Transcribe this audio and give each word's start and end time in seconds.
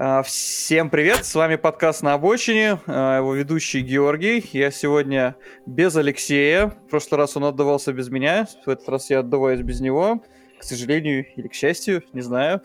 А, 0.00 0.22
всем 0.22 0.90
привет, 0.90 1.24
с 1.24 1.34
вами 1.34 1.56
подкаст 1.56 2.04
«На 2.04 2.14
обочине», 2.14 2.78
а, 2.86 3.18
его 3.18 3.34
ведущий 3.34 3.80
Георгий. 3.80 4.48
Я 4.52 4.70
сегодня 4.70 5.34
без 5.66 5.96
Алексея, 5.96 6.68
в 6.68 6.88
прошлый 6.88 7.18
раз 7.18 7.36
он 7.36 7.42
отдавался 7.42 7.92
без 7.92 8.08
меня, 8.08 8.46
в 8.64 8.68
этот 8.68 8.88
раз 8.88 9.10
я 9.10 9.18
отдуваюсь 9.18 9.60
без 9.62 9.80
него, 9.80 10.22
к 10.56 10.62
сожалению 10.62 11.26
или 11.34 11.48
к 11.48 11.52
счастью, 11.52 12.04
не 12.12 12.20
знаю. 12.20 12.62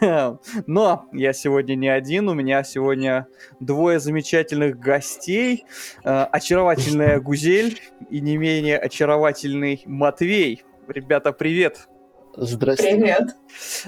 Но 0.68 1.08
я 1.12 1.32
сегодня 1.32 1.74
не 1.74 1.88
один, 1.88 2.28
у 2.28 2.34
меня 2.34 2.62
сегодня 2.62 3.26
двое 3.58 3.98
замечательных 3.98 4.78
гостей, 4.78 5.64
а, 6.04 6.26
очаровательная 6.26 7.18
Гузель 7.18 7.80
и 8.08 8.20
не 8.20 8.36
менее 8.36 8.78
очаровательный 8.78 9.82
Матвей. 9.84 10.62
Ребята, 10.86 11.32
привет! 11.32 11.88
Здравствуйте. 12.34 12.96
Привет. 12.96 13.36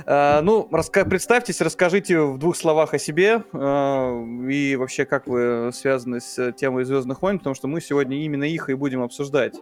А, 0.06 0.42
ну, 0.42 0.68
раска- 0.70 1.08
представьтесь, 1.08 1.60
расскажите 1.62 2.20
в 2.20 2.38
двух 2.38 2.56
словах 2.56 2.92
о 2.92 2.98
себе 2.98 3.42
а, 3.52 4.22
и 4.50 4.76
вообще, 4.76 5.06
как 5.06 5.26
вы 5.26 5.70
связаны 5.72 6.20
с 6.20 6.52
темой 6.52 6.84
Звездных 6.84 7.22
войн, 7.22 7.38
потому 7.38 7.54
что 7.54 7.68
мы 7.68 7.80
сегодня 7.80 8.22
именно 8.24 8.44
их 8.44 8.68
и 8.68 8.74
будем 8.74 9.02
обсуждать. 9.02 9.54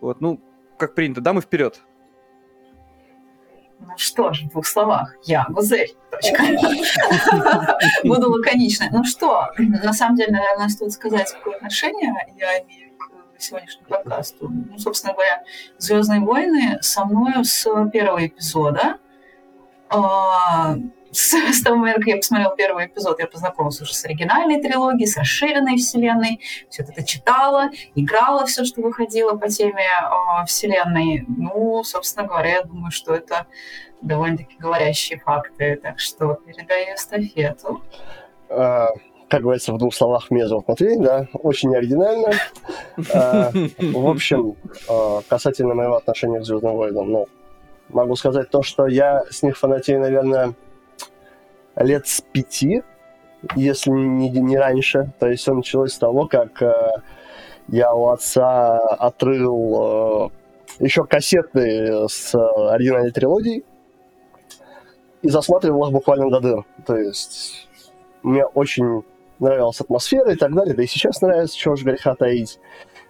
Вот, 0.00 0.20
ну, 0.20 0.40
как 0.78 0.94
принято, 0.94 1.20
дамы 1.20 1.40
вперед. 1.40 1.80
Ну 3.80 3.92
что 3.96 4.32
ж, 4.32 4.42
в 4.42 4.50
двух 4.50 4.66
словах. 4.66 5.14
Я 5.24 5.46
Гузель. 5.48 5.96
Точка. 6.10 6.42
Буду 8.04 8.30
лаконичной. 8.30 8.88
Ну 8.90 9.04
что, 9.04 9.48
на 9.56 9.92
самом 9.92 10.16
деле, 10.16 10.32
наверное, 10.32 10.68
стоит 10.68 10.92
сказать, 10.92 11.32
какое 11.32 11.56
отношение 11.56 12.14
я 12.36 12.60
имею 12.62 12.87
сегодняшнему 13.42 13.88
подкасту. 13.88 14.48
Ну, 14.48 14.78
собственно 14.78 15.14
говоря, 15.14 15.42
«Звездные 15.78 16.20
войны» 16.20 16.78
со 16.80 17.04
мной 17.04 17.44
с 17.44 17.64
первого 17.90 18.26
эпизода. 18.26 18.98
А, 19.90 20.76
с, 21.12 21.32
с 21.52 21.62
того 21.62 21.76
момента, 21.76 22.00
как 22.00 22.08
я 22.08 22.16
посмотрела 22.16 22.56
первый 22.56 22.86
эпизод, 22.86 23.18
я 23.20 23.26
познакомилась 23.26 23.80
уже 23.80 23.94
с 23.94 24.04
оригинальной 24.04 24.60
трилогией, 24.60 25.06
с 25.06 25.16
расширенной 25.16 25.76
вселенной, 25.76 26.40
все 26.68 26.82
это 26.82 27.02
читала, 27.02 27.70
играла 27.94 28.46
все, 28.46 28.64
что 28.64 28.82
выходило 28.82 29.36
по 29.36 29.48
теме 29.48 29.84
э, 29.84 30.44
вселенной. 30.46 31.24
Ну, 31.28 31.82
собственно 31.84 32.26
говоря, 32.26 32.56
я 32.56 32.62
думаю, 32.62 32.90
что 32.90 33.14
это 33.14 33.46
довольно-таки 34.00 34.56
говорящие 34.58 35.18
факты. 35.18 35.76
Так 35.82 35.98
что 35.98 36.34
передаю 36.34 36.94
эстафету. 36.94 37.82
А, 38.48 38.88
как 39.28 39.42
говорится, 39.42 39.72
в 39.72 39.78
двух 39.78 39.94
словах, 39.94 40.30
меня 40.30 40.48
зовут 40.48 40.68
Матвей, 40.68 40.96
да, 40.98 41.26
очень 41.34 41.74
оригинально. 41.74 42.32
А, 43.12 43.50
в 43.78 44.06
общем, 44.08 44.56
а, 44.88 45.20
касательно 45.28 45.74
моего 45.74 45.96
отношения 45.96 46.40
к 46.40 46.44
Звездным 46.44 46.76
войнам, 46.76 47.10
ну, 47.10 47.26
могу 47.90 48.16
сказать 48.16 48.50
то, 48.50 48.62
что 48.62 48.86
я 48.86 49.24
с 49.30 49.42
них 49.42 49.58
фанатею, 49.58 50.00
наверное, 50.00 50.54
лет 51.76 52.06
с 52.06 52.20
пяти, 52.20 52.82
если 53.54 53.90
не, 53.90 54.30
не 54.30 54.56
раньше. 54.56 55.12
То 55.18 55.28
есть 55.28 55.42
все 55.42 55.54
началось 55.54 55.92
с 55.92 55.98
того, 55.98 56.26
как 56.26 56.60
э, 56.62 56.72
я 57.68 57.94
у 57.94 58.08
отца 58.08 58.78
отрыл 58.78 60.30
э, 60.80 60.84
еще 60.84 61.04
кассеты 61.04 62.08
с 62.08 62.34
оригинальной 62.34 63.12
трилогией 63.12 63.64
и 65.22 65.28
засматривал 65.28 65.86
их 65.86 65.92
буквально 65.92 66.30
до 66.30 66.40
дыр. 66.40 66.64
То 66.86 66.96
есть 66.96 67.68
мне 68.22 68.44
очень 68.44 69.04
нравилась 69.38 69.80
атмосфера 69.80 70.32
и 70.32 70.36
так 70.36 70.54
далее, 70.54 70.74
да 70.74 70.82
и 70.82 70.86
сейчас 70.86 71.20
нравится, 71.20 71.56
чего 71.56 71.76
же 71.76 71.84
греха 71.84 72.14
таить. 72.14 72.58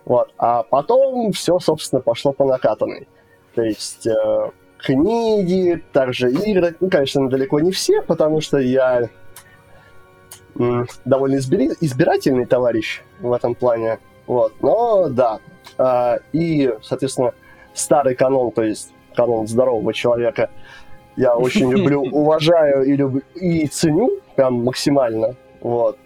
Вот. 0.05 0.33
А 0.39 0.63
потом 0.63 1.33
все, 1.33 1.59
собственно, 1.59 2.01
пошло 2.01 2.33
по 2.33 2.45
накатанной. 2.45 3.07
То 3.55 3.63
есть 3.63 4.07
э, 4.07 4.51
книги, 4.79 5.83
также 5.93 6.31
игры. 6.31 6.75
Ну, 6.81 6.89
конечно, 6.89 7.29
далеко 7.29 7.61
не 7.61 7.73
все, 7.73 8.03
потому 8.03 8.41
что 8.41 8.59
я 8.59 9.09
м, 10.59 10.87
довольно 11.05 11.37
избири- 11.37 11.77
избирательный 11.81 12.47
товарищ 12.47 13.03
в 13.21 13.33
этом 13.33 13.55
плане. 13.55 13.99
Вот. 14.27 14.55
Но 14.63 15.09
да. 15.09 15.41
Э, 15.77 16.19
и, 16.33 16.73
соответственно, 16.83 17.35
старый 17.75 18.15
канон, 18.15 18.51
то 18.53 18.63
есть 18.63 18.93
канон 19.15 19.47
здорового 19.47 19.93
человека, 19.93 20.51
я 21.17 21.37
очень 21.37 21.71
люблю, 21.71 22.03
уважаю 22.13 22.85
и, 22.85 22.97
люб... 22.97 23.23
и 23.35 23.67
ценю 23.67 24.21
прям 24.37 24.65
максимально. 24.65 25.35
Вот. 25.61 25.99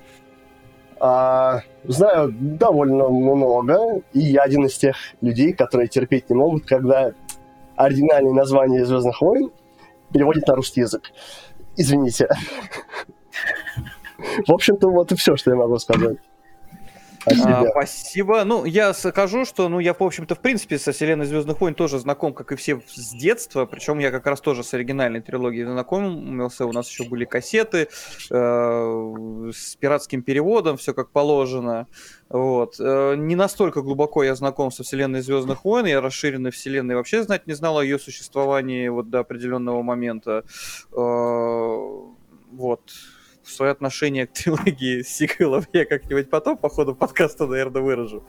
А, 1.05 1.63
знаю 1.83 2.33
довольно 2.33 3.09
много, 3.09 4.03
и 4.13 4.21
я 4.21 4.43
один 4.43 4.67
из 4.67 4.79
тех 4.79 4.95
людей, 5.21 5.53
которые 5.53 5.89
терпеть 5.89 6.31
не 6.31 6.37
могут, 6.37 6.65
когда 6.65 7.11
оригинальное 7.75 8.33
название 8.33 8.85
Звездных 8.85 9.21
войн 9.21 9.51
переводят 10.13 10.47
на 10.47 10.55
русский 10.55 10.83
язык. 10.83 11.11
Извините. 11.77 12.29
В 14.47 14.53
общем-то, 14.53 14.91
вот 14.91 15.11
и 15.11 15.17
все, 15.17 15.35
что 15.35 15.51
я 15.51 15.57
могу 15.57 15.77
сказать. 15.79 16.19
А, 17.27 17.67
спасибо. 17.71 18.45
Ну, 18.45 18.65
я 18.65 18.93
скажу, 18.95 19.45
что, 19.45 19.69
ну, 19.69 19.79
я, 19.79 19.95
в 19.95 20.03
общем-то, 20.03 20.35
в 20.35 20.41
принципе, 20.41 20.79
со 20.79 20.93
вселенной 20.93 21.27
Звездных 21.27 21.61
войн 21.61 21.75
тоже 21.75 21.99
знаком, 21.99 22.33
как 22.35 22.53
и 22.53 22.57
все 22.57 22.81
с 22.87 23.13
детства. 23.13 23.67
Причем 23.67 23.99
я 23.99 24.11
как 24.11 24.27
раз 24.27 24.41
тоже 24.41 24.65
с 24.65 24.75
оригинальной 24.75 25.21
трилогией 25.21 25.65
знакомился. 25.65 26.67
У 26.67 26.73
нас 26.73 26.89
еще 26.89 27.05
были 27.05 27.25
кассеты 27.25 27.89
э, 28.31 29.51
с 29.55 29.77
пиратским 29.77 30.23
переводом, 30.23 30.77
все 30.77 30.95
как 30.95 31.11
положено. 31.11 31.87
Вот. 32.29 32.77
Э, 32.81 33.15
не 33.17 33.37
настолько 33.37 33.83
глубоко 33.83 34.25
я 34.25 34.35
знаком 34.35 34.71
со 34.71 34.83
вселенной 34.83 35.21
Звездных 35.21 35.65
войн. 35.65 35.87
Я 35.87 36.01
расширенной 36.01 36.51
вселенной 36.51 36.97
вообще 36.97 37.23
знать 37.23 37.47
не 37.47 37.55
знал 37.55 37.79
о 37.79 37.85
ее 37.85 37.99
существовании 37.99 38.89
вот 38.89 39.11
до 39.11 39.21
определенного 39.21 39.83
момента. 39.83 40.45
Э, 40.93 42.13
вот 42.53 42.83
свое 43.53 43.73
отношение 43.73 44.27
к 44.27 44.33
трилогии 44.33 45.03
сиквелов 45.07 45.69
я 45.73 45.85
как-нибудь 45.85 46.31
потом 46.31 46.57
по 46.57 46.69
ходу 46.69 46.95
подкаста, 46.95 47.47
наверное, 47.47 47.83
выражу. 47.83 48.27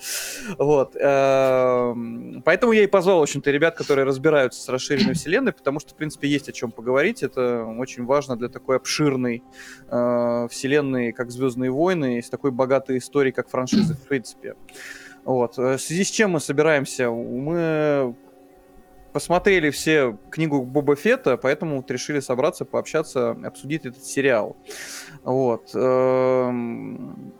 Вот. 0.58 0.96
Эм, 0.96 2.42
поэтому 2.46 2.74
я 2.74 2.84
и 2.84 2.88
позвал, 2.88 3.20
в 3.20 3.24
общем-то, 3.24 3.52
ребят, 3.52 3.76
которые 3.76 4.06
разбираются 4.06 4.62
с 4.62 4.70
расширенной 4.70 5.14
вселенной, 5.14 5.54
потому 5.54 5.80
что, 5.80 5.94
в 5.94 5.96
принципе, 5.96 6.28
есть 6.28 6.50
о 6.50 6.52
чем 6.52 6.72
поговорить. 6.72 7.24
Это 7.24 7.66
очень 7.66 8.06
важно 8.06 8.36
для 8.36 8.50
такой 8.50 8.78
обширной 8.78 9.44
э, 9.90 10.48
вселенной, 10.50 11.12
как 11.12 11.32
«Звездные 11.32 11.72
войны», 11.72 12.20
и 12.20 12.22
с 12.22 12.30
такой 12.30 12.52
богатой 12.52 12.98
историей, 12.98 13.34
как 13.34 13.50
франшизы, 13.50 13.94
в 13.96 14.08
принципе. 14.08 14.56
Вот. 15.26 15.58
Э, 15.58 15.78
в 15.78 15.82
связи 15.82 16.04
с 16.04 16.12
чем 16.12 16.32
мы 16.32 16.40
собираемся? 16.40 17.10
Мы 17.10 18.16
посмотрели 19.14 19.70
все 19.70 20.18
книгу 20.32 20.64
Боба 20.64 20.96
Фета, 20.96 21.38
поэтому 21.38 21.78
вот 21.78 21.92
решили 21.92 22.20
собраться, 22.20 22.66
пообщаться, 22.66 23.32
обсудить 23.32 23.86
этот 23.86 24.04
сериал. 24.04 24.58
Вот. 25.24 25.70
Эм, 25.76 27.34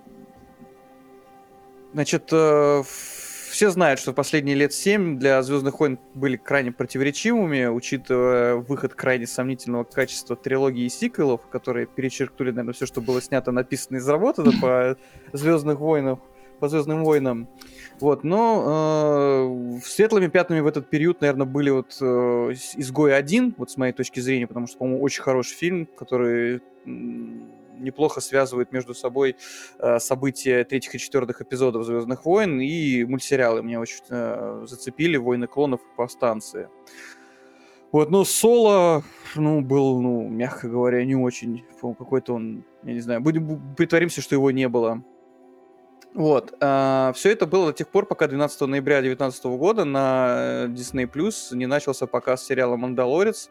значит, 1.94 2.30
э, 2.32 2.84
все 2.86 3.70
знают, 3.70 4.00
что 4.00 4.14
последние 4.14 4.56
лет 4.56 4.74
семь 4.74 5.20
для 5.20 5.42
Звездных 5.44 5.80
войн 5.80 6.00
были 6.14 6.38
крайне 6.38 6.72
противоречивыми, 6.72 7.66
учитывая 7.66 8.56
выход 8.56 8.94
крайне 8.94 9.28
сомнительного 9.28 9.84
качества 9.84 10.36
трилогии 10.36 10.86
и 10.86 10.90
сиквелов, 10.90 11.48
которые 11.50 11.88
перечеркнули, 11.88 12.52
наверное, 12.52 12.74
все, 12.74 12.86
что 12.86 13.02
было 13.02 13.22
снято, 13.22 13.52
написано 13.52 13.98
и 13.98 14.00
заработано 14.00 14.54
по 14.60 14.98
Звездных 15.34 15.80
войнам, 15.80 16.22
по 16.64 16.70
Звездным 16.70 17.04
войнам. 17.04 17.50
Вот, 18.00 18.24
но 18.24 19.76
э, 19.76 19.80
светлыми 19.84 20.28
пятнами 20.28 20.62
в 20.62 20.68
этот 20.68 20.90
период, 20.90 21.20
наверное, 21.20 21.46
были 21.46 21.70
вот 21.72 21.98
э, 22.00 22.06
«Изгой 22.78 23.18
один», 23.18 23.54
вот 23.58 23.70
с 23.70 23.76
моей 23.76 23.92
точки 23.92 24.22
зрения, 24.22 24.48
потому 24.48 24.68
что, 24.68 24.78
по-моему, 24.78 25.04
очень 25.04 25.24
хороший 25.24 25.56
фильм, 25.56 25.86
который 25.98 26.62
неплохо 26.86 28.22
связывает 28.22 28.72
между 28.72 28.94
собой 28.94 29.36
э, 29.78 30.00
события 30.00 30.64
третьих 30.64 30.96
и 30.96 31.00
четвертых 31.00 31.42
эпизодов 31.42 31.84
«Звездных 31.86 32.24
войн» 32.24 32.62
и 32.62 33.04
мультсериалы. 33.04 33.62
Меня 33.62 33.82
очень 33.82 33.98
э, 34.10 34.64
зацепили 34.66 35.18
«Войны 35.18 35.48
клонов» 35.48 35.82
и 35.82 35.98
«Повстанцы». 35.98 36.70
Вот, 37.92 38.10
ну, 38.10 38.24
Соло, 38.24 39.04
ну, 39.36 39.60
был, 39.60 40.02
ну, 40.02 40.30
мягко 40.30 40.70
говоря, 40.70 41.04
не 41.04 41.18
очень. 41.18 41.66
Какой-то 41.82 42.36
он, 42.36 42.64
я 42.84 42.94
не 42.94 43.02
знаю, 43.02 43.20
будем 43.20 43.76
притворимся, 43.76 44.22
что 44.22 44.36
его 44.36 44.50
не 44.50 44.70
было. 44.70 45.04
Вот. 46.14 46.52
Э, 46.52 46.56
а, 46.62 47.14
все 47.14 47.32
это 47.32 47.48
было 47.48 47.68
до 47.68 47.74
тех 47.74 47.88
пор, 47.88 48.06
пока 48.06 48.28
12 48.28 48.62
ноября 48.62 49.02
2019 49.02 49.46
года 49.46 49.84
на 49.84 50.66
Disney 50.68 51.12
Plus 51.12 51.56
не 51.56 51.66
начался 51.66 52.06
показ 52.06 52.46
сериала 52.46 52.76
«Мандалорец» 52.78 53.50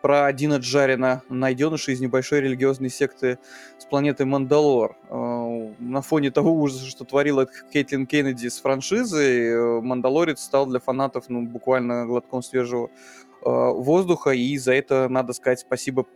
про 0.00 0.32
Дина 0.32 0.56
Джарина, 0.56 1.22
найденыша 1.28 1.90
из 1.90 2.00
небольшой 2.00 2.42
религиозной 2.42 2.90
секты 2.90 3.38
с 3.78 3.84
планеты 3.84 4.26
Мандалор. 4.26 4.96
Э, 5.10 5.72
на 5.80 6.02
фоне 6.02 6.30
того 6.30 6.52
ужаса, 6.52 6.86
что 6.86 7.04
творила 7.04 7.48
Кейтлин 7.72 8.06
Кеннеди 8.06 8.46
с 8.46 8.60
франшизой, 8.60 9.48
э, 9.48 9.80
«Мандалорец» 9.80 10.40
стал 10.40 10.66
для 10.66 10.78
фанатов 10.78 11.24
ну, 11.28 11.42
буквально 11.42 12.06
глотком 12.06 12.42
свежего 12.44 12.90
Э, 12.90 13.23
воздуха, 13.44 14.30
и 14.30 14.56
за 14.56 14.72
это 14.74 15.08
надо 15.08 15.32
сказать 15.32 15.60
спасибо 15.60 16.06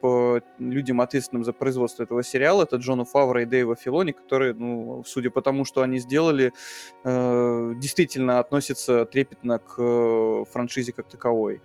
людям, 0.59 1.01
ответственным 1.01 1.45
за 1.45 1.53
производство 1.53 2.03
этого 2.03 2.23
сериала. 2.23 2.63
Это 2.63 2.77
Джону 2.77 3.05
Фавра 3.05 3.43
и 3.43 3.45
Дэйва 3.45 3.77
Филони, 3.77 4.13
которые, 4.13 4.55
ну, 4.55 5.05
судя 5.07 5.31
по 5.31 5.43
тому, 5.43 5.65
что 5.65 5.83
они 5.83 5.99
сделали, 5.99 6.53
э, 7.05 7.73
действительно 7.77 8.39
относятся 8.39 9.05
трепетно 9.05 9.59
к 9.59 9.75
э, 9.79 10.45
франшизе 10.51 10.93
как 10.93 11.09
таковой. 11.09 11.61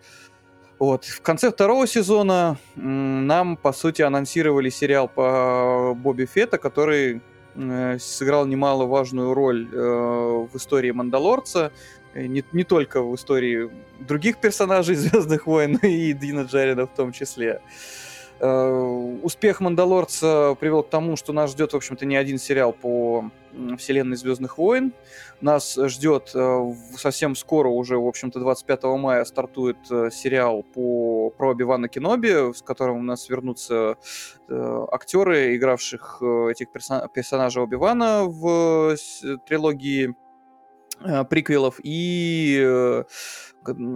Вот. 0.80 1.06
В 1.06 1.22
конце 1.22 1.50
второго 1.50 1.88
сезона 1.88 2.58
нам, 2.76 3.56
по 3.58 3.72
сути, 3.72 4.02
анонсировали 4.02 4.70
сериал 4.70 5.08
по 5.08 5.94
Бобби 5.96 6.26
Фетта, 6.26 6.58
который 6.58 7.22
э, 7.56 7.98
сыграл 8.00 8.46
немаловажную 8.46 9.34
роль 9.34 9.70
э, 9.72 9.78
в 9.78 10.50
истории 10.56 10.92
Мандалорца, 10.92 11.72
не, 12.16 12.44
не 12.52 12.64
только 12.64 13.02
в 13.02 13.16
истории 13.16 13.70
других 14.00 14.38
персонажей 14.38 14.96
Звездных 14.96 15.48
войн, 15.48 15.78
и 15.78 16.14
Дина 16.14 16.42
Джарина 16.42 16.86
в 16.86 16.94
том 16.94 17.12
числе. 17.12 17.62
Э, 18.40 19.20
успех 19.24 19.62
Мандалорца 19.62 20.58
привел 20.60 20.84
к 20.84 20.90
тому, 20.90 21.16
что 21.16 21.32
нас 21.32 21.52
ждет, 21.52 21.72
в 21.72 21.78
общем-то, 21.78 22.06
не 22.06 22.18
один 22.18 22.38
сериал 22.38 22.74
по 22.74 23.32
вселенной 23.78 24.18
Звездных 24.18 24.58
войн. 24.58 24.92
Нас 25.40 25.76
ждет 25.76 26.32
э, 26.36 26.74
совсем 26.98 27.36
скоро, 27.36 27.70
уже, 27.70 27.98
в 27.98 28.06
общем-то, 28.06 28.42
25 28.42 28.84
мая 28.84 29.24
стартует 29.24 29.78
э, 29.90 30.10
сериал 30.12 30.64
по 30.64 31.30
про 31.38 31.52
Оби-Вана 31.52 31.88
Кеноби, 31.88 32.54
с 32.54 32.62
которым 32.62 32.98
у 32.98 33.04
нас 33.04 33.30
вернутся 33.30 33.96
актеры, 34.50 35.56
игравших 35.56 36.22
этих 36.22 36.68
персонажей 36.72 37.64
Оби-Вана 37.64 38.26
в 38.26 38.98
трилогии 39.48 40.16
приквелов 41.30 41.80
и 41.84 43.04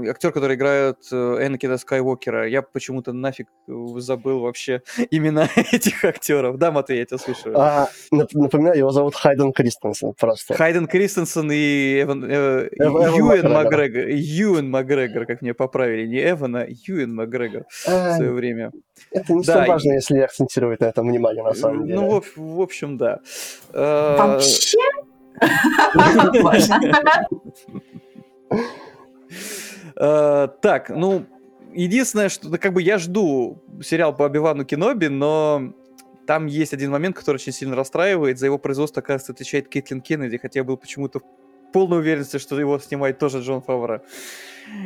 актер, 0.09 0.31
который 0.31 0.55
играет 0.55 0.97
э, 1.11 1.15
Энакина 1.15 1.77
Скайуокера. 1.77 2.47
Я 2.47 2.61
почему-то 2.61 3.13
нафиг 3.13 3.47
забыл 3.67 4.39
вообще 4.39 4.81
имена 5.11 5.49
этих 5.71 6.03
актеров. 6.03 6.57
Да, 6.57 6.71
Матвей, 6.71 6.99
я 6.99 7.05
тебя 7.05 7.17
слушаю. 7.17 7.59
А, 7.59 7.89
напоминаю, 8.11 8.77
его 8.77 8.91
зовут 8.91 9.15
Хайден 9.15 9.51
Кристенсен 9.53 10.13
просто. 10.13 10.53
Хайден 10.53 10.87
Кристенсен 10.87 11.49
и 11.51 12.01
Эван, 12.01 12.23
э, 12.25 12.69
Эван 12.71 13.15
Юэн 13.15 13.51
Макгрегор. 13.51 14.07
Юэн 14.09 14.69
Макгрегор, 14.69 15.25
как 15.25 15.41
мне 15.41 15.53
поправили. 15.53 16.07
Не 16.07 16.31
Эван, 16.31 16.55
а 16.55 16.65
Юэн 16.67 17.13
Макгрегор 17.13 17.65
а, 17.87 18.13
в 18.13 18.15
свое 18.17 18.31
время. 18.31 18.71
Это 19.11 19.33
не 19.33 19.43
да, 19.43 19.65
важно, 19.65 19.91
и... 19.91 19.95
если 19.95 20.19
акцентировать 20.19 20.79
на 20.79 20.85
этом 20.85 21.07
внимание, 21.07 21.43
на 21.43 21.53
самом 21.53 21.85
деле. 21.85 21.99
Ну, 21.99 22.21
в, 22.21 22.37
в 22.37 22.61
общем, 22.61 22.97
да. 22.97 23.19
Вообще? 23.73 24.77
Э, 29.99 30.47
так, 30.61 30.89
ну, 30.89 31.25
единственное, 31.73 32.29
что 32.29 32.55
как 32.57 32.73
бы 32.73 32.81
я 32.83 32.99
жду 32.99 33.63
сериал 33.81 34.15
по 34.15 34.23
Оби-Вану 34.23 34.63
Кеноби, 34.63 35.07
но 35.07 35.73
там 36.27 36.45
есть 36.45 36.73
один 36.73 36.91
момент, 36.91 37.15
который 37.15 37.37
очень 37.37 37.51
сильно 37.51 37.75
расстраивает. 37.75 38.37
За 38.37 38.45
его 38.45 38.57
производство, 38.57 39.01
оказывается, 39.01 39.31
отвечает 39.31 39.69
Кейтлин 39.69 40.01
Кеннеди, 40.01 40.37
хотя 40.37 40.59
я 40.59 40.63
был 40.63 40.77
почему-то 40.77 41.19
в 41.19 41.23
полной 41.73 41.99
уверенности, 41.99 42.37
что 42.37 42.59
его 42.59 42.77
снимает 42.79 43.17
тоже 43.17 43.39
Джон 43.41 43.61
Фавра 43.61 44.03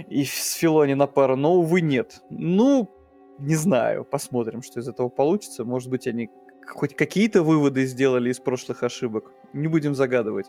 и 0.09 0.23
с 0.23 0.53
Филони 0.53 0.93
на 0.93 1.07
пару, 1.07 1.35
но, 1.35 1.55
увы, 1.55 1.81
нет. 1.81 2.21
Ну, 2.29 2.89
не 3.39 3.55
знаю, 3.55 4.05
посмотрим, 4.05 4.61
что 4.61 4.79
из 4.79 4.87
этого 4.87 5.09
получится. 5.09 5.65
Может 5.65 5.89
быть, 5.89 6.07
они 6.07 6.29
хоть 6.73 6.95
какие-то 6.95 7.43
выводы 7.43 7.85
сделали 7.85 8.29
из 8.31 8.39
прошлых 8.39 8.83
ошибок. 8.83 9.31
Не 9.53 9.67
будем 9.67 9.95
загадывать. 9.95 10.47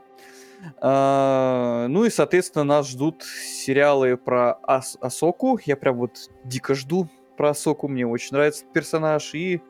А, 0.80 1.86
ну 1.88 2.04
и, 2.04 2.10
соответственно, 2.10 2.64
нас 2.64 2.88
ждут 2.88 3.22
сериалы 3.24 4.16
про 4.16 4.58
Ас 4.62 4.96
Асоку. 5.00 5.58
Я 5.64 5.76
прям 5.76 5.96
вот 5.96 6.30
дико 6.44 6.74
жду 6.74 7.08
про 7.36 7.50
Асоку. 7.50 7.88
Мне 7.88 8.06
очень 8.06 8.30
нравится 8.32 8.64
персонаж. 8.72 9.34
И 9.34 9.60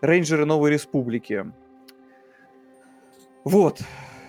Рейнджеры 0.00 0.46
Новой 0.46 0.70
Республики. 0.70 1.52
Вот. 3.44 3.80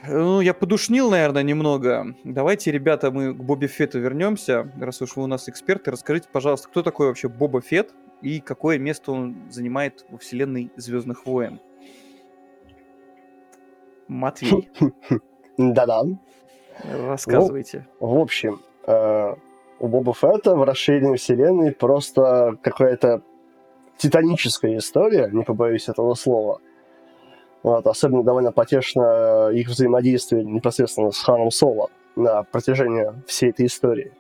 Ну, 0.08 0.42
я 0.42 0.54
подушнил, 0.54 1.12
наверное, 1.12 1.44
немного. 1.44 2.16
Давайте, 2.24 2.72
ребята, 2.72 3.12
мы 3.12 3.34
к 3.34 3.38
Бобби 3.38 3.68
Фетту 3.68 4.00
вернемся. 4.00 4.72
Раз 4.80 5.02
уж 5.02 5.16
вы 5.16 5.24
у 5.24 5.28
нас 5.28 5.48
эксперты, 5.48 5.92
расскажите, 5.92 6.28
пожалуйста, 6.32 6.70
кто 6.70 6.82
такой 6.82 7.08
вообще 7.08 7.30
Боба 7.30 7.62
Фетт 7.62 7.94
и 8.22 8.40
какое 8.40 8.78
место 8.78 9.12
он 9.12 9.36
занимает 9.50 10.06
во 10.10 10.18
вселенной 10.18 10.72
Звездных 10.76 11.26
войн? 11.26 11.60
Матвей. 14.08 14.70
Да-да. 15.58 16.04
Рассказывайте. 16.84 17.88
Ну, 18.00 18.08
в 18.08 18.20
общем, 18.20 18.60
э, 18.88 19.36
у 19.80 19.88
Боба 19.88 20.14
Фетта 20.14 20.56
в 20.56 20.64
расширенной 20.64 21.18
вселенной 21.18 21.72
просто 21.72 22.58
какая-то 22.62 23.22
титаническая 23.98 24.78
история, 24.78 25.30
не 25.32 25.44
побоюсь 25.44 25.90
этого 25.90 26.14
слова. 26.16 26.60
Вот, 27.64 27.86
особенно 27.86 28.24
довольно 28.24 28.52
потешно 28.52 29.50
их 29.50 29.68
взаимодействие 29.68 30.44
непосредственно 30.44 31.12
с 31.12 31.20
Ханом 31.20 31.52
Соло 31.52 31.90
на 32.16 32.44
протяжении 32.44 33.08
всей 33.28 33.52
этой 33.52 33.68
истории. 33.68 34.14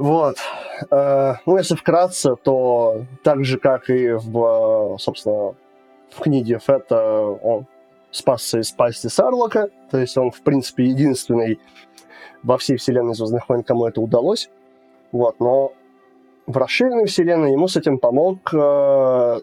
Вот. 0.00 0.38
Э, 0.90 1.34
ну, 1.44 1.58
если 1.58 1.74
вкратце, 1.74 2.34
то 2.34 3.04
так 3.22 3.44
же, 3.44 3.58
как 3.58 3.90
и 3.90 4.12
в, 4.12 4.96
собственно, 4.98 5.54
в 6.08 6.20
книге 6.20 6.58
Фетта, 6.58 7.20
он 7.26 7.66
спасся 8.10 8.60
из 8.60 8.70
пасти 8.70 9.08
Сарлока, 9.08 9.68
то 9.90 9.98
есть 9.98 10.16
он, 10.16 10.30
в 10.30 10.40
принципе, 10.40 10.84
единственный 10.84 11.60
во 12.42 12.56
всей 12.56 12.78
вселенной 12.78 13.12
Звездных 13.12 13.46
войн, 13.46 13.62
кому 13.62 13.86
это 13.86 14.00
удалось. 14.00 14.48
Вот, 15.12 15.38
но 15.38 15.74
в 16.46 16.56
расширенной 16.56 17.04
вселенной 17.04 17.52
ему 17.52 17.68
с 17.68 17.76
этим 17.76 17.98
помог 17.98 18.54
э, 18.54 19.40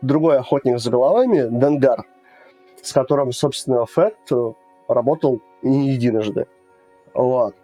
другой 0.00 0.38
охотник 0.38 0.78
за 0.78 0.90
головами, 0.90 1.48
Денгар, 1.50 2.06
с 2.80 2.94
которым, 2.94 3.30
собственно, 3.30 3.84
Фет 3.84 4.16
работал 4.88 5.42
не 5.60 5.90
единожды. 5.90 6.46
Вот. 7.12 7.54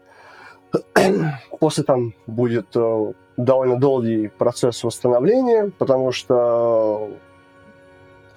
После 1.61 1.85
там 1.85 2.15
будет 2.27 2.69
э, 2.75 3.13
довольно 3.37 3.79
долгий 3.79 4.29
процесс 4.29 4.83
восстановления, 4.85 5.71
потому 5.79 6.13
что 6.13 7.11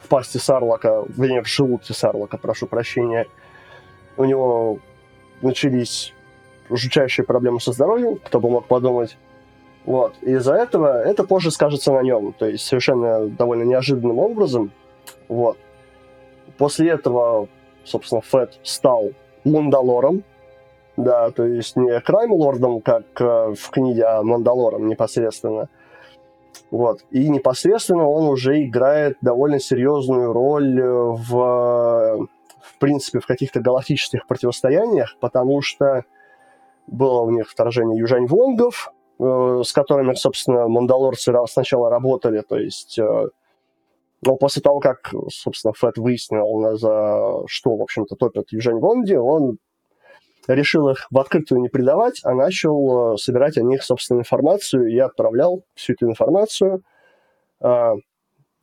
в 0.02 0.08
пасти 0.08 0.38
Сарлока, 0.38 1.06
вернее, 1.10 1.42
в 1.42 1.48
желудке 1.48 1.94
Сарлока, 1.94 2.38
прошу 2.38 2.68
прощения, 2.68 3.28
у 4.18 4.26
него 4.26 4.80
начались 5.42 6.14
жутчайшие 6.70 7.26
проблемы 7.26 7.60
со 7.60 7.72
здоровьем, 7.72 8.18
кто 8.18 8.40
бы 8.40 8.50
мог 8.50 8.68
подумать. 8.68 9.18
Вот. 9.86 10.16
Из-за 10.22 10.56
этого 10.56 11.04
это 11.04 11.24
позже 11.24 11.52
скажется 11.52 11.92
на 11.92 12.02
нем. 12.02 12.34
То 12.34 12.48
есть 12.48 12.66
совершенно 12.66 13.28
довольно 13.28 13.64
неожиданным 13.64 14.20
образом. 14.20 14.72
Вот. 15.28 15.58
После 16.58 16.90
этого, 16.90 17.48
собственно, 17.84 18.22
Фэт 18.22 18.60
стал 18.64 19.12
Мандалором. 19.44 20.24
Да, 20.98 21.30
то 21.32 21.46
есть 21.46 21.76
не 21.76 22.00
Крайм-лордом, 22.00 22.80
как 22.82 23.04
э, 23.20 23.54
в 23.54 23.70
книге, 23.70 24.06
а 24.06 24.24
Мандалором 24.24 24.88
непосредственно. 24.88 25.68
Вот. 26.72 27.02
И 27.12 27.28
непосредственно 27.28 28.08
он 28.08 28.28
уже 28.30 28.64
играет 28.64 29.18
довольно 29.22 29.60
серьезную 29.60 30.32
роль 30.32 30.80
э, 30.80 30.86
в, 30.86 32.28
в 32.62 32.80
принципе, 32.80 33.20
в 33.20 33.28
каких-то 33.28 33.60
галактических 33.60 34.26
противостояниях, 34.26 35.18
потому 35.20 35.62
что 35.62 36.06
было 36.88 37.22
у 37.22 37.30
них 37.30 37.50
вторжение 37.50 38.00
южань 38.00 38.28
вонгов, 38.28 38.94
э, 39.20 39.62
с 39.66 39.74
которыми, 39.74 40.14
собственно, 40.14 40.70
мандалорцы 40.70 41.34
сначала 41.48 41.90
работали, 41.90 42.42
то 42.42 42.58
есть 42.58 43.00
но 44.22 44.38
после 44.38 44.62
того, 44.62 44.80
как, 44.80 45.14
собственно, 45.30 45.74
Фэт 45.74 45.98
выяснил, 45.98 46.76
за 46.78 47.44
что, 47.48 47.76
в 47.76 47.82
общем-то, 47.82 48.16
топят 48.16 48.46
Южань 48.50 48.80
Вонди, 48.80 49.14
он 49.14 49.60
решил 50.48 50.90
их 50.90 51.08
в 51.10 51.18
открытую 51.18 51.62
не 51.62 51.70
предавать, 51.70 52.22
а 52.24 52.34
начал 52.34 53.14
э, 53.14 53.18
собирать 53.18 53.58
о 53.58 53.64
них, 53.64 53.84
собственно, 53.84 54.20
информацию 54.20 54.88
и 54.88 54.98
отправлял 54.98 55.64
всю 55.76 55.94
эту 55.94 56.08
информацию 56.08 56.84
э, 57.62 57.92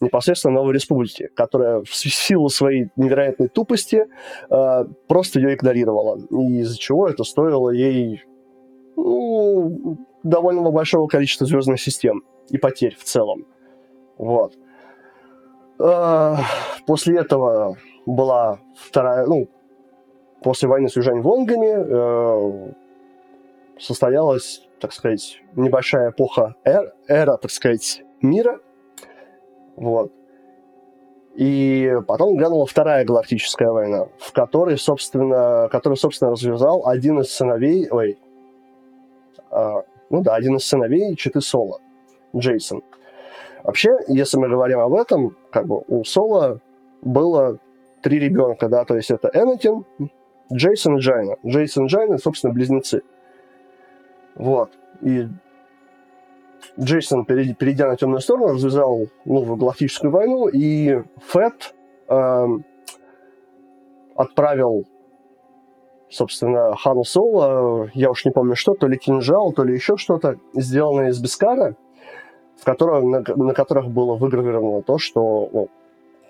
непосредственно 0.00 0.54
Новой 0.54 0.74
Республике, 0.74 1.28
которая 1.34 1.82
в 1.82 1.94
силу 1.94 2.48
своей 2.48 2.90
невероятной 2.96 3.48
тупости 3.48 4.06
э, 4.50 4.84
просто 5.08 5.40
ее 5.40 5.54
игнорировала. 5.54 6.18
Из-за 6.18 6.78
чего 6.78 7.08
это 7.08 7.24
стоило 7.24 7.70
ей 7.70 8.22
ну, 8.96 9.98
довольно 10.22 10.70
большого 10.70 11.06
количества 11.06 11.46
звездных 11.46 11.80
систем 11.80 12.22
и 12.50 12.58
потерь 12.58 12.96
в 12.96 13.04
целом. 13.04 13.46
Вот. 14.18 14.54
Э, 15.78 16.36
после 16.86 17.18
этого 17.18 17.76
была 18.06 18.60
вторая, 18.76 19.26
ну, 19.26 19.48
после 20.42 20.68
войны 20.68 20.88
с 20.88 20.96
Южань-Вонгами 20.96 22.68
э, 22.68 22.72
состоялась, 23.78 24.68
так 24.80 24.92
сказать, 24.92 25.40
небольшая 25.54 26.10
эпоха, 26.10 26.54
эр, 26.64 26.92
эра, 27.08 27.36
так 27.36 27.50
сказать, 27.50 28.02
мира. 28.20 28.60
Вот. 29.76 30.12
И 31.34 31.90
потом 32.06 32.36
глянула 32.36 32.66
Вторая 32.66 33.04
Галактическая 33.04 33.70
война, 33.70 34.08
в 34.18 34.32
которой, 34.32 34.76
собственно, 34.76 35.68
которую, 35.70 35.96
собственно, 35.96 36.32
развязал 36.32 36.86
один 36.86 37.20
из 37.20 37.30
сыновей, 37.32 37.88
ой, 37.90 38.18
э, 39.50 39.70
ну 40.10 40.22
да, 40.22 40.34
один 40.34 40.56
из 40.56 40.64
сыновей 40.64 41.16
четы 41.16 41.40
Соло, 41.40 41.78
Джейсон. 42.36 42.82
Вообще, 43.64 43.90
если 44.08 44.36
мы 44.36 44.48
говорим 44.48 44.80
об 44.80 44.92
этом, 44.94 45.36
как 45.50 45.66
бы 45.66 45.82
у 45.86 46.04
Соло 46.04 46.60
было 47.00 47.58
три 48.02 48.18
ребенка, 48.18 48.68
да, 48.68 48.84
то 48.84 48.96
есть 48.96 49.10
это 49.10 49.30
Энакин, 49.32 49.86
Джейсон, 50.52 50.98
Джайна. 50.98 51.36
Джейсон, 51.46 51.86
Джайна, 51.86 52.18
собственно, 52.18 52.52
близнецы. 52.52 53.02
Вот. 54.34 54.70
И 55.00 55.28
Джейсон, 56.80 57.24
перейдя 57.24 57.88
на 57.88 57.96
темную 57.96 58.20
сторону, 58.20 58.54
развязал 58.54 59.06
новую 59.24 59.56
галактическую 59.56 60.10
войну, 60.10 60.48
и 60.48 61.02
Фэт 61.26 61.74
э, 62.08 62.46
отправил, 64.14 64.84
собственно, 66.08 66.74
Хану 66.76 67.04
Соло, 67.04 67.90
я 67.94 68.10
уж 68.10 68.24
не 68.24 68.30
помню 68.30 68.56
что, 68.56 68.74
то 68.74 68.86
ли 68.86 68.96
кинжал, 68.96 69.52
то 69.52 69.64
ли 69.64 69.74
еще 69.74 69.96
что-то, 69.96 70.36
сделанное 70.54 71.10
из 71.10 71.20
Бескара, 71.20 71.76
в 72.56 72.64
котором, 72.64 73.10
на, 73.10 73.24
на 73.26 73.54
которых 73.54 73.88
было 73.88 74.14
выгравировано 74.14 74.82
то, 74.82 74.98
что 74.98 75.48
ну, 75.52 75.68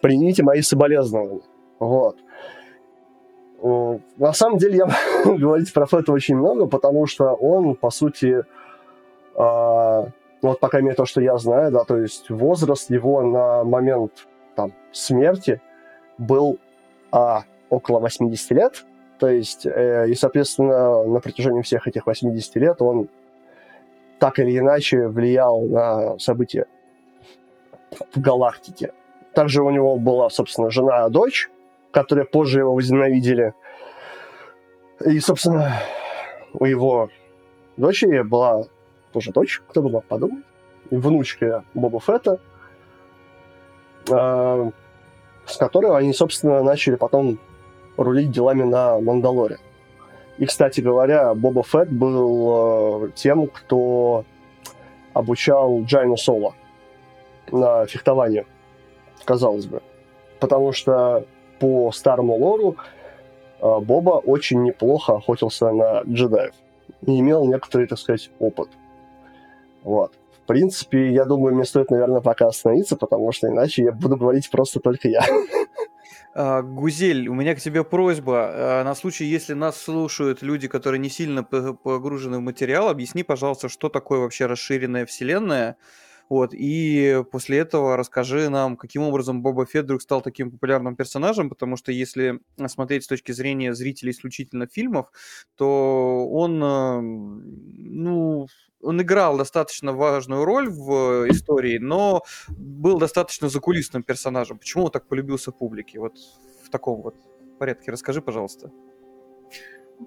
примите 0.00 0.42
мои 0.42 0.62
соболезнования. 0.62 1.42
Вот. 1.78 2.16
На 3.62 4.33
самом 4.33 4.59
деле 4.59 4.78
я 4.78 4.88
говорить 5.25 5.73
про 5.73 5.87
Фэта 5.87 6.12
очень 6.12 6.37
много, 6.37 6.66
потому 6.66 7.07
что 7.07 7.33
он, 7.35 7.76
по 7.76 7.90
сути, 7.90 8.42
э, 8.42 8.45
вот 9.37 10.61
пока 10.61 10.69
крайней 10.69 10.95
то, 10.95 11.07
что 11.07 11.21
я 11.21 11.38
знаю, 11.38 11.71
да, 11.71 11.85
то 11.85 11.97
есть 11.97 12.28
возраст 12.28 12.90
его 12.90 13.23
на 13.23 13.62
момент 13.62 14.26
там, 14.57 14.73
смерти 14.90 15.61
был 16.19 16.59
а, 17.12 17.45
около 17.71 18.00
80 18.00 18.50
лет, 18.50 18.85
то 19.21 19.28
есть, 19.28 19.64
э, 19.66 20.07
и, 20.09 20.14
соответственно, 20.14 21.04
на 21.04 21.21
протяжении 21.21 21.62
всех 21.62 21.87
этих 21.87 22.07
80 22.07 22.57
лет 22.57 22.83
он 22.83 23.09
так 24.19 24.40
или 24.40 24.59
иначе 24.59 25.07
влиял 25.07 25.62
на 25.62 26.19
события 26.19 26.66
в 28.12 28.21
галактике. 28.21 28.92
Также 29.35 29.62
у 29.62 29.71
него 29.71 29.97
была, 29.99 30.31
собственно, 30.31 30.71
жена 30.71 31.07
и 31.07 31.11
дочь, 31.11 31.49
которые 31.92 32.25
позже 32.25 32.61
его 32.61 32.75
возненавидели. 32.75 33.54
И, 35.04 35.20
собственно, 35.20 35.80
у 36.54 36.64
его 36.64 37.11
дочери 37.76 38.22
была 38.22 38.64
тоже 39.12 39.32
дочь, 39.32 39.62
кто 39.68 39.82
бы 39.82 39.90
мог 39.90 40.04
подумать, 40.04 40.44
внучка 40.90 41.64
Боба 41.75 42.00
Фетта, 42.00 42.40
э, 44.11 44.70
с 45.46 45.56
которой 45.56 45.96
они, 45.96 46.12
собственно, 46.12 46.62
начали 46.62 46.96
потом 46.96 47.38
рулить 47.96 48.30
делами 48.30 48.62
на 48.62 48.99
Мандалоре. 48.99 49.58
И, 50.38 50.46
кстати 50.46 50.80
говоря, 50.80 51.34
Боба 51.34 51.62
Фетт 51.62 51.90
был 51.90 53.06
э, 53.06 53.11
тем, 53.14 53.46
кто 53.49 54.25
обучал 55.12 55.82
Джайну 55.82 56.16
Соло 56.16 56.54
на 57.50 57.87
фехтовании, 57.87 58.46
казалось 59.25 59.66
бы. 59.66 59.82
Потому 60.40 60.72
что 60.72 61.26
по 61.62 61.92
старому 61.92 62.35
лору 62.35 62.76
э, 63.61 63.78
Боба 63.78 64.19
очень 64.19 64.64
неплохо 64.64 65.14
охотился 65.14 65.71
на 65.71 66.02
джедаев 66.02 66.54
и 67.07 67.21
имел 67.21 67.47
некоторый, 67.47 67.87
так 67.87 68.00
сказать, 68.00 68.31
опыт. 68.40 68.69
Вот. 69.85 70.12
В 70.42 70.47
принципе, 70.47 71.12
я 71.12 71.25
думаю, 71.25 71.54
мне 71.54 71.64
стоит, 71.64 71.90
наверное, 71.90 72.21
пока 72.21 72.49
остановиться, 72.49 72.97
потому 72.97 73.31
что 73.31 73.47
иначе 73.47 73.85
я 73.85 73.92
буду 73.92 74.16
говорить 74.16 74.50
просто 74.50 74.81
только 74.81 75.09
я. 75.09 75.25
А, 76.35 76.62
Гузель, 76.62 77.28
у 77.28 77.35
меня 77.35 77.54
к 77.54 77.61
тебе 77.61 77.85
просьба. 77.85 78.50
А, 78.54 78.85
на 78.85 78.95
случай, 78.95 79.26
если 79.26 79.52
нас 79.52 79.76
слушают 79.76 80.40
люди, 80.40 80.66
которые 80.66 80.99
не 80.99 81.11
сильно 81.11 81.45
погружены 81.45 82.38
в 82.38 82.40
материал, 82.40 82.88
объясни, 82.88 83.23
пожалуйста, 83.23 83.69
что 83.69 83.90
такое 83.90 84.19
вообще 84.19 84.47
расширенная 84.47 85.04
вселенная. 85.04 85.76
Вот, 86.32 86.54
и 86.54 87.22
после 87.30 87.58
этого 87.58 87.94
расскажи 87.94 88.48
нам, 88.48 88.78
каким 88.78 89.02
образом 89.02 89.42
Боба 89.42 89.66
Фетт 89.66 89.84
вдруг 89.84 90.00
стал 90.00 90.22
таким 90.22 90.50
популярным 90.50 90.96
персонажем, 90.96 91.50
потому 91.50 91.76
что 91.76 91.92
если 91.92 92.40
смотреть 92.68 93.04
с 93.04 93.06
точки 93.06 93.32
зрения 93.32 93.74
зрителей 93.74 94.12
исключительно 94.12 94.66
фильмов, 94.66 95.12
то 95.56 96.26
он, 96.30 96.64
э, 96.64 97.00
ну, 97.02 98.46
он 98.80 99.02
играл 99.02 99.36
достаточно 99.36 99.92
важную 99.92 100.46
роль 100.46 100.70
в 100.70 101.28
истории, 101.30 101.76
но 101.76 102.22
был 102.48 102.98
достаточно 102.98 103.50
закулисным 103.50 104.02
персонажем. 104.02 104.58
Почему 104.58 104.84
он 104.84 104.90
так 104.90 105.08
полюбился 105.08 105.52
публике? 105.52 106.00
Вот 106.00 106.14
в 106.64 106.70
таком 106.70 107.02
вот 107.02 107.14
порядке 107.58 107.90
расскажи, 107.90 108.22
пожалуйста. 108.22 108.70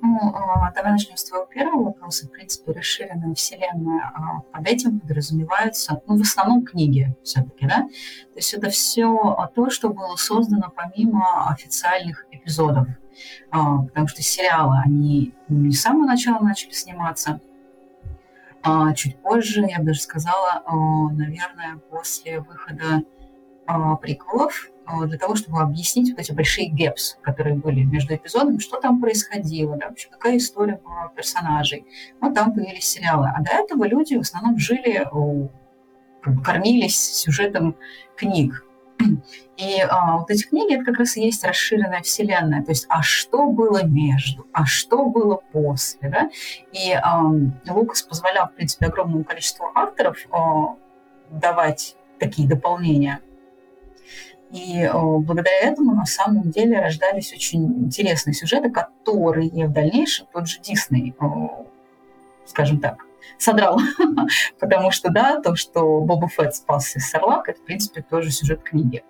Ну, 0.01 0.33
а, 0.33 0.71
давай 0.71 0.91
начнем 0.91 1.17
с 1.17 1.23
твоего 1.23 1.45
первого 1.45 1.85
вопроса. 1.85 2.27
В 2.27 2.31
принципе, 2.31 2.71
расширенная 2.71 3.33
вселенная. 3.33 4.11
А, 4.13 4.41
под 4.51 4.67
этим 4.67 4.99
подразумеваются, 4.99 6.01
ну, 6.07 6.17
в 6.17 6.21
основном 6.21 6.65
книги 6.65 7.15
все-таки, 7.23 7.67
да? 7.67 7.81
То 7.83 8.37
есть 8.37 8.53
это 8.53 8.69
все 8.69 9.47
то, 9.53 9.69
что 9.69 9.89
было 9.89 10.15
создано 10.15 10.71
помимо 10.75 11.49
официальных 11.49 12.25
эпизодов. 12.31 12.87
А, 13.51 13.83
потому 13.83 14.07
что 14.07 14.21
сериалы, 14.21 14.77
они 14.83 15.33
не 15.47 15.71
с 15.71 15.81
самого 15.81 16.05
начала 16.05 16.39
начали 16.43 16.71
сниматься, 16.71 17.39
а 18.67 18.93
чуть 18.93 19.21
позже, 19.21 19.61
я 19.69 19.77
бы 19.77 19.85
даже 19.85 20.01
сказала, 20.01 20.63
наверное, 21.11 21.77
после 21.91 22.39
выхода 22.39 23.03
приколов, 24.01 24.69
для 25.07 25.17
того, 25.17 25.35
чтобы 25.35 25.61
объяснить 25.61 26.11
вот 26.11 26.19
эти 26.19 26.31
большие 26.31 26.69
гэпс, 26.69 27.17
которые 27.21 27.55
были 27.55 27.83
между 27.83 28.13
эпизодами, 28.13 28.59
что 28.59 28.79
там 28.79 29.01
происходило, 29.01 29.75
да, 29.77 29.89
вообще 29.89 30.09
какая 30.09 30.37
история 30.37 30.79
была 30.83 31.07
персонажей. 31.15 31.85
Вот 32.21 32.35
там 32.35 32.53
появились 32.53 32.85
сериалы. 32.85 33.31
А 33.35 33.41
до 33.41 33.51
этого 33.51 33.85
люди 33.85 34.15
в 34.15 34.21
основном 34.21 34.59
жили, 34.59 35.07
кормились 36.43 36.99
сюжетом 36.99 37.75
книг. 38.15 38.63
И 39.57 39.81
а, 39.81 40.17
вот 40.17 40.29
эти 40.29 40.47
книги, 40.47 40.75
это 40.75 40.85
как 40.85 40.99
раз 40.99 41.17
и 41.17 41.21
есть 41.21 41.43
расширенная 41.43 42.01
вселенная. 42.01 42.63
То 42.63 42.71
есть, 42.71 42.85
а 42.89 43.01
что 43.01 43.47
было 43.47 43.83
между, 43.83 44.47
а 44.53 44.65
что 44.65 45.05
было 45.05 45.41
после, 45.51 46.09
да? 46.09 46.29
И 46.71 46.93
а, 46.93 47.23
Лукас 47.67 48.03
позволял, 48.03 48.47
в 48.47 48.53
принципе, 48.53 48.85
огромному 48.85 49.23
количеству 49.23 49.65
авторов 49.73 50.17
а, 50.31 50.75
давать 51.29 51.95
такие 52.19 52.47
дополнения. 52.47 53.19
И 54.55 54.83
а, 54.83 54.97
благодаря 54.97 55.59
этому 55.59 55.93
на 55.93 56.05
самом 56.05 56.49
деле 56.49 56.79
рождались 56.79 57.33
очень 57.33 57.65
интересные 57.85 58.33
сюжеты, 58.33 58.71
которые 58.71 59.67
в 59.67 59.73
дальнейшем 59.73 60.27
тот 60.31 60.47
же 60.47 60.59
Дисней, 60.61 61.13
а, 61.19 61.65
скажем 62.45 62.79
так, 62.79 62.99
содрал. 63.37 63.81
Потому 64.59 64.91
что, 64.91 65.11
да, 65.11 65.41
то, 65.41 65.57
что 65.57 65.99
Боба 65.99 66.29
Фетт 66.29 66.55
спасся 66.55 66.99
из 66.99 67.09
Сарлак, 67.09 67.49
это, 67.49 67.59
в 67.59 67.65
принципе, 67.65 68.01
тоже 68.01 68.31
сюжет 68.31 68.63
книги. 68.63 69.03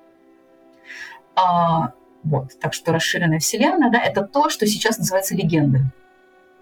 А, 1.35 1.91
вот, 2.23 2.59
так 2.59 2.73
что 2.73 2.91
расширенная 2.91 3.37
вселенная, 3.37 3.91
да, 3.91 4.01
это 4.01 4.23
то, 4.23 4.49
что 4.49 4.65
сейчас 4.65 4.97
называется 4.97 5.35
легендой, 5.35 5.81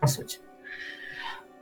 по 0.02 0.08
сути. 0.08 0.40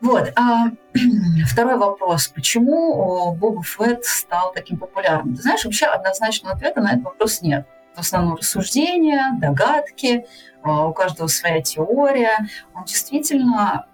Вот. 0.02 0.32
А, 0.36 0.72
второй 1.48 1.78
вопрос. 1.78 2.28
Почему 2.28 3.34
Боба 3.36 3.64
Фетт 3.64 4.04
стал 4.06 4.52
таким 4.52 4.78
популярным? 4.78 5.36
Ты 5.36 5.44
знаешь, 5.44 5.64
вообще 5.64 5.86
однозначного 5.86 6.56
ответа 6.56 6.82
на 6.82 6.94
этот 6.94 7.04
вопрос 7.04 7.42
нет. 7.42 7.68
В 7.96 8.00
основном 8.00 8.36
рассуждения, 8.36 9.38
догадки, 9.40 10.26
а, 10.64 10.88
у 10.88 10.94
каждого 10.94 11.28
своя 11.28 11.62
теория. 11.62 12.38
Он 12.74 12.84
действительно 12.86 13.86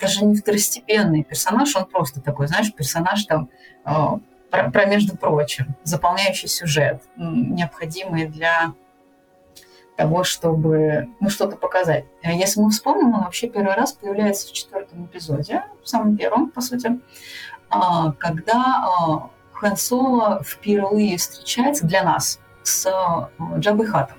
даже 0.00 0.24
не 0.24 0.36
второстепенный 0.36 1.24
персонаж, 1.24 1.74
он 1.74 1.84
просто 1.86 2.20
такой, 2.20 2.46
знаешь, 2.46 2.72
персонаж 2.72 3.24
там 3.24 3.50
а, 3.84 4.18
про, 4.50 4.70
про 4.70 4.86
между 4.86 5.16
прочим, 5.16 5.74
заполняющий 5.82 6.48
сюжет, 6.48 7.02
необходимый 7.16 8.26
для 8.26 8.72
того, 9.98 10.22
чтобы 10.22 11.08
ну, 11.18 11.28
что-то 11.28 11.56
показать. 11.56 12.04
А 12.22 12.30
если 12.30 12.60
мы 12.60 12.70
вспомним, 12.70 13.14
он 13.14 13.24
вообще 13.24 13.48
первый 13.48 13.74
раз 13.74 13.92
появляется 13.92 14.46
в 14.46 14.52
четвертом 14.52 15.06
эпизоде, 15.06 15.64
в 15.82 15.88
самом 15.88 16.16
первом, 16.16 16.50
по 16.50 16.60
сути, 16.60 17.00
а, 17.68 18.12
когда 18.12 19.28
Хэн 19.54 19.76
Соло 19.76 20.40
впервые 20.44 21.16
встречается 21.18 21.84
для 21.84 22.04
нас 22.04 22.38
с 22.62 22.88
Джабой 23.56 23.86
Хатом. 23.86 24.16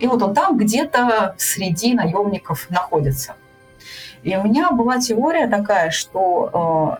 И 0.00 0.08
вот 0.08 0.20
он 0.22 0.34
там 0.34 0.58
где-то 0.58 1.36
среди 1.38 1.94
наемников 1.94 2.68
находится. 2.68 3.36
И 4.24 4.36
у 4.36 4.42
меня 4.42 4.72
была 4.72 4.98
теория 4.98 5.46
такая, 5.46 5.90
что, 5.90 6.98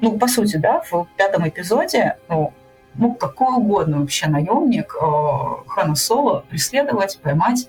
ну, 0.00 0.18
по 0.18 0.26
сути, 0.26 0.58
да, 0.58 0.82
в 0.90 1.06
пятом 1.16 1.48
эпизоде, 1.48 2.18
ну, 2.28 2.52
ну 2.94 3.14
какой 3.14 3.56
угодно 3.56 4.00
вообще 4.00 4.28
наемник 4.28 4.94
э, 4.94 5.68
Хана 5.68 5.94
Соло 5.94 6.44
преследовать, 6.48 7.18
поймать 7.20 7.68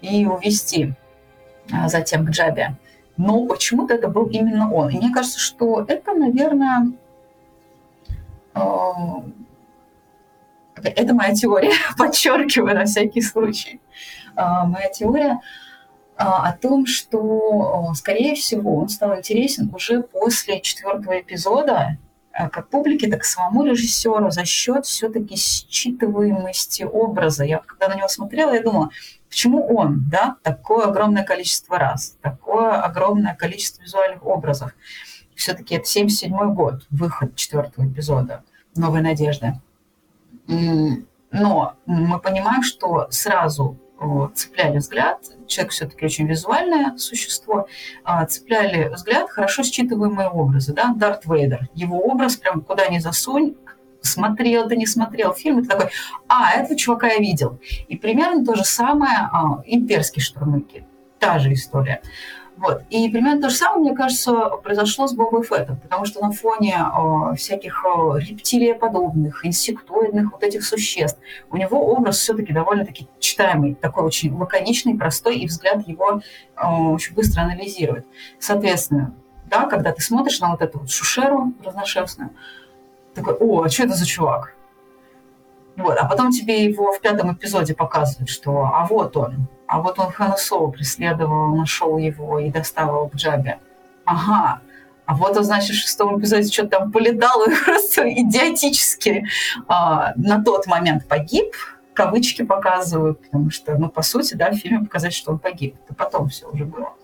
и 0.00 0.26
увести 0.26 0.94
э, 1.72 1.88
затем 1.88 2.26
к 2.26 2.30
Джабе. 2.30 2.76
Но 3.16 3.46
почему-то 3.46 3.94
это 3.94 4.08
был 4.08 4.26
именно 4.26 4.72
он. 4.72 4.90
И 4.90 4.96
мне 4.96 5.12
кажется, 5.12 5.38
что 5.38 5.84
это, 5.86 6.14
наверное, 6.14 6.92
это 10.82 11.14
моя 11.14 11.32
теория, 11.34 11.72
подчеркиваю 11.96 12.74
на 12.74 12.84
всякий 12.86 13.22
случай. 13.22 13.80
Моя 14.34 14.90
теория– 14.90 15.40
о 16.16 16.52
том, 16.52 16.86
что, 16.86 17.92
скорее 17.94 18.34
всего, 18.34 18.76
он 18.76 18.88
стал 18.88 19.18
интересен 19.18 19.70
уже 19.74 20.02
после 20.02 20.60
четвертого 20.60 21.20
эпизода, 21.20 21.98
как 22.34 22.68
публике, 22.68 23.08
так 23.08 23.22
и 23.22 23.26
самому 23.26 23.64
режиссеру 23.64 24.30
за 24.30 24.44
счет 24.44 24.86
все-таки 24.86 25.36
считываемости 25.36 26.82
образа. 26.82 27.44
Я 27.44 27.58
когда 27.58 27.88
на 27.88 27.96
него 27.96 28.08
смотрела, 28.08 28.52
я 28.52 28.62
думала, 28.62 28.90
почему 29.28 29.64
он, 29.76 30.04
да, 30.10 30.36
такое 30.42 30.86
огромное 30.86 31.22
количество 31.22 31.78
раз, 31.78 32.16
такое 32.22 32.80
огромное 32.80 33.34
количество 33.36 33.82
визуальных 33.82 34.26
образов. 34.26 34.74
Все-таки 35.36 35.76
это 35.76 35.86
77 35.86 36.54
год, 36.54 36.86
выход 36.90 37.36
четвертого 37.36 37.86
эпизода 37.86 38.42
«Новая 38.74 39.02
надежда». 39.02 39.60
Но 40.46 41.74
мы 41.86 42.20
понимаем, 42.20 42.62
что 42.62 43.08
сразу 43.10 43.78
цепляли 44.34 44.78
взгляд, 44.78 45.20
человек 45.46 45.72
все-таки 45.72 46.04
очень 46.04 46.26
визуальное 46.26 46.96
существо, 46.96 47.68
а, 48.02 48.24
цепляли 48.26 48.88
взгляд 48.88 49.30
хорошо 49.30 49.62
считываемые 49.62 50.28
образы, 50.28 50.72
да, 50.72 50.92
Дарт 50.94 51.26
Вейдер, 51.26 51.68
его 51.74 51.98
образ 51.98 52.36
прям 52.36 52.60
куда 52.60 52.88
ни 52.88 52.98
засунь, 52.98 53.54
смотрел 54.00 54.68
ты 54.68 54.76
не 54.76 54.86
смотрел 54.86 55.32
фильм, 55.32 55.60
и 55.60 55.62
ты 55.62 55.68
такой, 55.68 55.90
а, 56.28 56.52
этого 56.52 56.76
чувака 56.76 57.08
я 57.08 57.18
видел. 57.18 57.58
И 57.88 57.96
примерно 57.96 58.44
то 58.44 58.54
же 58.54 58.64
самое 58.64 59.28
а, 59.32 59.62
имперские 59.64 60.22
штурмовики, 60.22 60.84
та 61.18 61.38
же 61.38 61.52
история. 61.52 62.02
Вот. 62.64 62.82
И 62.88 63.10
примерно 63.10 63.42
то 63.42 63.50
же 63.50 63.56
самое, 63.56 63.80
мне 63.82 63.94
кажется, 63.94 64.32
произошло 64.62 65.06
с 65.06 65.12
Бобой 65.12 65.42
Феттом, 65.42 65.76
потому 65.76 66.06
что 66.06 66.22
на 66.22 66.32
фоне 66.32 66.74
э, 66.78 67.36
всяких 67.36 67.84
э, 67.84 68.20
рептилиоподобных, 68.20 69.44
инсектоидных 69.44 70.32
вот 70.32 70.42
этих 70.42 70.64
существ 70.64 71.18
у 71.50 71.58
него 71.58 71.92
образ 71.92 72.20
все-таки 72.20 72.54
довольно-таки 72.54 73.06
читаемый, 73.18 73.74
такой 73.74 74.04
очень 74.04 74.34
лаконичный, 74.34 74.96
простой, 74.96 75.36
и 75.36 75.46
взгляд 75.46 75.86
его 75.86 76.22
э, 76.56 76.66
очень 76.66 77.14
быстро 77.14 77.42
анализирует. 77.42 78.06
Соответственно, 78.38 79.14
да, 79.44 79.66
когда 79.66 79.92
ты 79.92 80.00
смотришь 80.00 80.40
на 80.40 80.52
вот 80.52 80.62
эту 80.62 80.78
вот 80.78 80.90
шушеру 80.90 81.52
разношерстную, 81.62 82.30
такой, 83.14 83.34
о, 83.34 83.64
а 83.64 83.68
что 83.68 83.82
это 83.82 83.92
за 83.92 84.06
чувак? 84.06 84.54
Вот. 85.76 85.98
А 85.98 86.06
потом 86.06 86.30
тебе 86.30 86.64
его 86.64 86.92
в 86.92 87.00
пятом 87.02 87.34
эпизоде 87.34 87.74
показывают, 87.74 88.30
что 88.30 88.70
а 88.72 88.86
вот 88.88 89.18
он, 89.18 89.48
а 89.66 89.80
вот 89.80 89.98
он 89.98 90.10
Хана 90.10 90.36
преследовал, 90.72 91.54
нашел 91.54 91.98
его 91.98 92.38
и 92.38 92.50
доставил 92.50 93.08
к 93.08 93.14
Джабе. 93.14 93.58
Ага, 94.04 94.60
а 95.06 95.14
вот 95.14 95.36
он, 95.36 95.44
значит, 95.44 95.76
в 95.76 95.80
шестом 95.80 96.18
эпизоде 96.18 96.50
что-то 96.50 96.78
там 96.78 96.92
полетал 96.92 97.44
и 97.44 97.54
просто 97.64 98.10
идиотически 98.10 99.26
а, 99.68 100.12
на 100.16 100.42
тот 100.42 100.66
момент 100.66 101.06
погиб, 101.06 101.54
кавычки 101.92 102.42
показывают, 102.42 103.20
потому 103.22 103.50
что, 103.50 103.76
ну, 103.76 103.88
по 103.88 104.02
сути, 104.02 104.34
да, 104.34 104.50
в 104.50 104.56
фильме 104.56 104.80
показать, 104.80 105.14
что 105.14 105.32
он 105.32 105.38
погиб. 105.38 105.76
Это 105.84 105.94
потом 105.94 106.28
все 106.28 106.48
уже 106.48 106.64
было. 106.64 106.94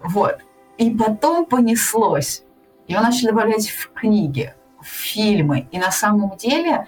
Вот. 0.00 0.38
И 0.78 0.90
потом 0.90 1.46
понеслось. 1.46 2.42
Его 2.86 3.00
начали 3.00 3.28
добавлять 3.28 3.68
в 3.68 3.92
книги, 3.92 4.54
в 4.80 4.86
фильмы. 4.86 5.68
И 5.70 5.78
на 5.78 5.90
самом 5.90 6.36
деле 6.36 6.86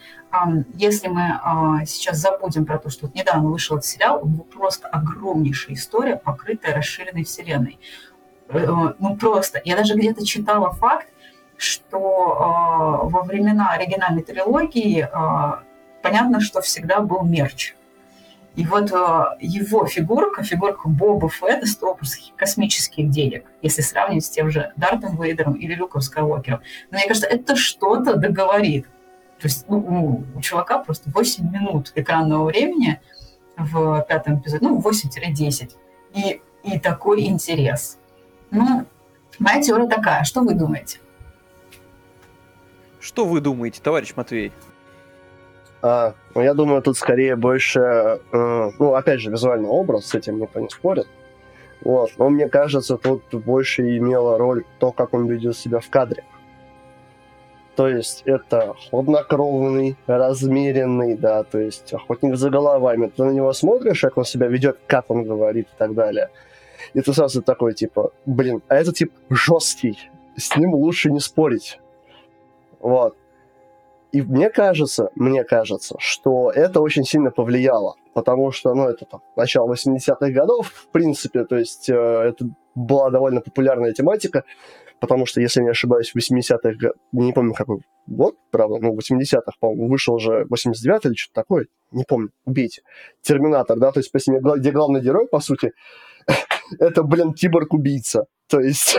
если 0.75 1.09
мы 1.09 1.39
а, 1.43 1.85
сейчас 1.87 2.19
забудем 2.19 2.67
про 2.67 2.79
то, 2.79 2.91
что 2.91 3.07
вот 3.07 3.15
недавно 3.15 3.49
вышел 3.49 3.77
этот 3.77 3.87
сериал, 3.87 4.21
он 4.23 4.35
был 4.35 4.45
просто 4.45 4.89
огромнейшая 4.89 5.77
история, 5.77 6.17
покрытая 6.17 6.75
расширенной 6.75 7.25
вселенной. 7.25 7.79
Э, 8.49 8.59
э, 8.59 8.95
ну 8.99 9.17
просто, 9.17 9.61
я 9.65 9.77
даже 9.77 9.95
где-то 9.95 10.25
читала 10.25 10.71
факт, 10.73 11.09
что 11.57 12.37
а, 12.41 13.05
во 13.05 13.23
времена 13.23 13.71
оригинальной 13.73 14.23
трилогии 14.23 15.09
а, 15.13 15.63
понятно, 16.03 16.41
что 16.41 16.61
всегда 16.61 17.01
был 17.01 17.23
мерч. 17.23 17.75
И 18.57 18.65
вот 18.65 18.91
его 19.41 19.85
фигурка, 19.87 20.45
фигурка 20.45 20.89
Боба 20.89 21.29
Фетта 21.29 21.67
стоила 21.67 21.99
космических 22.37 23.11
денег, 23.11 23.47
если 23.63 23.83
сравнивать 23.83 24.27
с 24.27 24.31
тем 24.31 24.49
же 24.49 24.73
Дартом 24.77 25.21
Вейдером 25.21 25.55
или 25.55 25.75
Люком 25.75 26.01
Скайуокером. 26.01 26.61
Но 26.93 26.99
мне 26.99 27.09
кажется, 27.09 27.27
это 27.27 27.57
что-то 27.57 28.15
договорит. 28.15 28.87
То 29.45 29.49
есть 29.49 29.69
ну, 29.69 30.25
у 30.35 30.41
чувака 30.41 30.79
просто 30.79 31.11
8 31.11 31.53
минут 31.53 31.93
экранного 31.97 32.47
времени 32.47 32.99
в 33.59 34.03
пятом 34.09 34.39
эпизоде, 34.39 34.65
ну, 34.65 34.81
8-10. 34.81 35.73
И, 36.15 36.41
и 36.63 36.79
такой 36.79 37.27
интерес. 37.27 37.99
Ну, 38.51 38.87
моя 39.39 39.61
теория 39.61 39.87
такая. 39.87 40.25
Что 40.25 40.41
вы 40.41 40.55
думаете? 40.55 41.01
Что 43.01 43.27
вы 43.27 43.43
думаете, 43.43 43.83
товарищ 43.83 44.15
Матвей? 44.17 44.51
А, 45.83 46.15
ну, 46.35 46.41
я 46.41 46.55
думаю, 46.55 46.81
тут 46.81 46.97
скорее 46.97 47.37
больше, 47.37 47.81
э, 47.81 48.71
ну, 48.79 48.95
опять 48.95 49.21
же, 49.21 49.31
визуальный 49.31 49.69
образ, 49.69 50.07
с 50.07 50.15
этим 50.15 50.41
никто 50.41 50.59
не 50.59 50.71
спорит. 50.71 51.07
Вот. 51.83 52.13
Но 52.17 52.31
мне 52.31 52.49
кажется, 52.49 52.97
тут 52.97 53.25
больше 53.31 53.99
имело 53.99 54.39
роль 54.39 54.65
то, 54.79 54.91
как 54.91 55.13
он 55.13 55.27
ведет 55.27 55.55
себя 55.55 55.81
в 55.81 55.91
кадре. 55.91 56.25
То 57.77 57.89
есть 57.89 58.23
это 58.25 58.75
хладнокровный, 58.89 59.97
размеренный, 60.07 61.17
да, 61.17 61.43
то 61.43 61.59
есть 61.59 61.93
охотник 61.93 62.37
за 62.37 62.51
головами. 62.51 63.11
Ты 63.15 63.25
на 63.25 63.31
него 63.31 63.53
смотришь, 63.53 64.01
как 64.01 64.17
он 64.17 64.25
себя 64.25 64.47
ведет, 64.47 64.79
как 64.87 65.11
он 65.11 65.25
говорит 65.25 65.67
и 65.67 65.79
так 65.79 65.95
далее. 65.95 66.31
И 66.93 67.01
ты 67.01 67.13
сразу 67.13 67.43
такой, 67.43 67.75
типа, 67.75 68.13
блин, 68.27 68.63
а 68.69 68.77
этот 68.77 68.97
тип 68.97 69.13
жесткий, 69.29 69.99
с 70.37 70.57
ним 70.57 70.75
лучше 70.75 71.11
не 71.11 71.19
спорить. 71.19 71.81
Вот. 72.79 73.17
И 74.13 74.23
мне 74.23 74.49
кажется, 74.49 75.11
мне 75.17 75.43
кажется, 75.43 75.97
что 75.99 76.53
это 76.53 76.81
очень 76.81 77.03
сильно 77.03 77.33
повлияло, 77.33 77.97
потому 78.13 78.53
что, 78.53 78.73
ну, 78.73 78.89
это 78.89 79.05
там, 79.07 79.23
начало 79.35 79.73
80-х 79.73 80.31
годов, 80.31 80.69
в 80.69 80.87
принципе, 80.93 81.45
то 81.45 81.57
есть 81.57 81.89
э, 81.91 81.95
это 81.95 82.47
была 82.77 83.11
довольно 83.11 83.41
популярная 83.41 83.93
тематика, 83.93 84.45
потому 85.01 85.27
что, 85.27 85.41
если 85.41 85.63
не 85.63 85.71
ошибаюсь, 85.71 86.11
в 86.11 86.17
80-х, 86.17 86.93
не 87.13 87.33
помню 87.33 87.55
какой 87.55 87.81
год, 88.07 88.37
правда, 88.51 88.79
ну, 88.81 88.95
в 88.95 88.99
80-х, 88.99 89.53
по-моему, 89.61 89.89
вышел 89.89 90.15
уже 90.15 90.45
89-й 90.45 91.09
или 91.09 91.15
что-то 91.15 91.43
такое, 91.43 91.67
не 91.91 92.05
помню, 92.05 92.31
убейте, 92.45 92.83
Терминатор, 93.23 93.79
да, 93.79 93.93
то 93.93 94.01
есть, 94.01 94.09
спасибо, 94.09 94.57
где 94.57 94.71
главный 94.71 95.01
герой, 95.01 95.27
по 95.27 95.41
сути, 95.41 95.73
это, 96.79 97.03
блин, 97.03 97.33
киборг-убийца. 97.33 98.27
То 98.49 98.61
есть, 98.61 98.99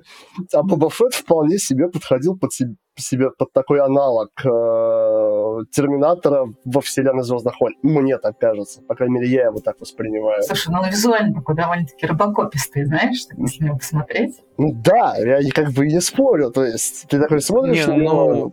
а 0.52 0.62
Боба 0.62 0.90
Фетт 0.90 1.14
вполне 1.14 1.58
себе 1.58 1.88
подходил 1.88 2.38
под 2.38 2.52
себе, 3.00 3.30
под 3.30 3.52
такой 3.52 3.80
аналог 3.80 4.30
э, 4.44 5.64
Терминатора 5.70 6.46
во 6.64 6.80
вселенной 6.80 7.22
Звездных 7.22 7.60
войн. 7.60 7.74
Мне 7.82 8.18
так 8.18 8.38
кажется. 8.38 8.82
По 8.82 8.94
крайней 8.94 9.14
мере, 9.20 9.28
я 9.28 9.44
его 9.46 9.60
так 9.60 9.80
воспринимаю. 9.80 10.42
Слушай, 10.42 10.72
ну 10.72 10.80
он 10.80 10.88
визуально 10.88 11.34
такой 11.34 11.56
довольно-таки 11.56 12.06
робокопистый, 12.06 12.84
знаешь, 12.84 13.26
если 13.36 13.66
его 13.66 13.76
посмотреть. 13.76 14.36
Ну 14.56 14.72
да, 14.72 15.16
я 15.16 15.38
как 15.52 15.72
бы 15.72 15.86
и 15.86 15.92
не 15.92 16.00
спорю. 16.00 16.50
То 16.50 16.64
есть, 16.64 17.06
ты 17.08 17.20
такой 17.20 17.40
смотришь 17.40 17.86
не, 17.86 17.96
него... 17.96 18.34
Ну 18.34 18.52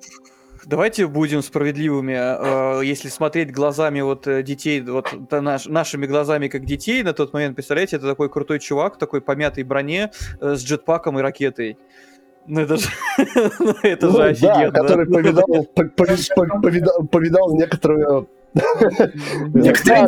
давайте 0.66 1.08
будем 1.08 1.42
справедливыми. 1.42 2.16
А, 2.18 2.82
если 2.82 3.10
смотреть 3.10 3.52
глазами 3.52 4.02
вот 4.02 4.28
э, 4.28 4.44
детей, 4.44 4.82
вот 4.82 5.14
наш, 5.32 5.66
нашими 5.66 6.06
глазами 6.06 6.48
как 6.48 6.66
детей 6.66 7.04
на 7.04 7.14
тот 7.14 7.34
момент, 7.34 7.56
представляете, 7.56 7.98
это 7.98 8.08
такой 8.08 8.30
крутой 8.30 8.60
чувак, 8.60 8.98
такой 8.98 9.22
помятой 9.22 9.64
броне 9.64 10.12
э, 10.42 10.56
с 10.56 10.64
джетпаком 10.64 11.20
и 11.20 11.22
ракетой. 11.22 11.78
Ну 12.48 12.62
это 12.62 12.78
же, 12.78 12.88
ну, 13.60 13.74
это 13.82 14.08
ну, 14.08 14.12
же 14.14 14.24
офигенно. 14.24 14.72
Да, 14.72 14.82
который 14.82 15.06
повидал, 15.08 15.66
повидал, 16.62 17.08
повидал 17.08 17.56
некоторую 17.56 18.28
Некоторые. 19.54 20.08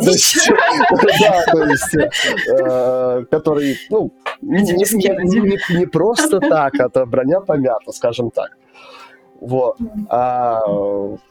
Да, 1.20 1.44
то 1.52 1.64
есть, 1.64 1.96
э, 1.96 3.24
который, 3.30 3.76
ну, 3.90 4.10
не 4.40 5.86
просто 5.86 6.40
так, 6.40 6.74
это 6.74 7.04
броня 7.04 7.40
помята, 7.40 7.92
скажем 7.92 8.30
так. 8.30 8.56
Вот. 9.40 9.76
А, 10.08 10.60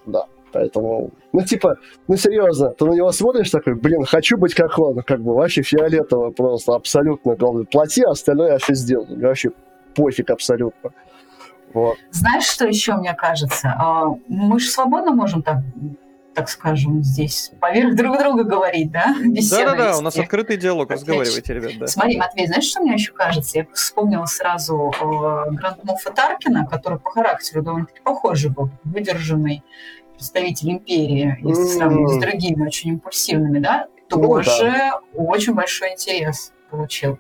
да. 0.06 0.26
Поэтому, 0.54 1.10
ну, 1.34 1.42
типа, 1.42 1.76
ну, 2.08 2.16
серьезно, 2.16 2.70
ты 2.70 2.86
на 2.86 2.94
него 2.94 3.12
смотришь 3.12 3.50
такой, 3.50 3.76
блин, 3.76 4.06
хочу 4.06 4.38
быть 4.38 4.54
как 4.54 4.80
он, 4.80 5.02
как 5.02 5.22
бы 5.22 5.36
вообще 5.36 5.62
фиолетово 5.62 6.32
просто, 6.32 6.74
абсолютно, 6.74 7.36
главное, 7.36 7.66
плати, 7.66 8.04
а 8.04 8.12
остальное 8.12 8.54
я 8.54 8.58
все 8.58 8.74
сделаю, 8.74 9.20
вообще 9.20 9.52
пофиг 9.98 10.30
абсолютно. 10.30 10.92
Вот. 11.74 11.98
Знаешь, 12.12 12.46
что 12.46 12.66
еще 12.66 12.96
мне 12.96 13.14
кажется? 13.14 13.76
А, 13.78 14.06
мы 14.30 14.60
же 14.60 14.70
свободно 14.70 15.12
можем 15.12 15.44
так 15.44 15.58
так 16.34 16.50
скажем, 16.50 17.04
здесь 17.04 17.52
поверх 17.60 17.96
друг 17.96 18.20
друга 18.20 18.44
говорить, 18.44 18.92
да? 18.92 19.16
Да-да-да, 19.50 19.98
у 19.98 20.02
нас 20.02 20.20
открытый 20.20 20.58
диалог, 20.58 20.92
разговаривайте, 20.92 21.52
ребят, 21.52 21.72
да. 21.80 21.88
Смотри, 21.88 22.16
Матвей, 22.16 22.46
знаешь, 22.46 22.66
что 22.66 22.80
мне 22.80 22.94
еще 22.94 23.12
кажется? 23.12 23.58
Я 23.58 23.66
вспомнила 23.74 24.26
сразу 24.26 24.94
э, 25.02 25.52
Гранд 25.56 25.84
Моффа 25.84 26.12
Таркина, 26.12 26.68
который 26.68 27.00
по 27.00 27.10
характеру 27.10 27.64
довольно-таки 27.64 28.02
похожий 28.02 28.52
был, 28.52 28.70
выдержанный 28.84 29.64
представитель 30.14 30.74
империи, 30.74 31.40
если 31.42 31.64
сравнивать 31.64 32.14
с 32.14 32.20
другими 32.20 32.68
очень 32.68 32.92
импульсивными, 32.92 33.58
да, 33.58 33.88
тоже 34.08 34.92
очень 35.16 35.56
большой 35.56 35.94
интерес 35.94 36.54
получил. 36.70 37.18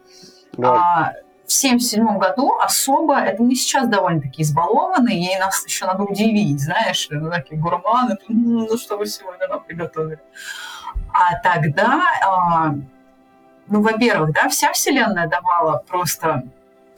А, 0.63 1.13
в 1.47 1.49
1977 1.49 2.17
году 2.17 2.57
особо, 2.59 3.19
это 3.19 3.41
не 3.41 3.55
сейчас 3.55 3.87
довольно-таки 3.87 4.41
избалованные, 4.41 5.33
и 5.33 5.39
нас 5.39 5.65
еще 5.65 5.85
надо 5.85 6.03
удивить, 6.03 6.59
знаешь, 6.59 7.07
такие 7.07 7.59
гурманы, 7.59 8.17
ну 8.27 8.77
что 8.77 8.97
вы 8.97 9.05
сегодня 9.05 9.47
нам 9.47 9.63
приготовили. 9.63 10.19
А 11.13 11.39
тогда, 11.41 12.01
а, 12.25 12.75
ну, 13.67 13.81
во-первых, 13.81 14.33
да, 14.33 14.49
вся 14.49 14.73
Вселенная 14.73 15.27
давала 15.27 15.81
просто 15.87 16.43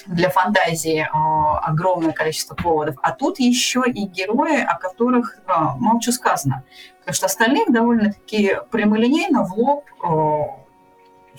для 0.07 0.29
фантазии 0.29 1.07
а, 1.11 1.59
огромное 1.59 2.13
количество 2.13 2.55
поводов, 2.55 2.95
а 3.03 3.11
тут 3.11 3.39
еще 3.39 3.83
и 3.85 4.05
герои, 4.05 4.61
о 4.61 4.79
которых 4.79 5.37
а, 5.45 5.75
мало 5.77 6.01
что 6.01 6.11
сказано, 6.11 6.63
потому 7.01 7.13
что 7.13 7.27
остальных 7.27 7.71
довольно-таки 7.71 8.57
прямолинейно 8.71 9.43
в 9.43 9.53
лоб 9.53 9.85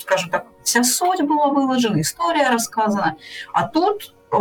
скажем 0.00 0.30
так, 0.30 0.46
вся 0.62 0.82
суть 0.82 1.22
была 1.22 1.48
выложена, 1.48 2.00
история 2.00 2.48
рассказана. 2.48 3.16
А 3.52 3.68
тут 3.68 4.14
э, 4.32 4.36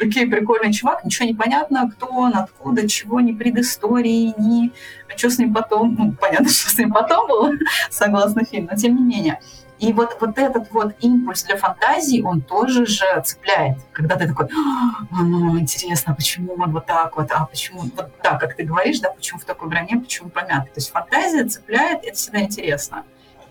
окей, 0.00 0.26
прикольный 0.26 0.72
чувак, 0.72 1.04
ничего 1.04 1.26
не 1.26 1.34
понятно, 1.34 1.90
кто 1.90 2.06
он, 2.06 2.36
откуда, 2.36 2.88
чего, 2.88 3.20
ни 3.20 3.32
предыстории, 3.32 4.34
ни 4.38 4.72
что 5.16 5.30
с 5.30 5.38
ним 5.38 5.54
потом, 5.54 5.94
ну, 5.94 6.12
понятно, 6.12 6.48
что 6.50 6.70
с 6.70 6.78
ним 6.78 6.92
потом 6.92 7.28
было, 7.28 7.52
согласно 7.90 8.44
фильму, 8.44 8.68
но 8.72 8.76
тем 8.76 8.96
не 8.96 9.02
менее. 9.02 9.40
И 9.78 9.92
вот, 9.92 10.16
вот 10.20 10.38
этот 10.38 10.70
вот 10.70 10.94
импульс 11.00 11.42
для 11.42 11.56
фантазии, 11.56 12.22
он 12.22 12.40
тоже 12.40 12.86
же 12.86 13.04
цепляет. 13.24 13.78
Когда 13.92 14.16
ты 14.16 14.28
такой, 14.28 14.46
«А, 14.46 15.22
ну, 15.22 15.58
интересно, 15.58 16.12
а 16.12 16.14
почему 16.14 16.54
он 16.54 16.72
вот 16.72 16.86
так 16.86 17.16
вот, 17.16 17.30
а 17.32 17.44
почему 17.44 17.82
вот 17.96 18.10
так, 18.22 18.40
как 18.40 18.54
ты 18.54 18.62
говоришь, 18.62 19.00
да, 19.00 19.10
почему 19.10 19.40
в 19.40 19.44
такой 19.44 19.68
броне, 19.68 19.96
почему 19.98 20.30
помят. 20.30 20.72
То 20.72 20.76
есть 20.76 20.90
фантазия 20.90 21.44
цепляет, 21.44 22.04
это 22.04 22.16
всегда 22.16 22.40
интересно. 22.40 23.04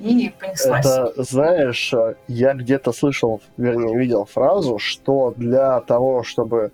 И 0.03 0.33
понеслась. 0.37 0.85
Это, 0.85 1.23
знаешь, 1.23 1.93
я 2.27 2.53
где-то 2.53 2.91
слышал, 2.91 3.41
вернее, 3.57 3.97
видел 3.97 4.25
фразу, 4.25 4.77
что 4.77 5.33
для 5.37 5.79
того, 5.81 6.23
чтобы 6.23 6.71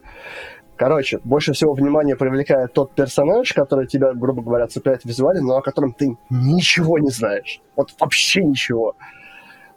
Короче, 0.79 1.19
больше 1.25 1.51
всего 1.51 1.73
внимания 1.73 2.15
привлекает 2.15 2.71
тот 2.71 2.95
персонаж, 2.95 3.51
который 3.51 3.85
тебя, 3.85 4.13
грубо 4.13 4.41
говоря, 4.41 4.65
цепляет 4.65 5.03
визуально, 5.03 5.41
но 5.41 5.57
о 5.57 5.61
котором 5.61 5.91
ты 5.91 6.15
ничего 6.29 6.97
не 6.99 7.09
знаешь. 7.09 7.59
Вот 7.75 7.93
вообще 7.99 8.45
ничего. 8.45 8.95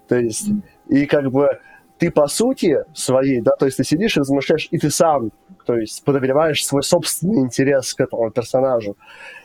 То 0.07 0.15
есть, 0.15 0.49
и 0.87 1.07
как 1.07 1.33
бы 1.33 1.59
ты 1.99 2.13
по 2.13 2.29
сути 2.29 2.85
своей, 2.95 3.41
да, 3.41 3.57
то 3.59 3.67
есть 3.67 3.79
ты 3.79 3.85
сидишь 3.85 4.17
и 4.17 4.21
размышляешь, 4.21 4.69
и 4.71 4.79
ты 4.79 4.91
сам, 4.91 5.33
то 5.67 5.77
есть 5.77 6.05
подогреваешь 6.05 6.65
свой 6.65 6.85
собственный 6.85 7.41
интерес 7.41 7.95
к 7.95 8.01
этому 8.01 8.31
персонажу. 8.31 8.97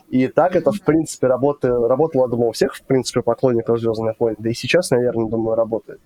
И 0.09 0.27
так 0.27 0.55
это, 0.55 0.71
в 0.71 0.81
принципе, 0.81 1.27
работает, 1.27 1.75
работало, 1.75 2.29
думаю, 2.29 2.49
у 2.49 2.53
всех, 2.53 2.75
в 2.75 2.81
принципе, 2.83 3.21
поклонников 3.21 3.79
«Звездных 3.79 4.19
войн», 4.19 4.35
да 4.39 4.49
и 4.49 4.53
сейчас, 4.53 4.89
наверное, 4.91 5.29
думаю, 5.29 5.55
работает. 5.55 5.99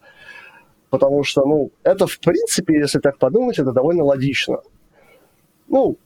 Потому 0.90 1.24
что, 1.24 1.46
ну, 1.46 1.72
это, 1.84 2.08
в 2.08 2.20
принципе, 2.20 2.80
если 2.80 3.00
так 3.00 3.18
подумать, 3.18 3.60
это 3.60 3.72
довольно 3.72 4.04
логично. 4.04 4.58
Ну, 5.68 5.98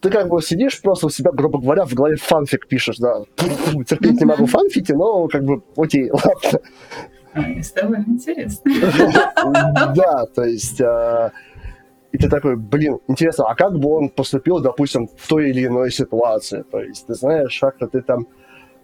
ты 0.00 0.08
как 0.08 0.28
бы 0.28 0.40
сидишь 0.40 0.80
просто 0.80 1.06
у 1.06 1.10
себя, 1.10 1.30
грубо 1.30 1.60
говоря, 1.60 1.84
в 1.84 1.92
голове 1.92 2.16
фанфик 2.16 2.66
пишешь, 2.66 2.96
да. 2.96 3.22
Терпеть 3.86 4.18
не 4.18 4.24
могу 4.24 4.46
фанфики, 4.46 4.92
но 4.92 5.28
как 5.28 5.44
бы, 5.44 5.62
окей, 5.76 6.10
ладно. 7.34 7.62
С 7.62 7.70
тобой 7.70 7.98
интересно. 8.06 8.72
Да, 9.94 10.26
то 10.34 10.44
есть... 10.44 10.80
И 12.12 12.18
ты 12.18 12.28
такой, 12.28 12.56
блин, 12.56 12.98
интересно, 13.08 13.46
а 13.46 13.54
как 13.54 13.78
бы 13.78 13.88
он 13.90 14.08
поступил, 14.08 14.60
допустим, 14.60 15.08
в 15.16 15.28
той 15.28 15.50
или 15.50 15.66
иной 15.66 15.90
ситуации? 15.90 16.64
То 16.70 16.80
есть, 16.80 17.06
ты 17.06 17.14
знаешь, 17.14 17.58
как-то 17.60 17.86
ты 17.86 18.02
там... 18.02 18.26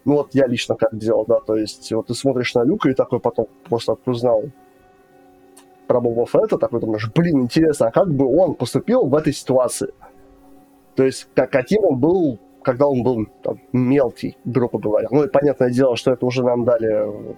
Ну 0.04 0.14
вот 0.14 0.34
я 0.34 0.46
лично 0.46 0.76
как 0.76 0.96
делал, 0.96 1.24
да, 1.26 1.40
то 1.40 1.56
есть 1.56 1.92
вот 1.92 2.06
ты 2.06 2.14
смотришь 2.14 2.54
на 2.54 2.62
Люка 2.62 2.88
и 2.88 2.94
такой 2.94 3.18
потом 3.18 3.48
просто 3.68 3.96
узнал 4.06 4.44
про 5.88 6.00
Боба 6.00 6.26
Фетта, 6.26 6.58
такой 6.58 6.80
думаешь, 6.80 7.10
блин, 7.12 7.40
интересно, 7.40 7.88
а 7.88 7.90
как 7.90 8.12
бы 8.12 8.26
он 8.26 8.54
поступил 8.54 9.06
в 9.06 9.14
этой 9.16 9.32
ситуации? 9.32 9.92
То 10.94 11.04
есть, 11.04 11.28
как, 11.34 11.50
каким 11.50 11.84
он 11.84 11.98
был, 11.98 12.38
когда 12.62 12.86
он 12.86 13.02
был 13.02 13.26
там, 13.42 13.60
мелкий, 13.72 14.36
грубо 14.44 14.78
говоря. 14.78 15.08
Ну 15.10 15.24
и 15.24 15.28
понятное 15.28 15.70
дело, 15.70 15.96
что 15.96 16.12
это 16.12 16.24
уже 16.24 16.44
нам 16.44 16.64
дали 16.64 17.36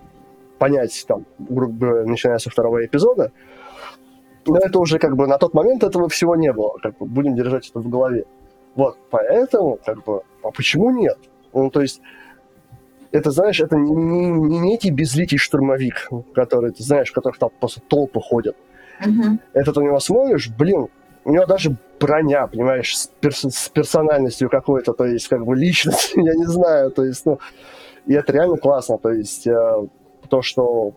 понять, 0.58 1.04
там, 1.06 1.24
грубо 1.38 1.72
говоря, 1.72 2.04
начиная 2.06 2.38
со 2.38 2.50
второго 2.50 2.84
эпизода. 2.84 3.32
Но 4.46 4.58
это 4.58 4.78
уже 4.78 4.98
как 4.98 5.16
бы 5.16 5.26
на 5.26 5.38
тот 5.38 5.54
момент 5.54 5.82
этого 5.82 6.08
всего 6.08 6.36
не 6.36 6.52
было. 6.52 6.76
Как 6.82 6.96
бы 6.98 7.06
будем 7.06 7.34
держать 7.34 7.68
это 7.68 7.80
в 7.80 7.88
голове. 7.88 8.24
Вот, 8.74 8.96
поэтому, 9.10 9.78
как 9.84 10.04
бы, 10.04 10.22
а 10.42 10.50
почему 10.50 10.90
нет? 10.90 11.18
Ну, 11.52 11.70
то 11.70 11.80
есть, 11.80 12.00
это, 13.10 13.30
знаешь, 13.30 13.60
это 13.60 13.76
не, 13.76 13.92
не, 13.92 14.58
некий 14.60 14.90
безликий 14.90 15.38
штурмовик, 15.38 16.08
который, 16.34 16.70
ты 16.70 16.82
знаешь, 16.82 17.10
в 17.10 17.12
которых 17.12 17.38
там 17.38 17.50
просто 17.58 17.80
толпы 17.80 18.20
ходят. 18.20 18.56
Mm-hmm. 19.04 19.38
Этот 19.54 19.78
у 19.78 19.82
него 19.82 19.98
смотришь, 19.98 20.48
блин, 20.50 20.88
у 21.24 21.32
него 21.32 21.46
даже 21.46 21.76
броня, 21.98 22.46
понимаешь, 22.46 22.96
с, 22.96 23.10
перс- 23.20 23.50
с 23.50 23.68
персональностью 23.68 24.48
какой-то, 24.48 24.92
то 24.92 25.06
есть, 25.06 25.28
как 25.28 25.44
бы, 25.44 25.56
личность, 25.56 26.12
я 26.16 26.34
не 26.34 26.46
знаю, 26.46 26.90
то 26.90 27.04
есть, 27.04 27.26
ну, 27.26 27.38
и 28.06 28.14
это 28.14 28.32
реально 28.32 28.56
классно, 28.56 28.98
то 28.98 29.10
есть, 29.10 29.46
э, 29.46 29.86
то, 30.28 30.42
что 30.42 30.94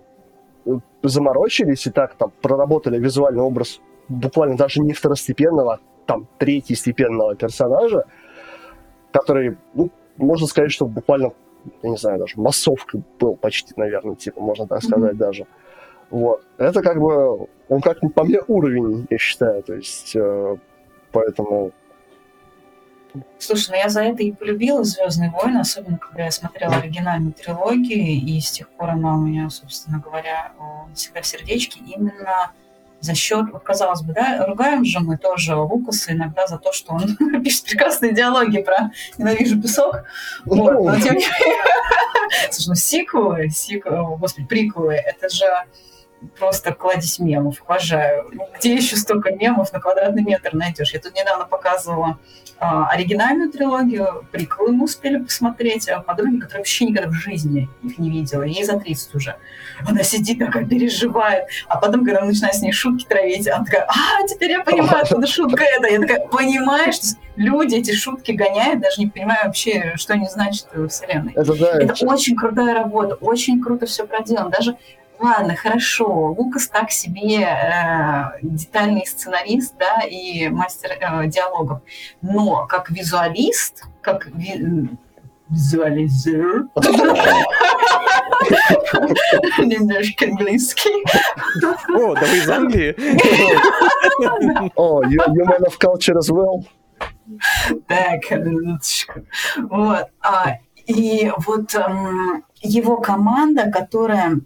заморочились 1.03 1.87
и 1.87 1.91
так 1.91 2.15
там 2.15 2.31
проработали 2.41 2.99
визуальный 2.99 3.41
образ 3.41 3.81
буквально 4.07 4.57
даже 4.57 4.81
не 4.81 4.93
второстепенного, 4.93 5.79
там, 6.05 6.27
третьестепенного 6.37 7.35
персонажа, 7.35 8.05
который, 9.11 9.57
ну, 9.73 9.89
можно 10.17 10.47
сказать, 10.47 10.71
что 10.71 10.85
буквально, 10.85 11.31
я 11.81 11.89
не 11.89 11.97
знаю, 11.97 12.19
даже 12.19 12.39
массовкой 12.39 13.03
был 13.19 13.35
почти, 13.35 13.73
наверное, 13.75 14.15
типа, 14.15 14.41
можно 14.41 14.67
так 14.67 14.83
сказать 14.83 15.13
mm-hmm. 15.13 15.17
даже. 15.17 15.47
Вот. 16.09 16.43
Это 16.57 16.81
как 16.81 16.99
бы, 16.99 17.47
он 17.69 17.81
как 17.81 17.99
по 18.13 18.23
мне 18.23 18.41
уровень, 18.47 19.07
я 19.09 19.17
считаю, 19.17 19.63
то 19.63 19.73
есть, 19.73 20.15
э, 20.15 20.57
поэтому 21.11 21.71
Слушай, 23.39 23.71
ну 23.71 23.75
я 23.77 23.89
за 23.89 24.03
это 24.03 24.23
и 24.23 24.31
полюбила 24.31 24.83
Звездные 24.83 25.31
войны, 25.31 25.59
особенно 25.59 25.97
когда 25.97 26.25
я 26.25 26.31
смотрела 26.31 26.75
оригинальную 26.75 27.33
трилогию, 27.33 27.99
и 27.99 28.39
с 28.39 28.51
тех 28.51 28.69
пор 28.69 28.91
она 28.91 29.15
у 29.15 29.19
меня, 29.19 29.49
собственно 29.49 29.99
говоря, 29.99 30.51
всегда 30.93 31.21
в 31.21 31.25
сердечке 31.25 31.79
именно 31.79 32.51
за 33.01 33.15
счет, 33.15 33.47
вот 33.51 33.63
казалось 33.63 34.01
бы, 34.03 34.13
да, 34.13 34.45
ругаем 34.45 34.85
же 34.85 34.99
мы 34.99 35.17
тоже 35.17 35.55
Лукаса 35.55 36.13
иногда 36.13 36.45
за 36.45 36.57
то, 36.59 36.71
что 36.71 36.93
он 36.93 37.17
пишет 37.43 37.65
прекрасные 37.65 38.13
диалоги 38.13 38.61
про 38.61 38.91
«ненавижу 39.17 39.59
песок», 39.59 40.03
вот, 40.45 40.73
но 40.73 40.99
тем 40.99 41.15
не 41.15 41.25
менее, 41.25 41.63
слушай, 42.51 42.69
ну 42.69 42.75
сиквелы, 42.75 43.49
сиквелы, 43.49 44.17
господи, 44.17 44.47
приквелы, 44.47 44.93
это 44.93 45.29
же 45.29 45.45
просто 46.37 46.73
кладезь 46.73 47.19
мемов, 47.19 47.61
уважаю. 47.63 48.31
Где 48.57 48.75
еще 48.75 48.95
столько 48.95 49.31
мемов 49.31 49.73
на 49.73 49.79
квадратный 49.79 50.23
метр 50.23 50.53
найдешь? 50.53 50.93
Я 50.93 50.99
тут 50.99 51.15
недавно 51.15 51.45
показывала 51.45 52.19
а, 52.63 52.87
оригинальную 52.89 53.51
трилогию, 53.51 54.23
приквелы 54.31 54.73
мы 54.73 54.83
успели 54.83 55.17
посмотреть, 55.17 55.89
а 55.89 55.99
подруги, 55.99 56.37
которая 56.37 56.59
вообще 56.59 56.85
никогда 56.85 57.09
в 57.09 57.13
жизни 57.13 57.67
их 57.81 57.97
не 57.97 58.11
видела, 58.11 58.43
ей 58.43 58.63
за 58.63 58.79
30 58.79 59.15
уже. 59.15 59.35
Она 59.87 60.03
сидит 60.03 60.37
такая, 60.37 60.67
переживает, 60.67 61.45
а 61.67 61.79
потом, 61.79 62.05
когда 62.05 62.21
мы 62.21 62.27
начинаем 62.27 62.53
с 62.53 62.61
ней 62.61 62.71
шутки 62.71 63.05
травить, 63.05 63.47
она 63.47 63.65
такая, 63.65 63.87
а, 63.87 64.27
теперь 64.27 64.51
я 64.51 64.59
понимаю, 64.63 65.01
откуда 65.01 65.25
шутка 65.25 65.63
эта. 65.63 65.87
Я 65.87 65.99
такая, 65.99 66.27
понимаешь, 66.27 66.97
люди 67.35 67.77
эти 67.77 67.93
шутки 67.93 68.31
гоняют, 68.31 68.79
даже 68.79 69.01
не 69.01 69.07
понимая 69.07 69.45
вообще, 69.45 69.93
что 69.95 70.13
они 70.13 70.27
значат 70.27 70.67
в 70.71 70.87
вселенной. 70.87 71.33
Это, 71.33 71.57
да, 71.57 71.79
это 71.79 72.05
очень 72.05 72.35
крутая 72.35 72.75
работа, 72.75 73.15
очень 73.15 73.59
круто 73.59 73.87
все 73.87 74.05
проделано. 74.05 74.51
Даже 74.51 74.77
ладно, 75.21 75.55
хорошо, 75.55 76.33
Лукас 76.37 76.67
так 76.67 76.91
себе 76.91 77.43
э, 77.43 78.39
детальный 78.41 79.05
сценарист, 79.05 79.75
да, 79.77 80.01
и 80.01 80.49
мастер 80.49 80.91
э, 80.99 81.27
диалогов, 81.27 81.81
но 82.21 82.65
как 82.67 82.89
визуалист, 82.89 83.83
как 84.01 84.27
ви 84.27 84.89
визуализер, 85.49 86.67
немножко 89.57 90.25
английский. 90.25 91.03
О, 91.89 92.15
да 92.15 92.21
вы 92.21 92.37
из 92.37 92.49
Англии? 92.49 92.95
О, 94.75 95.03
you 95.03 95.45
man 95.45 95.63
of 95.67 95.77
culture 95.77 96.17
as 96.17 96.29
well. 96.31 96.65
Так, 97.87 98.21
вот. 99.69 100.07
А, 100.21 100.57
и 100.85 101.31
вот 101.45 101.73
эм, 101.75 102.43
его 102.61 102.97
команда, 102.97 103.71
которая 103.71 104.41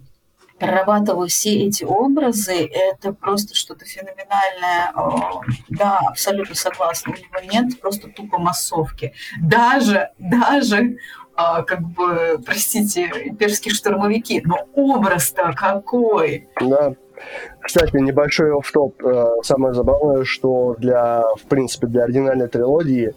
прорабатываю 0.58 1.28
все 1.28 1.66
эти 1.66 1.84
образы, 1.84 2.66
это 2.66 3.12
просто 3.12 3.54
что-то 3.54 3.84
феноменальное. 3.84 4.92
Да, 5.68 6.00
абсолютно 6.08 6.54
согласна. 6.54 7.12
У 7.12 7.16
него 7.16 7.52
нет 7.52 7.80
просто 7.80 8.08
тупо 8.08 8.38
массовки. 8.38 9.12
Даже, 9.40 10.10
даже 10.18 10.98
а, 11.34 11.62
как 11.62 11.82
бы, 11.82 12.40
простите, 12.44 13.10
имперские 13.26 13.74
штурмовики, 13.74 14.42
но 14.44 14.66
образ-то 14.74 15.52
какой! 15.54 16.48
Да. 16.60 16.94
Кстати, 17.60 17.96
небольшой 17.96 18.52
офф-топ. 18.56 19.02
Э, 19.02 19.42
самое 19.42 19.74
забавное, 19.74 20.24
что 20.24 20.76
для, 20.78 21.22
в 21.36 21.48
принципе, 21.48 21.86
для 21.86 22.04
оригинальной 22.04 22.48
трилогии 22.48 23.14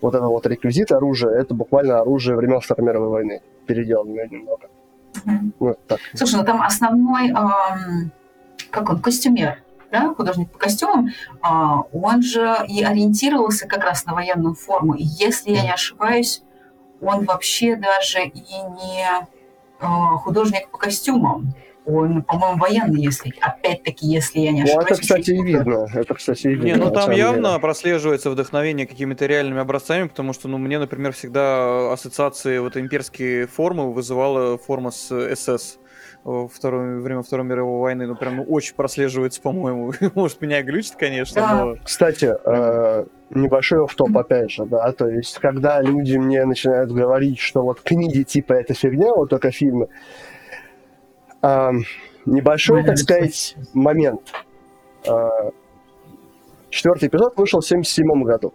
вот 0.00 0.14
это 0.14 0.24
вот 0.24 0.46
реквизит 0.46 0.90
оружия, 0.90 1.30
это 1.30 1.54
буквально 1.54 2.00
оружие 2.00 2.36
времен 2.36 2.60
Второй 2.60 2.86
мировой 2.86 3.08
войны, 3.08 3.42
переделанное 3.66 4.26
немного. 4.28 4.68
Вот 5.58 5.78
так. 5.86 6.00
Слушай, 6.14 6.36
ну 6.36 6.44
там 6.44 6.62
основной, 6.62 7.30
эм, 7.30 8.12
как 8.70 8.90
он, 8.90 9.00
костюмер, 9.00 9.62
да, 9.90 10.14
художник 10.14 10.50
по 10.50 10.58
костюмам, 10.58 11.08
э, 11.08 11.48
он 11.92 12.22
же 12.22 12.56
и 12.68 12.82
ориентировался 12.82 13.68
как 13.68 13.84
раз 13.84 14.06
на 14.06 14.14
военную 14.14 14.54
форму. 14.54 14.94
И 14.94 15.04
если 15.04 15.50
я 15.50 15.62
не 15.62 15.72
ошибаюсь, 15.72 16.42
он 17.00 17.24
вообще 17.24 17.76
даже 17.76 18.24
и 18.24 18.30
не 18.30 19.06
э, 19.80 19.86
художник 20.18 20.70
по 20.70 20.78
костюмам. 20.78 21.54
Он, 21.84 22.22
по-моему, 22.22 22.58
военный, 22.58 23.02
если, 23.02 23.34
опять-таки, 23.40 24.06
если 24.06 24.40
я 24.40 24.52
не 24.52 24.62
ошибаюсь. 24.62 24.88
Ну, 24.88 24.94
это, 24.94 25.02
кстати, 25.02 25.30
и 25.30 25.42
видно. 25.42 25.86
Это, 25.92 26.14
кстати, 26.14 26.46
и 26.46 26.50
видно. 26.50 26.64
Не, 26.64 26.74
ну 26.76 26.90
там 26.90 27.10
явно 27.10 27.48
деле. 27.48 27.60
прослеживается 27.60 28.30
вдохновение 28.30 28.86
какими-то 28.86 29.26
реальными 29.26 29.60
образцами, 29.60 30.06
потому 30.06 30.32
что, 30.32 30.48
ну, 30.48 30.58
мне, 30.58 30.78
например, 30.78 31.12
всегда 31.12 31.92
ассоциации 31.92 32.58
вот 32.58 32.76
имперские 32.76 33.46
формы 33.46 33.92
вызывала 33.92 34.58
форма 34.58 34.92
с 34.92 35.34
СС 35.34 35.78
во 36.24 36.46
второе, 36.46 37.00
время 37.00 37.22
Второй 37.22 37.44
мировой 37.44 37.80
войны, 37.80 38.06
ну, 38.06 38.14
прям 38.14 38.36
ну, 38.36 38.44
очень 38.44 38.74
прослеживается, 38.74 39.40
по-моему. 39.40 39.92
Может, 40.14 40.40
меня 40.40 40.62
глючит, 40.62 40.94
конечно, 40.96 41.40
да. 41.40 41.64
но... 41.64 41.76
Кстати, 41.82 42.32
э, 42.44 43.04
небольшой 43.30 43.84
офф-топ, 43.84 44.16
опять 44.16 44.52
же, 44.52 44.64
да, 44.64 44.92
то 44.92 45.08
есть, 45.08 45.38
когда 45.38 45.80
люди 45.80 46.16
мне 46.16 46.44
начинают 46.44 46.92
говорить, 46.92 47.40
что 47.40 47.62
вот 47.62 47.80
книги 47.80 48.22
типа 48.22 48.52
это 48.52 48.74
фигня, 48.74 49.12
вот 49.14 49.30
только 49.30 49.50
фильмы, 49.50 49.88
небольшой, 52.26 52.84
так 52.84 52.98
сказать, 52.98 53.56
момент. 53.74 54.20
Э, 55.06 55.50
четвертый 56.70 57.08
эпизод 57.08 57.36
вышел 57.36 57.60
в 57.60 57.66
77 57.66 58.22
году, 58.22 58.54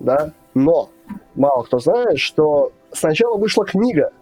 да, 0.00 0.32
но 0.54 0.90
мало 1.34 1.62
кто 1.62 1.78
знает, 1.78 2.18
что 2.18 2.72
сначала 2.92 3.38
вышла 3.38 3.64
книга, 3.64 4.12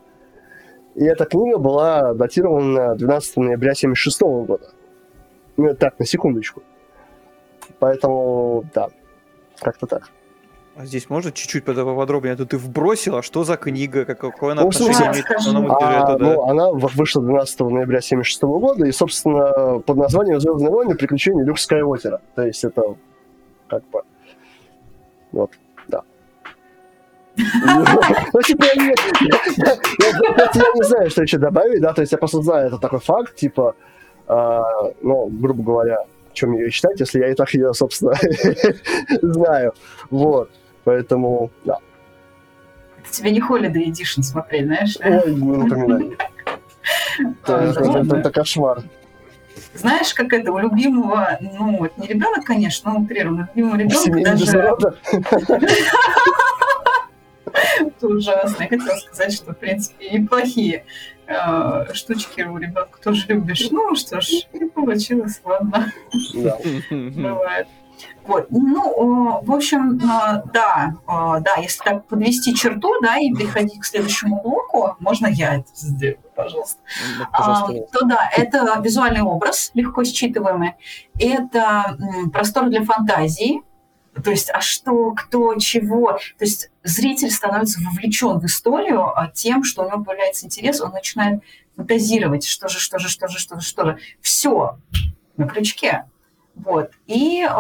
и 0.95 1.05
эта 1.05 1.25
книга 1.25 1.59
была 1.59 2.15
датирована 2.15 2.95
12 2.95 3.37
ноября 3.37 3.73
1976 3.73 4.21
года. 4.47 4.71
Ну, 5.57 5.75
так, 5.75 5.99
на 5.99 6.07
секундочку. 6.07 6.63
Поэтому, 7.79 8.65
да, 8.75 8.89
как-то 9.61 9.87
так. 9.87 10.11
А 10.79 10.85
здесь 10.85 11.09
можно 11.09 11.33
чуть-чуть 11.33 11.65
поподробнее? 11.65 12.35
А 12.35 12.37
то 12.37 12.45
ты 12.45 12.59
вбросила, 12.59 13.23
что 13.23 13.45
за 13.45 13.57
книга, 13.57 14.05
какое 14.05 14.53
она 14.53 14.63
ну, 14.63 14.69
отношение 14.69 15.11
имеет 15.11 15.25
к 15.25 15.41
сюжету, 15.41 15.67
а, 15.71 16.19
да? 16.19 16.19
ну, 16.19 16.49
Она 16.49 16.71
вышла 16.71 17.23
12 17.23 17.61
ноября 17.61 17.99
1976 17.99 18.43
года, 18.43 18.85
и, 18.85 18.93
собственно, 18.93 19.79
под 19.79 19.97
названием 19.97 20.39
«Звездные 20.39 20.71
войны. 20.71 20.95
Приключения 20.95 21.45
Люка 21.45 21.59
Скайуокера». 21.59 22.21
То 22.35 22.47
есть 22.47 22.63
это 22.63 22.83
как 23.69 23.89
бы... 23.89 24.03
Вот. 25.33 25.51
Ну, 27.37 28.43
типа, 28.43 28.65
я 28.65 28.75
не 30.75 30.85
знаю, 30.85 31.11
что 31.11 31.23
еще 31.23 31.39
добавить, 31.39 31.81
да, 31.81 31.93
то 31.93 32.01
есть 32.03 32.13
я 32.13 32.19
просто 32.19 32.43
знаю, 32.43 32.69
это 32.69 32.79
такой 32.79 33.01
факт, 33.01 33.35
типа, 33.37 33.75
а, 34.27 34.63
ну, 35.03 35.29
грубо 35.29 35.63
говоря, 35.63 35.99
чем 36.33 36.53
ее 36.53 36.71
читать, 36.71 36.99
если 37.01 37.21
я 37.21 37.31
и 37.31 37.35
так 37.35 37.53
ее, 37.53 37.75
собственно, 37.75 38.15
знаю. 39.23 39.75
Вот. 40.11 40.51
Поэтому, 40.87 41.51
да. 41.65 41.79
Тебе 43.11 43.33
не 43.33 43.41
Holiday 43.41 43.87
Edition 43.87 44.23
смотреть, 44.23 44.67
знаешь? 44.67 44.97
Ой, 45.05 45.35
не 45.35 45.57
напоминай. 45.57 46.17
Это 48.21 48.31
кошмар. 48.31 48.85
Знаешь, 49.75 50.15
как 50.15 50.33
это 50.33 50.53
у 50.53 50.59
любимого, 50.59 51.39
ну, 51.41 51.79
вот 51.79 51.99
не 51.99 52.07
ребенок, 52.07 52.45
конечно, 52.45 52.93
но 52.93 53.01
утрированно, 53.01 53.49
любимого 53.55 53.77
ребенка 53.77 54.23
даже... 54.23 54.59
Это 57.81 58.07
ужасно. 58.07 58.63
Я 58.63 58.69
хотела 58.69 58.97
сказать, 58.97 59.33
что, 59.33 59.53
в 59.55 59.59
принципе, 59.59 60.11
неплохие 60.11 60.85
э, 61.27 61.87
штучки 61.95 62.43
у 62.43 62.59
ребенка 62.59 62.99
тоже 63.03 63.27
любишь. 63.29 63.71
Ну, 63.73 63.97
что 63.97 64.21
ж, 64.21 64.29
не 64.53 64.69
получилось, 64.69 65.41
ладно. 65.45 65.93
Бывает. 66.91 67.67
Вот. 68.27 68.47
Ну, 68.51 69.41
в 69.43 69.53
общем, 69.53 69.99
э, 69.99 70.43
да, 70.53 70.95
э, 71.07 71.41
да, 71.41 71.55
если 71.61 71.83
так 71.83 72.07
подвести 72.07 72.55
черту, 72.55 72.93
да, 73.01 73.19
и 73.19 73.33
переходить 73.33 73.81
к 73.81 73.85
следующему 73.85 74.43
блоку, 74.43 74.97
можно 75.01 75.27
я 75.27 75.57
это 75.57 75.69
сделаю, 75.75 76.19
пожалуйста. 76.35 76.81
Ну, 77.19 77.25
пожалуйста. 77.33 77.89
А, 77.93 77.99
то 77.99 78.05
да, 78.07 78.31
это 78.37 78.81
визуальный 78.81 79.23
образ, 79.23 79.71
легко 79.75 80.03
считываемый. 80.03 80.75
Это 81.19 81.97
простор 82.33 82.69
для 82.69 82.85
фантазии, 82.85 83.63
то 84.23 84.31
есть, 84.31 84.51
а 84.51 84.61
что, 84.61 85.13
кто, 85.13 85.55
чего. 85.57 86.13
То 86.39 86.45
есть 86.45 86.71
зритель 86.83 87.31
становится 87.31 87.81
вовлечен 87.81 88.39
в 88.41 88.47
историю 88.47 89.07
а 89.17 89.29
тем, 89.29 89.63
что 89.63 89.83
у 89.83 89.89
него 89.89 90.03
появляется 90.03 90.47
интерес, 90.47 90.81
он 90.81 90.93
начинает 90.93 91.43
фантазировать, 91.77 92.47
что 92.47 92.69
же, 92.69 92.79
что 92.79 92.99
же, 92.99 93.09
что 93.09 93.29
же, 93.29 93.39
что 93.39 93.61
же, 93.61 93.67
что 93.67 93.85
же. 93.85 93.99
Все 94.21 94.79
на 95.37 95.47
крючке. 95.47 96.07
Вот. 96.57 96.91
И, 97.07 97.43
э, 97.45 97.51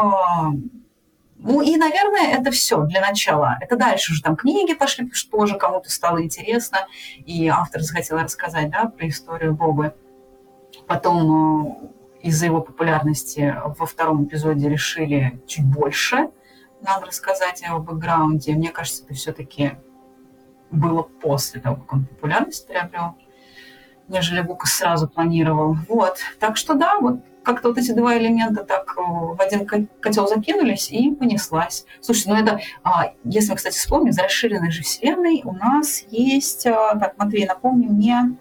ну 1.38 1.60
и, 1.60 1.76
наверное, 1.76 2.38
это 2.38 2.50
все 2.50 2.82
для 2.82 3.00
начала. 3.00 3.56
Это 3.60 3.76
дальше 3.76 4.12
уже 4.12 4.22
там 4.22 4.36
книги 4.36 4.74
пошли, 4.74 5.10
что 5.12 5.30
тоже 5.38 5.56
кому-то 5.56 5.90
стало 5.90 6.22
интересно, 6.22 6.86
и 7.24 7.48
автор 7.48 7.82
захотел 7.82 8.18
рассказать, 8.18 8.70
да, 8.70 8.86
про 8.86 9.08
историю 9.08 9.54
Бобы. 9.54 9.94
Потом 10.86 11.92
э, 12.22 12.26
из-за 12.26 12.46
его 12.46 12.60
популярности 12.60 13.54
во 13.64 13.86
втором 13.86 14.24
эпизоде 14.24 14.68
решили 14.68 15.40
чуть 15.46 15.64
больше– 15.64 16.30
надо 16.80 17.06
рассказать 17.06 17.62
о 17.68 17.78
бэкграунде. 17.78 18.54
Мне 18.54 18.70
кажется, 18.70 19.04
это 19.04 19.14
все-таки 19.14 19.72
было 20.70 21.02
после 21.02 21.60
того, 21.60 21.76
как 21.76 21.92
он 21.92 22.06
популярность 22.06 22.66
приобрел, 22.66 23.16
нежели 24.08 24.40
Лукас 24.40 24.72
сразу 24.72 25.08
планировал. 25.08 25.76
Вот. 25.88 26.18
Так 26.38 26.56
что 26.56 26.74
да, 26.74 26.98
вот 26.98 27.20
как-то 27.46 27.68
вот 27.68 27.78
эти 27.78 27.92
два 27.92 28.18
элемента 28.18 28.64
так 28.64 28.96
э, 28.98 29.00
в 29.00 29.40
один 29.40 29.66
котел 30.00 30.26
закинулись 30.26 30.90
и 30.90 31.12
понеслась. 31.12 31.86
Слушайте, 32.00 32.30
ну 32.30 32.36
это, 32.36 32.60
а, 32.82 33.12
если 33.22 33.50
мы, 33.50 33.56
кстати, 33.56 33.76
вспомним, 33.78 34.12
за 34.12 34.24
расширенной 34.24 34.72
же 34.72 34.82
вселенной 34.82 35.42
у 35.44 35.52
нас 35.52 36.04
есть, 36.10 36.66
а, 36.66 36.98
так, 36.98 37.16
Матвей, 37.16 37.46
напомни 37.46 37.86
мне, 37.86 38.36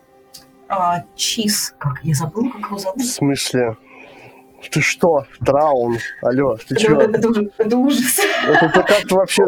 а, 0.67 1.03
Чиз, 1.15 1.75
как 1.77 1.99
я 2.01 2.15
забыл, 2.15 2.49
как 2.49 2.65
его 2.65 2.79
зовут. 2.79 3.01
В 3.01 3.05
смысле? 3.05 3.77
Ты 4.71 4.81
что? 4.81 5.25
Траун? 5.45 5.99
Алло, 6.23 6.57
ты 6.67 6.79
что? 6.79 6.99
Это, 6.99 7.19
это, 7.19 7.49
это 7.59 7.77
ужас. 7.77 8.19
Это, 8.47 8.65
это 8.65 8.81
как 8.81 9.11
вообще... 9.11 9.45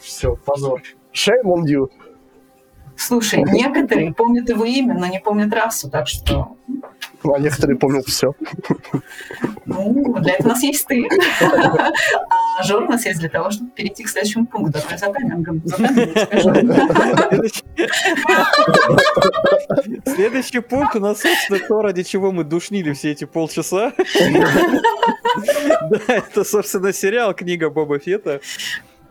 Все, 0.00 0.36
позор. 0.36 0.82
Shame 1.12 1.42
on 1.46 1.64
you. 1.64 1.90
Слушай, 3.00 3.42
некоторые 3.44 4.12
помнят 4.12 4.48
его 4.48 4.64
имя, 4.66 4.94
но 4.94 5.06
не 5.06 5.20
помнят 5.20 5.52
расу, 5.54 5.88
так 5.88 6.06
что... 6.06 6.56
Ну, 7.24 7.34
а 7.34 7.38
некоторые 7.38 7.78
помнят 7.78 8.06
все. 8.06 8.34
Ну, 9.64 10.18
для 10.20 10.34
этого 10.34 10.48
у 10.48 10.50
нас 10.50 10.62
есть 10.62 10.86
ты. 10.86 11.08
А 11.40 12.62
Жор 12.62 12.82
у 12.82 12.88
нас 12.90 13.06
есть 13.06 13.20
для 13.20 13.30
того, 13.30 13.50
чтобы 13.50 13.70
перейти 13.70 14.04
к 14.04 14.08
следующему 14.08 14.46
пункту. 14.46 14.80
Давай 14.80 14.98
за 14.98 15.12
таймингом. 15.12 15.62
Следующий 20.04 20.60
пункт 20.60 20.96
у 20.96 21.00
нас, 21.00 21.20
собственно, 21.20 21.58
то, 21.58 21.82
ради 21.82 22.02
чего 22.02 22.32
мы 22.32 22.44
душнили 22.44 22.92
все 22.92 23.12
эти 23.12 23.24
полчаса. 23.24 23.92
Да, 25.90 26.00
это, 26.06 26.44
собственно, 26.44 26.92
сериал 26.92 27.34
«Книга 27.34 27.70
Боба 27.70 27.98
Фета». 27.98 28.40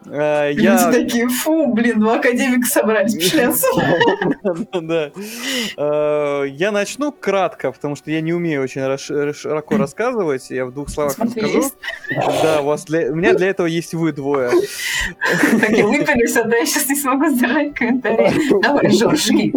Uh, 0.05 0.53
я... 0.53 0.91
такие, 0.91 1.27
фу, 1.27 1.73
блин, 1.73 1.99
два 1.99 2.15
академика 2.15 2.67
собрались. 2.67 3.33
Да. 4.81 5.12
А, 5.77 6.43
я 6.43 6.71
начну 6.71 7.12
кратко, 7.12 7.71
потому 7.71 7.95
что 7.95 8.09
я 8.09 8.21
не 8.21 8.33
умею 8.33 8.63
очень 8.63 8.81
широко 9.33 9.77
рассказывать. 9.77 10.49
Я 10.49 10.65
в 10.65 10.73
двух 10.73 10.89
словах 10.89 11.17
расскажу. 11.19 11.63
Да, 12.09 12.62
у 12.62 12.65
вас 12.65 12.85
для... 12.85 13.12
у 13.12 13.15
меня 13.15 13.33
для 13.33 13.49
этого 13.49 13.67
есть 13.67 13.93
вы 13.93 14.12
двое. 14.12 14.49
Так 14.49 15.69
выпилюсь, 15.69 16.35
а 16.38 16.43
да, 16.43 16.57
я 16.57 16.65
сейчас 16.65 16.88
не 16.89 16.95
смогу 16.95 17.27
сдержать 17.29 17.73
комментарии. 17.73 18.62
Давай, 18.62 18.89
Жоржи. 18.91 19.51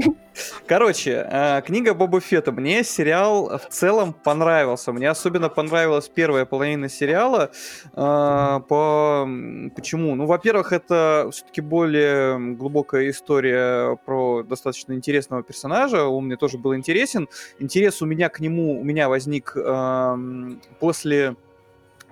Короче, 0.66 1.27
э, 1.29 1.62
книга 1.62 1.95
Боба 1.95 2.21
Фетта. 2.21 2.53
Мне 2.53 2.85
сериал 2.85 3.59
в 3.59 3.66
целом 3.68 4.12
понравился. 4.12 4.92
Мне 4.92 5.11
особенно 5.11 5.49
понравилась 5.49 6.09
первая 6.09 6.45
половина 6.45 6.88
сериала. 6.88 7.51
Э, 7.95 8.61
по... 8.68 9.29
Почему? 9.75 10.14
Ну, 10.14 10.27
во-первых, 10.27 10.73
это 10.73 11.29
все-таки 11.33 11.61
более 11.61 12.38
глубокая 12.55 13.11
история 13.11 13.97
про 14.05 14.42
достаточно 14.42 14.92
интересного 14.92 15.42
персонажа. 15.42 16.05
Он 16.05 16.27
мне 16.27 16.37
тоже 16.37 16.59
был 16.59 16.75
интересен. 16.75 17.29
Интерес 17.59 18.03
у 18.03 18.07
меня 18.07 18.29
к 18.29 18.40
нему 18.40 18.81
у 18.81 18.85
меня 18.85 19.09
возник 19.09 19.53
эм, 19.57 20.61
после 20.81 21.37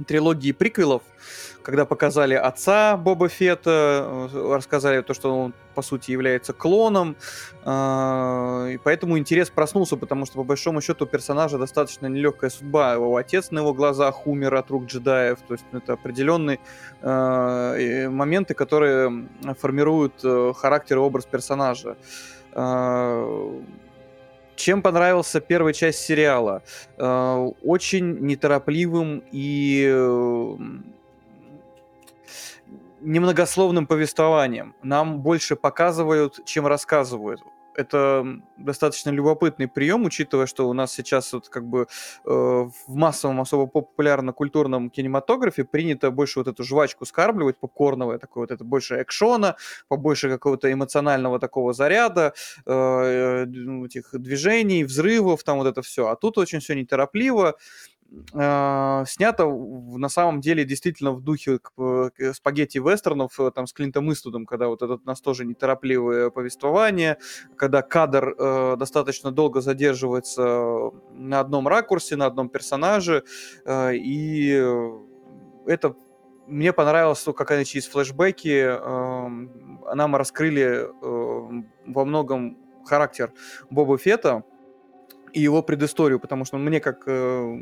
трилогии 0.06 0.52
приквелов, 0.52 1.02
когда 1.62 1.84
показали 1.84 2.34
отца 2.34 2.96
Боба 2.96 3.28
Фета, 3.28 4.28
э, 4.32 4.54
рассказали 4.54 5.02
то, 5.02 5.14
что 5.14 5.38
он, 5.38 5.54
по 5.74 5.82
сути, 5.82 6.10
является 6.10 6.52
клоном, 6.52 7.16
э, 7.64 8.70
и 8.74 8.78
поэтому 8.78 9.18
интерес 9.18 9.50
проснулся, 9.50 9.96
потому 9.96 10.26
что, 10.26 10.36
по 10.36 10.44
большому 10.44 10.80
счету, 10.80 11.04
у 11.04 11.08
персонажа 11.08 11.58
достаточно 11.58 12.06
нелегкая 12.06 12.50
судьба. 12.50 12.94
Его 12.94 13.16
отец 13.16 13.50
на 13.50 13.60
его 13.60 13.74
глазах 13.74 14.26
умер 14.26 14.54
от 14.54 14.70
рук 14.70 14.86
джедаев, 14.86 15.38
то 15.46 15.54
есть 15.54 15.64
ну, 15.72 15.78
это 15.78 15.92
определенные 15.92 16.58
э, 17.02 18.08
моменты, 18.08 18.54
которые 18.54 19.28
формируют 19.58 20.22
характер 20.56 20.96
и 20.96 21.00
образ 21.00 21.26
персонажа. 21.26 21.96
Чем 24.56 24.82
понравился 24.82 25.40
первая 25.40 25.72
часть 25.72 26.00
сериала? 26.00 26.62
Очень 26.98 28.18
неторопливым 28.20 29.22
и 29.32 29.88
немногословным 33.00 33.86
повествованием. 33.86 34.74
Нам 34.82 35.20
больше 35.20 35.56
показывают, 35.56 36.44
чем 36.44 36.66
рассказывают. 36.66 37.42
это 37.80 38.26
достаточно 38.56 39.10
любопытный 39.10 39.68
прием, 39.68 40.04
учитывая, 40.04 40.46
что 40.46 40.68
у 40.68 40.72
нас 40.72 40.92
сейчас 40.92 41.32
вот 41.32 41.48
как 41.48 41.64
бы 41.64 41.86
э, 42.24 42.28
в 42.28 42.94
массовом, 42.94 43.40
особо 43.40 43.66
популярно-культурном 43.66 44.90
кинематографе 44.90 45.64
принято 45.64 46.10
больше 46.10 46.40
вот 46.40 46.48
эту 46.48 46.62
жвачку 46.64 47.06
скармливать, 47.06 47.58
попкорновое 47.58 48.18
такое, 48.18 48.42
вот 48.42 48.50
это 48.50 48.64
больше 48.64 49.02
экшона, 49.02 49.56
побольше 49.88 50.28
какого-то 50.28 50.70
эмоционального 50.72 51.38
такого 51.38 51.72
заряда, 51.72 52.34
э, 52.66 53.44
ну, 53.46 53.86
этих 53.86 54.10
движений, 54.12 54.84
взрывов, 54.84 55.42
там 55.44 55.58
вот 55.58 55.66
это 55.66 55.82
все. 55.82 56.08
А 56.08 56.16
тут 56.16 56.38
очень 56.38 56.60
все 56.60 56.74
неторопливо, 56.74 57.48
э, 57.50 57.52
снято 58.32 59.46
на 59.46 60.08
самом 60.08 60.40
деле 60.40 60.64
действительно 60.64 61.12
в 61.12 61.22
духе 61.22 61.60
спагетти-вестернов 62.32 63.38
э, 63.38 63.50
там 63.54 63.66
с 63.66 63.72
Клинтом 63.72 64.12
Иствудом, 64.12 64.46
когда 64.46 64.68
вот 64.68 64.82
это 64.82 64.94
у 64.94 65.00
нас 65.04 65.20
тоже 65.20 65.44
неторопливое 65.44 66.30
повествование, 66.30 67.18
когда 67.56 67.82
кадр 67.82 68.34
э, 68.36 68.76
достаточно 68.76 69.30
долго 69.30 69.60
задерживается 69.60 70.90
на 71.12 71.40
одном 71.40 71.68
ракурсе, 71.68 72.16
на 72.16 72.26
одном 72.26 72.48
персонаже, 72.48 73.24
э, 73.64 73.94
и 73.94 74.60
это 75.66 75.94
мне 76.46 76.72
понравилось, 76.72 77.24
как 77.36 77.50
они 77.52 77.64
через 77.64 77.86
флешбеки 77.86 78.64
э, 78.66 79.94
нам 79.94 80.16
раскрыли 80.16 80.88
э, 80.88 81.62
во 81.86 82.04
многом 82.04 82.58
характер 82.84 83.32
Боба 83.70 83.98
Фета, 83.98 84.42
и 85.32 85.40
его 85.40 85.62
предысторию, 85.62 86.20
потому 86.20 86.44
что 86.44 86.58
мне 86.58 86.80
как 86.80 87.02
э, 87.06 87.56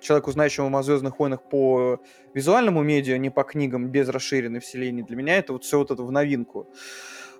человеку, 0.00 0.32
знающему 0.32 0.76
о 0.76 0.82
«Звездных 0.82 1.18
войнах» 1.18 1.42
по 1.42 2.00
визуальному 2.34 2.82
медиа, 2.82 3.18
не 3.18 3.30
по 3.30 3.42
книгам, 3.44 3.88
без 3.88 4.08
расширенной 4.08 4.60
вселенной, 4.60 5.02
для 5.02 5.16
меня 5.16 5.38
это 5.38 5.52
вот 5.52 5.64
все 5.64 5.78
вот 5.78 5.90
это 5.90 6.02
в 6.02 6.10
новинку. 6.10 6.66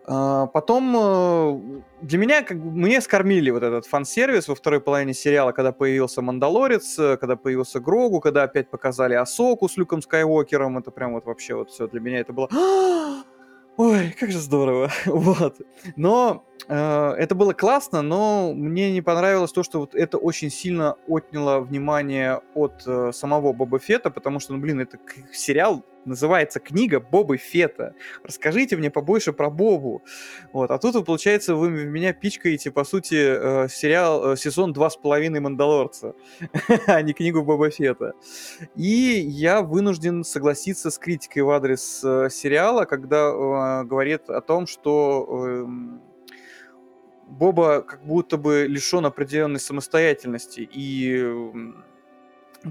А, 0.06 0.46
потом 0.46 0.96
э, 0.96 1.82
для 2.02 2.18
меня, 2.18 2.42
как 2.42 2.58
бы, 2.58 2.70
мне 2.70 3.00
скормили 3.00 3.50
вот 3.50 3.62
этот 3.62 3.86
фан-сервис 3.86 4.48
во 4.48 4.54
второй 4.54 4.80
половине 4.80 5.14
сериала, 5.14 5.52
когда 5.52 5.72
появился 5.72 6.22
Мандалорец, 6.22 6.98
э, 6.98 7.16
когда 7.16 7.36
появился 7.36 7.80
Грогу, 7.80 8.20
когда 8.20 8.44
опять 8.44 8.70
показали 8.70 9.14
Асоку 9.14 9.68
с 9.68 9.76
Люком 9.76 10.00
Скайуокером, 10.02 10.78
это 10.78 10.90
прям 10.90 11.12
вот 11.12 11.26
вообще 11.26 11.54
вот 11.54 11.70
все 11.70 11.86
для 11.86 12.00
меня 12.00 12.20
это 12.20 12.32
было 12.32 12.48
Ой, 13.76 14.14
как 14.18 14.30
же 14.30 14.38
здорово. 14.38 14.90
вот. 15.06 15.60
Но 15.96 16.44
э, 16.68 17.14
это 17.18 17.34
было 17.34 17.52
классно, 17.52 18.02
но 18.02 18.52
мне 18.54 18.92
не 18.92 19.02
понравилось 19.02 19.52
то, 19.52 19.62
что 19.62 19.80
вот 19.80 19.94
это 19.94 20.18
очень 20.18 20.50
сильно 20.50 20.96
отняло 21.08 21.60
внимание 21.60 22.40
от 22.54 22.82
э, 22.86 23.12
самого 23.12 23.52
Боба 23.52 23.78
Фета, 23.78 24.10
потому 24.10 24.40
что, 24.40 24.52
ну, 24.52 24.60
блин, 24.60 24.80
это 24.80 24.98
сериал 25.32 25.84
называется 26.04 26.60
книга 26.60 27.00
Бобы 27.00 27.36
Фета. 27.36 27.94
Расскажите 28.24 28.76
мне 28.76 28.90
побольше 28.90 29.32
про 29.32 29.50
Бобу. 29.50 30.02
Вот. 30.52 30.70
А 30.70 30.78
тут, 30.78 31.04
получается, 31.04 31.54
вы 31.54 31.70
меня 31.70 32.12
пичкаете, 32.12 32.70
по 32.70 32.84
сути, 32.84 33.14
э, 33.16 33.68
сериал, 33.68 34.32
э, 34.32 34.36
сезон 34.36 34.72
два 34.72 34.90
с 34.90 34.96
половиной 34.96 35.40
Мандалорца, 35.40 36.14
а 36.86 37.02
не 37.02 37.12
книгу 37.12 37.42
Боба 37.42 37.70
Фета. 37.70 38.12
И 38.76 38.84
я 38.84 39.62
вынужден 39.62 40.24
согласиться 40.24 40.90
с 40.90 40.98
критикой 40.98 41.42
в 41.42 41.50
адрес 41.50 42.02
э, 42.04 42.28
сериала, 42.30 42.84
когда 42.84 43.28
э, 43.28 43.84
говорит 43.84 44.28
о 44.30 44.40
том, 44.40 44.66
что 44.66 45.26
э, 45.28 45.66
Боба 47.30 47.82
как 47.82 48.04
будто 48.04 48.36
бы 48.36 48.66
лишен 48.68 49.06
определенной 49.06 49.60
самостоятельности 49.60 50.68
и 50.70 51.16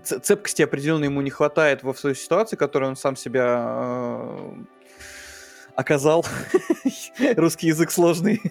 цепкости 0.04 0.62
определенной 0.62 1.06
ему 1.06 1.22
не 1.22 1.30
хватает 1.30 1.84
во 1.84 1.94
той 1.94 2.16
ситуации, 2.16 2.56
которую 2.56 2.90
он 2.90 2.96
сам 2.96 3.16
себя 3.16 3.66
э, 3.68 4.54
оказал. 5.80 6.26
Русский 7.38 7.68
язык 7.68 7.92
сложный. 7.92 8.42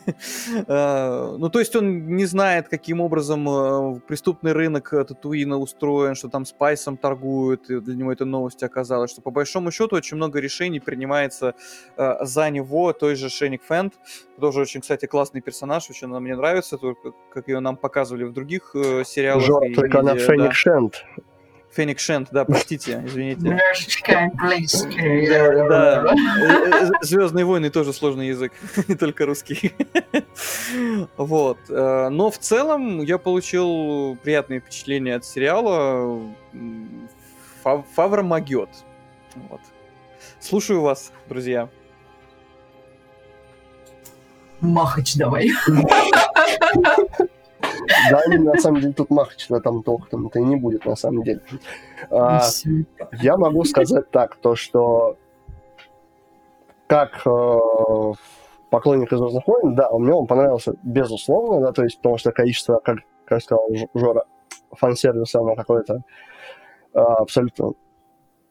Э, 0.67 1.37
ну, 1.39 1.51
то 1.51 1.59
есть 1.59 1.77
он 1.77 2.17
не 2.17 2.25
знает, 2.25 2.69
каким 2.69 3.01
образом 3.01 3.49
э, 3.49 4.01
преступный 4.09 4.53
рынок 4.53 4.91
Татуина 4.91 5.59
устроен, 5.59 6.15
что 6.15 6.29
там 6.29 6.47
спайсом 6.47 6.97
торгуют, 6.97 7.69
и 7.71 7.81
для 7.81 7.95
него 7.95 8.13
это 8.13 8.25
новость 8.25 8.63
оказалась, 8.63 9.11
что 9.11 9.21
по 9.21 9.31
большому 9.31 9.71
счету 9.71 9.97
очень 9.97 10.17
много 10.17 10.41
решений 10.41 10.81
принимается 10.81 11.55
за 11.97 12.51
него, 12.51 12.93
той 12.93 13.15
же 13.15 13.29
Шеник 13.29 13.63
Фэнд, 13.65 13.95
тоже 14.41 14.61
очень, 14.61 14.81
кстати, 14.81 15.07
классный 15.07 15.43
персонаж, 15.43 15.91
очень 15.91 16.09
она 16.09 16.21
мне 16.21 16.35
нравится, 16.35 16.79
только 16.79 17.13
как 17.31 17.49
ее 17.49 17.61
нам 17.61 17.77
показывали 17.77 18.25
в 18.25 18.33
других 18.33 18.71
сериалах. 19.05 19.45
Жор, 19.45 19.65
только 19.75 20.01
она 20.01 20.17
Феник 20.17 20.55
Шенд. 20.55 21.05
Феникс 21.73 22.03
Шент, 22.03 22.29
да, 22.33 22.45
простите, 22.45 23.03
извините. 23.07 23.41
Немножечко 23.43 24.19
английский. 24.19 25.29
Да, 25.29 26.15
Звездные 27.03 27.45
войны 27.45 27.71
тоже 27.71 27.93
сложный 27.93 28.29
язык, 28.29 28.53
не 28.89 28.95
только 28.95 29.27
русский. 29.27 29.73
Вот. 31.17 31.59
Э, 31.69 32.09
но 32.09 32.31
в 32.31 32.39
целом 32.39 33.03
я 33.03 33.19
получил 33.19 34.17
приятные 34.23 34.61
впечатления 34.61 35.17
от 35.17 35.25
сериала. 35.25 36.21
Фавра 37.63 38.23
Магет. 38.23 38.71
Вот. 39.49 39.61
Слушаю 40.41 40.81
вас, 40.81 41.13
друзья. 41.29 41.69
Махач 44.61 45.15
давай. 45.17 45.51
Да, 48.11 48.23
на 48.27 48.59
самом 48.59 48.81
деле 48.81 48.93
тут 48.93 49.11
Махач 49.11 49.49
в 49.49 49.55
этом 49.55 49.83
толком-то 49.83 50.39
и 50.39 50.43
не 50.43 50.57
будет, 50.57 50.85
на 50.85 50.97
самом 50.97 51.23
деле. 51.23 51.41
А, 52.11 52.43
я 53.21 53.37
могу 53.37 53.65
сказать 53.65 54.11
так, 54.11 54.37
то 54.37 54.55
что 54.57 55.17
как 56.87 57.27
э, 57.27 57.59
поклонник 58.71 59.13
из 59.13 59.19
«Звездных 59.19 59.47
войн», 59.47 59.75
да, 59.75 59.91
мне 59.93 60.13
он 60.13 60.27
понравился 60.27 60.75
безусловно, 60.83 61.67
да, 61.67 61.73
то 61.73 61.85
есть 61.85 61.99
потому 61.99 62.19
что 62.19 62.33
количество, 62.33 62.81
как, 62.83 62.99
как 63.27 63.43
сказал 63.43 63.69
Жора, 63.95 64.25
фан-сервиса, 64.73 65.41
оно 65.41 65.55
какое-то 65.55 66.03
э, 66.95 66.99
абсолютно 66.99 67.73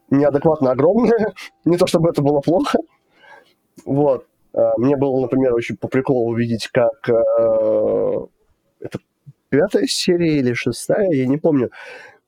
неадекватно 0.10 0.72
огромное. 0.72 1.34
Не 1.66 1.78
то 1.78 1.88
чтобы 1.88 2.10
это 2.10 2.22
было 2.22 2.40
плохо. 2.42 2.80
Вот. 3.86 4.26
Э, 4.54 4.72
мне 4.78 4.96
было, 4.96 5.20
например, 5.22 5.54
очень 5.54 5.78
по 5.78 5.88
приколу 5.88 6.30
увидеть, 6.30 6.68
как 6.68 7.10
э, 7.10 8.26
это 8.80 9.00
пятая 9.50 9.86
серия 9.88 10.40
или 10.40 10.54
шестая, 10.54 11.12
я 11.12 11.26
не 11.26 11.38
помню, 11.38 11.72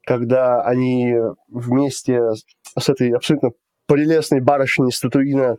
когда 0.05 0.61
они 0.63 1.15
вместе 1.47 2.31
с 2.77 2.89
этой 2.89 3.11
абсолютно 3.11 3.51
прелестной 3.87 4.41
барышней 4.41 4.91
Татуина 4.91 5.57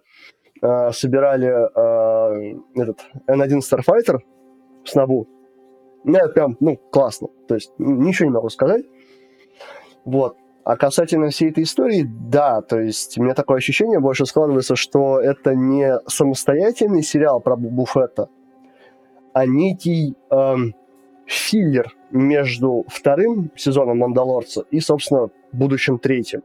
э, 0.62 0.92
собирали 0.92 1.48
э, 1.48 2.58
этот 2.76 3.00
N1 3.28 3.58
Starfighter 3.58 4.18
с 4.84 4.94
Набу. 4.94 5.28
Ну, 6.04 6.16
это 6.16 6.28
прям, 6.28 6.56
ну, 6.60 6.76
классно. 6.76 7.28
То 7.48 7.54
есть 7.56 7.72
ничего 7.78 8.28
не 8.28 8.34
могу 8.34 8.48
сказать. 8.48 8.84
Вот. 10.04 10.36
А 10.64 10.76
касательно 10.76 11.30
всей 11.30 11.50
этой 11.50 11.64
истории, 11.64 12.06
да, 12.06 12.60
то 12.60 12.78
есть 12.78 13.18
у 13.18 13.22
меня 13.22 13.34
такое 13.34 13.58
ощущение 13.58 13.98
больше 13.98 14.26
складывается, 14.26 14.76
что 14.76 15.18
это 15.18 15.54
не 15.54 15.98
самостоятельный 16.06 17.02
сериал 17.02 17.40
про 17.40 17.56
Буфета, 17.56 18.28
а 19.32 19.46
некий 19.46 20.14
эм, 20.30 20.74
филлер 21.30 21.94
между 22.10 22.84
вторым 22.88 23.52
сезоном 23.54 23.98
«Мандалорца» 23.98 24.64
и, 24.72 24.80
собственно, 24.80 25.30
будущим 25.52 25.98
третьим. 25.98 26.42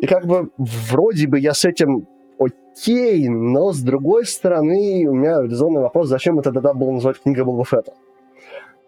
И 0.00 0.06
как 0.06 0.26
бы 0.26 0.50
вроде 0.58 1.28
бы 1.28 1.38
я 1.38 1.54
с 1.54 1.64
этим 1.64 2.08
окей, 2.36 3.28
но 3.28 3.72
с 3.72 3.80
другой 3.80 4.26
стороны 4.26 5.06
у 5.08 5.14
меня 5.14 5.40
резонный 5.40 5.80
вопрос, 5.80 6.08
зачем 6.08 6.40
это 6.40 6.52
тогда 6.52 6.74
было 6.74 6.90
называть 6.90 7.20
книга 7.22 7.44
Боба 7.44 7.64
Фетта? 7.64 7.94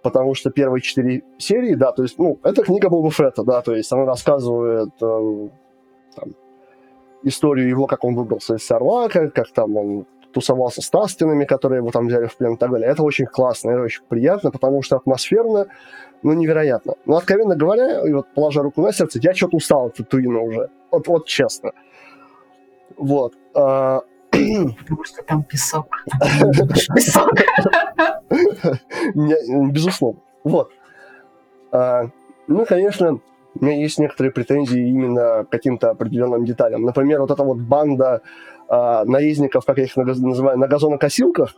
Потому 0.03 0.35
что 0.35 0.51
первые 0.51 0.81
четыре 0.81 1.23
серии, 1.39 1.75
да, 1.75 1.93
то 1.93 2.03
есть, 2.03 2.19
ну, 2.19 2.41
это 2.43 2.65
книга 2.65 2.89
Боба 2.89 3.13
Фетта, 3.13 3.45
да, 3.45 3.63
то 3.63 3.73
есть 3.73 3.93
она 3.93 4.05
рассказывает 4.05 4.91
э, 5.01 5.49
там, 6.17 6.35
историю 7.23 7.69
его, 7.69 7.87
как 7.87 8.03
он 8.05 8.17
выбрался 8.17 8.57
из 8.57 8.67
Сарлака, 8.67 9.31
как 9.31 9.53
там 9.53 9.77
он 9.77 10.07
тусовался 10.37 10.83
с 10.83 10.91
Тастинами, 10.91 11.47
которые 11.47 11.79
его 11.79 11.91
там 11.91 12.09
взяли 12.09 12.27
в 12.27 12.37
плен 12.37 12.53
и 12.53 12.57
так 12.59 12.71
далее. 12.71 12.91
Это 12.91 13.03
очень 13.03 13.25
классно, 13.25 13.71
это 13.71 13.81
очень 13.81 14.03
приятно, 14.07 14.51
потому 14.51 14.83
что 14.83 14.97
атмосферно, 14.97 15.67
ну, 16.23 16.35
невероятно. 16.35 16.95
Но, 17.07 17.17
откровенно 17.17 17.57
говоря, 17.57 18.07
и 18.07 18.13
вот 18.13 18.27
положа 18.35 18.63
руку 18.63 18.83
на 18.83 18.93
сердце, 18.93 19.19
я 19.23 19.33
что-то 19.33 19.57
устал 19.57 19.87
от 19.87 19.95
Татуина 19.95 20.41
уже. 20.41 20.69
Вот, 20.91 21.09
вот 21.09 21.27
честно. 21.27 21.73
Вот. 22.99 23.33
А, 23.55 24.03
потому 24.31 25.05
что 25.05 25.23
там 25.23 25.43
песок. 25.43 25.87
Песок. 26.95 27.33
Безусловно. 29.73 30.21
Вот. 30.45 30.71
А, 31.73 32.11
ну, 32.47 32.67
конечно, 32.67 33.21
у 33.59 33.65
меня 33.65 33.81
есть 33.81 33.99
некоторые 33.99 34.33
претензии 34.33 34.87
именно 34.87 35.45
к 35.45 35.49
каким-то 35.49 35.89
определенным 35.93 36.45
деталям. 36.45 36.83
Например, 36.83 37.21
вот 37.23 37.31
эта 37.31 37.43
вот 37.43 37.57
банда 37.57 38.21
э, 38.69 39.05
наездников, 39.05 39.65
как 39.65 39.79
я 39.79 39.85
их 39.85 39.97
называю, 39.97 40.59
на 40.59 40.67
газонокосилках, 40.67 41.55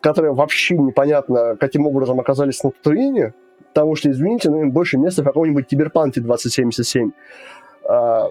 которые 0.00 0.34
вообще 0.34 0.76
непонятно, 0.76 1.56
каким 1.58 1.86
образом 1.86 2.20
оказались 2.20 2.62
на 2.62 2.70
Татуине, 2.70 3.34
потому 3.72 3.96
что, 3.96 4.10
извините, 4.10 4.50
но 4.50 4.60
им 4.60 4.70
больше 4.70 4.98
места 4.98 5.22
в 5.22 5.24
каком-нибудь 5.24 5.66
Киберпанке 5.66 6.20
2077. 6.20 7.12
Э, 7.88 8.28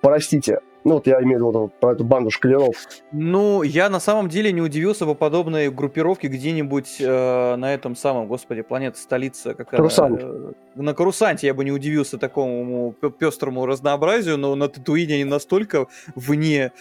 простите, 0.00 0.60
Ну, 0.84 0.94
вот 0.94 1.06
я 1.06 1.20
имею 1.22 1.46
в 1.46 1.48
виду 1.48 1.72
про 1.80 1.92
эту 1.92 2.04
банду 2.04 2.30
шкалеров. 2.30 2.76
Ну, 3.10 3.62
я 3.62 3.88
на 3.88 4.00
самом 4.00 4.28
деле 4.28 4.52
не 4.52 4.60
удивился 4.60 5.06
бы 5.06 5.14
подобной 5.14 5.70
группировке 5.70 6.28
где-нибудь 6.28 6.96
э, 7.00 7.56
на 7.56 7.72
этом 7.72 7.96
самом, 7.96 8.28
господи, 8.28 8.60
планета, 8.60 8.98
столица 8.98 9.54
какая 9.54 9.78
Карусант. 9.78 10.20
Э, 10.22 10.52
на 10.74 10.94
Карусанте 10.94 11.46
я 11.46 11.54
бы 11.54 11.64
не 11.64 11.72
удивился 11.72 12.18
такому 12.18 12.94
пестрому 13.18 13.64
разнообразию, 13.64 14.36
но 14.36 14.54
на 14.54 14.68
Татуине 14.68 15.14
они 15.14 15.24
настолько 15.24 15.86
вне 16.14 16.72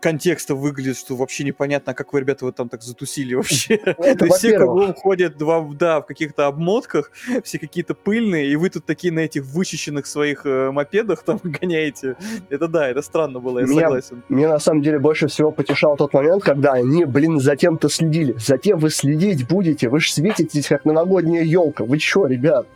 контекста 0.00 0.54
выглядит, 0.54 0.96
что 0.96 1.16
вообще 1.16 1.44
непонятно, 1.44 1.94
как 1.94 2.12
вы, 2.12 2.20
ребята, 2.20 2.44
вы 2.44 2.52
там 2.52 2.68
так 2.68 2.82
затусили 2.82 3.34
вообще. 3.34 3.74
Это, 3.74 4.18
То 4.18 4.24
есть 4.26 4.38
все 4.38 4.56
кругом 4.56 4.94
ходят 4.94 5.36
два, 5.36 5.66
да, 5.72 6.00
в 6.00 6.06
каких-то 6.06 6.46
обмотках, 6.46 7.12
все 7.44 7.58
какие-то 7.58 7.94
пыльные, 7.94 8.48
и 8.50 8.56
вы 8.56 8.70
тут 8.70 8.84
такие 8.86 9.12
на 9.12 9.20
этих 9.20 9.44
вычищенных 9.44 10.06
своих 10.06 10.46
э, 10.46 10.70
мопедах 10.70 11.22
там 11.22 11.38
гоняете. 11.44 12.16
Это 12.50 12.68
да, 12.68 12.88
это 12.88 13.02
странно 13.02 13.40
было, 13.40 13.60
я 13.60 13.66
Меня- 13.66 13.82
согласен. 13.82 14.22
Мне 14.28 14.48
на 14.48 14.58
самом 14.58 14.82
деле 14.82 14.98
больше 14.98 15.28
всего 15.28 15.50
потешал 15.52 15.96
тот 15.96 16.12
момент, 16.12 16.42
когда 16.42 16.72
они, 16.72 17.04
блин, 17.04 17.40
затем-то 17.40 17.88
следили. 17.88 18.34
Затем 18.38 18.78
вы 18.78 18.90
следить 18.90 19.46
будете, 19.46 19.88
вы 19.88 20.00
же 20.00 20.12
светитесь, 20.12 20.66
как 20.68 20.84
новогодняя 20.84 21.44
елка. 21.44 21.84
Вы 21.84 21.98
чё, 21.98 22.26
ребят? 22.26 22.66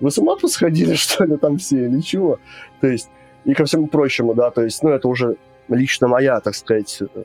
Вы 0.00 0.10
с 0.10 0.18
ума 0.18 0.36
посходили, 0.36 0.94
что 0.94 1.24
ли, 1.24 1.36
там 1.36 1.58
все, 1.58 1.86
или 1.86 2.00
чего? 2.00 2.38
То 2.80 2.88
есть, 2.88 3.08
и 3.44 3.54
ко 3.54 3.64
всему 3.64 3.86
прочему, 3.86 4.34
да, 4.34 4.50
то 4.50 4.62
есть, 4.62 4.82
ну, 4.82 4.90
это 4.90 5.08
уже 5.08 5.36
лично 5.74 6.08
моя, 6.08 6.40
так 6.40 6.54
сказать, 6.54 7.02
э, 7.02 7.24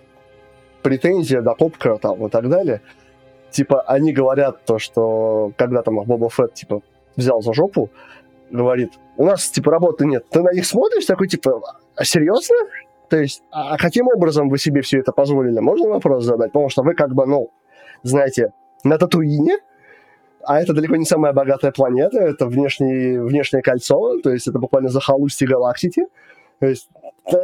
претензия 0.81 1.41
до 1.41 1.53
Попка 1.53 1.97
там 1.97 2.25
и 2.25 2.29
так 2.29 2.49
далее. 2.49 2.81
Типа, 3.51 3.81
они 3.81 4.13
говорят 4.13 4.65
то, 4.65 4.79
что 4.79 5.51
когда 5.57 5.81
там 5.81 6.03
Боба 6.03 6.29
Фетт, 6.29 6.53
типа, 6.53 6.81
взял 7.15 7.41
за 7.41 7.53
жопу, 7.53 7.89
говорит, 8.51 8.93
у 9.17 9.25
нас, 9.25 9.49
типа, 9.49 9.71
работы 9.71 10.05
нет. 10.05 10.25
Ты 10.29 10.41
на 10.41 10.53
них 10.53 10.65
смотришь, 10.65 11.05
такой, 11.05 11.27
типа, 11.27 11.61
а 11.95 12.05
серьезно? 12.05 12.55
То 13.09 13.17
есть, 13.17 13.41
а 13.51 13.73
а 13.73 13.77
каким 13.77 14.07
образом 14.07 14.49
вы 14.49 14.57
себе 14.57 14.81
все 14.81 14.99
это 14.99 15.11
позволили? 15.11 15.59
Можно 15.59 15.89
вопрос 15.89 16.25
задать? 16.25 16.51
Потому 16.51 16.69
что 16.69 16.83
вы 16.83 16.93
как 16.93 17.13
бы, 17.13 17.25
ну, 17.25 17.49
знаете, 18.03 18.51
на 18.83 18.97
Татуине, 18.97 19.57
а 20.43 20.61
это 20.61 20.73
далеко 20.73 20.95
не 20.95 21.05
самая 21.05 21.33
богатая 21.33 21.71
планета, 21.71 22.19
это 22.19 22.45
внешнее, 22.45 23.21
внешнее 23.21 23.61
кольцо, 23.61 24.19
то 24.21 24.29
есть 24.29 24.47
это 24.47 24.59
буквально 24.59 24.89
захолустье 24.89 25.47
галактики. 25.47 26.03
То 26.59 26.67
есть 26.67 26.89
это, 27.25 27.37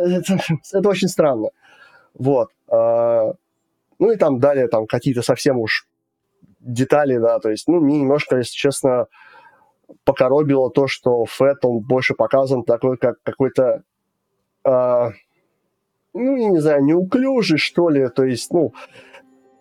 это- 0.73 0.89
очень 0.89 1.07
странно. 1.07 1.49
Вот. 2.13 2.49
А, 2.69 3.33
Ну 3.99 4.11
и 4.11 4.17
там 4.17 4.39
далее 4.39 4.67
там 4.67 4.85
какие-то 4.87 5.21
совсем 5.21 5.59
уж 5.59 5.87
детали, 6.59 7.17
да, 7.17 7.39
то 7.39 7.49
есть, 7.49 7.67
ну, 7.67 7.79
мне 7.79 7.99
немножко, 7.99 8.37
если 8.37 8.53
честно, 8.55 9.07
покоробило 10.05 10.69
то, 10.71 10.87
что 10.87 11.25
Фэт, 11.25 11.63
он 11.65 11.79
больше 11.81 12.13
показан 12.15 12.63
такой, 12.63 12.97
как 12.97 13.15
какой-то, 13.23 13.83
а, 14.65 15.11
ну, 16.13 16.35
я 16.37 16.49
не 16.49 16.59
знаю, 16.59 16.83
неуклюжий, 16.83 17.57
что 17.57 17.89
ли, 17.89 18.07
то 18.09 18.23
есть, 18.23 18.51
ну, 18.53 18.73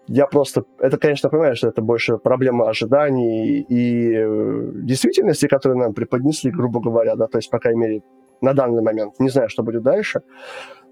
я 0.09 0.27
просто, 0.27 0.65
это, 0.79 0.99
конечно, 0.99 1.29
понимаю, 1.31 1.57
что 1.57 1.69
это 1.69 1.81
больше 1.83 2.19
проблема 2.19 2.69
ожиданий 2.69 3.61
и 3.61 4.13
э, 4.15 4.71
действительности, 4.75 5.47
которые 5.47 5.79
нам 5.79 5.95
преподнесли, 5.95 6.51
грубо 6.51 6.81
говоря, 6.81 7.17
да, 7.17 7.27
то 7.29 7.39
есть, 7.39 7.51
по 7.51 7.59
крайней 7.59 7.81
мере, 7.81 8.03
на 8.43 8.53
данный 8.53 8.83
момент. 8.83 9.19
Не 9.19 9.31
знаю, 9.31 9.49
что 9.49 9.63
будет 9.63 9.83
дальше. 9.83 10.21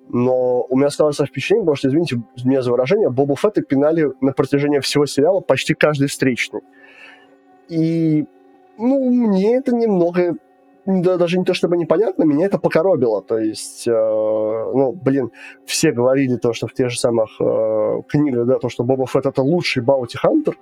Но 0.08 0.64
у 0.68 0.76
меня 0.76 0.90
складывается 0.90 1.26
впечатление, 1.26 1.62
потому 1.62 1.76
что, 1.76 1.88
извините 1.88 2.22
меня 2.44 2.62
за 2.62 2.72
выражение, 2.72 3.10
Бобу 3.10 3.36
Фетта 3.36 3.62
пинали 3.62 4.12
на 4.20 4.32
протяжении 4.32 4.80
всего 4.80 5.06
сериала 5.06 5.40
почти 5.40 5.74
каждый 5.74 6.08
встречный. 6.08 6.62
И, 7.68 8.26
ну, 8.76 9.10
мне 9.10 9.56
это 9.56 9.72
немного, 9.72 10.34
да, 10.84 11.16
даже 11.16 11.38
не 11.38 11.44
то 11.44 11.54
чтобы 11.54 11.76
непонятно, 11.76 12.24
меня 12.24 12.46
это 12.46 12.58
покоробило. 12.58 13.22
То 13.22 13.38
есть, 13.38 13.86
э, 13.86 13.92
ну, 13.92 14.92
блин, 14.92 15.30
все 15.64 15.92
говорили 15.92 16.36
то, 16.36 16.52
что 16.52 16.66
в 16.66 16.74
тех 16.74 16.90
же 16.90 16.98
самых 16.98 17.40
э, 17.40 18.02
книгах, 18.08 18.46
да, 18.46 18.58
то, 18.58 18.68
что 18.68 18.82
Боба 18.82 19.06
Фетт 19.06 19.26
это 19.26 19.42
лучший 19.42 19.82
баунти 19.84 20.16
хантер, 20.18 20.58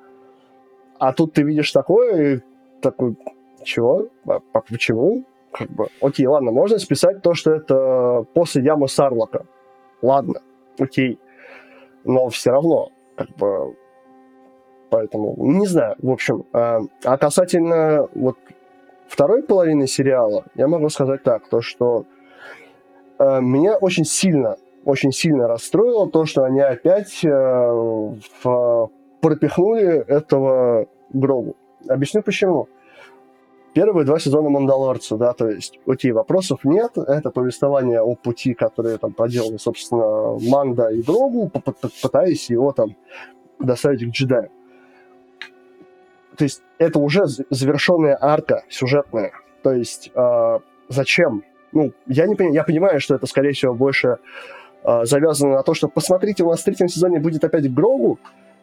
а 0.99 1.15
тут 1.15 1.33
ты 1.33 1.43
видишь 1.43 1.73
такое, 1.73 2.37
и 2.37 2.41
такой, 2.83 3.17
чего? 3.65 4.09
А, 4.27 4.41
а 4.53 4.61
почему? 4.61 5.25
Как 5.53 5.71
бы, 5.71 5.87
окей, 6.01 6.27
ладно, 6.27 6.53
можно 6.53 6.79
списать 6.79 7.23
то, 7.23 7.35
что 7.35 7.53
это 7.53 8.25
после 8.35 8.63
ямы 8.63 8.89
Сарлока. 8.89 9.47
Ладно, 10.03 10.41
окей. 10.79 11.19
Но 12.05 12.29
все 12.29 12.51
равно, 12.51 12.91
как 13.17 13.29
бы, 13.37 13.77
поэтому, 14.91 15.35
не 15.39 15.67
знаю, 15.67 15.97
в 16.01 16.11
общем. 16.11 16.45
А, 16.53 16.81
а 17.05 17.19
касательно 17.19 18.09
вот 18.15 18.37
второй 19.09 19.43
половины 19.43 19.87
сериала, 19.87 20.45
я 20.55 20.69
могу 20.69 20.89
сказать 20.91 21.23
так, 21.23 21.49
то, 21.49 21.61
что 21.61 22.05
э, 23.19 23.41
меня 23.41 23.77
очень 23.79 24.05
сильно, 24.05 24.57
очень 24.85 25.13
сильно 25.13 25.49
расстроило 25.49 26.09
то, 26.09 26.25
что 26.25 26.45
они 26.45 26.61
опять 26.61 27.25
э, 27.25 27.29
в- 27.31 28.91
пропихнули 29.21 30.05
этого 30.07 30.87
Грогу. 31.11 31.57
Объясню 31.89 32.23
почему. 32.23 32.69
Первые 33.75 34.05
два 34.05 34.19
сезона 34.19 34.49
Мандалорца, 34.49 35.17
да, 35.17 35.35
то 35.35 35.49
есть, 35.49 35.79
окей, 35.87 36.13
вопросов 36.13 36.65
нет, 36.65 36.97
это 36.97 37.31
повествование 37.31 38.01
о 38.01 38.15
пути, 38.15 38.55
которые 38.55 38.99
там 38.99 39.13
проделали, 39.13 39.59
собственно, 39.59 40.39
Манда 40.41 40.89
и 40.89 41.03
п- 41.03 41.89
пытаясь 42.03 42.51
его 42.51 42.73
там 42.73 42.97
доставить 43.59 44.05
к 44.05 44.11
джедаю. 44.11 44.51
То 46.37 46.45
есть 46.45 46.63
это 46.79 46.99
уже 46.99 47.27
завершенная 47.51 48.17
арка 48.21 48.63
сюжетная. 48.69 49.33
То 49.63 49.73
есть 49.73 50.11
э, 50.15 50.59
зачем? 50.89 51.43
Ну, 51.73 51.93
я 52.07 52.27
не 52.27 52.37
понимаю, 52.37 52.55
я 52.55 52.65
понимаю, 52.65 53.01
что 53.01 53.17
это, 53.17 53.27
скорее 53.27 53.53
всего, 53.53 53.75
больше 53.75 54.19
э, 54.85 55.05
завязано 55.05 55.55
на 55.55 55.63
то, 55.63 55.75
что 55.75 55.89
посмотрите, 55.89 56.45
у 56.45 56.51
нас 56.51 56.61
в 56.61 56.65
третьем 56.65 56.89
сезоне 56.89 57.19
будет 57.19 57.45
опять 57.45 57.73
Грогу, 57.73 58.19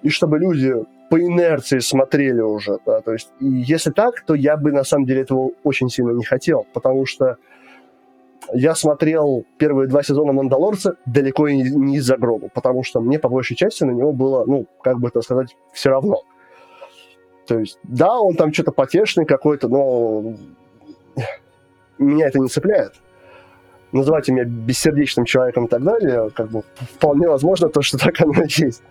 и 0.05 0.09
чтобы 0.09 0.37
люди 0.37 0.71
по 1.09 1.19
инерции 1.19 1.79
смотрели 1.79 2.41
уже, 2.41 2.77
да, 2.85 3.01
то 3.01 3.11
есть, 3.11 3.31
и 3.39 3.47
если 3.47 3.89
так, 3.89 4.21
то 4.21 4.35
я 4.35 4.55
бы 4.55 4.71
на 4.71 4.83
самом 4.83 5.05
деле 5.05 5.21
этого 5.21 5.49
очень 5.63 5.89
сильно 5.89 6.11
не 6.11 6.23
хотел, 6.23 6.67
потому 6.73 7.07
что 7.07 7.37
я 8.53 8.75
смотрел 8.75 9.43
первые 9.57 9.87
два 9.87 10.03
сезона 10.03 10.31
«Мандалорца» 10.31 10.97
далеко 11.07 11.49
не 11.49 11.97
из-за 11.97 12.17
Грогу, 12.17 12.51
потому 12.53 12.83
что 12.83 13.01
мне 13.01 13.17
по 13.17 13.29
большей 13.29 13.55
части 13.55 13.83
на 13.83 13.91
него 13.91 14.13
было, 14.13 14.45
ну, 14.45 14.67
как 14.83 14.99
бы 14.99 15.07
это 15.07 15.21
сказать, 15.21 15.57
все 15.73 15.89
равно. 15.89 16.21
То 17.47 17.57
есть, 17.57 17.79
да, 17.81 18.19
он 18.19 18.35
там 18.35 18.53
что-то 18.53 18.71
потешный 18.71 19.25
какой-то, 19.25 19.69
но 19.69 20.35
меня 21.97 22.27
это 22.27 22.37
не 22.37 22.47
цепляет. 22.47 22.93
Называйте 23.91 24.33
меня 24.33 24.43
бессердечным 24.43 25.25
человеком 25.25 25.65
и 25.65 25.67
так 25.67 25.81
далее, 25.81 26.29
как 26.29 26.51
бы 26.51 26.61
вполне 26.93 27.27
возможно 27.27 27.69
то, 27.69 27.81
что 27.81 27.97
так 27.97 28.21
оно 28.21 28.43
и 28.43 28.47
есть. 28.47 28.83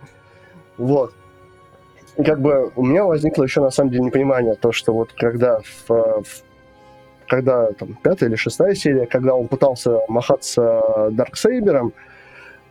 Вот. 0.78 1.12
И 2.16 2.22
как 2.22 2.40
бы 2.40 2.70
у 2.76 2.84
меня 2.84 3.04
возникло 3.04 3.42
еще 3.42 3.60
на 3.60 3.70
самом 3.70 3.90
деле 3.90 4.04
непонимание, 4.04 4.54
то, 4.54 4.72
что 4.72 4.92
вот 4.92 5.12
когда 5.12 5.60
в, 5.60 5.90
в- 5.90 6.42
когда 7.26 7.72
там 7.72 7.94
пятая 8.02 8.28
или 8.28 8.36
шестая 8.36 8.74
серия, 8.74 9.06
когда 9.06 9.34
он 9.34 9.48
пытался 9.48 10.00
махаться 10.08 11.08
Дарксейбером 11.10 11.92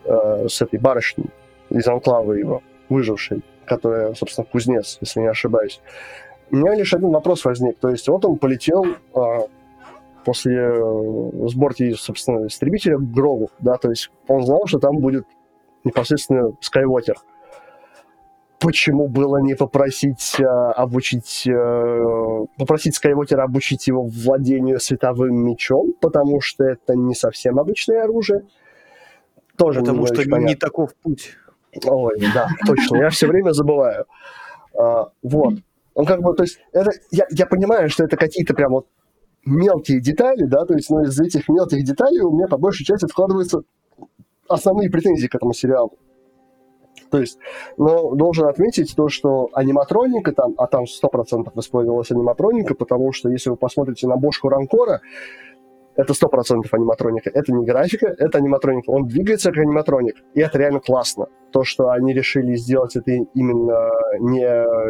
э, 0.06 0.47
с 0.47 0.62
этой 0.62 0.80
барышней 0.80 1.26
из 1.70 1.88
Анклава 1.88 2.34
его, 2.34 2.62
выжившей, 2.88 3.41
которая, 3.66 4.14
собственно, 4.14 4.45
кузнец, 4.45 4.97
если 5.01 5.22
не 5.22 5.28
ошибаюсь, 5.28 5.82
у 6.51 6.56
меня 6.58 6.76
лишь 6.76 6.93
один 6.93 7.10
вопрос 7.10 7.43
возник. 7.45 7.80
То 7.80 7.89
есть 7.89 8.08
вот 8.08 8.24
он 8.26 8.38
полетел 8.38 8.86
э, 8.86 9.20
после 10.24 10.56
э, 10.56 11.47
сборки, 11.47 11.91
собственно, 11.93 12.47
истребителя 12.47 12.97
к 12.97 13.12
Грову, 13.12 13.49
да, 13.60 13.76
то 13.78 13.89
есть 13.89 14.12
он 14.28 14.45
знал, 14.45 14.68
что 14.68 14.80
там 14.80 14.99
будет 14.99 15.26
непосредственно 15.84 16.54
Скайуокер 16.62 17.16
почему 18.64 19.09
было 19.09 19.38
не 19.41 19.55
попросить 19.55 20.39
э, 20.39 20.43
обучить, 20.45 21.45
э, 21.45 22.45
попросить 22.57 22.95
Скайуокера 22.95 23.43
обучить 23.43 23.88
его 23.88 24.03
владению 24.03 24.80
световым 24.80 25.36
мечом, 25.36 25.93
потому 25.99 26.39
что 26.39 26.64
это 26.64 26.95
не 26.95 27.14
совсем 27.14 27.59
обычное 27.59 28.03
оружие. 28.03 28.43
Тоже 29.57 29.82
Потому 29.82 30.05
что 30.05 30.16
очень 30.16 30.26
не 30.26 30.32
понятно. 30.32 30.55
таков 30.55 30.95
путь. 30.95 31.36
Ой, 31.86 32.14
да, 32.34 32.47
точно, 32.66 32.97
я 32.97 33.09
все 33.09 33.28
время 33.28 33.51
забываю. 33.51 34.05
А, 34.76 35.09
вот. 35.22 35.55
Он 35.93 36.05
как 36.05 36.22
бы, 36.22 36.34
то 36.34 36.43
есть, 36.43 36.57
это, 36.72 36.91
я, 37.11 37.26
я 37.30 37.45
понимаю, 37.45 37.89
что 37.89 38.03
это 38.05 38.16
какие-то 38.18 38.53
прям 38.53 38.72
вот 38.72 38.88
мелкие 39.45 39.99
детали, 39.99 40.45
да, 40.45 40.66
то 40.66 40.74
есть, 40.74 40.89
ну, 40.89 41.01
из 41.01 41.20
этих 41.20 41.49
мелких 41.49 41.84
деталей 41.84 42.22
у 42.22 42.32
меня 42.32 42.47
по 42.47 42.57
большей 42.57 42.86
части 42.86 43.05
вкладываются 43.07 43.59
основные 44.47 44.89
претензии 44.89 45.28
к 45.28 45.36
этому 45.36 45.53
сериалу. 45.53 45.97
То 47.14 47.20
есть, 47.20 47.38
но 47.78 48.16
должен 48.16 48.47
отметить 48.47 48.95
то, 48.95 49.07
что 49.07 49.47
аниматроника 49.53 50.32
там, 50.32 50.55
а 50.57 50.66
там 50.66 50.86
100% 50.86 51.51
использовалась 51.59 52.09
аниматроника, 52.09 52.74
потому 52.74 53.11
что 53.11 53.30
если 53.30 53.51
вы 53.51 53.55
посмотрите 53.55 54.07
на 54.07 54.18
бошку 54.18 54.49
Ранкора, 54.49 54.99
это 55.95 56.14
100% 56.14 56.64
аниматроника. 56.72 57.30
Это 57.30 57.53
не 57.53 57.64
графика, 57.68 58.07
это 58.07 58.39
аниматроника. 58.39 58.89
Он 58.89 59.05
двигается 59.05 59.51
как 59.51 59.59
аниматроник, 59.59 60.24
и 60.34 60.39
это 60.39 60.57
реально 60.57 60.80
классно. 60.80 61.28
То, 61.51 61.64
что 61.64 61.91
они 61.91 62.14
решили 62.14 62.55
сделать 62.55 62.95
это 62.95 63.11
именно 63.11 63.91
не 64.20 64.43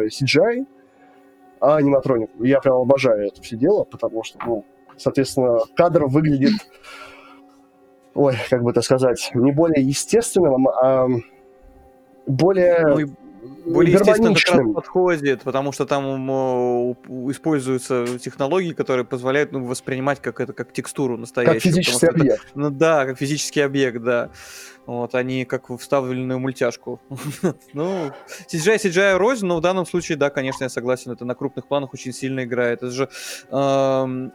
CGI, 0.08 0.64
а 1.60 1.76
аниматроник. 1.76 2.30
Я 2.38 2.60
прям 2.60 2.76
обожаю 2.76 3.26
это 3.26 3.42
все 3.42 3.58
дело, 3.58 3.84
потому 3.84 4.22
что, 4.22 4.38
ну, 4.46 4.64
соответственно, 4.96 5.58
кадр 5.76 6.06
выглядит 6.06 6.54
ой, 8.14 8.34
как 8.48 8.62
бы 8.62 8.70
это 8.70 8.80
сказать, 8.80 9.30
не 9.34 9.52
более 9.52 9.84
естественным, 9.84 10.68
а 10.68 11.06
более 12.26 12.86
ну, 12.86 13.72
более 13.72 13.94
естественно 13.94 14.34
как 14.34 14.54
раз 14.54 14.74
подходит, 14.74 15.42
потому 15.42 15.72
что 15.72 15.86
там 15.86 16.22
используются 17.30 18.18
технологии, 18.18 18.72
которые 18.72 19.04
позволяют 19.04 19.52
ну, 19.52 19.64
воспринимать 19.64 20.20
как 20.20 20.40
это 20.40 20.52
как 20.52 20.72
текстуру 20.72 21.16
настоящую. 21.16 21.60
Как 21.60 21.62
физический 21.62 22.06
объект. 22.06 22.44
Это, 22.44 22.58
ну 22.58 22.70
да, 22.70 23.06
как 23.06 23.18
физический 23.18 23.60
объект, 23.60 24.02
да. 24.02 24.30
Вот, 24.86 25.14
они 25.14 25.44
как 25.44 25.70
вставленную 25.78 26.38
мультяшку. 26.38 27.00
ну, 27.72 28.10
CGI, 28.52 28.76
CGI 28.76 29.16
рознь, 29.16 29.46
но 29.46 29.56
в 29.56 29.60
данном 29.60 29.86
случае, 29.86 30.18
да, 30.18 30.28
конечно, 30.28 30.64
я 30.64 30.68
согласен, 30.68 31.10
это 31.10 31.24
на 31.24 31.34
крупных 31.34 31.66
планах 31.66 31.94
очень 31.94 32.12
сильно 32.12 32.44
играет. 32.44 32.82
Это 32.82 32.90
же 32.90 33.08
э, 33.50 33.56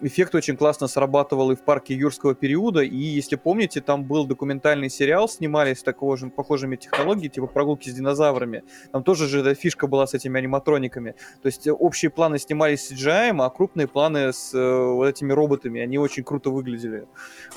эффект 0.01 0.33
очень 0.33 0.57
классно 0.57 0.87
срабатывал 0.87 1.51
и 1.51 1.55
в 1.55 1.61
парке 1.61 1.93
юрского 1.93 2.33
периода, 2.33 2.81
и, 2.81 2.97
если 2.97 3.35
помните, 3.35 3.81
там 3.81 4.05
был 4.05 4.25
документальный 4.25 4.89
сериал, 4.89 5.29
снимались 5.29 5.83
такого 5.83 6.17
же, 6.17 6.29
похожими 6.29 6.75
технологиями, 6.75 7.29
типа 7.29 7.47
прогулки 7.47 7.89
с 7.89 7.93
динозаврами. 7.93 8.63
Там 8.91 9.03
тоже 9.03 9.27
же 9.27 9.53
фишка 9.53 9.87
была 9.87 10.07
с 10.07 10.15
этими 10.15 10.39
аниматрониками. 10.39 11.15
То 11.41 11.47
есть 11.47 11.67
э, 11.67 11.71
общие 11.71 12.09
планы 12.09 12.39
снимались 12.39 12.87
с 12.87 12.91
CGI, 12.91 13.35
а 13.39 13.49
крупные 13.51 13.87
планы 13.87 14.33
с 14.33 14.53
э, 14.53 14.83
вот 14.83 15.05
этими 15.05 15.31
роботами, 15.31 15.79
они 15.79 15.99
очень 15.99 16.23
круто 16.23 16.49
выглядели. 16.49 17.07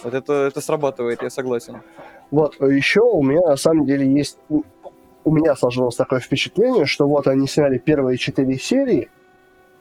Вот 0.02 0.12
это, 0.12 0.32
это 0.32 0.60
срабатывает, 0.60 1.22
я 1.22 1.30
согласен. 1.30 1.80
Вот, 2.32 2.56
еще 2.60 3.02
у 3.02 3.22
меня 3.22 3.42
на 3.42 3.56
самом 3.56 3.84
деле 3.84 4.10
есть... 4.10 4.38
У 5.24 5.30
меня 5.30 5.54
сложилось 5.54 5.94
такое 5.94 6.18
впечатление, 6.18 6.86
что 6.86 7.06
вот 7.06 7.28
они 7.28 7.46
сняли 7.46 7.78
первые 7.78 8.18
четыре 8.18 8.58
серии 8.58 9.08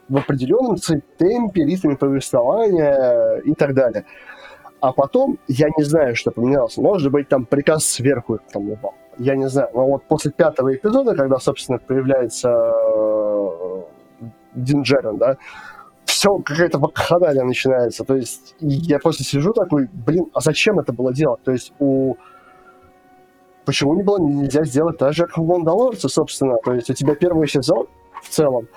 в 0.08 0.18
определенном 0.18 0.76
темпе, 1.16 1.64
ритме 1.64 1.96
повествования 1.96 3.38
и 3.38 3.54
так 3.54 3.74
далее. 3.74 4.04
А 4.80 4.92
потом, 4.92 5.38
я 5.48 5.68
не 5.76 5.82
знаю, 5.82 6.14
что 6.14 6.30
поменялось. 6.30 6.76
Может 6.76 7.10
быть, 7.10 7.28
там 7.28 7.46
приказ 7.46 7.86
сверху 7.86 8.38
там 8.52 8.70
упал. 8.70 8.94
Я 9.18 9.34
не 9.34 9.48
знаю. 9.48 9.70
Но 9.74 9.86
вот 9.86 10.04
после 10.04 10.30
пятого 10.30 10.74
эпизода, 10.74 11.16
когда, 11.16 11.38
собственно, 11.38 11.78
появляется 11.78 12.50
э, 12.50 13.82
Дин 14.54 14.82
Джерен, 14.82 15.16
да, 15.16 15.38
все, 16.04 16.36
какая-то 16.38 16.78
вакханалия 16.78 17.44
начинается. 17.44 18.04
То 18.04 18.14
есть 18.14 18.54
я 18.60 18.98
просто 18.98 19.24
сижу 19.24 19.52
такой, 19.52 19.88
блин, 19.92 20.26
а 20.34 20.40
зачем 20.40 20.78
это 20.78 20.92
было 20.92 21.14
делать? 21.14 21.42
То 21.42 21.52
есть 21.52 21.72
у 21.78 22.16
почему 23.64 23.94
не 23.94 24.02
было 24.02 24.18
нельзя 24.18 24.64
сделать 24.64 24.98
так 24.98 25.12
же, 25.12 25.26
как 25.26 25.38
в 25.38 25.46
Мандалорце, 25.46 26.08
собственно. 26.08 26.56
То 26.64 26.74
есть 26.74 26.90
у 26.90 26.94
тебя 26.94 27.14
первый 27.14 27.48
сезон 27.48 27.86
в 28.22 28.28
целом, 28.28 28.68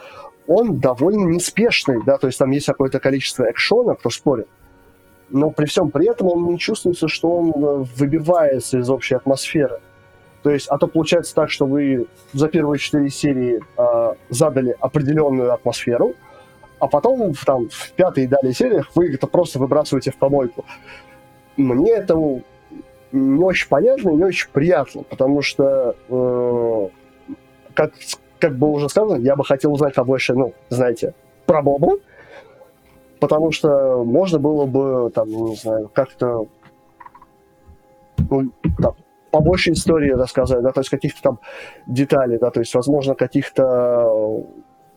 он 0.47 0.79
довольно 0.79 1.25
неспешный, 1.27 2.03
да, 2.05 2.17
то 2.17 2.27
есть 2.27 2.39
там 2.39 2.51
есть 2.51 2.67
какое-то 2.67 2.99
количество 2.99 3.49
экшона, 3.49 3.95
кто 3.95 4.09
спорит. 4.09 4.47
Но 5.29 5.49
при 5.49 5.65
всем 5.65 5.89
при 5.89 6.07
этом 6.07 6.27
он 6.27 6.45
не 6.45 6.59
чувствуется, 6.59 7.07
что 7.07 7.31
он 7.31 7.49
э, 7.55 7.85
выбивается 7.95 8.77
из 8.77 8.89
общей 8.89 9.15
атмосферы. 9.15 9.79
То 10.43 10.51
есть, 10.51 10.67
а 10.67 10.77
то 10.77 10.85
получается 10.85 11.33
так, 11.33 11.49
что 11.49 11.65
вы 11.65 12.05
за 12.33 12.47
первые 12.47 12.77
четыре 12.77 13.09
серии 13.09 13.59
э, 13.77 14.15
задали 14.29 14.75
определенную 14.79 15.51
атмосферу, 15.51 16.13
а 16.77 16.87
потом 16.87 17.33
в, 17.33 17.43
там, 17.43 17.69
в 17.69 17.91
пятой 17.93 18.25
и 18.25 18.27
далее 18.27 18.53
сериях 18.53 18.91
вы 18.93 19.11
это 19.11 19.25
просто 19.25 19.57
выбрасываете 19.57 20.11
в 20.11 20.17
помойку. 20.17 20.63
Мне 21.57 21.93
это 21.93 22.15
не 23.15 23.43
очень 23.43 23.69
понятно 23.69 24.09
и 24.09 24.15
не 24.15 24.23
очень 24.23 24.49
приятно, 24.51 25.03
потому 25.03 25.41
что, 25.41 25.95
э, 26.09 26.87
как, 27.73 27.93
как 28.39 28.57
бы 28.57 28.71
уже 28.71 28.89
сказано, 28.89 29.21
я 29.21 29.35
бы 29.35 29.43
хотел 29.45 29.73
узнать 29.73 29.95
побольше, 29.95 30.33
ну, 30.33 30.53
знаете, 30.69 31.13
про 31.45 31.61
Бобу, 31.61 31.99
потому 33.19 33.51
что 33.51 34.03
можно 34.03 34.39
было 34.39 34.65
бы, 34.65 35.11
там, 35.11 35.29
не 35.29 35.55
знаю, 35.55 35.89
как-то 35.93 36.47
ну, 38.29 38.51
там, 38.79 38.95
побольше 39.31 39.71
истории 39.71 40.11
рассказать, 40.11 40.61
да, 40.61 40.71
то 40.71 40.81
есть 40.81 40.89
каких-то 40.89 41.21
там 41.21 41.39
деталей, 41.87 42.37
да, 42.37 42.51
то 42.51 42.59
есть, 42.59 42.73
возможно, 42.73 43.15
каких-то, 43.15 44.45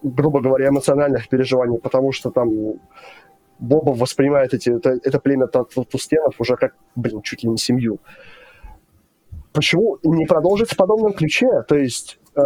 грубо 0.03 0.41
говоря, 0.41 0.69
эмоциональных 0.69 1.29
переживаний, 1.29 1.79
потому 1.79 2.12
что 2.12 2.31
там 2.31 2.51
Боба 3.59 3.91
воспринимает 3.91 4.55
эти, 4.55 4.71
это, 4.71 4.99
это 5.03 5.19
племя 5.19 5.47
Тустенов 5.47 6.41
уже 6.41 6.57
как, 6.57 6.75
блин, 6.95 7.23
чуть 7.23 7.43
ли 7.43 7.51
не 7.51 7.57
семью. 7.57 7.99
Почему 9.53 9.99
не 10.05 10.27
продолжить 10.27 10.71
в 10.71 10.77
подобном 10.77 11.13
ключе? 11.13 11.63
То 11.67 11.77
есть 11.77 12.19
э, 12.37 12.43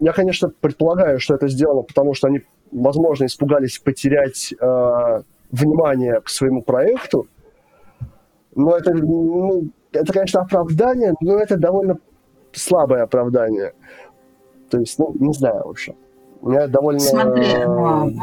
я, 0.00 0.12
конечно, 0.12 0.48
предполагаю, 0.48 1.20
что 1.20 1.34
это 1.34 1.46
сделано, 1.48 1.82
потому 1.82 2.14
что 2.14 2.26
они, 2.28 2.42
возможно, 2.72 3.26
испугались 3.26 3.78
потерять 3.78 4.52
э, 4.58 5.22
внимание 5.52 6.20
к 6.20 6.28
своему 6.28 6.62
проекту, 6.62 7.28
но 8.54 8.76
это, 8.76 8.92
ну, 8.92 9.70
это, 9.92 10.12
конечно, 10.12 10.40
оправдание, 10.40 11.14
но 11.20 11.38
это 11.38 11.56
довольно 11.56 11.98
слабое 12.52 13.02
оправдание. 13.02 13.74
То 14.70 14.78
есть, 14.78 14.98
ну, 14.98 15.14
не 15.18 15.32
знаю, 15.32 15.64
в 15.64 15.70
общем. 15.70 15.96
У 16.40 16.50
меня 16.50 16.66
довольно 16.66 17.00
Смотри, 17.00 17.44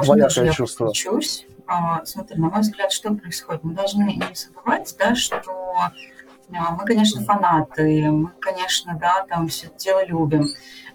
двоякое 0.04 0.52
чувство. 0.52 0.88
Включусь. 0.88 1.46
А, 1.68 2.06
смотри, 2.06 2.38
на 2.38 2.50
мой 2.50 2.62
взгляд, 2.62 2.92
что 2.92 3.14
происходит? 3.14 3.64
Мы 3.64 3.74
должны 3.74 4.04
не 4.04 4.36
забывать, 4.36 4.96
да, 4.98 5.16
что 5.16 5.42
а, 6.54 6.72
мы, 6.72 6.86
конечно, 6.86 7.24
фанаты, 7.24 8.10
мы, 8.10 8.32
конечно, 8.40 8.98
да, 9.00 9.26
там 9.28 9.50
все 9.50 9.68
это 9.68 9.78
дело 9.78 10.06
любим. 10.06 10.48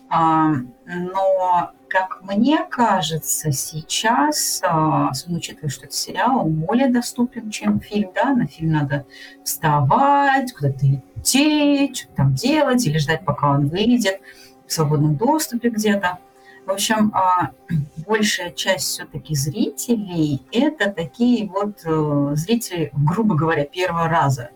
А, 0.08 0.52
но, 0.86 1.72
как 1.88 2.22
мне 2.22 2.64
кажется, 2.70 3.52
сейчас, 3.52 4.62
особенно 4.62 5.38
учитывая, 5.38 5.68
что 5.68 5.84
это 5.84 5.94
сериал, 5.94 6.46
он 6.46 6.54
более 6.54 6.88
доступен, 6.88 7.50
чем 7.50 7.80
фильм, 7.80 8.10
да, 8.14 8.32
на 8.32 8.46
фильм 8.46 8.72
надо 8.72 9.04
вставать, 9.44 10.54
куда-то 10.54 10.86
идти, 10.86 11.92
что-то 11.94 12.14
там 12.14 12.34
делать 12.34 12.86
или 12.86 12.96
ждать, 12.96 13.26
пока 13.26 13.50
он 13.50 13.68
выйдет 13.68 14.20
в 14.66 14.72
свободном 14.72 15.16
доступе 15.16 15.68
где-то. 15.68 16.18
В 16.66 16.70
общем, 16.70 17.12
а, 17.14 17.50
большая 18.06 18.50
часть 18.50 18.86
все-таки 18.86 19.34
зрителей– 19.34 20.42
это 20.52 20.90
такие 20.90 21.48
вот 21.48 21.80
э, 21.84 22.32
зрители, 22.34 22.90
грубо 22.92 23.34
говоря, 23.34 23.64
первого 23.64 24.08
раза, 24.08 24.50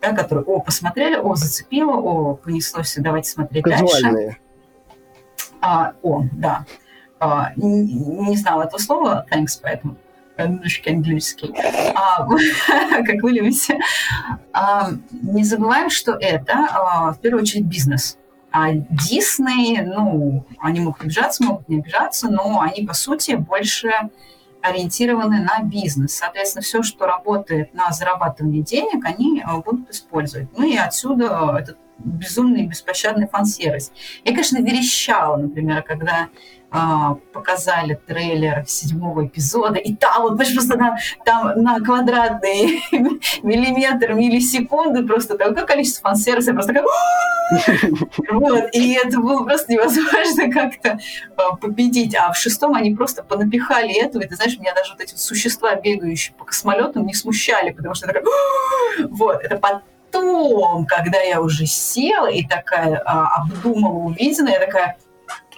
да, 0.00 0.12
которые, 0.12 0.44
о, 0.44 0.60
посмотрели, 0.60 1.16
о, 1.16 1.34
зацепило, 1.34 1.92
о, 1.92 2.34
понеслось, 2.34 2.96
давайте 2.98 3.30
смотреть 3.30 3.64
дальше. 3.64 4.36
А, 5.60 5.92
о, 6.02 6.24
да. 6.32 6.64
А, 7.20 7.52
не, 7.56 7.82
не 7.82 8.36
знала 8.36 8.62
этого 8.62 8.80
слова, 8.80 9.26
thanks, 9.30 9.60
поэтому 9.62 9.96
немножко 10.38 10.90
английский, 10.90 11.54
а, 11.94 12.26
как 13.06 13.22
вы 13.22 13.32
любите. 13.32 13.78
А, 14.52 14.90
не 15.12 15.44
забываем, 15.44 15.90
что 15.90 16.12
это 16.12 16.66
а, 16.72 17.12
в 17.12 17.20
первую 17.20 17.42
очередь 17.42 17.66
бизнес– 17.66 18.18
а 18.52 18.72
Дисней, 18.72 19.80
ну, 19.80 20.44
они 20.60 20.80
могут 20.80 21.02
обижаться, 21.02 21.42
могут 21.42 21.68
не 21.68 21.78
обижаться, 21.78 22.28
но 22.30 22.60
они, 22.60 22.86
по 22.86 22.92
сути, 22.92 23.32
больше 23.32 23.92
ориентированы 24.60 25.40
на 25.40 25.62
бизнес. 25.62 26.14
Соответственно, 26.14 26.62
все, 26.62 26.82
что 26.82 27.06
работает 27.06 27.74
на 27.74 27.90
зарабатывание 27.90 28.62
денег, 28.62 29.04
они 29.04 29.40
э, 29.40 29.60
будут 29.64 29.90
использовать. 29.90 30.48
Ну 30.56 30.64
и 30.64 30.76
отсюда 30.76 31.56
этот 31.58 31.78
безумный 31.98 32.66
беспощадный 32.66 33.26
фан-сервис. 33.26 33.92
Я, 34.24 34.32
конечно, 34.32 34.58
верещала, 34.58 35.36
например, 35.36 35.82
когда 35.82 36.28
а, 36.74 37.16
показали 37.34 38.00
трейлер 38.06 38.64
седьмого 38.66 39.26
эпизода, 39.26 39.78
и 39.78 39.94
там 39.94 40.22
вот 40.22 40.38
просто 40.38 40.78
на, 40.78 40.96
там 41.22 41.62
на 41.62 41.78
квадратный 41.80 42.82
миллиметр, 43.42 44.14
миллисекунды 44.14 45.06
просто 45.06 45.36
такое 45.36 45.66
количество 45.66 46.08
фан-сервиса, 46.08 46.54
просто 46.54 46.72
как... 46.72 46.84
вот, 48.30 48.70
и 48.72 48.94
это 48.94 49.18
было 49.18 49.44
просто 49.44 49.72
невозможно 49.72 50.50
как-то 50.60 50.98
а, 51.36 51.56
победить. 51.56 52.14
А 52.14 52.32
в 52.32 52.38
шестом 52.38 52.74
они 52.74 52.94
просто 52.94 53.22
понапихали 53.22 53.94
этого, 54.02 54.22
и 54.22 54.26
ты 54.26 54.36
знаешь, 54.36 54.58
меня 54.58 54.72
даже 54.74 54.92
вот 54.92 55.02
эти 55.02 55.14
существа, 55.14 55.74
бегающие 55.74 56.34
по 56.34 56.44
космолетам, 56.44 57.06
не 57.06 57.12
смущали, 57.12 57.70
потому 57.70 57.94
что 57.94 58.06
такая... 58.06 58.24
вот, 59.10 59.42
это 59.42 59.56
потом, 59.58 60.86
когда 60.86 61.20
я 61.20 61.42
уже 61.42 61.66
села 61.66 62.28
и 62.28 62.46
такая 62.46 63.02
а, 63.04 63.42
обдумала 63.42 64.04
увиденное, 64.06 64.54
я 64.54 64.60
такая, 64.60 64.96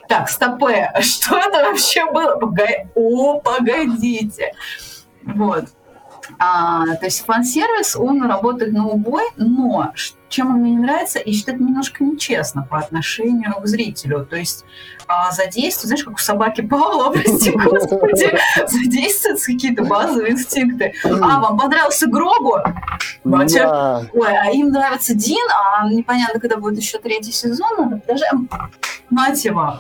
так, 0.08 0.28
стопе, 0.28 0.92
что 1.00 1.38
это 1.38 1.64
вообще 1.64 2.04
было? 2.10 2.36
Погоди, 2.36 2.86
о, 2.94 3.40
погодите. 3.40 4.52
Вот. 5.22 5.64
А, 6.38 6.86
то 6.96 7.04
есть 7.04 7.24
фан-сервис, 7.24 7.96
он 7.96 8.22
работает 8.26 8.72
на 8.72 8.86
убой, 8.86 9.24
но 9.36 9.92
чем 10.34 10.50
он 10.50 10.56
мне 10.62 10.72
не 10.72 10.78
нравится, 10.78 11.20
я 11.24 11.32
считаю, 11.32 11.58
это 11.58 11.64
немножко 11.64 12.02
нечестно 12.02 12.66
по 12.68 12.78
отношению 12.78 13.54
к 13.60 13.66
зрителю. 13.66 14.26
То 14.26 14.34
есть 14.34 14.64
а, 15.06 15.30
задействуют, 15.30 15.86
знаешь, 15.88 16.04
как 16.04 16.14
у 16.14 16.18
собаки 16.18 16.60
Павла, 16.60 17.10
прости 17.12 17.52
господи, 17.52 18.36
задействуются 18.66 19.52
какие-то 19.52 19.84
базовые 19.84 20.32
инстинкты. 20.32 20.92
А, 21.04 21.40
вам 21.40 21.56
понравился 21.56 22.08
Гробу? 22.08 22.58
Батя, 23.22 24.08
ой, 24.12 24.36
а 24.36 24.50
им 24.50 24.70
нравится 24.70 25.14
Дин, 25.14 25.46
а 25.52 25.88
непонятно, 25.88 26.40
когда 26.40 26.56
будет 26.56 26.78
еще 26.78 26.98
третий 26.98 27.32
сезон, 27.32 28.02
даже 28.06 28.24
мать 29.10 29.44
его. 29.44 29.78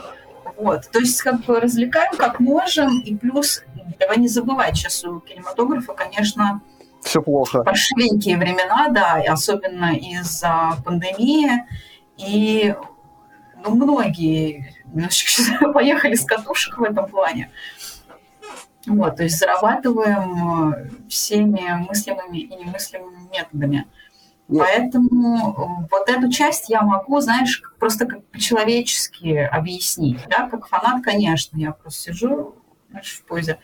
Вот. 0.56 0.88
То 0.92 1.00
есть 1.00 1.20
как 1.20 1.40
бы 1.46 1.58
развлекаем 1.58 2.16
как 2.16 2.38
можем, 2.38 3.00
и 3.00 3.16
плюс 3.16 3.64
давай 3.98 4.18
не 4.18 4.28
забывать, 4.28 4.76
сейчас 4.76 5.04
у 5.04 5.18
кинематографа, 5.18 5.94
конечно, 5.94 6.60
все 7.04 7.22
плохо. 7.22 7.62
Паршивенькие 7.62 8.36
времена, 8.36 8.88
да, 8.88 9.20
и 9.20 9.26
особенно 9.26 9.94
из-за 9.94 10.76
пандемии. 10.84 11.64
И 12.16 12.74
ну, 13.64 13.74
многие 13.74 14.74
немножечко 14.86 15.68
поехали 15.72 16.14
с 16.14 16.24
катушек 16.24 16.78
в 16.78 16.82
этом 16.82 17.08
плане. 17.08 17.50
Вот, 18.86 19.16
то 19.16 19.22
есть 19.22 19.38
зарабатываем 19.38 20.72
э, 20.74 20.90
всеми 21.08 21.86
мыслимыми 21.88 22.38
и 22.38 22.54
немыслимыми 22.54 23.30
методами. 23.32 23.86
Нет. 24.46 24.62
Поэтому 24.62 25.88
вот 25.90 26.08
эту 26.10 26.30
часть 26.30 26.68
я 26.68 26.82
могу, 26.82 27.18
знаешь, 27.20 27.62
просто 27.78 28.04
как 28.04 28.26
по-человечески 28.26 29.36
объяснить. 29.36 30.20
Да? 30.28 30.50
Как 30.50 30.68
фанат, 30.68 31.02
конечно, 31.02 31.56
я 31.56 31.72
просто 31.72 32.12
сижу 32.12 32.54
знаешь, 32.94 33.12
в 33.12 33.24
позе 33.24 33.58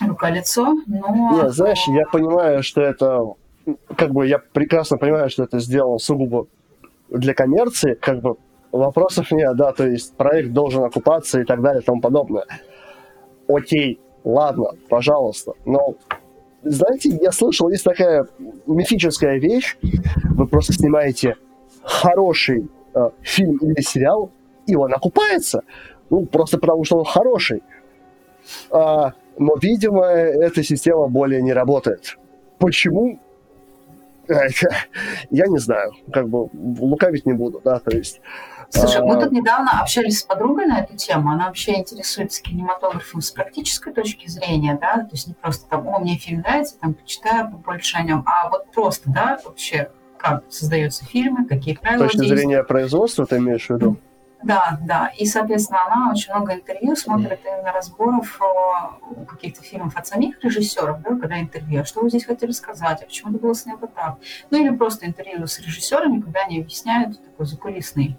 рука-лицо, 0.00 0.74
но... 0.86 1.42
Нет, 1.42 1.52
знаешь, 1.52 1.82
я 1.88 2.06
понимаю, 2.06 2.62
что 2.62 2.80
это... 2.80 3.20
Как 3.96 4.10
бы 4.10 4.26
я 4.26 4.38
прекрасно 4.38 4.98
понимаю, 4.98 5.30
что 5.30 5.44
это 5.44 5.58
сделано 5.58 5.98
сугубо 5.98 6.46
для 7.08 7.32
коммерции, 7.32 7.94
как 7.94 8.20
бы 8.20 8.36
вопросов 8.72 9.30
нет, 9.30 9.56
да, 9.56 9.72
то 9.72 9.86
есть 9.86 10.14
проект 10.16 10.52
должен 10.52 10.84
окупаться 10.84 11.40
и 11.40 11.44
так 11.44 11.62
далее 11.62 11.80
и 11.80 11.84
тому 11.84 12.00
подобное. 12.00 12.44
Окей, 13.48 14.00
ладно, 14.24 14.70
пожалуйста, 14.88 15.52
но 15.64 15.94
знаете, 16.62 17.10
я 17.20 17.30
слышал, 17.30 17.68
есть 17.68 17.84
такая 17.84 18.26
мифическая 18.66 19.38
вещь, 19.38 19.76
вы 19.82 20.46
просто 20.46 20.72
снимаете 20.72 21.36
хороший 21.82 22.68
э, 22.94 23.10
фильм 23.22 23.58
или 23.58 23.80
сериал, 23.82 24.30
и 24.66 24.74
он 24.74 24.92
окупается, 24.94 25.62
ну, 26.10 26.24
просто 26.26 26.58
потому 26.58 26.84
что 26.84 26.98
он 26.98 27.04
хороший. 27.04 27.62
А, 28.70 29.12
но, 29.38 29.54
видимо, 29.60 30.06
эта 30.06 30.62
система 30.62 31.08
более 31.08 31.42
не 31.42 31.52
работает. 31.52 32.18
Почему? 32.58 33.20
Я 35.30 35.46
не 35.46 35.58
знаю, 35.58 35.92
как 36.12 36.28
бы 36.28 36.48
лукавить 36.54 37.26
не 37.26 37.34
буду, 37.34 37.60
да, 37.62 37.78
то 37.78 37.94
есть 37.94 38.20
Слушай, 38.70 39.02
мы 39.02 39.20
тут 39.20 39.30
недавно 39.32 39.80
общались 39.80 40.20
с 40.20 40.22
подругой 40.22 40.66
на 40.66 40.80
эту 40.80 40.96
тему. 40.96 41.30
Она 41.30 41.46
вообще 41.46 41.74
интересуется 41.78 42.42
кинематографом 42.42 43.20
с 43.20 43.30
практической 43.30 43.92
точки 43.92 44.28
зрения, 44.28 44.78
да, 44.80 44.96
то 44.98 45.10
есть 45.12 45.28
не 45.28 45.34
просто 45.34 45.68
там, 45.68 45.86
о, 45.88 45.98
мне 45.98 46.16
фильм 46.16 46.40
нравится, 46.40 46.76
там, 46.80 46.94
почитаю 46.94 47.50
побольше 47.50 47.98
о 47.98 48.02
нем, 48.02 48.24
а 48.26 48.48
вот 48.48 48.70
просто, 48.72 49.10
да, 49.10 49.38
вообще, 49.44 49.90
как 50.18 50.44
создаются 50.48 51.04
фильмы, 51.04 51.46
какие 51.46 51.76
правила 51.76 52.08
С 52.08 52.12
точки 52.12 52.26
зрения 52.26 52.64
производства 52.64 53.26
ты 53.26 53.36
имеешь 53.36 53.66
в 53.66 53.70
виду? 53.70 53.96
Да, 54.44 54.78
да. 54.82 55.10
И, 55.18 55.24
соответственно, 55.24 55.80
она 55.86 56.12
очень 56.12 56.32
много 56.32 56.52
интервью 56.52 56.94
смотрит 56.96 57.40
именно 57.44 57.72
разборов 57.72 58.38
каких-то 59.26 59.62
фильмов 59.62 59.96
от 59.96 60.06
самих 60.06 60.42
режиссеров, 60.44 61.00
да, 61.00 61.10
когда 61.16 61.40
интервью, 61.40 61.80
а 61.80 61.84
что 61.84 62.02
вы 62.02 62.10
здесь 62.10 62.26
хотели 62.26 62.50
сказать, 62.50 63.02
а 63.02 63.06
почему 63.06 63.30
это 63.32 63.40
было 63.40 63.54
снято 63.54 63.86
так. 63.86 64.18
Ну 64.50 64.62
или 64.62 64.74
просто 64.74 65.06
интервью 65.06 65.46
с 65.46 65.58
режиссерами, 65.58 66.20
когда 66.20 66.40
они 66.40 66.60
объясняют 66.60 67.24
такой 67.24 67.46
закулисный 67.46 68.18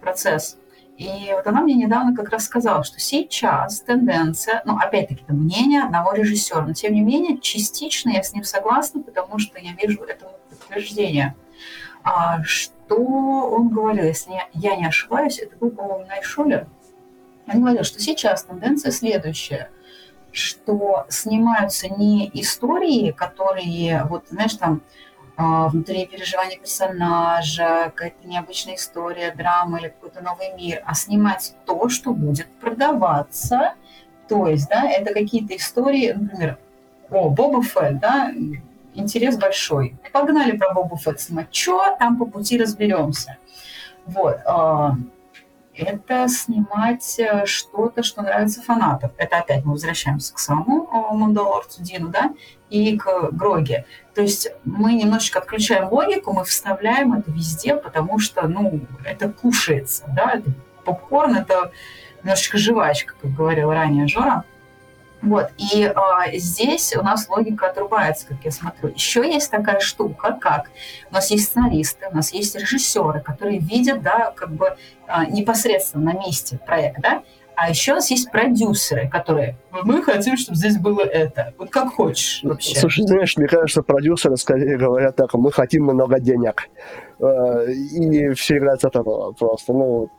процесс. 0.00 0.58
И 0.96 1.30
вот 1.32 1.46
она 1.46 1.60
мне 1.60 1.74
недавно 1.74 2.16
как 2.16 2.30
раз 2.30 2.44
сказала, 2.44 2.82
что 2.82 2.98
сейчас 2.98 3.80
тенденция, 3.80 4.62
ну, 4.64 4.78
опять-таки, 4.78 5.22
это 5.24 5.34
мнение 5.34 5.82
одного 5.82 6.14
режиссера, 6.14 6.62
но 6.62 6.72
тем 6.72 6.94
не 6.94 7.02
менее, 7.02 7.38
частично 7.38 8.08
я 8.10 8.22
с 8.22 8.32
ним 8.32 8.44
согласна, 8.44 9.02
потому 9.02 9.38
что 9.38 9.58
я 9.58 9.72
вижу 9.72 10.02
этому 10.04 10.32
подтверждение. 10.48 11.36
А, 12.06 12.40
что 12.44 12.94
он 12.94 13.68
говорил, 13.68 14.04
если 14.04 14.30
я 14.52 14.76
не 14.76 14.86
ошибаюсь, 14.86 15.40
это 15.40 15.56
был, 15.56 15.70
по-моему, 15.70 16.06
Найшулер. 16.06 16.68
Он 17.52 17.60
говорил, 17.60 17.82
что 17.82 17.98
сейчас 17.98 18.44
тенденция 18.44 18.92
следующая, 18.92 19.70
что 20.30 21.06
снимаются 21.08 21.88
не 21.88 22.30
истории, 22.32 23.10
которые, 23.10 24.04
вот, 24.08 24.28
знаешь, 24.28 24.54
там, 24.54 24.82
а, 25.36 25.66
внутри 25.68 26.06
переживания 26.06 26.58
персонажа, 26.60 27.90
какая-то 27.96 28.28
необычная 28.28 28.76
история, 28.76 29.32
драма 29.32 29.80
или 29.80 29.88
какой-то 29.88 30.20
новый 30.20 30.54
мир, 30.54 30.84
а 30.86 30.94
снимать 30.94 31.56
то, 31.66 31.88
что 31.88 32.12
будет 32.12 32.46
продаваться. 32.60 33.74
То 34.28 34.46
есть, 34.46 34.68
да, 34.68 34.88
это 34.88 35.12
какие-то 35.12 35.56
истории, 35.56 36.12
например, 36.12 36.56
о, 37.10 37.30
Боба 37.30 37.64
Фетт, 37.64 37.98
да, 37.98 38.30
интерес 38.96 39.36
большой. 39.36 39.96
Погнали 40.12 40.56
про 40.56 40.72
Боба 40.72 40.96
Фетт. 40.96 41.20
Что 41.52 41.96
там 41.98 42.16
по 42.16 42.26
пути 42.26 42.58
разберемся. 42.58 43.36
Вот. 44.06 44.38
А, 44.44 44.96
это 45.76 46.26
снимать 46.28 47.18
э, 47.18 47.44
что-то, 47.44 48.02
что 48.02 48.22
нравится 48.22 48.62
фанатам. 48.62 49.10
Это 49.18 49.38
опять 49.38 49.64
мы 49.64 49.72
возвращаемся 49.72 50.32
к 50.32 50.38
самому 50.38 50.88
Мандалорцу 51.12 51.82
Дину, 51.82 52.08
да, 52.08 52.32
и 52.70 52.96
к 52.96 53.30
Гроге. 53.32 53.84
То 54.14 54.22
есть 54.22 54.48
мы 54.64 54.94
немножечко 54.94 55.40
отключаем 55.40 55.92
логику, 55.92 56.32
мы 56.32 56.44
вставляем 56.44 57.12
это 57.12 57.30
везде, 57.30 57.76
потому 57.76 58.18
что, 58.18 58.48
ну, 58.48 58.80
это 59.04 59.28
кушается, 59.28 60.04
да, 60.08 60.32
это 60.32 60.50
попкорн, 60.84 61.36
это 61.36 61.72
немножечко 62.22 62.56
жвачка, 62.56 63.14
как 63.20 63.34
говорил 63.34 63.70
ранее 63.70 64.08
Жора. 64.08 64.44
Вот, 65.26 65.50
и 65.58 65.84
а, 65.84 66.30
здесь 66.36 66.94
у 66.96 67.02
нас 67.02 67.28
логика 67.28 67.66
отрубается, 67.66 68.28
как 68.28 68.38
я 68.44 68.52
смотрю. 68.52 68.90
Еще 68.90 69.20
есть 69.28 69.50
такая 69.50 69.80
штука, 69.80 70.38
как 70.40 70.70
у 71.10 71.14
нас 71.14 71.32
есть 71.32 71.46
сценаристы, 71.46 72.06
у 72.12 72.14
нас 72.14 72.32
есть 72.32 72.54
режиссеры, 72.54 73.20
которые 73.20 73.58
видят, 73.58 74.02
да, 74.02 74.30
как 74.36 74.52
бы 74.52 74.76
а, 75.08 75.26
непосредственно 75.26 76.12
на 76.12 76.18
месте 76.18 76.60
проект, 76.64 77.00
да, 77.00 77.24
а 77.56 77.70
еще 77.70 77.92
у 77.92 77.94
нас 77.96 78.08
есть 78.10 78.30
продюсеры, 78.30 79.08
которые 79.08 79.56
мы 79.72 80.00
хотим, 80.02 80.36
чтобы 80.36 80.56
здесь 80.56 80.76
было 80.78 81.00
это. 81.00 81.54
Вот 81.58 81.70
как 81.70 81.94
хочешь 81.94 82.40
вообще. 82.44 82.78
Слушай, 82.78 83.04
знаешь, 83.06 83.36
мне 83.36 83.48
кажется, 83.48 83.82
продюсеры 83.82 84.36
скорее 84.36 84.76
говорят 84.76 85.16
так, 85.16 85.32
мы 85.34 85.50
хотим 85.50 85.84
много 85.84 86.20
денег. 86.20 86.68
Э, 87.18 87.66
и 87.72 88.28
все 88.34 88.58
играют 88.58 88.84
от 88.84 88.94
этого 88.94 89.32
просто. 89.32 89.72
Ну, 89.72 90.10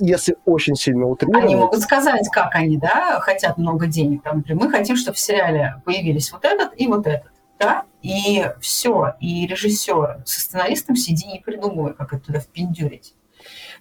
если 0.00 0.36
очень 0.44 0.74
сильно 0.74 1.06
утрировать... 1.06 1.44
Они 1.44 1.56
могут 1.56 1.80
сказать, 1.80 2.28
как 2.30 2.54
они, 2.54 2.78
да, 2.78 3.20
хотят 3.20 3.58
много 3.58 3.86
денег. 3.86 4.22
Там, 4.22 4.38
например, 4.38 4.64
мы 4.64 4.70
хотим, 4.70 4.96
чтобы 4.96 5.16
в 5.16 5.20
сериале 5.20 5.80
появились 5.84 6.32
вот 6.32 6.44
этот 6.44 6.72
и 6.76 6.86
вот 6.86 7.06
этот. 7.06 7.30
Да? 7.58 7.84
И 8.02 8.50
все. 8.60 9.14
И 9.20 9.46
режиссер 9.46 10.22
со 10.24 10.40
сценаристом 10.40 10.96
сиди 10.96 11.36
и 11.36 11.42
придумывай, 11.42 11.94
как 11.94 12.12
это 12.12 12.26
туда 12.26 12.40
впендюрить. 12.40 13.14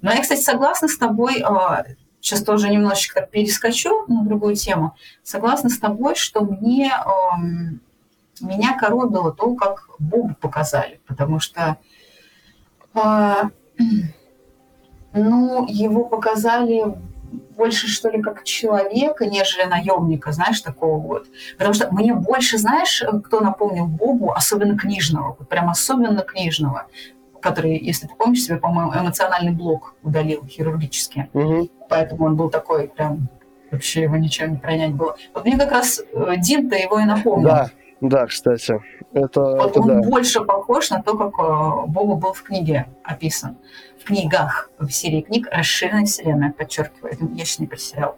Но 0.02 0.12
я, 0.12 0.22
кстати, 0.22 0.42
согласна 0.42 0.88
с 0.88 0.98
тобой, 0.98 1.42
а, 1.42 1.86
сейчас 2.20 2.44
тоже 2.44 2.70
немножечко 2.70 3.22
перескочу 3.22 4.06
на 4.08 4.24
другую 4.24 4.56
тему. 4.56 4.96
Согласна 5.24 5.70
с 5.70 5.80
тобой, 5.80 6.16
что 6.16 6.42
мне 6.42 6.92
меня 8.42 8.78
коробило 8.78 9.32
то, 9.34 9.56
как 9.56 9.90
Бобу 10.00 10.36
показали, 10.36 11.00
потому 11.08 11.40
что 11.40 11.78
а, 12.94 13.50
ну, 15.16 15.66
его 15.68 16.04
показали 16.04 16.96
больше, 17.58 17.88
что 17.88 18.10
ли, 18.10 18.22
как 18.22 18.44
человека, 18.44 19.26
нежели 19.26 19.64
наемника, 19.64 20.32
знаешь, 20.32 20.62
такого 20.62 21.00
вот. 21.00 21.28
Потому 21.58 21.74
что 21.74 21.92
мне 21.92 22.14
больше, 22.14 22.58
знаешь, 22.58 23.04
кто 23.24 23.40
напомнил 23.40 23.88
Бобу, 23.88 24.32
особенно 24.32 24.78
книжного, 24.78 25.36
вот 25.40 25.48
прям 25.48 25.70
особенно 25.70 26.22
книжного, 26.22 26.88
который, 27.42 27.78
если 27.78 28.08
ты 28.08 28.16
помнишь 28.16 28.44
себе, 28.44 28.58
по-моему, 28.58 28.94
эмоциональный 28.94 29.54
блок 29.54 29.96
удалил 30.04 30.46
хирургически. 30.46 31.30
Угу. 31.34 31.70
Поэтому 31.90 32.26
он 32.26 32.36
был 32.36 32.50
такой 32.50 32.88
прям 32.90 33.30
вообще 33.72 34.04
его 34.04 34.18
ничем 34.18 34.52
не 34.52 34.58
пронять 34.58 34.94
было. 34.94 35.16
Вот 35.34 35.46
мне 35.46 35.58
как 35.58 35.72
раз 35.72 36.02
э, 36.12 36.34
Дин-то 36.38 36.76
его 36.76 37.00
и 37.00 37.06
напомнил. 37.06 37.48
Да, 37.48 37.70
да, 38.02 38.26
кстати. 38.26 38.82
Это, 39.16 39.42
вот 39.42 39.72
это 39.72 39.80
он 39.80 39.88
да. 39.88 40.08
больше 40.08 40.42
похож 40.42 40.90
на 40.90 41.02
то, 41.02 41.18
как 41.18 41.34
э, 41.40 41.88
Боба 41.88 42.16
был 42.16 42.34
в 42.34 42.44
книге 42.44 42.88
описан 43.04 43.58
книгах, 44.06 44.70
в 44.80 44.90
серии 44.90 45.22
книг 45.22 45.48
«Расширенная 45.52 46.06
вселенная», 46.06 46.54
подчеркиваю, 46.54 47.18
я 47.34 47.46
сейчас 47.46 47.60
не 47.60 47.68
про 47.68 47.78
сериал, 47.78 48.18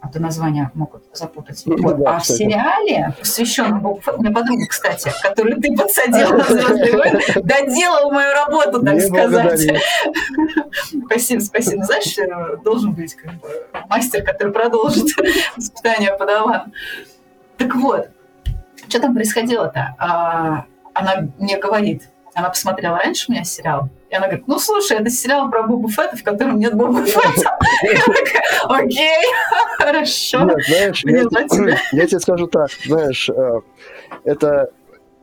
а 0.00 0.08
то 0.08 0.20
названия 0.20 0.70
могут 0.74 1.04
запутать. 1.12 1.62
Ну, 1.66 1.76
вот. 1.80 1.98
да, 1.98 2.16
а 2.16 2.20
в 2.20 2.26
сериале, 2.26 3.14
посвященном 3.18 3.80
Богу 3.80 4.00
меня 4.18 4.32
подруга, 4.32 4.66
кстати, 4.68 5.12
которую 5.22 5.60
ты 5.60 5.76
подсадила 5.76 6.32
на 6.36 6.44
«Звездные 6.44 6.96
войны», 6.96 7.20
доделал 7.36 8.10
мою 8.10 8.32
работу, 8.32 8.82
так 8.82 9.00
сказать. 9.00 9.60
Спасибо, 11.06 11.40
спасибо. 11.40 11.84
Знаешь, 11.84 12.18
э, 12.18 12.56
должен 12.64 12.92
быть 12.92 13.14
как 13.14 13.34
бы 13.34 13.48
мастер, 13.88 14.24
который 14.24 14.52
продолжит 14.52 15.08
воспитание 15.56 16.16
подавана. 16.16 16.72
Так 17.56 17.74
вот, 17.74 18.08
что 18.88 19.00
там 19.00 19.14
происходило-то? 19.14 19.94
А, 19.98 20.64
она 20.94 21.28
мне 21.38 21.58
говорит, 21.58 22.08
она 22.34 22.48
посмотрела 22.48 22.98
раньше 22.98 23.26
у 23.28 23.32
меня 23.32 23.44
сериал, 23.44 23.88
и 24.10 24.14
она 24.14 24.26
говорит, 24.26 24.46
ну, 24.48 24.58
слушай, 24.58 24.96
это 24.96 25.10
сериал 25.10 25.50
про 25.50 25.64
Боба 25.64 25.88
Фетта, 25.90 26.16
в 26.16 26.22
котором 26.22 26.58
нет 26.58 26.74
Боба 26.74 27.04
Фетта. 27.04 27.58
Окей, 28.64 29.24
хорошо. 29.76 30.48
Я 31.92 32.06
тебе 32.06 32.20
скажу 32.20 32.46
так, 32.46 32.70
знаешь, 32.84 33.28
э, 33.28 33.60
это 34.24 34.70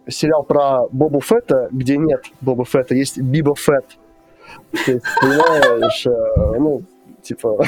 сериал 0.07 0.43
про 0.43 0.87
Боба 0.91 1.21
Фетта, 1.21 1.69
где 1.71 1.97
нет 1.97 2.25
Боба 2.41 2.65
Фетта, 2.65 2.95
есть 2.95 3.17
Биба 3.17 3.55
Фетт. 3.55 3.97
Ты 4.85 5.01
понимаешь, 5.21 6.05
э, 6.05 6.59
ну, 6.59 6.83
типа... 7.23 7.65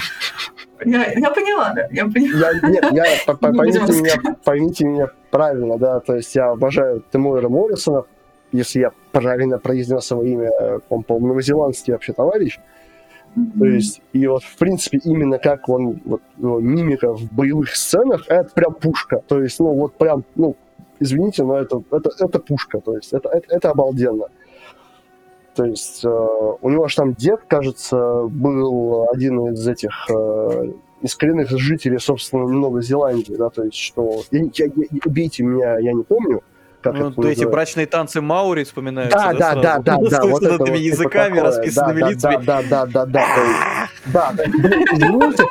Я, 0.85 1.11
я 1.13 1.31
поняла, 1.31 1.73
да, 1.75 1.87
я 1.91 2.05
поняла. 2.05 2.51
Я, 2.51 2.69
нет, 2.69 2.85
я, 2.91 3.05
по- 3.25 3.35
поймите, 3.35 3.79
меня, 3.79 4.35
поймите 4.43 4.85
меня 4.85 5.07
правильно, 5.31 5.77
да, 5.77 5.99
то 5.99 6.15
есть 6.15 6.35
я 6.35 6.51
обожаю 6.51 7.03
Тимура 7.11 7.47
Моррисона, 7.49 8.03
если 8.51 8.79
я 8.79 8.91
правильно 9.11 9.59
произнес 9.59 10.09
его 10.11 10.23
имя, 10.23 10.49
э, 10.59 10.79
он, 10.89 11.03
по-моему, 11.03 11.27
новозеландский 11.29 11.93
вообще 11.93 12.13
товарищ, 12.13 12.59
то 13.59 13.65
есть, 13.65 14.01
и 14.13 14.25
вот, 14.27 14.43
в 14.43 14.57
принципе, 14.57 14.99
именно 15.03 15.37
как 15.37 15.69
он, 15.69 16.01
вот, 16.05 16.21
его 16.37 16.59
мимика 16.59 17.13
в 17.13 17.31
боевых 17.31 17.75
сценах, 17.75 18.25
это 18.27 18.49
прям 18.53 18.73
пушка, 18.73 19.21
то 19.27 19.41
есть, 19.41 19.59
ну, 19.59 19.73
вот 19.73 19.93
прям, 19.95 20.23
ну, 20.35 20.55
извините, 20.99 21.43
но 21.43 21.57
это, 21.57 21.83
это, 21.91 22.09
это 22.19 22.39
пушка, 22.39 22.79
то 22.79 22.95
есть, 22.95 23.13
это, 23.13 23.29
это, 23.29 23.45
это 23.53 23.69
обалденно. 23.69 24.25
То 25.57 25.65
есть, 25.65 26.05
э, 26.05 26.07
у 26.61 26.69
него 26.69 26.87
же 26.87 26.95
там 26.95 27.13
дед, 27.15 27.41
кажется, 27.47 28.21
был 28.29 29.07
один 29.11 29.53
из 29.53 29.67
этих, 29.67 29.91
э, 30.07 30.71
из 31.01 31.15
коренных 31.15 31.49
жителей, 31.49 31.97
собственно, 31.99 32.47
Новой 32.47 32.83
Зеландии, 32.83 33.33
да, 33.37 33.49
то 33.49 33.63
есть, 33.63 33.75
что, 33.77 34.21
я, 34.31 34.39
я- 34.53 34.65
я- 34.75 34.99
убейте 35.03 35.41
меня, 35.41 35.79
я 35.79 35.93
не 35.93 36.03
помню, 36.03 36.41
как 36.81 36.93
Ну, 36.93 36.99
это 37.07 37.15
то 37.15 37.21
эти 37.23 37.27
называется. 37.29 37.49
брачные 37.49 37.85
танцы 37.87 38.21
Маури 38.21 38.63
вспоминаются. 38.65 39.17
Да, 39.17 39.33
да, 39.33 39.55
да, 39.55 39.79
да, 39.79 39.97
да, 39.97 40.21
С 40.21 40.25
вот 40.27 40.43
это 40.43 40.63
типа 40.63 40.75
языками, 40.75 41.39
расписанными 41.39 42.01
да, 42.01 42.09
лицами. 42.09 42.45
Да, 42.45 42.61
да, 42.69 42.85
да, 42.85 43.05
да, 43.07 43.25
да. 43.25 43.89
Да, 44.05 44.33
блин, 44.35 44.83
извините, 44.93 45.43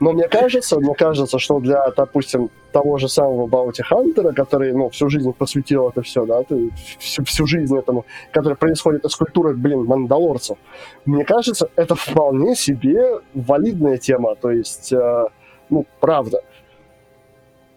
но 0.00 0.12
мне 0.12 0.28
кажется, 0.28 0.78
мне 0.78 0.94
кажется, 0.94 1.38
что 1.38 1.58
для, 1.58 1.90
допустим, 1.96 2.50
того 2.72 2.98
же 2.98 3.08
самого 3.08 3.46
Баути 3.46 3.82
Хантера, 3.82 4.32
который, 4.32 4.72
ну, 4.72 4.88
всю 4.90 5.08
жизнь 5.08 5.32
посвятил 5.32 5.88
это 5.88 6.02
все, 6.02 6.24
да, 6.24 6.44
есть 6.50 6.98
всю, 6.98 7.24
всю 7.24 7.46
жизнь 7.46 7.76
этому, 7.76 8.04
который 8.30 8.56
происходит 8.56 9.04
из 9.04 9.16
культуры, 9.16 9.54
блин, 9.54 9.84
мандалорцев, 9.84 10.56
мне 11.04 11.24
кажется, 11.24 11.68
это 11.74 11.94
вполне 11.94 12.54
себе 12.54 13.20
валидная 13.34 13.98
тема, 13.98 14.36
то 14.36 14.50
есть, 14.50 14.92
э, 14.92 15.24
ну, 15.70 15.84
правда. 16.00 16.42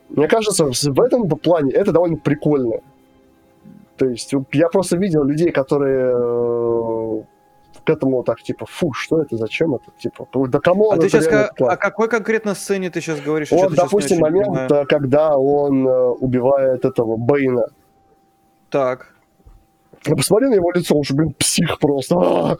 Мне 0.10 0.28
кажется, 0.28 0.66
в 0.66 1.02
этом 1.02 1.28
плане 1.30 1.72
это 1.72 1.92
довольно 1.92 2.18
прикольно. 2.18 2.82
То 3.98 4.08
есть 4.08 4.34
я 4.52 4.68
просто 4.68 4.98
видел 4.98 5.24
людей, 5.24 5.52
которые 5.52 6.12
э, 6.14 7.24
к 7.84 7.90
этому 7.90 8.24
так, 8.24 8.42
типа, 8.42 8.66
фу, 8.66 8.94
что 8.94 9.22
это, 9.22 9.38
зачем 9.38 9.76
это, 9.76 9.86
типа, 10.00 10.28
да 10.48 10.60
кому 10.60 10.92
А 10.92 10.98
ты 10.98 11.10
сейчас 11.10 11.28
о 11.28 11.78
какой 11.78 12.08
конкретно 12.10 12.56
сцене 12.56 12.90
ты 12.90 13.02
сейчас 13.02 13.20
говоришь? 13.20 13.52
Вот, 13.52 13.74
допустим, 13.74 14.20
момент, 14.20 14.48
понимаю. 14.48 14.70
э, 14.70 14.86
когда 14.86 15.38
он 15.38 15.88
э, 15.88 16.08
убивает 16.20 16.86
этого 16.86 17.18
Бэйна. 17.18 17.66
Так. 18.70 19.14
Я 20.06 20.16
посмотри 20.16 20.48
на 20.48 20.56
его 20.56 20.72
лицо, 20.72 20.96
он 20.96 21.04
же, 21.04 21.14
блин, 21.14 21.34
псих 21.34 21.80
просто. 21.80 22.16
А! 22.18 22.58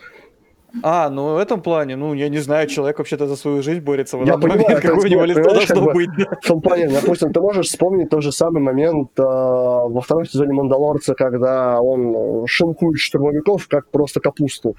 А, 0.84 1.10
ну 1.10 1.36
в 1.36 1.38
этом 1.38 1.62
плане, 1.62 1.98
ну, 1.98 2.14
я 2.14 2.30
не 2.30 2.38
знаю, 2.38 2.68
человек 2.68 2.98
вообще-то 2.98 3.28
за 3.28 3.36
свою 3.36 3.62
жизнь 3.62 3.82
борется. 3.82 4.18
В 4.18 4.26
Я 4.26 4.38
понимаю, 4.38 4.62
момент, 4.64 4.82
какое 4.82 5.04
у 5.04 5.08
него 5.08 5.26
лицо 5.26 5.44
должно 5.44 5.76
как 5.76 5.84
бы- 5.84 5.94
быть. 5.94 6.10
В 6.42 6.48
том 6.48 6.62
плане, 6.62 6.88
допустим, 6.88 7.34
ты 7.34 7.42
можешь 7.42 7.68
вспомнить 7.68 8.10
тот 8.10 8.24
же 8.24 8.32
самый 8.32 8.62
момент 8.62 9.10
э, 9.20 9.22
во 9.24 10.00
втором 10.02 10.26
сезоне 10.26 10.54
«Мандалорца», 10.54 11.14
когда 11.14 11.82
он 11.82 12.16
э, 12.16 12.48
шинкует 12.48 13.00
штурмовиков 13.00 13.68
как 13.68 13.90
просто 13.90 14.22
капусту. 14.22 14.76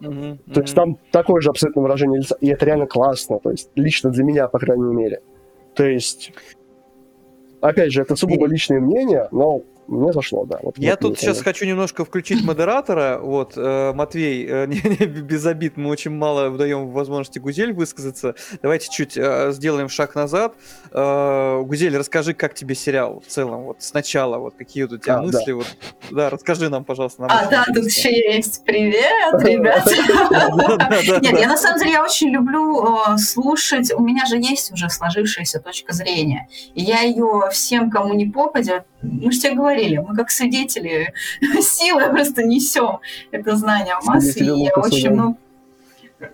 Мгм, 0.00 0.38
То 0.52 0.60
есть 0.60 0.74
там 0.74 0.98
такое 1.10 1.40
же 1.40 1.48
абсолютно 1.48 1.82
выражение 1.82 2.20
лица, 2.20 2.36
и 2.40 2.48
это 2.48 2.66
реально 2.66 2.86
классно, 2.86 3.38
то 3.38 3.50
есть 3.50 3.70
лично 3.76 4.10
для 4.10 4.24
меня, 4.24 4.48
по 4.48 4.58
крайней 4.58 4.94
мере. 4.94 5.22
То 5.74 5.84
есть, 5.84 6.32
опять 7.60 7.92
же, 7.92 8.02
это 8.02 8.14
сугубо 8.16 8.46
личное 8.46 8.80
мнение, 8.80 9.28
но 9.32 9.62
мне 9.88 10.12
зашло, 10.12 10.44
да. 10.44 10.58
Вот, 10.62 10.78
Я 10.78 10.92
вот 10.92 11.00
тут 11.00 11.10
мне 11.10 11.20
сейчас 11.20 11.42
хочу 11.42 11.64
немножко 11.64 12.04
включить 12.04 12.44
модератора. 12.44 13.18
Вот, 13.20 13.52
э, 13.56 13.92
Матвей, 13.92 14.46
э, 14.46 14.66
не, 14.68 14.80
не, 14.82 15.06
без 15.06 15.46
обид, 15.46 15.76
мы 15.76 15.90
очень 15.90 16.10
мало 16.10 16.50
даем 16.50 16.88
возможности 16.90 17.38
Гузель 17.38 17.72
высказаться. 17.72 18.34
Давайте 18.62 18.88
чуть 18.90 19.16
э, 19.16 19.52
сделаем 19.52 19.88
шаг 19.88 20.14
назад. 20.14 20.54
Э, 20.90 21.62
Гузель, 21.62 21.96
расскажи, 21.96 22.34
как 22.34 22.54
тебе 22.54 22.74
сериал 22.74 23.22
в 23.24 23.30
целом, 23.30 23.64
вот 23.64 23.76
сначала, 23.80 24.38
вот 24.38 24.54
какие 24.56 24.84
вот 24.84 24.92
у 24.92 24.98
тебя 24.98 25.18
А, 25.18 25.22
мысли. 25.22 25.52
Вот, 25.52 25.66
да, 26.10 26.30
расскажи 26.30 26.68
нам, 26.68 26.84
пожалуйста. 26.84 27.22
нам 27.22 27.30
А, 27.32 27.46
да, 27.46 27.64
тут 27.72 27.84
еще 27.84 28.10
есть. 28.10 28.64
Привет, 28.64 29.42
ребята. 29.42 29.90
Да-да-да-да. 30.30 31.20
Нет, 31.20 31.38
я 31.38 31.48
на 31.48 31.56
самом 31.56 31.78
деле 31.78 31.92
я 31.92 32.04
очень 32.04 32.30
люблю 32.30 32.84
э, 32.84 33.18
слушать. 33.18 33.92
У 33.92 34.02
меня 34.02 34.26
же 34.26 34.36
есть 34.36 34.72
уже 34.72 34.90
сложившаяся 34.90 35.60
точка 35.60 35.92
зрения. 35.92 36.48
И 36.74 36.82
я 36.82 37.00
ее 37.00 37.48
всем, 37.52 37.90
кому 37.90 38.14
не 38.14 38.26
попадет, 38.26 38.84
мы 39.06 39.32
же 39.32 39.40
тебе 39.40 39.54
говорили, 39.54 39.98
мы 39.98 40.14
как 40.14 40.30
свидетели 40.30 41.12
силы 41.60 42.08
просто 42.10 42.42
несем 42.42 43.00
это 43.30 43.56
знание 43.56 43.96
в 44.00 44.06
массы. 44.06 44.32
Свидетели 44.32 44.60
И 44.60 44.64
я 44.64 44.72
очень 44.74 45.08
да. 45.08 45.10
много 45.10 45.36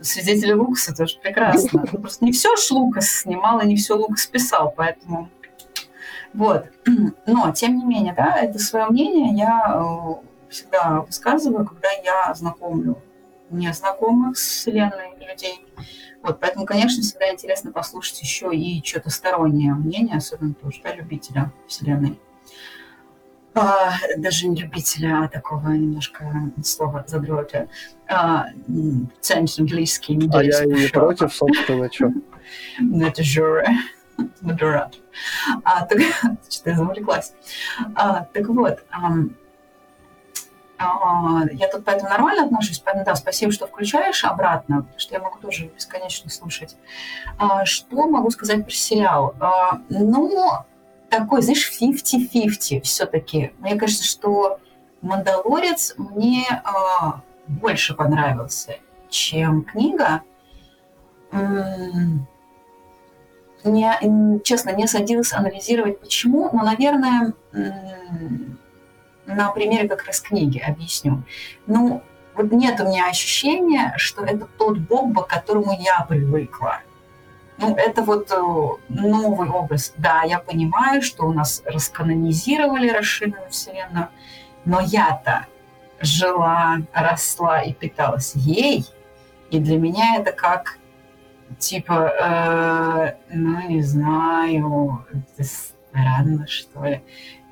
свидетели 0.00 0.52
Лукаса 0.52 0.94
тоже 0.94 1.18
прекрасно. 1.20 1.80
Просто 1.86 2.24
не 2.24 2.32
все 2.32 2.56
ж 2.56 2.70
Лукас 2.70 3.08
снимал, 3.08 3.60
и 3.60 3.66
не 3.66 3.76
все 3.76 3.94
Лукас 3.96 4.26
писал, 4.26 4.72
поэтому 4.76 5.28
вот. 6.34 6.66
Но, 7.26 7.52
тем 7.52 7.76
не 7.78 7.84
менее, 7.84 8.14
да, 8.14 8.38
это 8.38 8.58
свое 8.58 8.86
мнение 8.86 9.36
я 9.36 9.74
э, 9.74 10.50
всегда 10.50 11.00
высказываю, 11.00 11.66
когда 11.66 11.88
я 12.04 12.32
знакомлю 12.34 12.98
незнакомых 13.50 14.38
с 14.38 14.42
Вселенной 14.42 15.12
людей. 15.20 15.64
Вот, 16.22 16.38
поэтому, 16.40 16.64
конечно, 16.64 17.02
всегда 17.02 17.30
интересно 17.32 17.72
послушать 17.72 18.20
еще 18.22 18.54
и 18.54 18.82
что-то 18.84 19.10
стороннее 19.10 19.74
мнение, 19.74 20.16
особенно 20.16 20.54
тоже, 20.54 20.80
да, 20.82 20.94
любителя 20.94 21.52
Вселенной. 21.66 22.18
А, 23.54 23.92
даже 24.16 24.48
не 24.48 24.62
любителя, 24.62 25.24
а 25.24 25.28
такого 25.28 25.68
немножко 25.68 26.24
слова 26.64 27.04
задрота. 27.06 27.68
А, 28.08 28.46
м, 28.68 29.10
ценит 29.20 29.58
английский, 29.58 30.16
не 30.16 30.30
А 30.32 30.42
я 30.42 30.64
и 30.64 30.68
не 30.68 30.88
против, 30.88 31.34
собственно, 31.34 31.92
что. 31.92 32.10
ну, 32.80 33.06
это 33.06 33.22
же 33.22 33.64
модератор. 34.40 35.00
А, 35.64 35.84
так, 35.84 35.98
что-то 36.50 36.70
я 36.70 36.76
завлеклась. 36.76 37.34
А, 37.94 38.24
так 38.32 38.48
вот, 38.48 38.82
а, 38.90 39.12
я 41.52 41.68
тут 41.68 41.84
поэтому 41.84 42.10
нормально 42.10 42.44
отношусь, 42.44 42.78
поэтому 42.78 43.04
да, 43.04 43.14
спасибо, 43.14 43.52
что 43.52 43.66
включаешь 43.66 44.24
обратно, 44.24 44.78
потому 44.78 44.98
что 44.98 45.14
я 45.14 45.20
могу 45.20 45.38
тоже 45.38 45.66
бесконечно 45.66 46.30
слушать. 46.30 46.76
А, 47.38 47.64
что 47.64 48.06
могу 48.06 48.30
сказать 48.30 48.64
про 48.64 48.72
сериал? 48.72 49.34
А, 49.38 49.80
ну, 49.90 50.50
такой, 51.12 51.42
знаешь, 51.42 51.70
50-50 51.78 52.80
все-таки. 52.82 53.52
Мне 53.58 53.76
кажется, 53.76 54.04
что 54.04 54.58
«Мандалорец» 55.02 55.94
мне 55.98 56.46
а, 56.64 57.20
больше 57.46 57.94
понравился, 57.94 58.76
чем 59.10 59.62
книга. 59.62 60.22
Не, 63.64 64.40
честно, 64.42 64.70
не 64.70 64.86
садилась 64.86 65.32
анализировать, 65.32 66.00
почему, 66.00 66.50
но, 66.52 66.64
наверное, 66.64 67.34
на 69.26 69.50
примере 69.52 69.88
как 69.88 70.04
раз 70.04 70.20
книги 70.20 70.58
объясню. 70.58 71.22
Ну, 71.66 72.02
вот 72.34 72.50
нет 72.52 72.80
у 72.80 72.88
меня 72.88 73.08
ощущения, 73.08 73.92
что 73.98 74.24
это 74.24 74.48
тот 74.58 74.78
Бобба, 74.78 75.22
к 75.22 75.28
которому 75.28 75.78
я 75.78 76.04
привыкла. 76.08 76.80
Ну, 77.62 77.76
это 77.76 78.02
вот 78.02 78.30
э, 78.32 78.34
новый 78.88 79.48
образ. 79.48 79.94
Да, 79.96 80.22
я 80.24 80.40
понимаю, 80.40 81.00
что 81.00 81.26
у 81.26 81.32
нас 81.32 81.62
расканонизировали 81.64 82.88
расширенную 82.88 83.48
вселенную, 83.50 84.08
но 84.64 84.80
я-то 84.80 85.46
жила, 86.00 86.78
росла 86.92 87.60
и 87.62 87.72
питалась 87.72 88.32
ей, 88.34 88.84
и 89.50 89.60
для 89.60 89.78
меня 89.78 90.16
это 90.16 90.32
как 90.32 90.78
типа, 91.58 92.12
э, 92.20 93.14
ну, 93.30 93.68
не 93.68 93.82
знаю, 93.82 95.06
это 95.12 95.48
странно, 95.48 96.46
что 96.48 96.84
ли. 96.84 97.02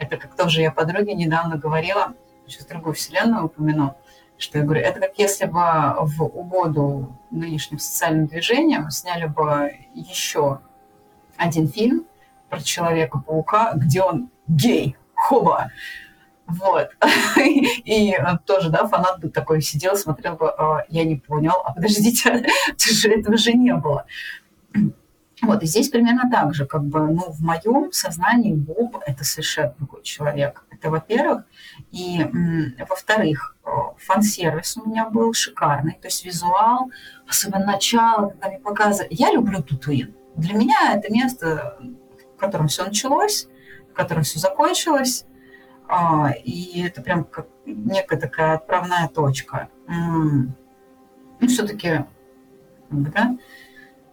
Это 0.01 0.17
как 0.17 0.35
тоже 0.35 0.63
я 0.63 0.73
подруге 0.73 1.15
недавно 1.15 1.57
говорила, 1.57 2.15
сейчас 2.49 2.67
другую 2.67 2.95
вселенную 2.95 3.45
упомяну, 3.45 3.97
что 4.41 4.59
я 4.59 4.65
говорю, 4.65 4.81
это 4.81 5.01
как 5.01 5.19
если 5.19 5.45
бы 5.45 5.61
в 6.01 6.23
угоду 6.23 7.17
нынешним 7.31 7.79
социальным 7.79 8.27
движениям 8.27 8.91
сняли 8.91 9.27
бы 9.27 9.73
еще 9.95 10.61
один 11.37 11.69
фильм 11.69 12.07
про 12.49 12.61
Человека-паука, 12.61 13.73
где 13.75 14.03
он 14.03 14.31
гей, 14.49 14.97
хоба. 15.15 15.71
Вот. 16.47 16.91
И 17.37 18.17
тоже, 18.45 18.71
да, 18.71 18.87
фанат 18.89 19.21
бы 19.21 19.29
такой 19.29 19.63
сидел, 19.63 19.97
смотрел 19.97 20.35
бы, 20.35 20.51
«А, 20.51 20.85
я 20.89 21.05
не 21.05 21.17
понял, 21.17 21.55
а 21.65 21.73
подождите, 21.73 22.31
это 22.69 22.93
же 22.93 23.11
этого 23.11 23.37
же 23.37 23.53
не 23.53 23.75
было. 23.75 24.07
Вот, 25.43 25.63
и 25.63 25.67
здесь 25.67 25.89
примерно 25.89 26.31
так 26.31 26.55
же, 26.55 26.67
как 26.67 26.85
бы, 26.85 27.01
ну, 27.01 27.31
в 27.31 27.41
моем 27.41 27.93
сознании 27.93 28.53
Боб– 28.53 28.99
это 29.07 29.25
совершенно 29.25 29.75
другой 29.79 30.03
человек. 30.03 30.67
Это, 30.71 30.91
во-первых. 30.91 31.45
И, 31.93 32.23
во-вторых, 32.87 33.57
фан-сервис 33.99 34.77
у 34.77 34.89
меня 34.89 35.09
был 35.09 35.33
шикарный. 35.33 35.99
То 36.01 36.09
есть 36.09 36.25
визуал, 36.25 36.91
особенно 37.29 37.67
начало, 37.67 38.31
когда 38.31 38.49
мне 38.49 38.59
показывали. 38.59 39.09
Я 39.11 39.33
люблю 39.33 39.63
Тутуин. 39.63 40.15
Для 40.37 40.55
меня 40.55 40.95
это 40.95 41.13
место, 41.13 41.79
в 42.37 42.41
котором 42.41 42.69
все 42.69 42.85
началось, 42.85 43.49
в 43.91 43.95
котором 43.95 44.23
все 44.23 44.39
закончилось. 44.39 45.27
А, 45.89 46.31
и 46.45 46.83
это 46.83 47.03
прям 47.03 47.25
как 47.25 47.49
некая 47.67 48.19
такая 48.19 48.55
отправная 48.55 49.09
точка. 49.09 49.69
Ну, 49.89 51.49
все-таки, 51.49 52.05
да, 52.91 53.37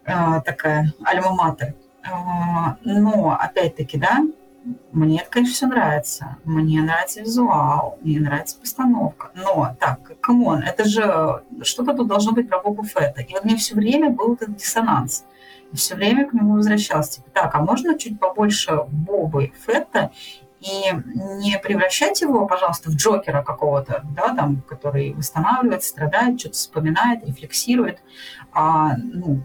а, 0.06 0.42
такая 0.42 0.94
альма-матер. 1.04 1.76
А, 2.04 2.78
но, 2.84 3.38
опять-таки, 3.40 3.98
да, 3.98 4.22
мне 4.92 5.22
это, 5.22 5.30
конечно, 5.30 5.54
все 5.54 5.68
нравится. 5.68 6.38
Мне 6.44 6.82
нравится 6.82 7.22
визуал, 7.22 7.98
мне 8.02 8.20
нравится 8.20 8.58
постановка. 8.60 9.32
Но, 9.36 9.76
так, 9.80 10.20
come 10.20 10.43
on, 10.43 10.60
это 10.60 10.86
же 10.86 11.44
что-то 11.62 11.94
тут 11.94 12.08
должно 12.08 12.32
быть 12.32 12.50
про 12.50 12.60
Бобу 12.60 12.84
Фетта. 12.84 13.22
И 13.22 13.34
вот 13.34 13.46
мне 13.46 13.56
все 13.56 13.76
время 13.76 14.10
был 14.10 14.34
этот 14.34 14.56
диссонанс. 14.56 15.26
И 15.72 15.76
все 15.76 15.96
время 15.96 16.28
к 16.28 16.34
нему 16.34 16.56
возвращалась. 16.56 17.10
Типа, 17.10 17.30
так, 17.34 17.56
а 17.56 17.62
можно 17.62 17.98
чуть 17.98 18.20
побольше 18.20 18.84
Бобы 18.88 19.52
Фетта 19.66 20.12
и 20.60 20.92
не 21.42 21.60
превращать 21.60 22.22
его, 22.22 22.48
пожалуйста, 22.48 22.90
в 22.90 22.96
Джокера 22.96 23.44
какого-то, 23.44 24.04
да, 24.16 24.34
там, 24.34 24.62
который 24.62 25.14
восстанавливает, 25.14 25.84
страдает, 25.84 26.40
что-то 26.40 26.56
вспоминает, 26.56 27.26
рефлексирует, 27.26 28.00
а, 28.52 28.96
ну, 28.98 29.44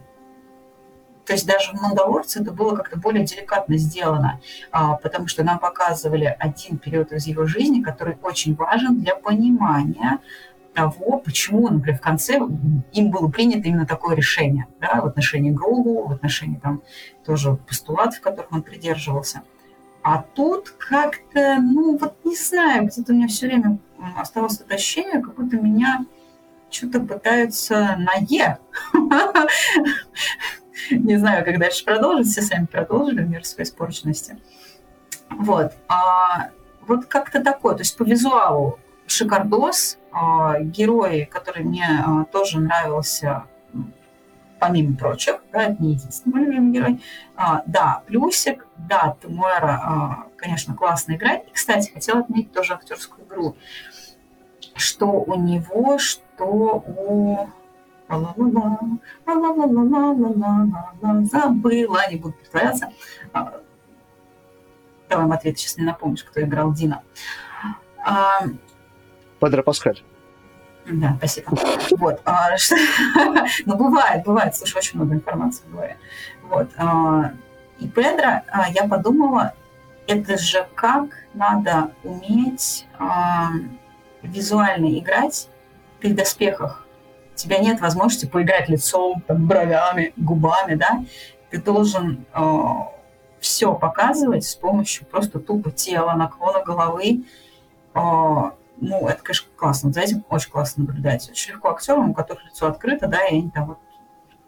то 1.27 1.35
есть 1.35 1.47
даже 1.47 1.73
в 1.73 1.81
«Мандалорце» 1.81 2.41
это 2.41 2.53
было 2.53 2.75
как-то 2.77 2.99
более 2.99 3.25
деликатно 3.25 3.77
сделано, 3.77 4.41
а, 4.70 4.95
потому 4.95 5.29
что 5.29 5.45
нам 5.45 5.59
показывали 5.59 6.37
один 6.39 6.79
период 6.79 7.12
из 7.12 7.27
его 7.27 7.47
жизни, 7.47 7.83
который 7.83 8.16
очень 8.23 8.55
важен 8.55 9.01
для 9.01 9.14
понимания 9.14 10.18
того, 10.75 11.18
почему, 11.18 11.68
например, 11.68 11.99
в 11.99 12.03
конце 12.03 12.41
им 12.93 13.11
было 13.11 13.29
принято 13.29 13.68
именно 13.68 13.87
такое 13.87 14.16
решение 14.16 14.66
да, 14.81 15.01
в 15.01 15.07
отношении 15.07 15.51
Грогу, 15.51 16.07
в 16.09 16.12
отношении 16.12 16.59
там 16.59 16.83
тоже 17.25 17.55
постулатов, 17.55 18.20
которых 18.20 18.51
он 18.53 18.62
придерживался. 18.62 19.43
А 20.03 20.25
тут 20.35 20.70
как-то, 20.70 21.59
ну 21.61 21.97
вот 21.97 22.16
не 22.25 22.35
знаю, 22.35 22.87
где-то 22.87 23.12
у 23.12 23.16
меня 23.16 23.29
все 23.29 23.47
время 23.47 23.79
оставалось 24.16 24.61
это 24.61 24.75
ощущение, 24.75 25.20
как 25.20 25.37
будто 25.37 25.57
меня 25.57 26.05
что-то 26.70 27.01
пытаются 27.01 27.97
на 27.99 28.14
«е». 28.29 28.59
Не 30.91 31.16
знаю, 31.16 31.45
как 31.45 31.59
дальше 31.59 31.85
продолжить. 31.85 32.28
Все 32.28 32.43
сами 32.43 32.66
продолжили 32.66 33.22
мир 33.22 33.45
своей 33.45 33.68
испорченности. 33.68 34.39
Вот. 35.30 35.72
А, 35.89 36.51
вот 36.87 37.07
как-то 37.07 37.43
такое. 37.43 37.74
То 37.74 37.80
есть 37.80 37.97
по 37.97 38.03
визуалу 38.05 38.78
шикардос. 39.07 39.99
А, 40.12 40.61
герой, 40.61 41.24
который 41.30 41.64
мне 41.64 41.87
а, 42.05 42.24
тоже 42.24 42.61
нравился, 42.61 43.45
помимо 44.61 44.95
прочих, 44.97 45.43
да, 45.53 45.64
это 45.64 45.83
не 45.83 45.93
единственный 45.93 46.35
мой 46.35 46.45
любимый 46.45 46.72
герой. 46.72 47.03
А, 47.35 47.62
да, 47.66 48.03
плюсик, 48.07 48.66
да, 48.76 49.16
Тимуэра, 49.22 49.80
а, 49.83 50.26
конечно, 50.37 50.74
классно 50.74 51.14
играет. 51.14 51.49
И, 51.49 51.53
кстати, 51.53 51.91
хотела 51.91 52.20
отметить 52.20 52.53
тоже 52.53 52.74
актерскую 52.74 53.26
игру. 53.26 53.57
Что 54.74 55.07
у 55.07 55.35
него, 55.35 55.99
что 55.99 56.45
у 56.47 57.49
забыла, 61.25 62.01
не 62.11 62.17
буду 62.17 62.35
притворяться. 62.35 62.91
Давай, 65.09 65.27
Матвей, 65.27 65.53
ты 65.53 65.59
сейчас 65.59 65.77
не 65.77 65.85
напомнишь, 65.85 66.25
кто 66.25 66.41
играл 66.41 66.73
Дина. 66.73 67.03
Педро 69.41 69.63
Паскаль. 69.63 70.03
Да, 70.87 71.15
спасибо. 71.19 71.57
Вот. 71.99 72.21
А, 72.25 72.57
что... 72.57 72.77
ну, 73.67 73.77
бывает, 73.77 74.25
бывает. 74.25 74.57
Слушай, 74.57 74.79
очень 74.79 74.99
много 74.99 75.15
информации 75.15 75.65
бывает. 75.69 75.97
Вот. 76.43 76.71
А, 76.77 77.33
и 77.79 77.89
Педро, 77.89 78.43
а, 78.49 78.69
я 78.71 78.89
подумала, 78.89 79.55
это 80.07 80.37
же 80.39 80.67
как 80.75 81.07
надо 81.35 81.93
уметь 82.03 82.87
а, 82.99 83.51
визуально 84.23 84.99
играть 84.99 85.49
при 86.01 86.13
доспехах 86.13 86.87
тебя 87.35 87.59
нет 87.59 87.80
возможности 87.80 88.26
поиграть 88.26 88.68
лицом, 88.68 89.22
там, 89.26 89.47
бровями, 89.47 90.12
губами, 90.16 90.74
да, 90.74 91.05
ты 91.51 91.61
должен 91.61 92.24
э, 92.35 92.62
все 93.41 93.74
показывать 93.74 94.45
с 94.45 94.55
помощью 94.55 95.07
просто 95.07 95.39
тупо 95.39 95.70
тела, 95.70 96.14
наклона 96.14 96.64
головы. 96.64 97.24
Э, 97.95 98.01
ну, 98.78 99.07
это, 99.07 99.22
конечно, 99.22 99.49
классно. 99.57 99.93
За 99.93 100.01
этим 100.01 100.24
очень 100.28 100.51
классно 100.51 100.85
наблюдать. 100.85 101.28
Очень 101.30 101.53
легко 101.53 101.70
актерам, 101.70 102.11
у 102.11 102.14
которых 102.14 102.45
лицо 102.47 102.66
открыто, 102.66 103.07
да, 103.07 103.24
и 103.26 103.39
они 103.39 103.51
там 103.51 103.66
вот 103.66 103.78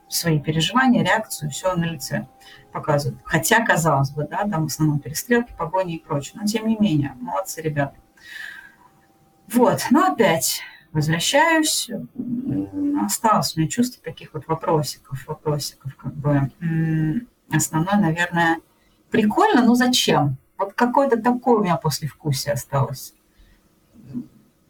свои 0.09 0.39
переживания, 0.41 1.05
реакцию, 1.05 1.51
все 1.51 1.75
на 1.75 1.85
лице 1.85 2.27
показывают. 2.73 3.21
Хотя, 3.25 3.65
казалось 3.65 4.11
бы, 4.11 4.27
да, 4.29 4.49
там 4.49 4.65
в 4.65 4.67
основном 4.67 4.99
перестрелки, 4.99 5.53
погони 5.57 5.97
и 5.97 6.05
прочее. 6.05 6.41
Но 6.41 6.47
тем 6.47 6.67
не 6.67 6.77
менее, 6.77 7.15
молодцы 7.21 7.61
ребята. 7.61 7.95
Вот, 9.53 9.81
но 9.91 10.13
опять 10.13 10.63
возвращаюсь, 10.95 11.91
осталось 13.05 13.55
у 13.57 13.61
меня 13.61 13.69
чувство 13.69 14.03
таких 14.03 14.33
вот 14.33 14.47
вопросиков, 14.47 15.27
вопросиков, 15.27 15.95
как 15.97 16.15
бы. 16.15 16.51
Основное, 17.53 17.97
наверное, 17.97 18.61
прикольно, 19.11 19.63
но 19.63 19.75
зачем? 19.75 20.39
Вот 20.57 20.73
какое-то 20.73 21.21
такое 21.21 21.59
у 21.59 21.63
меня 21.63 21.77
послевкусие 21.77 22.55
осталось. 22.55 23.13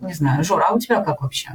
Не 0.00 0.12
знаю, 0.12 0.42
Жора, 0.42 0.66
а 0.70 0.74
у 0.74 0.78
тебя 0.78 1.02
как 1.02 1.22
вообще? 1.22 1.50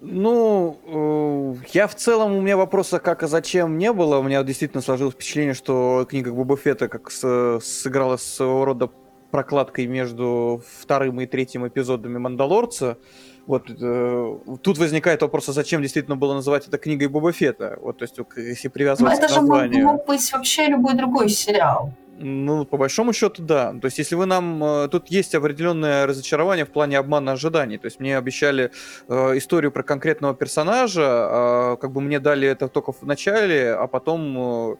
Ну, 0.00 0.78
э, 0.84 1.66
я 1.72 1.86
в 1.88 1.94
целом, 1.94 2.34
у 2.34 2.40
меня 2.42 2.56
вопроса 2.56 2.98
как 2.98 3.22
и 3.22 3.26
зачем 3.26 3.78
не 3.78 3.92
было. 3.92 4.18
У 4.18 4.22
меня 4.22 4.42
действительно 4.42 4.82
сложилось 4.82 5.14
впечатление, 5.14 5.54
что 5.54 6.06
книга 6.08 6.32
Боба 6.32 6.56
Фетта 6.56 6.88
как 6.88 7.10
с, 7.10 7.60
сыграла 7.60 8.16
своего 8.18 8.64
рода 8.66 8.90
прокладкой 9.30 9.86
между 9.86 10.62
вторым 10.80 11.20
и 11.20 11.26
третьим 11.26 11.66
эпизодами 11.66 12.18
«Мандалорца». 12.18 12.98
Вот 13.46 13.70
э, 13.70 14.38
тут 14.62 14.78
возникает 14.78 15.22
вопрос, 15.22 15.48
а 15.48 15.52
зачем 15.52 15.80
действительно 15.80 16.16
было 16.16 16.34
называть 16.34 16.66
это 16.66 16.78
книгой 16.78 17.08
Боба 17.08 17.32
Фетта? 17.32 17.78
Вот, 17.80 17.98
то 17.98 18.04
есть, 18.04 18.18
если 18.36 18.68
привязываться 18.68 19.20
Но 19.20 19.24
это 19.24 19.32
к 19.32 19.36
названию. 19.40 19.74
же 19.74 19.84
мог 19.84 20.06
быть 20.06 20.32
вообще 20.32 20.66
любой 20.66 20.94
другой 20.94 21.28
сериал. 21.28 21.92
Ну, 22.18 22.64
по 22.64 22.78
большому 22.78 23.12
счету, 23.12 23.42
да. 23.42 23.74
То 23.74 23.86
есть, 23.86 23.98
если 23.98 24.14
вы 24.14 24.26
нам... 24.26 24.64
Э, 24.64 24.88
тут 24.88 25.08
есть 25.08 25.34
определенное 25.34 26.06
разочарование 26.06 26.64
в 26.64 26.70
плане 26.70 26.98
обмана 26.98 27.32
ожиданий. 27.32 27.78
То 27.78 27.86
есть, 27.86 28.00
мне 28.00 28.16
обещали 28.16 28.70
э, 29.08 29.36
историю 29.36 29.70
про 29.70 29.82
конкретного 29.82 30.34
персонажа, 30.34 31.02
э, 31.02 31.76
как 31.80 31.92
бы 31.92 32.00
мне 32.00 32.18
дали 32.18 32.48
это 32.48 32.68
только 32.68 32.92
в 32.92 33.02
начале, 33.02 33.74
а 33.74 33.86
потом 33.86 34.38
э, 34.38 34.76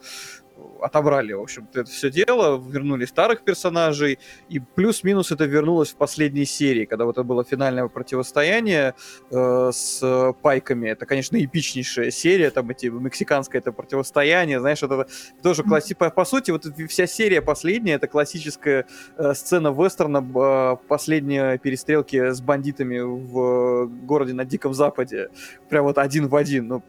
отобрали, 0.81 1.33
в 1.33 1.41
общем-то, 1.41 1.81
это 1.81 1.91
все 1.91 2.11
дело, 2.11 2.59
вернули 2.59 3.05
старых 3.05 3.43
персонажей, 3.43 4.19
и 4.49 4.59
плюс-минус 4.59 5.33
это 5.33 5.45
вернулось 5.45 5.91
в 5.91 5.97
последней 5.97 6.45
серии, 6.45 6.85
когда 6.85 7.05
вот 7.05 7.17
это 7.17 7.25
было 7.25 7.45
финальное 7.45 7.89
противостояние 7.89 8.95
э, 9.31 9.71
с 9.73 10.35
пайками. 10.43 10.89
Это, 10.89 11.07
конечно, 11.07 11.43
эпичнейшая 11.43 12.11
серия, 12.11 12.51
там 12.51 12.71
эти 12.71 12.87
мексиканское 12.87 13.61
это 13.61 13.73
противостояние, 13.73 14.61
знаешь, 14.61 14.83
это 14.83 15.07
тоже 15.43 15.63
класси... 15.63 15.95
По, 15.95 16.11
по 16.11 16.25
сути, 16.25 16.51
вот 16.51 16.67
вся 16.89 17.07
серия 17.07 17.43
последняя, 17.43 17.95
это 17.95 18.07
классическая 18.07 18.87
э, 19.17 19.35
сцена 19.35 19.69
вестерна, 19.69 20.19
э, 20.19 20.77
последние 20.89 21.59
перестрелки 21.59 22.31
с 22.31 22.41
бандитами 22.41 23.01
в 23.01 23.87
городе 23.87 24.35
на 24.35 24.45
Диком 24.45 24.75
Западе. 24.75 25.31
Прям 25.69 25.85
вот 25.85 25.99
один 25.99 26.29
в 26.29 26.37
один. 26.37 26.69
Ну, 26.69 26.83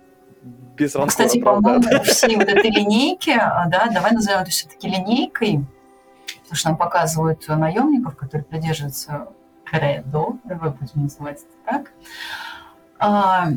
без 0.76 0.96
рамкора, 0.96 1.10
Кстати, 1.10 1.40
по-моему, 1.42 2.04
все 2.04 2.36
вот 2.36 2.48
этой 2.48 2.70
линейки, 2.70 3.32
а, 3.32 3.66
да, 3.68 3.88
давай 3.88 4.12
назовем 4.12 4.40
это 4.40 4.52
все-таки 4.52 4.88
линейкой, 4.88 5.66
потому 6.42 6.56
что 6.56 6.70
нам 6.70 6.78
показывают 6.78 7.48
наемников, 7.48 8.16
которые 8.16 8.46
придерживаются 8.46 9.28
кредо, 9.66 10.38
давай 10.44 10.70
будем 10.70 11.04
называть 11.04 11.40
это 11.40 11.56
так. 11.66 11.92
А, 13.00 13.50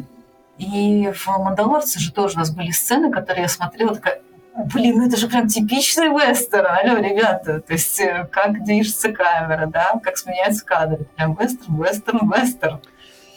и 0.59 1.11
в 1.12 1.26
«Мандалорце» 1.26 1.99
же 1.99 2.12
тоже 2.12 2.36
у 2.36 2.38
нас 2.41 2.51
были 2.51 2.70
сцены, 2.70 3.11
которые 3.11 3.43
я 3.43 3.49
смотрела, 3.49 3.95
такая, 3.95 4.20
блин, 4.66 4.99
ну 4.99 5.07
это 5.07 5.16
же 5.16 5.28
прям 5.28 5.49
типичный 5.49 6.09
вестерн, 6.09 6.66
алло, 6.66 6.99
ребята, 6.99 7.61
то 7.61 7.72
есть 7.72 7.99
э, 8.01 8.28
как 8.30 8.62
движется 8.64 9.12
камера, 9.12 9.66
да, 9.66 9.99
как 10.03 10.18
сменяются 10.18 10.64
кадры, 10.64 11.07
прям 11.16 11.34
вестерн, 11.34 11.82
вестерн, 11.82 12.30
вестерн. 12.30 12.80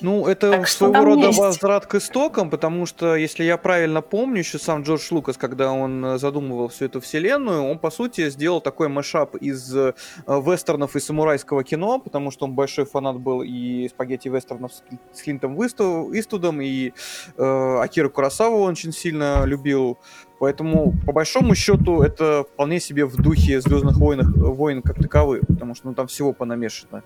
Ну, 0.03 0.27
это 0.27 0.51
так 0.51 0.67
своего 0.67 1.05
рода 1.05 1.27
есть? 1.27 1.39
возврат 1.39 1.85
к 1.85 1.95
истокам, 1.95 2.49
потому 2.49 2.85
что, 2.85 3.15
если 3.15 3.45
я 3.45 3.55
правильно 3.57 4.01
помню, 4.01 4.39
еще 4.39 4.59
сам 4.59 4.83
Джордж 4.83 5.07
Лукас, 5.11 5.37
когда 5.37 5.71
он 5.71 6.05
э, 6.05 6.17
задумывал 6.17 6.67
всю 6.67 6.85
эту 6.85 6.99
вселенную, 6.99 7.63
он, 7.63 7.79
по 7.79 7.89
сути, 7.89 8.29
сделал 8.29 8.59
такой 8.59 8.89
мэшап 8.89 9.35
из 9.37 9.73
э, 9.73 9.93
вестернов 10.27 10.97
и 10.97 10.99
самурайского 10.99 11.63
кино, 11.63 11.99
потому 11.99 12.31
что 12.31 12.43
он 12.45 12.51
большой 12.51 12.83
фанат 12.83 13.17
был 13.17 13.43
и 13.43 13.87
спагетти-вестернов 13.87 14.73
с, 14.73 14.83
с 15.13 15.21
Клинтом 15.21 15.57
Иствудом, 15.65 16.59
и 16.59 16.91
э, 17.37 17.77
Акира 17.81 18.09
Курасаву 18.09 18.57
он 18.57 18.71
очень 18.71 18.91
сильно 18.91 19.45
любил. 19.45 19.97
Поэтому, 20.43 20.93
по 21.05 21.13
большому 21.13 21.55
счету, 21.55 22.01
это 22.01 22.43
вполне 22.43 22.81
себе 22.81 23.05
в 23.05 23.15
духе 23.15 23.61
Звездных 23.61 23.95
войн, 23.95 24.29
войн 24.35 24.81
как 24.81 24.97
таковых, 24.97 25.47
потому 25.47 25.73
что 25.73 25.87
ну, 25.87 25.93
там 25.93 26.07
всего 26.07 26.33
понамешано. 26.33 27.01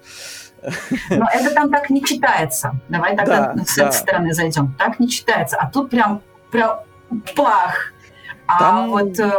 Но 1.11 1.27
это 1.31 1.53
там 1.53 1.69
так 1.69 1.91
не 1.91 2.03
читается. 2.03 2.71
Давай 2.89 3.15
тогда 3.15 3.53
да, 3.53 3.63
с 3.63 3.75
да. 3.75 3.83
этой 3.83 3.95
стороны 3.95 4.33
зайдем. 4.33 4.73
Так 4.79 4.99
не 4.99 5.07
читается. 5.07 5.55
А 5.57 5.69
тут 5.69 5.91
прям, 5.91 6.23
прям 6.49 6.79
пах. 7.35 7.93
А 8.47 8.57
там... 8.57 8.89
вот 8.89 9.19
э, 9.19 9.31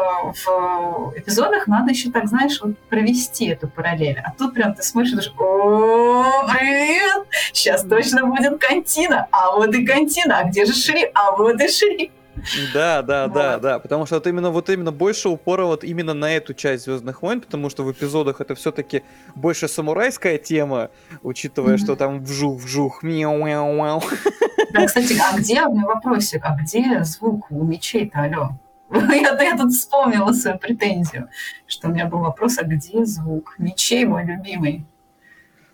в 0.47 1.13
эпизодах 1.17 1.67
надо 1.67 1.91
еще 1.91 2.13
так, 2.13 2.29
знаешь, 2.29 2.61
вот 2.63 2.79
провести 2.91 3.47
эту 3.47 3.67
параллель. 3.67 4.21
А 4.25 4.31
тут 4.39 4.55
прям 4.55 4.75
ты 4.75 4.85
смотришь 4.85 5.15
и 5.15 5.17
думаешь, 5.17 5.33
о, 5.39 6.47
привет, 6.53 7.27
сейчас 7.53 7.83
точно 7.83 8.27
будет 8.27 8.61
кантина. 8.61 9.27
А 9.33 9.57
вот 9.57 9.75
и 9.75 9.85
кантина. 9.85 10.39
А 10.39 10.45
где 10.45 10.67
же 10.67 10.73
Шри? 10.73 11.11
А 11.15 11.33
вот 11.33 11.61
и 11.61 11.67
Шри. 11.67 12.13
Да, 12.73 13.03
да, 13.03 13.29
да, 13.29 13.53
Вот. 13.53 13.63
да. 13.63 13.79
Потому 13.79 14.07
что 14.07 14.17
вот 14.17 14.27
именно 14.27 14.51
вот 14.51 14.69
именно 14.71 14.93
больше 14.93 15.29
упора 15.29 15.65
вот 15.65 15.85
именно 15.85 16.15
на 16.15 16.31
эту 16.35 16.55
часть 16.55 16.85
Звездных 16.85 17.23
войн, 17.23 17.41
потому 17.41 17.71
что 17.71 17.85
в 17.85 17.93
эпизодах 17.93 18.41
это 18.41 18.55
все-таки 18.55 19.03
больше 19.35 19.69
самурайская 19.69 20.39
тема, 20.39 20.91
учитывая, 21.23 21.77
что 21.77 21.97
там 21.97 22.23
вжух-вжух, 22.25 23.03
мяу-мяу-мяу. 23.03 24.03
Да, 24.73 24.87
кстати, 24.87 25.17
а 25.21 25.37
где, 25.39 25.63
у 25.63 25.73
меня 25.75 25.87
вопросик, 25.87 26.43
а 26.45 26.57
где 26.61 27.03
звук 27.05 27.51
у 27.51 27.65
мечей-то, 27.65 28.21
алло? 28.21 28.51
Я, 28.91 29.43
я 29.43 29.57
тут 29.57 29.73
вспомнила 29.73 30.33
свою 30.33 30.59
претензию, 30.59 31.29
что 31.67 31.89
у 31.89 31.91
меня 31.91 32.07
был 32.07 32.21
вопрос, 32.21 32.57
а 32.59 32.65
где 32.65 33.05
звук 33.05 33.55
мечей, 33.59 34.07
мой 34.07 34.25
любимый? 34.25 34.87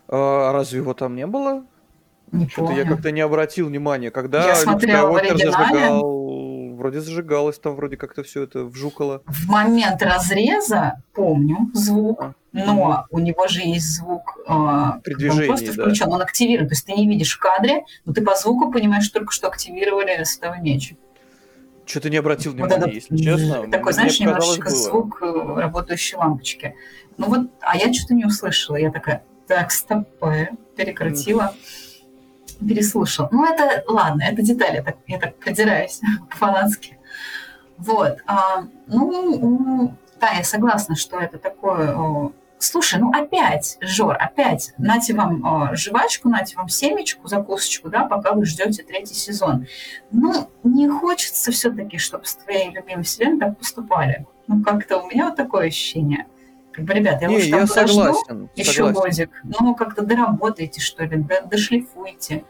А 0.08 0.52
разве 0.52 0.80
его 0.80 0.94
там 0.94 1.14
не 1.14 1.26
было? 1.26 1.64
Не 2.32 2.48
Что-то 2.48 2.72
я 2.72 2.78
помню. 2.82 2.94
как-то 2.96 3.12
не 3.12 3.20
обратил 3.20 3.68
внимания. 3.68 4.10
Когда 4.10 4.42
Я 4.42 4.48
Люк 4.48 4.56
смотрела 4.56 5.12
в 5.12 5.16
Скайуокер 5.18 5.36
зажигал, 5.52 6.00
вроде 6.84 7.00
зажигалось 7.00 7.58
там, 7.58 7.76
вроде 7.76 7.96
как-то 7.96 8.22
все 8.22 8.42
это 8.42 8.64
вжукало. 8.64 9.22
В 9.26 9.48
момент 9.48 10.02
разреза 10.02 11.02
помню 11.14 11.70
звук, 11.72 12.20
А, 12.20 12.34
но 12.52 13.06
у 13.10 13.18
него 13.20 13.48
же 13.48 13.60
есть 13.60 13.96
звук, 13.96 14.36
При 14.44 14.52
он 15.14 15.18
движении, 15.18 15.46
просто 15.46 15.74
да. 15.74 15.82
включен, 15.82 16.12
он 16.12 16.20
активирован, 16.20 16.68
то 16.68 16.74
есть 16.74 16.84
ты 16.84 16.92
не 16.92 17.08
видишь 17.08 17.34
в 17.34 17.38
кадре, 17.38 17.84
но 18.04 18.12
ты 18.12 18.20
по 18.22 18.34
звуку 18.34 18.70
понимаешь 18.70 19.08
только, 19.08 19.32
что 19.32 19.48
активировали 19.48 20.22
световой 20.24 20.60
меч. 20.60 20.94
Что-то 21.86 22.10
не 22.10 22.18
обратил 22.18 22.52
Вот 22.52 22.56
внимания, 22.56 22.76
этот 22.76 22.92
если 22.94 23.16
честно. 23.16 23.70
Такой, 23.70 23.92
знаешь, 23.94 24.20
немножечко 24.20 24.68
было. 24.68 24.76
звук 24.76 25.22
э, 25.22 25.54
работающей 25.56 26.16
лампочки. 26.16 26.74
Ну 27.16 27.28
вот, 27.28 27.50
а 27.60 27.76
я 27.78 27.92
что-то 27.94 28.14
не 28.14 28.26
услышала. 28.26 28.76
Я 28.76 28.90
такая, 28.90 29.22
так, 29.46 29.70
стоп, 29.70 30.06
э, 30.22 30.48
перекратила, 30.76 31.54
переслушала. 32.66 33.28
Ну 33.32 33.44
это, 33.44 33.84
ладно, 33.88 34.22
это 34.22 34.42
детали, 34.42 34.76
я 34.76 34.82
так, 34.82 34.96
я 35.06 35.18
так 35.18 35.36
продираюсь 35.36 36.00
по-фанатски. 36.30 36.98
Вот. 37.76 38.18
а, 38.26 38.64
ну, 38.86 39.94
да, 40.20 40.30
я 40.32 40.44
согласна, 40.44 40.96
что 40.96 41.18
это 41.20 41.38
такое... 41.38 41.94
о, 41.96 42.32
Слушай, 42.58 42.98
ну 42.98 43.10
опять, 43.10 43.76
Жор, 43.82 44.16
опять, 44.18 44.72
нате 44.78 45.12
вам 45.12 45.44
о, 45.44 45.76
жвачку, 45.76 46.30
нате 46.30 46.56
вам 46.56 46.68
семечку, 46.68 47.28
закусочку, 47.28 47.90
да, 47.90 48.04
пока 48.06 48.32
вы 48.32 48.46
ждете 48.46 48.82
третий 48.84 49.12
сезон. 49.14 49.66
Ну, 50.10 50.48
не 50.62 50.88
хочется 50.88 51.52
все-таки, 51.52 51.98
чтобы 51.98 52.24
с 52.24 52.36
твоей 52.36 52.70
любимой 52.70 53.02
вселенной 53.04 53.38
так 53.40 53.58
поступали. 53.58 54.24
Ну, 54.46 54.62
как-то 54.62 54.98
у 54.98 55.08
меня 55.10 55.26
вот 55.26 55.36
такое 55.36 55.66
ощущение. 55.66 56.26
Как 56.72 56.86
бы, 56.86 56.94
ребят, 56.94 57.20
я 57.20 57.28
Не, 57.28 57.34
лучше 57.36 57.50
там 57.50 57.60
я 57.60 57.66
подожду 57.66 58.02
согласен. 58.02 58.50
еще 58.56 58.72
согласен. 58.86 59.00
годик. 59.26 59.42
Ну, 59.60 59.74
как-то 59.74 60.02
доработайте, 60.02 60.80
что 60.80 61.04
ли, 61.04 61.18
до- 61.18 61.42
дошлифуйте. 61.44 62.44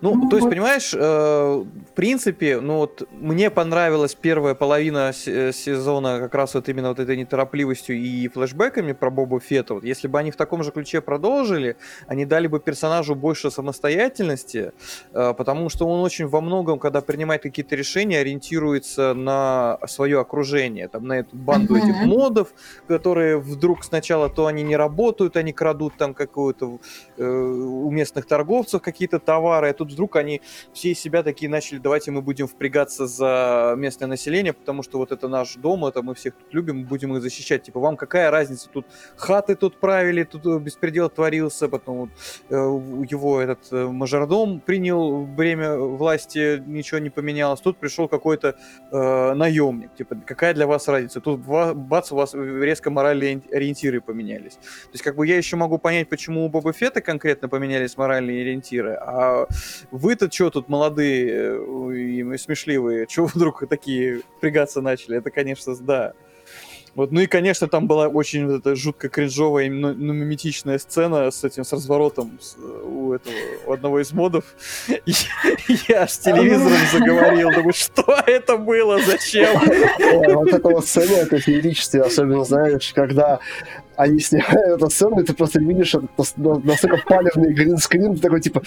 Ну, 0.00 0.14
Ну, 0.14 0.28
то 0.28 0.36
есть, 0.36 0.44
вот. 0.44 0.50
понимаешь, 0.50 0.94
э, 0.94 0.98
в 1.00 1.92
принципе, 1.94 2.60
ну 2.60 2.76
вот 2.76 3.02
мне 3.12 3.50
понравилась 3.50 4.14
первая 4.14 4.54
половина 4.54 5.12
се- 5.12 5.52
сезона 5.52 6.20
как 6.20 6.34
раз 6.36 6.54
вот 6.54 6.68
именно 6.68 6.90
вот 6.90 7.00
этой 7.00 7.16
неторопливостью 7.16 7.96
и 7.96 8.28
флешбеками 8.28 8.92
про 8.92 9.10
Боба 9.10 9.40
Фетта. 9.40 9.74
Вот 9.74 9.82
если 9.84 10.06
бы 10.06 10.18
они 10.20 10.30
в 10.30 10.36
таком 10.36 10.62
же 10.62 10.70
ключе 10.70 11.00
продолжили, 11.00 11.76
они 12.06 12.24
дали 12.26 12.46
бы 12.46 12.60
персонажу 12.60 13.16
больше 13.16 13.50
самостоятельности, 13.50 14.72
э, 15.12 15.34
потому 15.34 15.68
что 15.68 15.86
он 15.88 16.00
очень 16.04 16.28
во 16.28 16.40
многом, 16.40 16.78
когда 16.78 17.00
принимает 17.00 17.42
какие-то 17.42 17.74
решения, 17.74 18.20
ориентируется 18.20 19.14
на 19.14 19.78
свое 19.88 20.20
окружение, 20.20 20.86
там, 20.88 21.06
на 21.08 21.14
эту 21.18 21.34
банду 21.36 21.74
Мгм. 21.74 21.82
этих 21.84 22.00
модов, 22.06 22.48
которые 22.86 23.38
вдруг 23.38 23.82
сначала 23.84 24.28
то 24.28 24.46
они 24.46 24.62
не 24.62 24.76
работают, 24.76 25.36
они 25.36 25.52
крадут 25.52 25.94
там 25.98 26.14
какую-то 26.14 26.78
э, 27.16 27.24
у 27.28 27.90
местных 27.90 28.26
торговцев 28.26 28.80
какие-то 28.80 29.18
товары, 29.18 29.70
а 29.70 29.72
тут 29.72 29.87
вдруг 29.92 30.16
они 30.16 30.40
все 30.72 30.90
из 30.92 31.00
себя 31.00 31.22
такие 31.22 31.48
начали, 31.50 31.78
давайте 31.78 32.10
мы 32.10 32.22
будем 32.22 32.46
впрягаться 32.46 33.06
за 33.06 33.74
местное 33.76 34.08
население, 34.08 34.52
потому 34.52 34.82
что 34.82 34.98
вот 34.98 35.12
это 35.12 35.28
наш 35.28 35.54
дом, 35.56 35.84
это 35.86 36.02
мы 36.02 36.14
всех 36.14 36.34
тут 36.34 36.52
любим, 36.54 36.84
будем 36.84 37.16
их 37.16 37.22
защищать. 37.22 37.62
Типа, 37.62 37.80
вам 37.80 37.96
какая 37.96 38.30
разница, 38.30 38.68
тут 38.68 38.86
хаты 39.16 39.54
тут 39.54 39.78
правили, 39.80 40.24
тут 40.24 40.46
э, 40.46 40.58
беспредел 40.58 41.08
творился, 41.08 41.68
потом 41.68 41.96
вот, 41.98 42.10
э, 42.50 42.54
его 42.54 43.40
этот 43.40 43.72
э, 43.72 43.86
мажордом 43.86 44.60
принял 44.60 45.26
бремя 45.26 45.76
власти, 45.76 46.62
ничего 46.66 46.98
не 46.98 47.10
поменялось, 47.10 47.60
тут 47.60 47.78
пришел 47.78 48.08
какой-то 48.08 48.56
э, 48.90 49.34
наемник, 49.34 49.94
типа, 49.94 50.16
какая 50.26 50.54
для 50.54 50.66
вас 50.66 50.88
разница, 50.88 51.20
тут 51.20 51.40
бац, 51.40 52.12
у 52.12 52.16
вас 52.16 52.34
резко 52.34 52.90
моральные 52.90 53.42
ориентиры 53.52 54.00
поменялись. 54.00 54.54
То 54.54 54.92
есть, 54.92 55.04
как 55.04 55.16
бы 55.16 55.26
я 55.26 55.36
еще 55.36 55.56
могу 55.56 55.78
понять, 55.78 56.08
почему 56.08 56.44
у 56.44 56.48
Боба 56.48 56.72
Фетта 56.72 57.00
конкретно 57.00 57.48
поменялись 57.48 57.96
моральные 57.96 58.42
ориентиры, 58.42 58.94
а 59.00 59.46
вы-то 59.90 60.30
что 60.30 60.50
тут 60.50 60.68
молодые 60.68 61.28
э, 61.30 61.94
и 61.94 62.36
смешливые, 62.38 63.06
чего 63.06 63.26
вдруг 63.26 63.64
такие 63.68 64.22
впрягаться 64.36 64.80
начали? 64.80 65.18
Это, 65.18 65.30
конечно, 65.30 65.74
да. 65.76 66.14
Вот, 66.94 67.12
ну 67.12 67.20
и, 67.20 67.26
конечно, 67.26 67.68
там 67.68 67.86
была 67.86 68.08
очень 68.08 68.46
вот 68.46 68.60
эта 68.60 68.74
жутко 68.74 69.08
кринжовая, 69.08 69.70
ну, 69.70 69.94
ну, 69.94 70.12
миметичная 70.12 70.78
сцена 70.78 71.30
с 71.30 71.44
этим, 71.44 71.64
с 71.64 71.72
разворотом 71.72 72.38
с, 72.40 72.56
э, 72.56 72.60
у 72.60 73.12
этого, 73.12 73.34
у 73.66 73.72
одного 73.72 74.00
из 74.00 74.12
модов. 74.12 74.44
И 74.88 75.12
я 75.88 76.02
аж 76.02 76.18
телевизором 76.18 76.78
заговорил, 76.92 77.50
думаю, 77.52 77.72
что 77.72 78.02
это 78.26 78.56
было, 78.56 79.00
зачем? 79.00 79.60
Вот 80.34 80.48
это 80.48 80.68
вот 80.68 80.86
сцена, 80.86 81.18
это 81.18 81.38
феерически, 81.38 81.98
особенно, 81.98 82.44
знаешь, 82.44 82.92
когда 82.92 83.38
они 83.98 84.20
снимают 84.20 84.76
эту 84.76 84.88
сцену, 84.90 85.20
и 85.20 85.24
ты 85.24 85.34
просто 85.34 85.58
видишь 85.58 85.96
настолько 86.16 86.98
палевный 87.04 87.52
гринскрин, 87.52 88.14
ты 88.14 88.20
такой, 88.22 88.40
типа, 88.40 88.62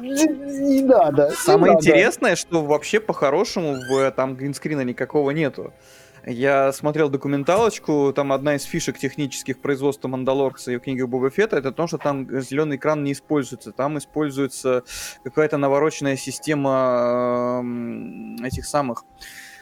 не 0.00 0.82
надо. 0.82 1.30
Самое 1.36 1.74
надо». 1.74 1.84
интересное, 1.84 2.36
что 2.36 2.64
вообще 2.64 3.00
по-хорошему 3.00 3.76
в 3.90 4.10
там 4.12 4.34
гринскрина 4.34 4.80
никакого 4.80 5.32
нету. 5.32 5.74
Я 6.24 6.72
смотрел 6.72 7.10
документалочку, 7.10 8.14
там 8.14 8.32
одна 8.32 8.54
из 8.56 8.62
фишек 8.62 8.98
технических 8.98 9.58
производства 9.58 10.08
Мандалорца 10.08 10.72
и 10.72 10.78
в 10.78 10.80
книге 10.80 11.06
Боба 11.06 11.28
Фетта, 11.28 11.58
это 11.58 11.70
то, 11.70 11.86
что 11.86 11.98
там 11.98 12.40
зеленый 12.40 12.76
экран 12.78 13.04
не 13.04 13.12
используется. 13.12 13.72
Там 13.72 13.98
используется 13.98 14.84
какая-то 15.22 15.58
навороченная 15.58 16.16
система 16.16 17.60
эм, 17.62 18.36
этих 18.42 18.64
самых 18.64 19.04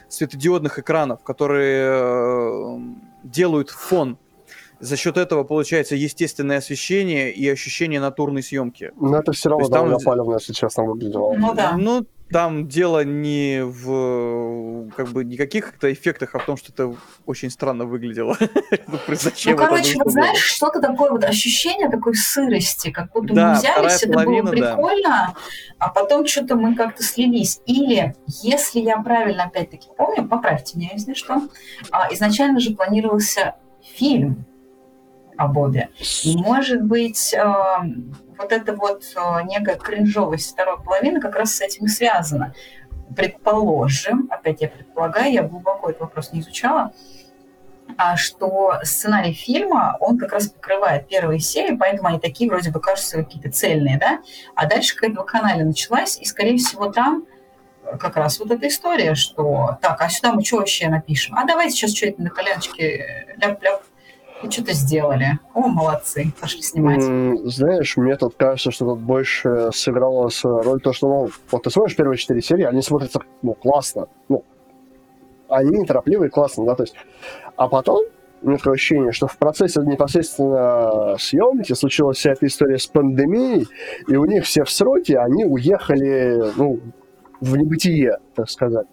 светодиодных 0.09 0.79
экранов, 0.79 1.23
которые 1.23 1.91
э, 1.91 2.79
делают 3.23 3.69
фон. 3.69 4.17
За 4.79 4.95
счет 4.95 5.17
этого 5.17 5.43
получается 5.43 5.95
естественное 5.95 6.59
освещение 6.59 7.33
и 7.33 7.49
ощущение 7.49 7.99
натурной 7.99 8.41
съемки. 8.41 8.91
Но 8.95 9.17
это 9.19 9.33
все 9.33 9.49
равно 9.49 9.65
там- 9.67 9.73
довольно 9.73 9.99
палевно, 9.99 10.33
если 10.35 10.53
честно, 10.53 10.85
выглядело. 10.85 11.33
Ну 11.37 11.53
да. 11.53 11.75
Ну, 11.77 12.05
там 12.31 12.67
дело 12.67 13.03
не 13.03 13.63
в 13.63 14.89
как 14.95 15.09
бы 15.09 15.23
никаких 15.25 15.49
каких-то 15.49 15.91
эффектах, 15.91 16.35
а 16.35 16.39
в 16.39 16.45
том, 16.45 16.57
что 16.57 16.71
это 16.71 16.95
очень 17.25 17.49
странно 17.49 17.85
выглядело. 17.85 18.37
Ну, 19.45 19.55
короче, 19.55 19.95
вот 19.97 20.11
знаешь, 20.11 20.39
что-то 20.39 20.79
такое 20.81 21.11
вот 21.11 21.23
ощущение 21.23 21.89
такой 21.89 22.15
сырости, 22.15 22.91
как 22.91 23.11
будто 23.11 23.33
Да, 23.33 23.53
мы 23.53 23.59
взялись, 23.59 24.03
это 24.03 24.13
половина, 24.13 24.43
было 24.43 24.55
да. 24.55 24.75
прикольно, 24.75 25.35
а 25.77 25.89
потом 25.89 26.25
что-то 26.25 26.55
мы 26.55 26.75
как-то 26.75 27.03
слились. 27.03 27.61
Или, 27.65 28.15
если 28.41 28.79
я 28.79 28.97
правильно 28.97 29.45
опять-таки 29.45 29.89
помню, 29.97 30.27
поправьте 30.27 30.77
меня, 30.77 30.89
если 30.93 31.13
что, 31.13 31.41
а, 31.91 32.13
изначально 32.13 32.59
же 32.59 32.75
планировался 32.75 33.55
фильм 33.81 34.45
о 35.37 35.47
Бобе. 35.47 35.89
И, 36.23 36.35
может 36.37 36.83
быть, 36.83 37.33
э, 37.33 37.43
вот 38.39 38.51
эта 38.51 38.73
вот 38.73 39.03
э, 39.15 39.43
некая 39.43 39.75
кринжовость 39.75 40.53
второй 40.53 40.81
половины 40.81 41.19
как 41.19 41.35
раз 41.35 41.55
с 41.55 41.61
этим 41.61 41.85
и 41.85 41.89
связана. 41.89 42.55
Предположим, 43.15 44.27
опять 44.31 44.61
я 44.61 44.69
предполагаю, 44.69 45.31
я 45.31 45.43
глубоко 45.43 45.89
этот 45.89 46.01
вопрос 46.01 46.31
не 46.31 46.39
изучала, 46.39 46.93
а 47.97 48.15
что 48.15 48.75
сценарий 48.83 49.33
фильма, 49.33 49.97
он 49.99 50.17
как 50.17 50.31
раз 50.31 50.47
покрывает 50.47 51.07
первые 51.07 51.39
серии, 51.39 51.75
поэтому 51.75 52.07
они 52.07 52.19
такие 52.19 52.49
вроде 52.49 52.71
бы 52.71 52.79
кажутся 52.79 53.17
какие-то 53.17 53.51
цельные, 53.51 53.97
да? 53.97 54.19
А 54.55 54.67
дальше 54.67 54.95
какая-то 54.95 55.21
вакханалия 55.21 55.65
началась, 55.65 56.17
и, 56.19 56.25
скорее 56.25 56.57
всего, 56.57 56.91
там 56.91 57.25
как 57.99 58.15
раз 58.15 58.39
вот 58.39 58.51
эта 58.51 58.67
история, 58.67 59.15
что 59.15 59.77
так, 59.81 59.99
а 60.01 60.09
сюда 60.09 60.31
мы 60.31 60.45
что 60.45 60.57
вообще 60.57 60.87
напишем? 60.87 61.35
А 61.35 61.45
давайте 61.45 61.75
сейчас 61.75 61.95
что-то 61.95 62.21
на 62.21 62.29
коленочке 62.29 63.35
ляп-ляп 63.41 63.81
и 64.43 64.49
что-то 64.49 64.73
сделали. 64.73 65.39
О, 65.53 65.67
молодцы, 65.67 66.33
пошли 66.39 66.61
снимать. 66.61 67.01
Знаешь, 67.43 67.97
мне 67.97 68.15
тут 68.15 68.35
кажется, 68.35 68.71
что 68.71 68.85
тут 68.85 68.99
больше 68.99 69.69
сыграла 69.73 70.29
роль 70.43 70.81
то, 70.81 70.93
что, 70.93 71.07
ну, 71.07 71.29
вот 71.51 71.63
ты 71.63 71.69
смотришь 71.69 71.95
первые 71.95 72.17
четыре 72.17 72.41
серии, 72.41 72.63
они 72.63 72.81
смотрятся, 72.81 73.19
ну, 73.41 73.53
классно, 73.53 74.07
ну, 74.27 74.43
они 75.49 75.79
неторопливые, 75.79 76.29
классно, 76.29 76.65
да, 76.65 76.75
то 76.75 76.83
есть, 76.83 76.95
а 77.55 77.67
потом, 77.67 78.05
у 78.41 78.47
меня 78.47 78.57
такое 78.57 78.75
ощущение, 78.75 79.11
что 79.11 79.27
в 79.27 79.37
процессе 79.37 79.81
непосредственно 79.81 81.17
съемки 81.17 81.73
случилась 81.73 82.17
вся 82.17 82.31
эта 82.31 82.45
история 82.45 82.77
с 82.77 82.87
пандемией, 82.87 83.67
и 84.07 84.15
у 84.15 84.25
них 84.25 84.45
все 84.45 84.63
в 84.63 84.69
сроке, 84.69 85.17
они 85.17 85.45
уехали, 85.45 86.53
ну, 86.55 86.79
в 87.41 87.57
небытие, 87.57 88.19
так 88.35 88.49
сказать. 88.49 88.87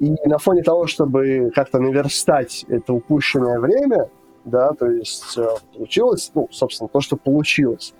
И 0.00 0.10
на 0.26 0.38
фоне 0.38 0.62
того, 0.62 0.86
чтобы 0.86 1.52
как-то 1.54 1.78
наверстать 1.78 2.64
это 2.68 2.92
упущенное 2.92 3.60
время, 3.60 4.10
да, 4.44 4.72
то 4.72 4.86
есть 4.90 5.36
э, 5.36 5.46
получилось, 5.74 6.30
ну, 6.34 6.48
собственно, 6.50 6.88
то, 6.88 7.00
что 7.00 7.16
получилось. 7.16 7.94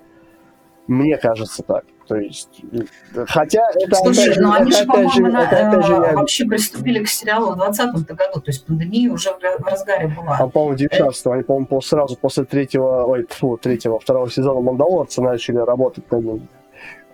Мне 0.87 1.17
кажется 1.17 1.63
так. 1.63 1.85
То 2.09 2.17
есть, 2.17 2.61
хотя 3.29 3.63
это 3.75 3.95
Слушай, 3.95 4.33
опять 4.33 4.39
ну 4.39 4.53
они 4.53 4.73
же, 4.73 4.85
по-моему, 4.85 5.29
на- 5.29 5.43
э, 5.43 6.15
вообще 6.15 6.45
приступили 6.45 7.05
к 7.05 7.09
сериалу 7.09 7.53
в 7.53 7.57
2020 7.57 8.11
году, 8.17 8.41
то 8.41 8.49
есть 8.51 8.67
пандемия 8.67 9.11
уже 9.11 9.31
в 9.31 9.39
ра- 9.39 9.63
в 9.63 9.67
разгаре 9.67 10.09
была. 10.09 10.37
А, 10.39 10.49
по-моему, 10.49 10.77
19 10.77 11.27
они, 11.29 11.43
по-моему, 11.45 11.81
сразу 11.81 12.17
после 12.17 12.45
третьего, 12.45 13.05
ой, 13.05 13.27
фу, 13.31 13.57
третьего, 13.57 14.01
второго 14.01 14.31
сезона 14.31 14.61
Мандалорца 14.61 15.23
начали 15.23 15.59
работать 15.59 16.11
над 16.11 16.25
ним. 16.25 16.49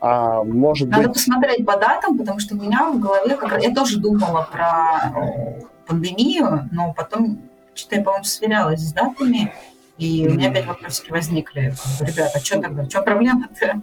А 0.00 0.42
может 0.44 0.88
Надо 0.88 1.04
быть, 1.04 1.14
посмотреть 1.14 1.66
по 1.66 1.76
датам, 1.76 2.16
потому 2.18 2.38
что 2.38 2.54
у 2.54 2.58
меня 2.58 2.90
в 2.90 2.98
голове 3.00 3.36
как 3.36 3.52
раз... 3.52 3.64
Я 3.64 3.74
тоже 3.74 3.98
думала 3.98 4.48
про 4.50 5.12
э, 5.14 5.60
пандемию, 5.86 6.68
но 6.72 6.94
потом, 6.96 7.40
что-то 7.78 7.96
я, 7.96 8.02
по-моему, 8.02 8.24
сверялась 8.24 8.80
с 8.80 8.92
датами, 8.92 9.52
и 9.98 10.26
у 10.28 10.34
меня 10.34 10.50
опять 10.50 10.66
вопросики 10.66 11.10
возникли. 11.10 11.74
Ребята, 12.00 12.40
что 12.44 12.60
тогда? 12.60 12.84
Что 12.88 13.02
проблема-то? 13.02 13.82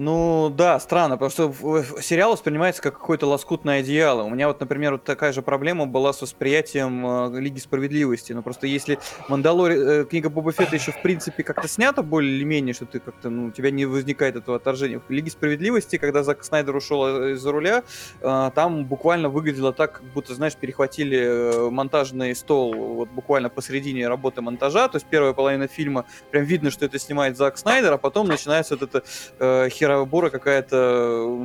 Ну 0.00 0.54
да, 0.56 0.78
странно, 0.78 1.16
потому 1.18 1.30
что 1.50 1.82
сериал 2.00 2.30
воспринимается 2.30 2.80
как 2.80 3.00
какое-то 3.00 3.26
лоскутное 3.26 3.80
одеяло. 3.80 4.22
У 4.22 4.30
меня 4.30 4.46
вот, 4.46 4.60
например, 4.60 4.92
вот 4.92 5.02
такая 5.02 5.32
же 5.32 5.42
проблема 5.42 5.86
была 5.86 6.12
с 6.12 6.22
восприятием 6.22 7.34
э, 7.34 7.40
Лиги 7.40 7.58
Справедливости. 7.58 8.32
Ну 8.32 8.42
просто 8.42 8.68
если 8.68 9.00
Мандалори... 9.26 10.02
э, 10.02 10.04
книга 10.04 10.30
Боба 10.30 10.52
Фетта 10.52 10.76
еще 10.76 10.92
в 10.92 11.02
принципе 11.02 11.42
как-то 11.42 11.66
снята 11.66 12.02
более 12.02 12.32
или 12.32 12.44
менее, 12.44 12.74
что 12.74 12.86
ты 12.86 13.00
как-то, 13.00 13.28
ну, 13.28 13.46
у 13.46 13.50
тебя 13.50 13.72
не 13.72 13.86
возникает 13.86 14.36
этого 14.36 14.58
отторжения. 14.58 15.00
В 15.00 15.10
Лиге 15.10 15.32
Справедливости, 15.32 15.98
когда 15.98 16.22
Зак 16.22 16.44
Снайдер 16.44 16.76
ушел 16.76 17.04
э, 17.04 17.32
из-за 17.32 17.50
руля, 17.50 17.82
э, 18.20 18.50
там 18.54 18.84
буквально 18.84 19.28
выглядело 19.28 19.72
так, 19.72 19.94
как 19.94 20.04
будто, 20.04 20.32
знаешь, 20.32 20.54
перехватили 20.54 21.18
э, 21.18 21.70
монтажный 21.70 22.36
стол 22.36 22.72
вот 22.72 23.08
буквально 23.08 23.48
посередине 23.48 24.06
работы 24.06 24.42
монтажа. 24.42 24.86
То 24.86 24.94
есть 24.94 25.08
первая 25.10 25.32
половина 25.32 25.66
фильма 25.66 26.04
прям 26.30 26.44
видно, 26.44 26.70
что 26.70 26.84
это 26.84 27.00
снимает 27.00 27.36
Зак 27.36 27.58
Снайдер, 27.58 27.94
а 27.94 27.98
потом 27.98 28.28
начинается 28.28 28.76
вот 28.76 28.82
это 28.88 29.02
э, 29.40 29.68
херобора 29.88 30.30
какая-то, 30.30 31.38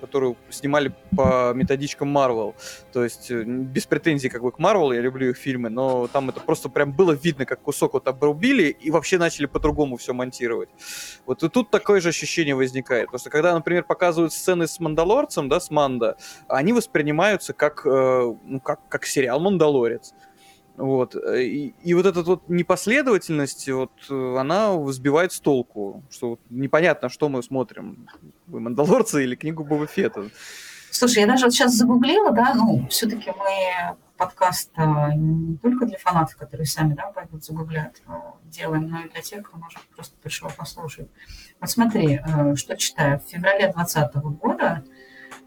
которую 0.00 0.36
снимали 0.50 0.92
по 1.16 1.52
методичкам 1.54 2.16
Marvel. 2.16 2.54
То 2.92 3.04
есть 3.04 3.30
э, 3.30 3.42
без 3.42 3.86
претензий 3.86 4.28
как 4.28 4.42
бы 4.42 4.52
к 4.52 4.58
Marvel, 4.58 4.94
я 4.94 5.00
люблю 5.00 5.30
их 5.30 5.36
фильмы, 5.36 5.70
но 5.70 6.06
там 6.06 6.28
это 6.28 6.40
просто 6.40 6.68
прям 6.68 6.92
было 6.92 7.12
видно, 7.12 7.46
как 7.46 7.60
кусок 7.60 7.94
вот 7.94 8.06
обрубили 8.08 8.68
и 8.68 8.90
вообще 8.90 9.18
начали 9.18 9.46
по-другому 9.46 9.96
все 9.96 10.12
монтировать. 10.12 10.68
Вот 11.26 11.42
и 11.42 11.48
тут 11.48 11.70
такое 11.70 12.00
же 12.00 12.10
ощущение 12.10 12.54
возникает. 12.54 13.06
Потому 13.06 13.20
что 13.20 13.30
когда, 13.30 13.54
например, 13.54 13.84
показывают 13.84 14.32
сцены 14.32 14.66
с 14.66 14.78
Мандалорцем, 14.80 15.48
да, 15.48 15.60
с 15.60 15.70
Манда, 15.70 16.16
они 16.48 16.72
воспринимаются 16.72 17.52
как, 17.52 17.82
э, 17.84 18.34
ну, 18.44 18.60
как, 18.60 18.80
как 18.88 19.06
сериал 19.06 19.40
Мандалорец. 19.40 20.14
Вот. 20.78 21.16
э, 21.16 21.42
И, 21.42 21.74
и 21.82 21.94
вот 21.94 22.06
эта 22.06 22.22
вот 22.22 22.48
непоследовательность, 22.48 23.68
вот, 23.68 23.90
э, 24.08 24.36
она 24.38 24.78
сбивает 24.92 25.32
с 25.32 25.40
толку, 25.40 26.04
что 26.08 26.30
вот 26.30 26.40
непонятно, 26.50 27.08
что 27.08 27.28
мы 27.28 27.42
смотрим, 27.42 28.08
вы 28.46 28.60
Мандалорца 28.60 29.18
или 29.18 29.34
книгу 29.34 29.64
Боба 29.64 29.86
Фетта. 29.86 30.30
Слушай, 30.90 31.20
я 31.20 31.26
даже 31.26 31.46
вот 31.46 31.52
сейчас 31.52 31.74
загуглила, 31.74 32.30
да, 32.30 32.54
ну, 32.54 32.86
все-таки 32.88 33.30
мы 33.30 33.96
подкаст 34.16 34.70
а, 34.76 35.12
не 35.14 35.56
только 35.58 35.86
для 35.86 35.98
фанатов, 35.98 36.36
которые 36.36 36.66
сами, 36.66 36.94
да, 36.94 37.06
пойдут 37.06 37.44
загуглят, 37.44 38.00
делаем, 38.44 38.88
но 38.88 39.00
и 39.00 39.08
для 39.08 39.20
тех, 39.20 39.46
кто 39.46 39.58
может 39.58 39.80
просто 39.94 40.16
пришел 40.22 40.48
послушать. 40.56 41.08
Вот 41.60 41.70
смотри, 41.70 42.20
э, 42.24 42.54
что 42.56 42.76
читаю. 42.76 43.20
В 43.20 43.30
феврале 43.30 43.72
2020 43.72 44.14
года 44.40 44.84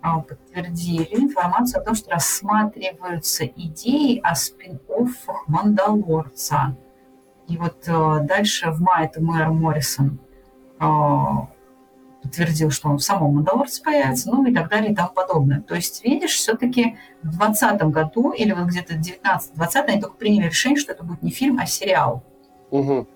подтвердили 0.01 1.07
информацию 1.11 1.81
о 1.81 1.85
том, 1.85 1.95
что 1.95 2.11
рассматриваются 2.11 3.45
идеи 3.45 4.19
о 4.23 4.35
спин-оффах 4.35 5.47
«Мандалорца». 5.47 6.75
И 7.47 7.57
вот 7.57 7.83
э, 7.87 8.19
дальше 8.23 8.71
в 8.71 8.81
мае 8.81 9.07
это 9.07 9.21
мэр 9.21 9.49
Моррисон 9.49 10.19
а, 10.79 11.49
подтвердил, 12.23 12.71
что 12.71 12.89
он 12.89 12.97
в 12.97 13.03
самом 13.03 13.35
«Мандалорце» 13.35 13.83
появится, 13.83 14.29
ну 14.31 14.45
и 14.45 14.53
так 14.53 14.69
далее 14.69 14.91
и 14.91 14.95
тому 14.95 15.09
подобное. 15.09 15.61
То 15.61 15.75
есть, 15.75 16.03
видишь, 16.03 16.35
все-таки 16.35 16.97
в 17.21 17.37
2020 17.37 17.81
году 17.83 18.31
или 18.31 18.53
вот 18.53 18.67
где-то 18.67 18.95
19-20 18.95 19.85
они 19.87 20.01
только 20.01 20.15
приняли 20.15 20.47
решение, 20.47 20.79
что 20.79 20.93
это 20.93 21.03
будет 21.03 21.21
не 21.21 21.31
фильм, 21.31 21.59
а 21.59 21.65
сериал. 21.65 22.23
Мгм. 22.71 23.07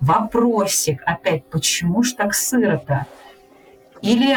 Вопросик 0.00 1.02
опять, 1.06 1.46
почему 1.46 2.02
ж 2.02 2.12
так 2.12 2.34
сыро-то? 2.34 3.06
Или, 4.02 4.36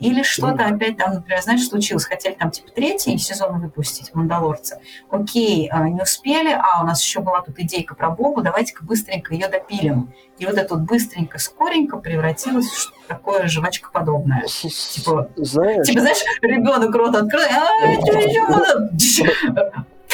или 0.00 0.22
что-то 0.22 0.66
опять 0.66 0.96
там, 0.96 1.14
например, 1.14 1.42
знаешь, 1.42 1.68
случилось, 1.68 2.06
хотели 2.06 2.32
там 2.34 2.50
типа 2.50 2.70
третий 2.74 3.16
сезон 3.18 3.60
выпустить 3.60 4.14
«Мандалорца». 4.14 4.80
Окей, 5.10 5.68
а, 5.70 5.88
не 5.88 6.00
успели, 6.00 6.50
а 6.50 6.82
у 6.82 6.86
нас 6.86 7.02
еще 7.02 7.20
была 7.20 7.42
тут 7.42 7.58
идейка 7.58 7.94
про 7.94 8.10
Бобу, 8.10 8.40
давайте-ка 8.40 8.82
быстренько 8.82 9.34
ее 9.34 9.48
допилим. 9.48 10.12
И 10.38 10.46
вот 10.46 10.56
это 10.56 10.74
вот 10.74 10.84
быстренько, 10.84 11.38
скоренько 11.38 11.98
превратилось 11.98 12.66
в 12.66 12.78
что-то 12.80 13.08
такое 13.08 13.46
жвачкоподобное. 13.46 14.44
Типа, 14.46 15.28
Знаешь, 15.36 15.86
Типа, 15.86 16.00
знаешь, 16.00 16.24
ребенок 16.40 16.94
рот 16.94 17.14
открыл, 17.14 17.42
а, 17.42 18.00
что 18.00 18.18
еще 18.18 18.42
надо? 18.48 18.90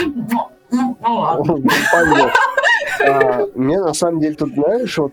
Ну, 0.04 0.48
ну, 0.70 0.96
ну 1.00 1.14
ладно. 1.14 1.56
Понятно. 1.92 2.32
А, 3.06 3.46
Мне 3.54 3.78
на 3.78 3.94
самом 3.94 4.20
деле 4.20 4.34
тут, 4.34 4.52
знаешь, 4.54 4.98
вот 4.98 5.12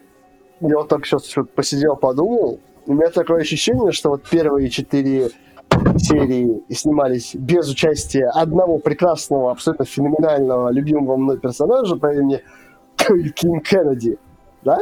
я 0.61 0.77
вот 0.77 0.87
так 0.87 1.05
сейчас 1.05 1.35
посидел, 1.55 1.95
подумал, 1.95 2.59
у 2.85 2.93
меня 2.93 3.09
такое 3.09 3.41
ощущение, 3.41 3.91
что 3.91 4.09
вот 4.09 4.23
первые 4.29 4.69
четыре 4.69 5.29
серии 5.97 6.63
снимались 6.69 7.35
без 7.35 7.69
участия 7.69 8.27
одного 8.27 8.77
прекрасного, 8.77 9.51
абсолютно 9.51 9.85
феноменального, 9.85 10.69
любимого 10.69 11.17
мной 11.17 11.39
персонажа 11.39 11.95
по 11.95 12.13
имени 12.13 12.41
Ким 13.35 13.61
Кеннеди, 13.61 14.17
да? 14.63 14.79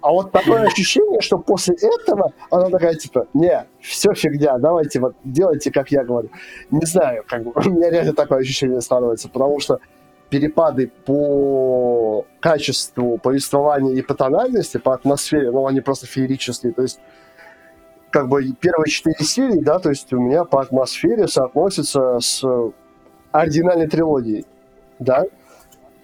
А 0.00 0.12
вот 0.12 0.32
такое 0.32 0.64
ощущение, 0.64 1.20
что 1.20 1.38
после 1.38 1.74
этого 1.74 2.32
она 2.50 2.68
такая, 2.68 2.94
типа, 2.94 3.26
не, 3.34 3.66
все 3.80 4.12
фигня, 4.12 4.58
давайте 4.58 5.00
вот 5.00 5.16
делайте, 5.24 5.72
как 5.72 5.90
я 5.90 6.04
говорю. 6.04 6.30
Не 6.70 6.84
знаю, 6.86 7.24
как 7.26 7.44
бы, 7.44 7.52
у 7.66 7.70
меня 7.70 7.90
реально 7.90 8.12
такое 8.12 8.40
ощущение 8.40 8.80
становится, 8.80 9.28
потому 9.28 9.58
что 9.60 9.80
перепады 10.30 10.92
по 11.06 12.26
качеству 12.40 13.18
повествования 13.18 13.94
и 13.94 14.02
по 14.02 14.14
тональности, 14.14 14.76
по 14.76 14.92
атмосфере, 14.94 15.50
ну, 15.50 15.66
они 15.66 15.80
просто 15.80 16.06
феерические. 16.06 16.72
То 16.72 16.82
есть, 16.82 17.00
как 18.10 18.28
бы 18.28 18.42
первые 18.52 18.90
четыре 18.90 19.24
серии, 19.24 19.60
да, 19.60 19.78
то 19.78 19.90
есть 19.90 20.12
у 20.12 20.20
меня 20.20 20.44
по 20.44 20.60
атмосфере 20.60 21.28
соотносятся 21.28 22.18
с 22.20 22.44
оригинальной 23.32 23.88
трилогией, 23.88 24.46
да. 24.98 25.24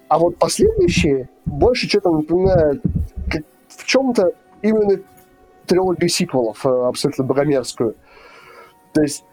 А 0.08 0.18
вот 0.18 0.38
последующие 0.38 1.28
больше 1.44 1.88
что-то 1.88 2.10
напоминают 2.10 2.82
как 3.30 3.42
в 3.68 3.84
чем-то 3.84 4.32
именно 4.62 5.00
трилогию 5.66 6.08
сиквелов, 6.08 6.64
э, 6.64 6.68
абсолютно 6.68 7.24
богомерзкую. 7.24 7.94
То 8.92 9.02
есть, 9.02 9.24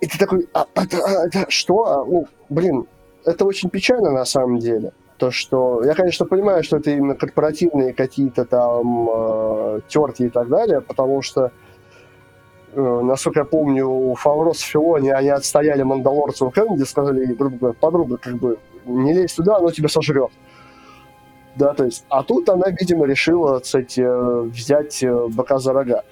и 0.00 0.06
ты 0.06 0.18
такой, 0.18 0.48
а, 0.54 0.66
это, 0.74 0.98
а, 0.98 1.26
это 1.26 1.46
что? 1.48 1.84
А, 1.84 2.04
ну, 2.04 2.26
блин, 2.48 2.86
это 3.24 3.44
очень 3.44 3.70
печально 3.70 4.10
на 4.10 4.24
самом 4.24 4.58
деле. 4.58 4.92
То, 5.18 5.30
что 5.32 5.82
я, 5.84 5.94
конечно, 5.94 6.26
понимаю, 6.26 6.62
что 6.62 6.76
это 6.76 6.92
именно 6.92 7.14
корпоративные 7.14 7.92
какие-то 7.92 8.44
там 8.44 9.08
э, 9.10 9.80
терки 9.88 10.26
и 10.26 10.28
так 10.28 10.48
далее, 10.48 10.80
потому 10.80 11.22
что, 11.22 11.50
насколько 12.74 13.40
я 13.40 13.44
помню, 13.44 13.86
у 13.88 14.14
Фаврос 14.14 14.60
Филони 14.60 15.10
они 15.10 15.30
отстояли 15.30 15.82
Мандалорца 15.82 16.44
у 16.44 16.50
Кеннеди, 16.50 16.82
сказали, 16.84 17.24
грубо 17.26 17.56
говоря, 17.56 17.76
подруга, 17.78 18.16
как 18.18 18.34
бы, 18.36 18.58
не 18.84 19.12
лезь 19.12 19.34
туда, 19.34 19.56
оно 19.56 19.70
тебя 19.70 19.88
сожрет. 19.88 20.30
Да, 21.56 21.74
то 21.74 21.84
есть, 21.84 22.04
а 22.08 22.22
тут 22.22 22.48
она, 22.48 22.68
видимо, 22.70 23.04
решила, 23.06 23.58
кстати, 23.58 24.00
э, 24.00 24.42
взять 24.42 25.02
э, 25.02 25.26
быка 25.28 25.58
за 25.58 25.72
рога. 25.72 26.04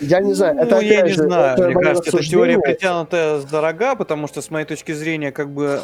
Я 0.00 0.20
не 0.20 0.34
знаю, 0.34 0.58
это 0.58 0.74
Ну, 0.76 0.80
я 0.82 0.98
опять 0.98 1.04
не 1.04 1.12
же, 1.14 1.22
знаю. 1.22 1.54
это 1.56 1.68
Мне 1.70 1.82
кажется, 1.82 2.16
эта 2.18 2.22
теория 2.28 2.58
притянутая 2.58 3.38
за 3.38 3.60
рога, 3.62 3.94
потому 3.94 4.28
что, 4.28 4.42
с 4.42 4.50
моей 4.50 4.66
точки 4.66 4.92
зрения, 4.92 5.32
как 5.32 5.50
бы 5.50 5.80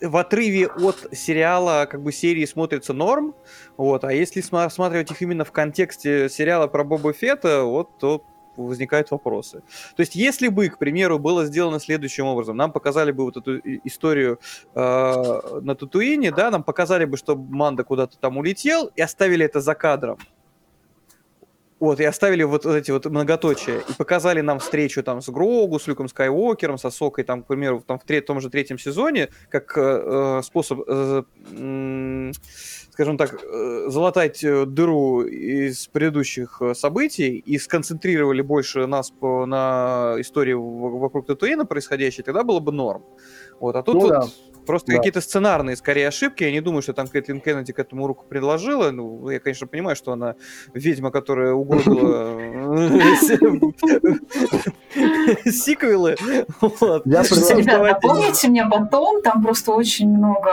в 0.00 0.16
отрыве 0.16 0.68
от 0.68 1.08
сериала, 1.10 1.88
как 1.90 2.02
бы 2.02 2.12
серии 2.12 2.44
смотрится 2.44 2.92
норм, 2.92 3.34
вот, 3.76 4.04
а 4.04 4.12
если 4.12 4.40
сма- 4.40 4.64
рассматривать 4.64 5.10
их 5.10 5.20
именно 5.22 5.44
в 5.44 5.50
контексте 5.50 6.28
сериала 6.28 6.68
про 6.68 6.84
Боба 6.84 7.12
Фетта, 7.12 7.62
вот, 7.64 7.98
то 7.98 8.22
возникают 8.56 9.10
вопросы. 9.10 9.62
То 9.96 10.00
есть, 10.00 10.14
если 10.14 10.48
бы, 10.48 10.68
к 10.68 10.78
примеру, 10.78 11.18
было 11.18 11.46
сделано 11.46 11.80
следующим 11.80 12.26
образом, 12.26 12.56
нам 12.56 12.72
показали 12.72 13.12
бы 13.12 13.24
вот 13.24 13.36
эту 13.36 13.58
историю 13.84 14.40
э, 14.74 14.80
на 15.62 15.74
Татуине, 15.74 16.32
да, 16.32 16.50
нам 16.50 16.62
показали 16.62 17.04
бы, 17.04 17.16
что 17.16 17.36
Манда 17.36 17.84
куда-то 17.84 18.18
там 18.18 18.36
улетел, 18.36 18.90
и 18.96 19.00
оставили 19.00 19.44
это 19.44 19.60
за 19.60 19.74
кадром. 19.74 20.18
Вот, 21.82 21.98
и 21.98 22.04
оставили 22.04 22.44
вот 22.44 22.64
эти 22.64 22.92
вот 22.92 23.06
многоточия, 23.06 23.80
и 23.80 23.92
показали 23.98 24.40
нам 24.40 24.60
встречу 24.60 25.02
там 25.02 25.20
с 25.20 25.28
Грогу, 25.28 25.80
с 25.80 25.88
Люком 25.88 26.06
Скайуокером, 26.06 26.78
с 26.78 26.84
Асокой, 26.84 27.24
там, 27.24 27.42
к 27.42 27.48
примеру, 27.48 27.82
там, 27.84 27.98
в 27.98 28.04
тре- 28.04 28.20
том 28.20 28.40
же 28.40 28.50
третьем 28.50 28.78
сезоне, 28.78 29.30
как 29.48 29.76
э, 29.76 29.80
э, 29.80 30.42
способ, 30.44 30.78
э, 30.86 31.22
скажем 32.92 33.18
так, 33.18 33.34
э, 33.34 33.86
залатать 33.88 34.44
э, 34.44 34.64
дыру 34.64 35.22
из 35.22 35.88
предыдущих 35.88 36.62
событий 36.74 37.36
и 37.36 37.58
сконцентрировали 37.58 38.42
больше 38.42 38.86
нас 38.86 39.10
по, 39.10 39.44
на 39.44 40.14
истории 40.18 40.52
вокруг 40.54 41.26
Татуина 41.26 41.66
происходящей, 41.66 42.22
тогда 42.22 42.44
было 42.44 42.60
бы 42.60 42.70
норм. 42.70 43.02
Вот, 43.58 43.74
а 43.74 43.82
тут 43.82 43.94
Ну 43.96 44.00
вот 44.02 44.10
да. 44.10 44.26
Просто 44.66 44.92
Да. 44.92 44.98
какие-то 44.98 45.20
сценарные, 45.20 45.76
скорее, 45.76 46.08
ошибки. 46.08 46.44
Я 46.44 46.52
не 46.52 46.60
думаю, 46.60 46.82
что 46.82 46.92
там 46.92 47.08
Кэтлин 47.08 47.40
Кеннеди 47.40 47.72
к 47.72 47.78
этому 47.78 48.06
руку 48.06 48.24
предложила. 48.28 48.90
Ну, 48.90 49.28
я, 49.30 49.40
конечно, 49.40 49.66
понимаю, 49.66 49.96
что 49.96 50.12
она 50.12 50.34
ведьма, 50.74 51.10
которая 51.10 51.52
угробила 51.52 52.62
сиквелы. 55.44 56.16
Предлагаю- 56.60 57.58
ребят, 57.58 57.82
напомните 57.82 58.48
мне 58.48 58.66
потом, 58.66 59.22
там 59.22 59.42
просто 59.42 59.72
очень 59.72 60.08
много 60.08 60.50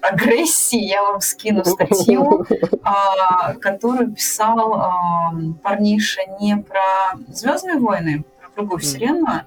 агрессии, 0.00 0.78
я 0.80 1.02
вам 1.02 1.20
скину 1.20 1.64
статью, 1.64 2.44
а, 2.82 3.54
которую 3.54 4.12
писал 4.12 4.74
а, 4.74 5.32
парниша 5.62 6.20
не 6.40 6.56
про 6.56 6.80
Звездные 7.28 7.78
войны, 7.78 8.24
другую 8.56 8.78
вселенную, 8.80 9.42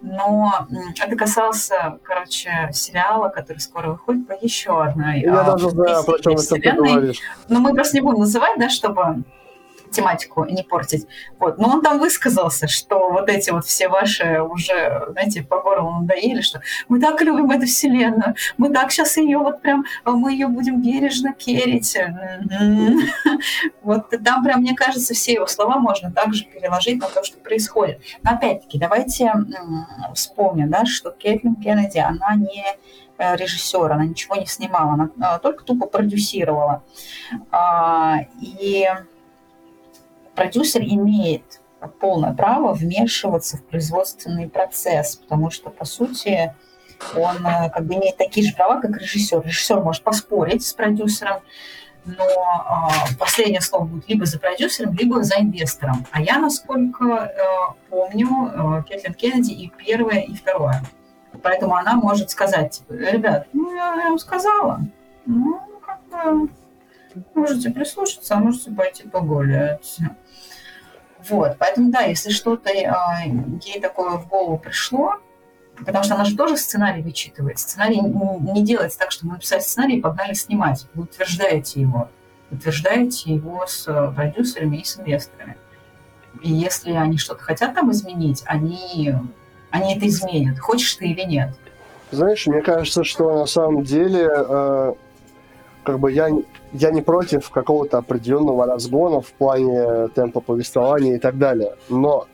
но 0.00 0.66
это 0.98 1.16
касался, 1.16 1.98
короче, 2.02 2.70
сериала, 2.72 3.28
который 3.28 3.58
скоро 3.58 3.88
выходит 3.90 4.26
по 4.26 4.32
еще 4.40 4.82
одной 4.82 5.20
Я 5.20 5.40
а, 5.40 5.44
даже 5.44 5.70
знаю, 5.70 6.04
про 6.04 6.18
чем 6.18 6.36
ты 6.36 6.58
говоришь. 6.58 7.20
Но 7.48 7.60
мы 7.60 7.74
просто 7.74 7.96
не 7.96 8.00
будем 8.00 8.20
называть, 8.20 8.58
да, 8.58 8.68
чтобы 8.68 9.24
тематику 9.92 10.44
не 10.44 10.62
портить. 10.62 11.06
Вот. 11.38 11.58
Но 11.58 11.68
он 11.68 11.82
там 11.82 11.98
высказался, 11.98 12.68
что 12.68 13.10
вот 13.10 13.28
эти 13.28 13.50
вот 13.50 13.64
все 13.64 13.88
ваши 13.88 14.40
уже, 14.40 15.06
знаете, 15.10 15.42
по 15.42 15.60
горлу 15.60 16.00
надоели, 16.00 16.40
что 16.40 16.60
мы 16.88 17.00
так 17.00 17.20
любим 17.22 17.50
эту 17.50 17.66
вселенную, 17.66 18.34
мы 18.56 18.70
так 18.70 18.90
сейчас 18.90 19.16
ее 19.16 19.38
вот 19.38 19.62
прям, 19.62 19.84
мы 20.04 20.32
ее 20.32 20.48
будем 20.48 20.82
бережно 20.82 21.32
керить. 21.32 21.96
Мгм. 22.50 23.00
Вот 23.82 24.10
там 24.24 24.44
прям, 24.44 24.60
мне 24.60 24.74
кажется, 24.74 25.14
все 25.14 25.34
его 25.34 25.46
слова 25.46 25.78
можно 25.78 26.10
также 26.10 26.44
переложить 26.44 27.00
на 27.00 27.08
то, 27.08 27.24
что 27.24 27.38
происходит. 27.38 28.00
Но 28.22 28.32
опять-таки, 28.32 28.78
давайте 28.78 29.32
вспомним, 30.14 30.70
да, 30.70 30.84
что 30.86 31.10
Кэтлин 31.10 31.56
Кеннеди, 31.56 31.98
она 31.98 32.34
не 32.34 32.64
э, 33.18 33.36
режиссер, 33.36 33.92
она 33.92 34.04
ничего 34.04 34.36
не 34.36 34.46
снимала, 34.46 34.94
она 34.94 35.10
а, 35.20 35.38
только 35.38 35.64
тупо 35.64 35.86
продюсировала. 35.86 36.82
А, 37.50 38.20
И 38.40 38.88
продюсер 40.34 40.82
имеет 40.82 41.60
полное 42.00 42.32
право 42.32 42.72
вмешиваться 42.72 43.56
в 43.56 43.64
производственный 43.64 44.48
процесс, 44.48 45.16
потому 45.16 45.50
что, 45.50 45.70
по 45.70 45.84
сути, 45.84 46.54
он 47.16 47.44
э, 47.44 47.70
как 47.70 47.84
бы 47.84 47.94
имеет 47.94 48.16
такие 48.16 48.46
же 48.46 48.54
права, 48.54 48.80
как 48.80 48.96
режиссер. 48.96 49.42
Режиссер 49.42 49.80
может 49.80 50.02
поспорить 50.02 50.64
с 50.64 50.72
продюсером, 50.72 51.40
но 52.04 52.24
а, 52.24 52.88
последнее 53.18 53.60
слово 53.60 53.84
будет 53.84 54.08
либо 54.08 54.26
за 54.26 54.38
продюсером, 54.38 54.94
либо 54.94 55.22
за 55.22 55.40
инвестором. 55.40 56.06
А 56.10 56.20
я, 56.20 56.38
насколько 56.38 57.04
э, 57.04 57.38
помню, 57.90 58.28
э, 58.28 58.82
Кэтлин 58.88 59.14
Кеннеди 59.14 59.52
и 59.52 59.72
первое, 59.76 60.20
и 60.20 60.34
второе. 60.34 60.82
Поэтому 61.42 61.74
она 61.74 61.94
может 61.94 62.30
сказать, 62.30 62.72
типа, 62.72 62.92
ребят, 62.92 63.46
ну 63.52 63.74
я, 63.74 63.94
я 63.94 64.08
вам 64.08 64.18
сказала, 64.18 64.80
ну 65.26 65.60
как 65.84 66.00
бы 66.08 66.50
можете 67.34 67.70
прислушаться, 67.70 68.34
а 68.34 68.38
можете 68.38 68.70
пойти 68.70 69.08
погулять. 69.08 69.98
Вот, 71.28 71.56
поэтому 71.58 71.90
да, 71.90 72.02
если 72.02 72.30
что-то 72.30 72.70
э, 72.70 72.92
ей 73.64 73.80
такое 73.80 74.16
в 74.16 74.28
голову 74.28 74.58
пришло, 74.58 75.14
потому 75.78 76.04
что 76.04 76.14
она 76.14 76.24
же 76.24 76.36
тоже 76.36 76.56
сценарий 76.56 77.02
вычитывает. 77.02 77.58
Сценарий 77.58 78.00
не 78.00 78.62
делается 78.62 78.98
так, 78.98 79.12
что 79.12 79.26
мы 79.26 79.34
написали 79.34 79.60
сценарий 79.60 79.98
и 79.98 80.00
погнали 80.00 80.34
снимать. 80.34 80.86
Вы 80.94 81.04
утверждаете 81.04 81.80
его. 81.80 82.08
Утверждаете 82.50 83.34
его 83.34 83.66
с 83.66 83.86
э, 83.88 84.12
продюсерами 84.14 84.78
и 84.78 84.84
с 84.84 84.98
инвесторами. 84.98 85.56
И 86.42 86.50
если 86.50 86.92
они 86.92 87.18
что-то 87.18 87.42
хотят 87.42 87.74
там 87.74 87.90
изменить, 87.92 88.42
они, 88.46 89.14
они 89.70 89.96
это 89.96 90.06
изменят, 90.08 90.58
хочешь 90.58 90.94
ты 90.96 91.06
или 91.06 91.22
нет. 91.22 91.50
Знаешь, 92.10 92.46
мне 92.46 92.60
кажется, 92.60 93.04
что 93.04 93.38
на 93.38 93.46
самом 93.46 93.84
деле, 93.84 94.28
э, 94.30 94.94
как 95.84 95.98
бы 95.98 96.12
я, 96.12 96.28
я 96.72 96.90
не 96.90 97.02
против 97.02 97.50
какого-то 97.50 97.98
определенного 97.98 98.66
разгона 98.66 99.20
в 99.20 99.32
плане 99.32 100.08
темпа 100.14 100.40
повествования 100.40 101.16
и 101.16 101.18
так 101.18 101.38
далее. 101.38 101.74
Но 101.88 102.26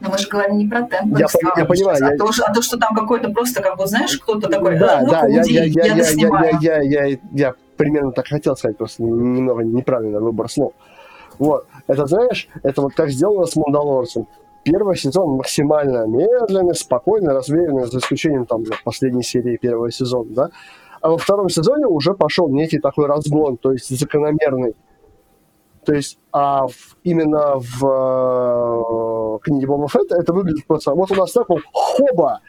Но 0.00 0.10
мы 0.10 0.18
же 0.18 0.28
говорим 0.28 0.58
не 0.58 0.66
про 0.68 0.82
темп 0.82 1.16
Я 1.18 1.26
пон- 1.26 1.52
я 1.56 1.64
понимаю, 1.64 1.96
сейчас, 1.96 2.08
а, 2.08 2.12
я- 2.12 2.18
то, 2.18 2.32
что- 2.32 2.44
а 2.44 2.54
то, 2.54 2.62
что 2.62 2.76
там 2.78 2.94
какой-то 2.94 3.30
просто, 3.30 3.62
как 3.62 3.76
бы, 3.78 3.86
знаешь, 3.86 4.18
кто-то 4.18 4.48
такой, 4.48 4.78
да, 4.78 5.00
«Э, 5.00 5.04
ну, 5.04 5.10
да, 5.10 5.26
я, 5.28 5.42
я, 5.44 5.64
я, 5.64 5.64
я, 5.64 5.84
я, 5.86 5.94
доснимаю». 5.96 6.58
я, 6.60 6.80
я, 6.82 7.04
я, 7.04 7.18
я 7.32 7.54
примерно 7.76 8.12
так 8.12 8.26
хотел 8.26 8.56
сказать, 8.56 8.76
просто 8.76 9.02
немного 9.02 9.62
неправильный 9.62 10.20
выбор 10.20 10.48
слов. 10.50 10.72
Вот, 11.38 11.66
это 11.86 12.06
знаешь, 12.06 12.48
это 12.62 12.82
вот 12.82 12.94
как 12.94 13.10
сделано 13.10 13.46
с 13.46 13.54
Мандалорцем. 13.56 14.26
Первый 14.64 14.96
сезон 14.96 15.36
максимально 15.36 16.06
медленный, 16.06 16.74
спокойный, 16.74 17.32
размеренный, 17.34 17.86
за 17.86 17.98
исключением 17.98 18.46
там 18.46 18.62
последней 18.84 19.22
серии 19.24 19.56
первого 19.56 19.90
сезона, 19.90 20.30
да. 20.30 20.50
А 21.02 21.10
во 21.10 21.18
втором 21.18 21.48
сезоне 21.48 21.86
уже 21.86 22.14
пошел 22.14 22.48
некий 22.48 22.78
такой 22.78 23.06
разгон, 23.06 23.56
то 23.56 23.72
есть 23.72 23.88
закономерный. 23.98 24.74
То 25.84 25.94
есть 25.94 26.16
а 26.30 26.68
в- 26.68 26.96
именно 27.02 27.56
в 27.56 27.84
э, 27.84 29.38
книге 29.42 29.66
Боба 29.66 29.88
Фетта 29.88 30.16
это 30.16 30.32
выглядит 30.32 30.64
просто... 30.66 30.92
Вот 30.92 31.10
у 31.10 31.16
нас 31.16 31.32
так 31.32 31.48
вот 31.48 31.62
хоба, 31.72 32.40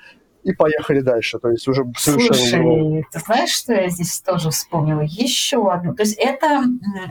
и 0.43 0.51
поехали 0.51 0.99
дальше. 0.99 1.39
То 1.39 1.49
есть 1.49 1.67
уже 1.67 1.84
совершенно. 1.97 2.35
Слушай, 2.35 3.05
ты 3.11 3.19
знаешь, 3.19 3.49
что 3.49 3.73
я 3.73 3.89
здесь 3.89 4.21
тоже 4.21 4.51
вспомнила? 4.51 5.01
Еще 5.01 5.71
одну. 5.71 5.95
То 5.95 6.03
есть 6.03 6.17
это, 6.19 6.63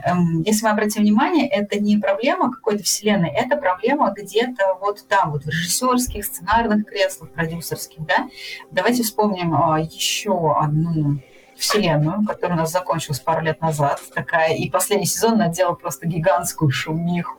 эм, 0.05 0.43
если 0.45 0.65
мы 0.65 0.71
обратим 0.71 1.01
внимание, 1.01 1.47
это 1.49 1.79
не 1.79 1.97
проблема 1.97 2.51
какой-то 2.51 2.83
вселенной, 2.83 3.31
это 3.31 3.57
проблема 3.57 4.13
где-то 4.15 4.77
вот 4.79 5.05
там, 5.09 5.31
вот 5.31 5.43
в 5.43 5.47
режиссерских, 5.47 6.23
сценарных 6.23 6.85
креслах, 6.85 7.31
продюсерских, 7.31 8.05
да? 8.05 8.29
Давайте 8.71 9.03
вспомним 9.03 9.53
а, 9.55 9.79
еще 9.79 10.55
одну 10.57 11.19
вселенную, 11.63 12.25
которая 12.27 12.57
у 12.57 12.61
нас 12.61 12.71
закончилась 12.71 13.19
пару 13.19 13.41
лет 13.41 13.61
назад, 13.61 14.01
такая, 14.13 14.53
и 14.53 14.69
последний 14.69 15.05
сезон 15.05 15.37
надела 15.37 15.73
просто 15.73 16.07
гигантскую 16.07 16.69
шумиху. 16.71 17.37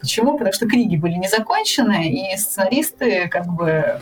Почему? 0.00 0.32
Потому 0.32 0.52
что 0.52 0.66
книги 0.66 0.96
были 0.96 1.14
не 1.14 1.28
закончены, 1.28 2.10
и 2.10 2.36
сценаристы 2.36 3.28
как 3.28 3.46
бы 3.46 4.00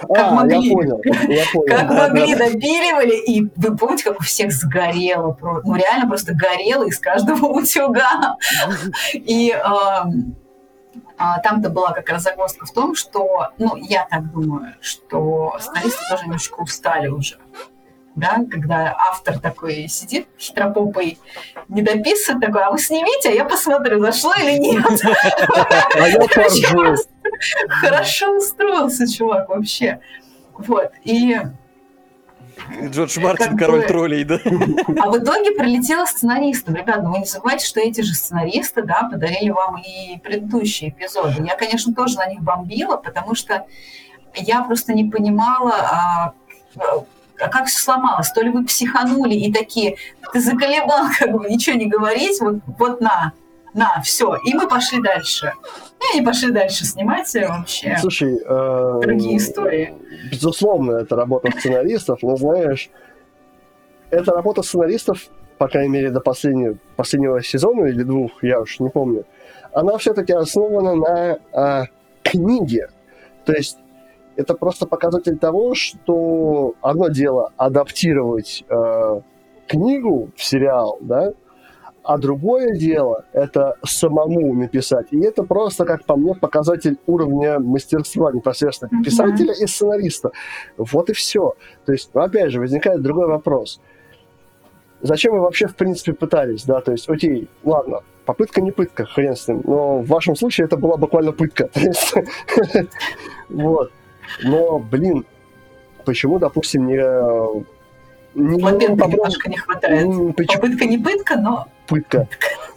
Как 0.00 0.18
а, 0.18 0.30
могли. 0.32 0.68
я 0.68 0.74
понял, 0.74 1.00
я 1.04 1.44
понял. 1.52 1.66
как 1.76 1.88
Да, 1.88 2.08
могли 2.08 2.34
да. 2.34 2.50
допиливали, 2.50 3.16
и 3.24 3.48
вы 3.56 3.76
помните, 3.76 4.04
как 4.04 4.20
у 4.20 4.22
всех 4.22 4.52
сгорело, 4.52 5.38
ну 5.64 5.76
реально 5.76 6.08
просто 6.08 6.34
горело 6.34 6.84
из 6.84 6.98
каждого 6.98 7.46
утюга. 7.58 8.36
И 9.12 9.50
эм, 9.50 10.34
а, 11.16 11.38
там-то 11.38 11.70
была 11.70 11.92
как 11.92 12.08
раз 12.08 12.22
загвоздка 12.22 12.66
в 12.66 12.72
том, 12.72 12.94
что, 12.94 13.50
ну, 13.58 13.76
я 13.76 14.06
так 14.10 14.32
думаю, 14.32 14.74
что 14.80 15.56
сценаристы 15.60 16.02
тоже 16.10 16.24
немножечко 16.24 16.60
устали 16.60 17.08
уже. 17.08 17.38
Да, 18.16 18.38
когда 18.48 18.94
автор 18.96 19.40
такой 19.40 19.88
сидит 19.88 20.28
хитропопой, 20.38 21.18
не 21.68 21.82
дописывает, 21.82 22.40
такой, 22.40 22.62
а 22.62 22.70
вы 22.70 22.78
снимите, 22.78 23.30
а 23.30 23.32
я 23.32 23.44
посмотрю, 23.44 24.00
зашло 24.00 24.32
или 24.38 24.56
нет. 24.58 24.84
А. 25.96 26.96
Хорошо 27.80 28.36
устроился 28.36 29.10
чувак 29.12 29.48
вообще. 29.48 30.00
Вот, 30.52 30.92
и 31.02 31.36
Джордж 32.84 33.18
Мартин, 33.18 33.50
Как 33.50 33.58
король 33.58 33.80
бы- 33.80 33.86
троллей, 33.86 34.24
да. 34.24 34.34
А 34.44 35.10
в 35.10 35.18
итоге 35.18 35.52
прилетело 35.52 36.06
сценаристам. 36.06 36.76
Ребята, 36.76 37.02
ну 37.02 37.12
вы 37.12 37.18
не 37.20 37.24
забывайте, 37.24 37.66
что 37.66 37.80
эти 37.80 38.00
же 38.02 38.14
сценаристы, 38.14 38.82
да, 38.82 39.08
подарили 39.10 39.50
вам 39.50 39.78
и 39.78 40.18
предыдущие 40.18 40.90
эпизоды. 40.90 41.42
Я, 41.44 41.56
конечно, 41.56 41.94
тоже 41.94 42.16
на 42.16 42.26
них 42.26 42.40
бомбила, 42.40 42.96
потому 42.96 43.34
что 43.34 43.66
я 44.34 44.62
просто 44.62 44.92
не 44.92 45.04
понимала, 45.10 45.72
а, 45.74 46.32
а 46.76 47.04
как 47.48 47.66
все 47.66 47.82
сломалось. 47.82 48.30
То 48.30 48.42
ли 48.42 48.50
вы 48.50 48.64
психанули 48.64 49.34
и 49.34 49.52
такие, 49.52 49.96
ты 50.32 50.40
заколебал, 50.40 51.06
как 51.18 51.32
бы 51.32 51.48
ничего 51.48 51.76
не 51.76 51.86
говорить, 51.86 52.40
вот, 52.40 52.56
вот 52.78 53.00
на, 53.00 53.32
на, 53.72 54.00
все. 54.02 54.36
И 54.44 54.54
мы 54.54 54.68
пошли 54.68 55.00
дальше. 55.02 55.52
И 56.00 56.16
они 56.16 56.26
пошли 56.26 56.50
дальше 56.50 56.84
снимать 56.84 57.32
вообще 57.34 57.96
Слушай, 58.00 58.38
э, 58.44 59.00
другие 59.02 59.38
истории. 59.38 59.94
безусловно, 60.30 60.92
это 60.92 61.16
работа 61.16 61.50
сценаристов, 61.50 62.22
но 62.22 62.36
знаешь, 62.36 62.90
это 64.10 64.32
работа 64.32 64.62
сценаристов, 64.62 65.28
по 65.58 65.68
крайней 65.68 65.90
мере, 65.90 66.10
до 66.10 66.20
последнего, 66.20 66.76
последнего 66.96 67.42
сезона 67.42 67.86
или 67.86 68.02
двух, 68.02 68.42
я 68.42 68.60
уж 68.60 68.80
не 68.80 68.90
помню, 68.90 69.24
она 69.72 69.98
все-таки 69.98 70.32
основана 70.32 70.94
на 70.94 71.38
а, 71.52 71.84
книге. 72.22 72.88
То 73.44 73.52
есть 73.52 73.78
это 74.36 74.54
просто 74.54 74.86
показатель 74.86 75.38
того, 75.38 75.74
что 75.74 76.74
одно 76.80 77.08
дело 77.08 77.52
адаптировать 77.56 78.64
э, 78.68 79.20
книгу 79.66 80.30
в 80.36 80.42
сериал, 80.42 80.98
да, 81.00 81.32
а 82.02 82.18
другое 82.18 82.74
дело 82.76 83.24
это 83.32 83.76
самому 83.82 84.52
написать. 84.52 85.06
И 85.10 85.20
это 85.20 85.42
просто, 85.42 85.86
как 85.86 86.04
по 86.04 86.16
мне, 86.16 86.34
показатель 86.34 86.98
уровня 87.06 87.58
мастерства 87.58 88.30
непосредственно 88.30 88.90
Мгм. 88.92 89.04
писателя 89.04 89.54
и 89.54 89.66
сценариста. 89.66 90.30
Вот 90.76 91.08
и 91.08 91.14
все. 91.14 91.54
То 91.86 91.92
есть, 91.92 92.10
опять 92.12 92.50
же, 92.50 92.60
возникает 92.60 93.00
другой 93.00 93.26
вопрос. 93.26 93.80
Зачем 95.00 95.32
вы 95.34 95.40
вообще, 95.40 95.66
в 95.66 95.76
принципе, 95.76 96.12
пытались, 96.12 96.64
да? 96.64 96.80
То 96.80 96.92
есть, 96.92 97.08
окей, 97.08 97.48
ладно, 97.62 98.00
попытка 98.26 98.60
не 98.60 98.70
пытка, 98.70 99.06
хрен 99.06 99.34
с 99.34 99.48
ним. 99.48 99.62
Но 99.64 99.98
в 99.98 100.06
вашем 100.06 100.36
случае 100.36 100.66
это 100.66 100.76
была 100.76 100.96
буквально 100.98 101.32
пытка. 101.32 101.70
Вот. 103.48 103.90
Но, 104.42 104.78
блин, 104.78 105.24
почему, 106.04 106.38
допустим, 106.38 106.86
не, 106.86 106.96
Не, 108.34 108.62
Лапенко 108.62 108.96
попробуй- 108.96 109.12
немножко 109.16 109.48
не 109.48 109.56
хватает. 109.56 110.04
М, 110.06 110.32
почему- 110.32 110.62
Попытка 110.62 110.84
не 110.86 110.98
пытка, 110.98 111.36
но 111.36 111.66
пытка. 111.86 112.26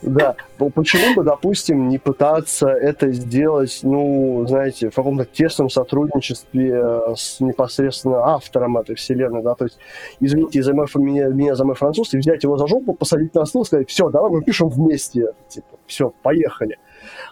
Да. 0.03 0.35
Ну, 0.59 0.69
почему 0.69 1.15
бы, 1.15 1.23
допустим, 1.23 1.89
не 1.89 1.97
пытаться 1.97 2.69
это 2.69 3.11
сделать, 3.11 3.79
ну, 3.81 4.45
знаете, 4.47 4.91
в 4.91 4.95
каком-то 4.95 5.25
тесном 5.25 5.71
сотрудничестве 5.71 6.79
э, 6.79 7.13
с 7.17 7.39
непосредственно 7.39 8.19
автором 8.19 8.77
этой 8.77 8.95
вселенной, 8.95 9.41
да, 9.41 9.55
то 9.55 9.65
есть, 9.65 9.79
извините, 10.19 10.61
за 10.61 10.73
меня, 10.73 11.29
меня 11.29 11.55
за 11.55 11.65
мой 11.65 11.73
француз, 11.75 12.13
и 12.13 12.17
взять 12.19 12.43
его 12.43 12.57
за 12.57 12.67
жопу, 12.67 12.93
посадить 12.93 13.33
на 13.33 13.45
стол, 13.45 13.65
сказать, 13.65 13.89
все, 13.89 14.09
давай 14.09 14.29
мы 14.29 14.43
пишем 14.43 14.69
вместе, 14.69 15.33
типа, 15.49 15.77
все, 15.87 16.13
поехали. 16.21 16.77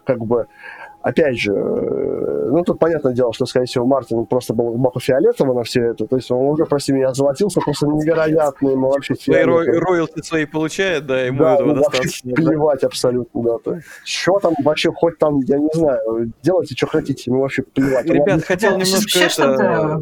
Как 0.04 0.26
бы, 0.26 0.48
опять 1.06 1.40
же, 1.40 1.54
э, 1.54 2.50
ну, 2.52 2.64
тут 2.64 2.80
понятное 2.80 3.14
дело, 3.14 3.32
что, 3.34 3.46
скорее 3.46 3.66
всего, 3.68 3.86
Мартин 3.86 4.26
просто 4.26 4.54
был 4.54 4.66
глубоко 4.70 5.00
фиолетово 5.00 5.54
на 5.54 5.64
все 5.64 5.82
это, 5.92 6.08
то 6.08 6.16
есть 6.16 6.32
он 6.32 6.48
уже, 6.48 6.66
прости 6.66 6.92
меня, 6.94 7.14
золотился 7.14 7.62
просто 7.62 7.88
невероятно, 7.88 8.70
ему 8.70 8.90
вообще 8.90 9.14
ро- 9.14 9.18
фиолетово. 9.18 9.64
роялти 9.64 10.22
свои 10.24 10.46
получает, 10.46 11.06
да, 11.06 11.22
ему 11.22 11.40
Да, 11.44 11.54
этого 11.56 11.68
ну, 11.68 11.74
вообще 11.76 12.02
достаточно. 12.02 12.32
да. 12.32 12.36
плевать 12.36 12.84
абсолютно, 12.84 13.44
да. 13.44 13.58
То 13.64 13.76
есть, 13.76 13.88
что 14.04 14.40
там 14.40 14.54
вообще, 14.64 14.92
хоть 14.92 15.18
там, 15.20 15.40
я 15.42 15.60
не 15.60 15.70
знаю, 15.74 16.32
делайте, 16.42 16.76
что 16.76 16.88
хотите, 16.88 17.30
ему 17.30 17.42
вообще 17.42 17.62
плевать. 17.62 18.06
Ребят, 18.08 18.44
хотел 18.44 18.72
Да, 18.72 18.78
немножко 18.78 19.00
вообще 19.20 19.26
это... 19.44 20.02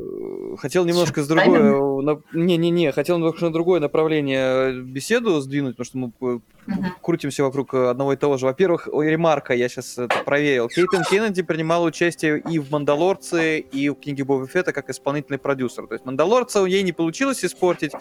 Хотел 0.58 0.86
немножко 0.86 1.22
с 1.24 1.28
другое... 1.28 1.60
на- 2.02 2.22
Не-не-не, 2.34 2.92
хотел 2.92 3.18
немножко 3.18 3.46
на 3.46 3.52
другое 3.52 3.80
направление 3.80 4.82
беседу 4.84 5.42
сдвинуть, 5.42 5.76
потому 5.78 5.86
что 5.86 5.98
мы 6.28 6.42
Мгм. 6.66 6.96
крутимся 7.02 7.44
вокруг 7.44 7.74
э, 7.74 7.90
одного 7.90 8.14
и 8.14 8.16
того 8.16 8.38
же. 8.38 8.46
Во-первых, 8.46 8.88
ремарка, 8.88 9.54
я 9.54 9.68
сейчас 9.68 9.98
это 9.98 10.24
проверил. 10.24 10.70
Кейтен 10.70 11.04
Кеннеди 11.04 11.42
принимала 11.42 11.86
участие 11.86 12.40
и 12.40 12.60
в 12.60 12.72
«Мандалорце», 12.72 13.60
и 13.60 13.90
в 13.90 13.96
«Книге 13.96 14.24
Боба 14.24 14.48
Фетта» 14.48 14.72
как 14.72 14.90
исполнительный 14.90 15.40
продюсер. 15.40 15.88
То 15.88 15.96
есть 15.96 16.06
«Мандалорца» 16.06 16.66
ей 16.66 16.84
не 16.84 16.92
получилось 16.92 17.44
испортить. 17.44 17.92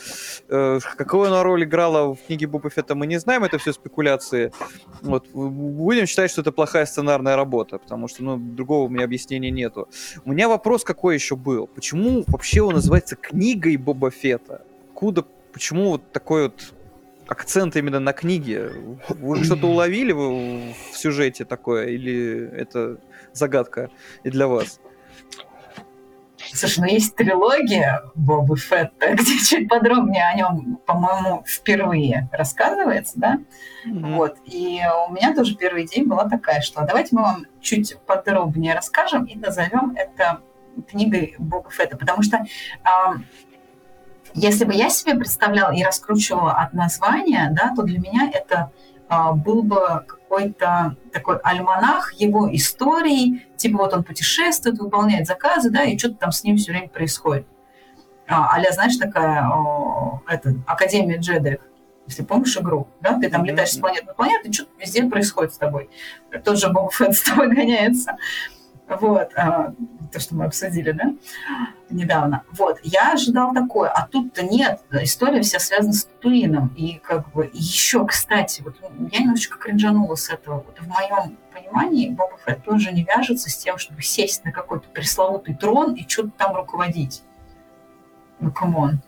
Э, 0.48 0.78
Какую 0.96 1.28
она 1.28 1.42
роль 1.42 1.64
играла 1.64 2.14
в 2.14 2.18
«Книге 2.26 2.46
Боба 2.46 2.70
Фетта» 2.70 2.94
мы 2.94 3.06
не 3.06 3.18
знаем, 3.18 3.44
это 3.44 3.58
все 3.58 3.72
спекуляции. 3.72 4.52
Вот. 5.02 5.28
Будем 5.32 6.06
считать, 6.06 6.30
что 6.30 6.42
это 6.42 6.52
плохая 6.52 6.86
сценарная 6.86 7.36
работа, 7.36 7.78
потому 7.78 8.08
что 8.08 8.22
ну, 8.22 8.36
другого 8.36 8.86
у 8.86 8.88
меня 8.88 9.04
объяснения 9.04 9.50
нету. 9.50 9.88
У 10.24 10.32
меня 10.32 10.48
вопрос 10.48 10.84
какой 10.84 11.14
еще 11.14 11.36
был. 11.36 11.66
Почему 11.66 12.24
вообще 12.26 12.62
он 12.62 12.74
называется 12.74 13.16
«Книгой 13.16 13.76
Боба 13.76 14.10
Фетта»? 14.10 14.62
Откуда, 14.90 15.24
почему 15.52 15.90
вот 15.90 16.12
такой 16.12 16.44
вот 16.44 16.72
акцент 17.26 17.76
именно 17.76 18.00
на 18.00 18.12
книге. 18.12 18.72
Вы 19.08 19.44
что-то 19.44 19.66
уловили 19.66 20.12
в, 20.12 20.72
в 20.92 20.96
сюжете 20.96 21.44
такое, 21.44 21.86
или 21.86 22.48
это 22.52 22.98
загадка 23.32 23.90
и 24.24 24.30
для 24.30 24.46
вас? 24.46 24.80
Слушай, 26.52 26.80
ну 26.80 26.86
есть 26.86 27.14
трилогия 27.14 28.02
Боба 28.14 28.56
Фетта, 28.56 29.12
где 29.14 29.38
чуть 29.38 29.68
подробнее 29.68 30.24
о 30.28 30.34
нем, 30.34 30.78
по-моему, 30.86 31.44
впервые 31.46 32.28
рассказывается, 32.32 33.14
да? 33.16 33.38
Вот. 33.86 34.36
И 34.44 34.80
у 35.08 35.12
меня 35.12 35.34
тоже 35.34 35.56
первая 35.56 35.84
идея 35.84 36.04
была 36.04 36.28
такая, 36.28 36.60
что 36.60 36.84
давайте 36.84 37.14
мы 37.14 37.22
вам 37.22 37.46
чуть 37.60 37.96
подробнее 38.06 38.74
расскажем 38.74 39.24
и 39.24 39.36
назовем 39.36 39.94
это 39.96 40.40
книгой 40.88 41.34
Боба 41.38 41.70
Фетта, 41.70 41.96
потому 41.96 42.22
что 42.22 42.44
а, 42.82 43.14
если 44.34 44.64
бы 44.64 44.74
я 44.74 44.88
себе 44.88 45.14
представляла 45.14 45.72
и 45.72 45.82
раскручивала 45.82 46.52
от 46.52 46.72
названия, 46.72 47.50
да, 47.52 47.74
то 47.74 47.82
для 47.82 47.98
меня 47.98 48.30
это 48.32 48.70
а, 49.08 49.32
был 49.32 49.62
бы 49.62 50.04
какой-то 50.06 50.96
такой 51.12 51.38
альманах 51.38 52.14
его 52.14 52.54
историй, 52.54 53.46
типа 53.56 53.78
вот 53.78 53.92
он 53.92 54.04
путешествует, 54.04 54.78
выполняет 54.78 55.26
заказы, 55.26 55.70
да, 55.70 55.84
и 55.84 55.98
что-то 55.98 56.14
там 56.14 56.32
с 56.32 56.44
ним 56.44 56.56
все 56.56 56.72
время 56.72 56.88
происходит. 56.88 57.46
А, 58.26 58.54
аля, 58.54 58.70
знаешь, 58.72 58.96
такая 58.96 59.46
о, 59.48 60.22
это, 60.26 60.54
Академия 60.66 61.18
джедаев, 61.18 61.60
если 62.06 62.22
помнишь 62.22 62.56
игру, 62.56 62.88
да, 63.00 63.18
ты 63.18 63.28
там 63.28 63.44
летаешь 63.44 63.72
с 63.72 63.78
планеты 63.78 64.06
на 64.06 64.14
планету, 64.14 64.48
и 64.48 64.52
что-то 64.52 64.70
везде 64.78 65.04
происходит 65.04 65.52
с 65.52 65.58
тобой. 65.58 65.90
Тот 66.44 66.58
же 66.58 66.70
Боба 66.70 66.90
Фетт 66.90 67.14
с 67.14 67.22
тобой 67.22 67.54
гоняется. 67.54 68.16
Вот, 69.00 69.30
а, 69.36 69.72
то, 70.12 70.20
что 70.20 70.34
мы 70.34 70.44
обсудили, 70.44 70.92
да, 70.92 71.14
недавно. 71.88 72.42
Вот, 72.52 72.78
я 72.82 73.12
ожидал 73.12 73.54
такое, 73.54 73.88
а 73.88 74.06
тут-то 74.06 74.44
нет, 74.44 74.80
история 74.90 75.42
вся 75.42 75.58
связана 75.58 75.92
с 75.92 76.04
Татуином. 76.04 76.68
И 76.76 76.98
как 76.98 77.30
бы 77.32 77.46
и 77.46 77.58
еще, 77.58 78.06
кстати, 78.06 78.62
вот 78.62 78.76
я 79.10 79.20
немножечко 79.20 79.58
кринжанула 79.58 80.14
с 80.14 80.30
этого. 80.30 80.64
Вот 80.66 80.78
в 80.78 80.88
моем 80.88 81.38
понимании 81.52 82.10
Боба 82.10 82.36
Фетт 82.44 82.64
тоже 82.64 82.92
не 82.92 83.04
вяжется 83.04 83.50
с 83.50 83.56
тем, 83.56 83.78
чтобы 83.78 84.02
сесть 84.02 84.44
на 84.44 84.52
какой-то 84.52 84.88
пресловутый 84.88 85.54
трон 85.54 85.94
и 85.94 86.06
что-то 86.08 86.30
там 86.36 86.56
руководить. 86.56 87.22
Ну, 88.40 88.50
come 88.50 88.79
on. 88.79 89.00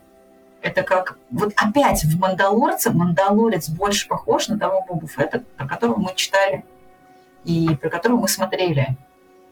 Это 0.62 0.82
как... 0.82 1.18
Вот 1.30 1.52
опять 1.56 2.04
в 2.04 2.18
«Мандалорце» 2.18 2.90
Мандалорец 2.90 3.68
больше 3.68 4.08
похож 4.08 4.48
на 4.48 4.58
того 4.58 4.82
Боба 4.88 5.06
Фетта, 5.06 5.40
про 5.56 5.66
которого 5.66 5.98
мы 5.98 6.14
читали 6.14 6.64
и 7.44 7.68
про 7.76 7.90
которого 7.90 8.20
мы 8.20 8.28
смотрели. 8.28 8.96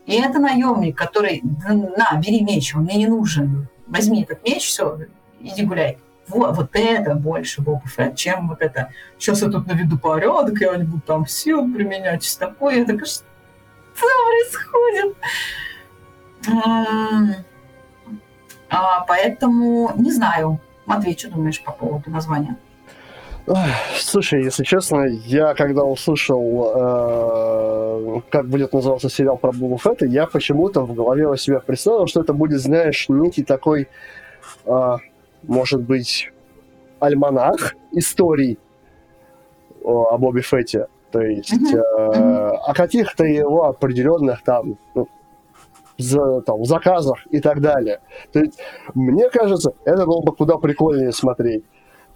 И 0.06 0.14
это 0.14 0.38
наемник, 0.38 0.96
который, 0.96 1.40
«Да 1.42 1.72
на, 1.72 2.20
бери 2.20 2.42
меч, 2.42 2.74
он 2.74 2.82
мне 2.82 2.96
не 2.96 3.06
нужен. 3.06 3.68
Возьми 3.86 4.22
этот 4.22 4.42
меч, 4.44 4.66
все, 4.66 4.98
иди 5.40 5.64
гуляй. 5.64 5.98
Вот, 6.28 6.56
вот 6.56 6.70
это 6.72 7.14
больше 7.14 7.62
Боба 7.62 7.86
Фетт, 7.86 8.16
чем 8.16 8.48
вот 8.48 8.62
это. 8.62 8.90
Сейчас 9.18 9.42
я 9.42 9.50
тут 9.50 9.66
наведу 9.66 9.98
порядок, 9.98 10.60
я 10.60 10.76
не 10.76 10.84
буду 10.84 11.02
там 11.02 11.26
сил 11.26 11.72
применять, 11.72 12.22
все 12.22 12.38
такое. 12.38 12.76
Я 12.76 12.84
такая, 12.84 13.04
что 13.04 13.24
происходит? 13.94 15.16
А, 18.70 19.04
поэтому 19.06 19.92
не 19.96 20.10
знаю. 20.10 20.60
Матвей, 20.86 21.16
что 21.16 21.30
думаешь 21.30 21.62
по 21.62 21.72
поводу 21.72 22.10
названия? 22.10 22.56
Слушай, 23.96 24.44
если 24.44 24.62
честно, 24.62 25.06
я 25.06 25.54
когда 25.54 25.82
услышал, 25.84 26.72
э, 26.74 28.20
как 28.30 28.48
будет 28.48 28.72
называться 28.72 29.08
сериал 29.08 29.36
про 29.36 29.52
Боба 29.52 29.78
Фетта, 29.78 30.06
я 30.06 30.26
почему-то 30.26 30.82
в 30.82 30.94
голове 30.94 31.26
у 31.26 31.36
себя 31.36 31.58
представил, 31.60 32.06
что 32.06 32.20
это 32.20 32.32
будет, 32.32 32.60
знаешь, 32.60 33.08
некий 33.08 33.42
такой, 33.42 33.88
э, 34.64 34.96
может 35.42 35.82
быть, 35.82 36.30
альманах 37.00 37.74
историй 37.90 38.58
о, 39.82 40.10
о 40.10 40.18
Бобе 40.18 40.42
Фетте. 40.42 40.86
То 41.10 41.20
есть 41.20 41.52
э, 41.74 41.78
о 41.78 42.72
каких-то 42.74 43.24
его 43.24 43.64
определенных 43.64 44.42
там, 44.44 44.78
ну, 44.94 45.08
за, 45.98 46.42
там, 46.42 46.64
заказах 46.64 47.26
и 47.30 47.40
так 47.40 47.60
далее. 47.60 48.00
То 48.32 48.38
есть, 48.38 48.58
мне 48.94 49.28
кажется, 49.30 49.74
это 49.84 50.06
было 50.06 50.22
бы 50.22 50.34
куда 50.34 50.58
прикольнее 50.58 51.12
смотреть. 51.12 51.64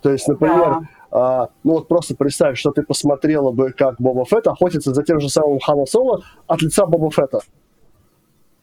То 0.02 0.12
есть, 0.12 0.28
например, 0.28 0.56
Да. 0.56 0.82
А, 1.16 1.48
ну 1.64 1.72
вот 1.72 1.88
просто 1.88 2.14
представь, 2.14 2.58
что 2.58 2.72
ты 2.72 2.82
посмотрела 2.82 3.50
бы, 3.50 3.72
как 3.72 3.94
Боба 3.98 4.26
Фетт 4.26 4.46
охотится 4.48 4.92
за 4.92 5.02
тем 5.02 5.18
же 5.18 5.30
самым 5.30 5.60
Ханом 5.60 5.86
Соло 5.86 6.22
от 6.46 6.60
лица 6.60 6.84
Боба 6.84 7.10
Фетта. 7.10 7.40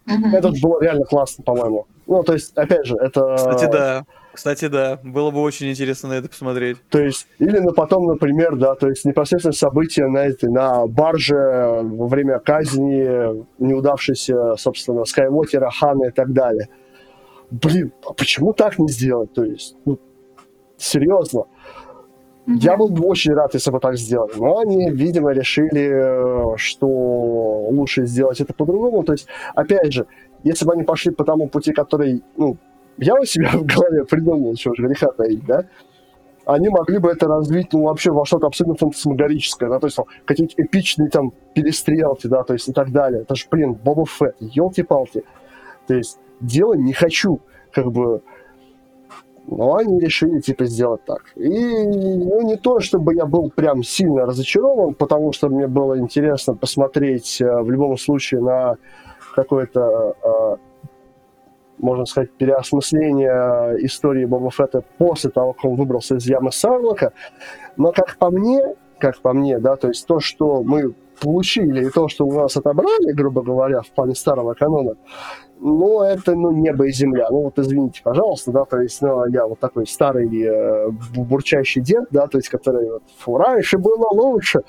Мгм. 0.05 0.35
Это 0.35 0.51
было 0.61 0.79
реально 0.79 1.05
классно, 1.05 1.43
по-моему. 1.43 1.87
Ну, 2.05 2.21
то 2.21 2.33
есть, 2.33 2.55
опять 2.55 2.85
же, 2.85 2.95
это... 2.97 3.35
Кстати, 3.37 3.71
да. 3.71 4.05
Кстати, 4.33 4.67
да. 4.67 4.99
Было 5.03 5.31
бы 5.31 5.41
очень 5.41 5.71
интересно 5.71 6.09
на 6.09 6.13
это 6.13 6.29
посмотреть. 6.29 6.77
То 6.89 6.99
есть, 6.99 7.25
или 7.39 7.57
на 7.57 7.71
потом, 7.71 8.05
например, 8.05 8.55
да, 8.55 8.75
то 8.75 8.87
есть 8.87 9.03
непосредственно 9.05 9.53
события 9.53 10.05
на 10.05 10.19
этой, 10.19 10.49
на 10.49 10.85
барже 10.85 11.35
во 11.35 12.07
время 12.07 12.37
казни 12.37 13.43
неудавшейся, 13.57 14.57
собственно, 14.57 15.05
Скайуокера, 15.05 15.71
Хана 15.71 16.09
и 16.09 16.11
так 16.11 16.33
далее. 16.33 16.67
Блин, 17.49 17.93
а 18.05 18.13
почему 18.13 18.53
так 18.53 18.77
не 18.77 18.89
сделать? 18.89 19.33
То 19.33 19.43
есть, 19.43 19.75
ну, 19.85 19.97
серьезно. 20.77 21.45
Мгм. 22.45 22.57
Я 22.57 22.75
был 22.77 22.89
бы 22.89 23.05
очень 23.05 23.33
рад, 23.33 23.53
если 23.53 23.71
бы 23.71 23.79
так 23.79 23.97
сделали. 23.97 24.33
Но 24.37 24.59
они, 24.59 24.89
видимо, 24.91 25.31
решили, 25.31 26.53
э, 26.53 26.57
что 26.57 26.87
лучше 26.87 28.05
сделать 28.05 28.41
это 28.41 28.53
по-другому. 28.53 29.03
То 29.03 29.13
есть, 29.13 29.27
опять 29.55 29.93
же, 29.93 30.07
если 30.43 30.65
бы 30.65 30.73
они 30.73 30.83
пошли 30.83 31.11
по 31.11 31.23
тому 31.23 31.47
пути, 31.47 31.71
который, 31.71 32.21
ну, 32.35 32.57
я 32.97 33.15
у 33.15 33.25
себя 33.25 33.49
в 33.53 33.65
голове 33.65 34.03
придумал, 34.05 34.55
что 34.55 34.73
же 34.75 34.83
греха 34.83 35.07
таить, 35.11 35.45
да, 35.45 35.65
они 36.45 36.67
могли 36.67 36.97
бы 36.97 37.09
это 37.09 37.27
развить, 37.27 37.71
ну, 37.71 37.83
вообще 37.83 38.11
во 38.11 38.25
что-то 38.25 38.47
абсолютно 38.47 38.75
фантасмагорическое, 38.75 39.69
да, 39.69 39.79
то 39.79 39.87
есть 39.87 39.95
там, 39.95 40.05
какие-нибудь 40.25 40.55
эпичные 40.57 41.09
там 41.09 41.31
перестрелки, 41.53 42.27
да, 42.27 42.43
то 42.43 42.53
есть 42.53 42.67
и 42.67 42.73
так 42.73 42.91
далее. 42.91 43.21
Это 43.21 43.35
же, 43.35 43.45
блин, 43.49 43.73
Боба 43.73 44.05
Фетт, 44.05 44.35
елки-палки. 44.39 45.23
То 45.87 45.93
есть 45.93 46.19
дело 46.41 46.73
не 46.73 46.91
хочу, 46.91 47.39
как 47.71 47.91
бы, 47.91 48.21
но 49.47 49.75
они 49.75 49.99
решили, 49.99 50.39
типа, 50.39 50.65
сделать 50.65 51.03
так. 51.05 51.21
И, 51.35 51.83
ну, 51.85 52.41
не 52.41 52.55
то, 52.55 52.79
чтобы 52.79 53.13
я 53.13 53.25
был 53.25 53.51
прям 53.51 53.83
сильно 53.83 54.25
разочарован, 54.25 54.93
потому 54.93 55.33
что 55.33 55.49
мне 55.49 55.67
было 55.67 55.99
интересно 55.99 56.55
посмотреть 56.55 57.41
э, 57.41 57.61
в 57.61 57.69
любом 57.69 57.97
случае 57.97 58.41
на 58.41 58.77
какое-то, 59.35 60.15
э, 60.23 60.55
можно 61.77 62.05
сказать, 62.05 62.31
переосмысление 62.31 63.85
истории 63.85 64.25
Боба 64.25 64.51
Фетта 64.51 64.83
после 64.97 65.29
того, 65.29 65.53
как 65.53 65.65
он 65.65 65.75
выбрался 65.75 66.15
из 66.15 66.25
ямы 66.25 66.51
Сарлока. 66.51 67.11
Но, 67.75 67.91
как 67.91 68.17
по 68.17 68.29
мне, 68.29 68.75
как 68.99 69.19
по 69.19 69.33
мне, 69.33 69.59
да, 69.59 69.75
то 69.75 69.89
есть 69.89 70.07
то, 70.07 70.19
что 70.19 70.63
мы 70.63 70.93
получили, 71.19 71.87
и 71.87 71.89
то, 71.89 72.07
что 72.07 72.25
у 72.25 72.31
нас 72.31 72.55
отобрали, 72.57 73.11
грубо 73.11 73.41
говоря, 73.41 73.81
в 73.81 73.89
плане 73.89 74.15
старого 74.15 74.53
канона, 74.53 74.95
ну, 75.65 76.01
это, 76.01 76.35
ну, 76.35 76.51
небо 76.51 76.87
и 76.87 76.91
земля. 76.91 77.27
Ну, 77.29 77.43
вот 77.43 77.57
извините, 77.57 78.01
пожалуйста, 78.03 78.51
да, 78.51 78.65
то 78.65 78.81
есть, 78.81 79.01
ну, 79.01 79.25
я 79.27 79.47
вот 79.47 79.59
такой 79.59 79.87
старый 79.87 80.27
э, 80.43 80.89
бурчащий 81.15 81.81
дед, 81.81 82.07
да, 82.11 82.27
то 82.27 82.37
есть, 82.37 82.49
который 82.49 82.91
вот, 82.91 83.03
фу, 83.17 83.37
раньше 83.37 83.77
было 83.77 84.09
лучше, 84.11 84.63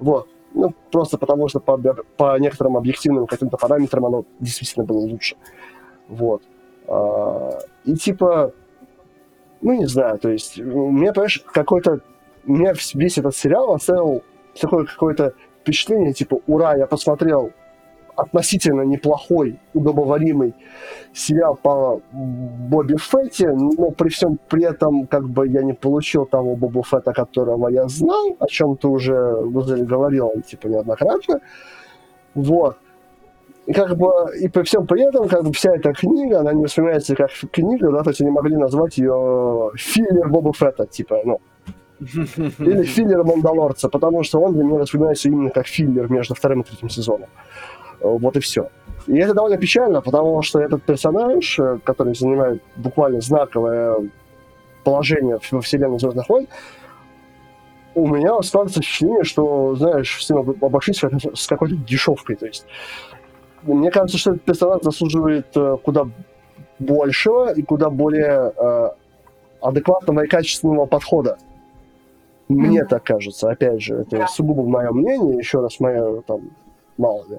вот. 0.00 0.28
Ну, 0.52 0.74
просто 0.90 1.18
потому 1.18 1.46
что 1.46 1.60
по, 1.60 1.78
по 2.16 2.36
некоторым 2.40 2.76
объективным 2.76 3.28
каким-то 3.28 3.56
параметрам 3.56 4.06
оно 4.06 4.24
действительно 4.40 4.84
было 4.84 4.98
лучше. 4.98 5.36
Вот. 6.08 6.42
А, 6.88 7.60
и 7.84 7.94
типа, 7.94 8.52
ну, 9.60 9.74
не 9.74 9.86
знаю, 9.86 10.18
то 10.18 10.30
есть, 10.30 10.58
меня, 10.58 11.12
понимаешь, 11.12 11.44
какой-то... 11.52 12.00
Меня 12.44 12.72
весь 12.94 13.18
этот 13.18 13.36
сериал 13.36 13.72
оставил 13.72 14.24
такое 14.60 14.86
какое-то 14.86 15.34
впечатление, 15.60 16.12
типа, 16.12 16.40
ура, 16.48 16.74
я 16.74 16.88
посмотрел 16.88 17.52
относительно 18.16 18.82
неплохой, 18.82 19.58
удобоваримый 19.74 20.54
сериал 21.12 21.58
по 21.60 22.00
Бобби 22.12 22.96
Фетте, 22.96 23.50
но 23.50 23.90
при 23.90 24.08
всем 24.08 24.38
при 24.48 24.64
этом 24.64 25.06
как 25.06 25.28
бы 25.28 25.48
я 25.48 25.62
не 25.62 25.72
получил 25.72 26.26
того 26.26 26.56
Боба 26.56 26.82
Фетта, 26.82 27.12
которого 27.12 27.68
я 27.68 27.88
знал, 27.88 28.36
о 28.38 28.46
чем 28.46 28.76
ты 28.76 28.88
уже 28.88 29.14
говорил, 29.42 30.30
типа, 30.46 30.68
неоднократно. 30.68 31.40
Вот. 32.34 32.76
И 33.66 33.72
как 33.72 33.96
бы, 33.96 34.10
и 34.40 34.48
при 34.48 34.62
всем 34.62 34.86
при 34.86 35.02
этом, 35.02 35.28
как 35.28 35.44
бы 35.44 35.52
вся 35.52 35.76
эта 35.76 35.92
книга, 35.92 36.40
она 36.40 36.52
не 36.52 36.64
воспринимается 36.64 37.14
как 37.14 37.30
книга, 37.52 37.92
да, 37.92 38.02
то 38.02 38.10
есть 38.10 38.20
они 38.20 38.30
могли 38.30 38.56
назвать 38.56 38.98
ее 38.98 39.70
филлер 39.76 40.28
Боба 40.28 40.52
Фетта, 40.52 40.86
типа, 40.86 41.20
ну, 41.24 41.40
или 42.00 42.82
филлер 42.82 43.24
Мандалорца, 43.24 43.88
потому 43.88 44.22
что 44.22 44.40
он 44.40 44.54
для 44.54 44.64
меня 44.64 44.78
воспринимается 44.78 45.28
именно 45.28 45.50
как 45.50 45.66
филлер 45.66 46.10
между 46.10 46.34
вторым 46.34 46.62
и 46.62 46.64
третьим 46.64 46.88
сезоном. 46.88 47.28
Вот 48.00 48.36
и 48.36 48.40
все. 48.40 48.70
И 49.06 49.16
это 49.16 49.34
довольно 49.34 49.56
печально, 49.56 50.00
потому 50.00 50.42
что 50.42 50.60
этот 50.60 50.82
персонаж, 50.82 51.58
э, 51.58 51.78
который 51.84 52.14
занимает 52.14 52.62
буквально 52.76 53.20
знаковое 53.20 54.10
положение 54.84 55.38
во 55.50 55.60
вселенной 55.60 55.98
Звездных 55.98 56.28
войн, 56.28 56.48
у 57.94 58.06
меня 58.06 58.40
складывается 58.42 58.80
впечатление, 58.80 59.24
что, 59.24 59.74
знаешь, 59.74 60.30
ним 60.30 60.56
обошлись 60.60 61.02
с 61.34 61.46
какой-то 61.46 61.76
дешевкой. 61.76 62.36
То 62.36 62.46
есть, 62.46 62.66
мне 63.62 63.90
кажется, 63.90 64.18
что 64.18 64.30
этот 64.32 64.42
персонаж 64.42 64.82
заслуживает 64.82 65.46
э, 65.56 65.76
куда 65.82 66.06
большего 66.78 67.52
и 67.52 67.62
куда 67.62 67.90
более 67.90 68.52
э, 68.56 68.90
адекватного 69.60 70.24
и 70.24 70.28
качественного 70.28 70.86
подхода. 70.86 71.38
Мне 72.48 72.80
mm-hmm. 72.80 72.88
так 72.88 73.04
кажется. 73.04 73.50
Опять 73.50 73.82
же, 73.82 73.96
это 73.96 74.26
сугубо 74.26 74.64
мое 74.64 74.90
мнение, 74.90 75.38
еще 75.38 75.60
раз 75.60 75.78
мое 75.78 76.20
там 76.22 76.50
мало 76.96 77.24
ли. 77.28 77.38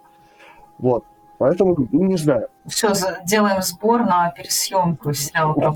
Вот. 0.81 1.05
Поэтому, 1.37 1.75
ну, 1.91 2.03
не 2.03 2.17
знаю. 2.17 2.49
Все, 2.67 2.93
делаем 3.25 3.63
сбор 3.63 4.01
на 4.01 4.29
пересъемку 4.29 5.11
сериала 5.11 5.53
про 5.53 5.73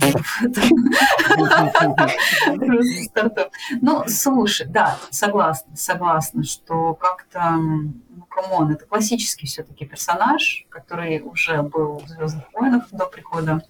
Ну, 3.82 4.04
слушай, 4.08 4.68
да, 4.68 4.98
согласна, 5.10 5.76
согласна, 5.76 6.44
что 6.44 6.94
как-то, 6.94 7.54
ну, 7.56 8.26
come 8.30 8.55
on, 8.55 8.74
это 8.74 8.86
классический 8.86 9.48
все-таки 9.48 9.86
персонаж, 9.86 10.68
который 10.70 11.22
уже 11.22 11.64
был 11.64 11.98
в 11.98 12.08
«Звездных 12.10 12.46
войнах» 12.54 12.84
до 12.92 13.08
прихода 13.08 13.64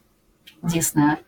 Диснея. 0.61 1.19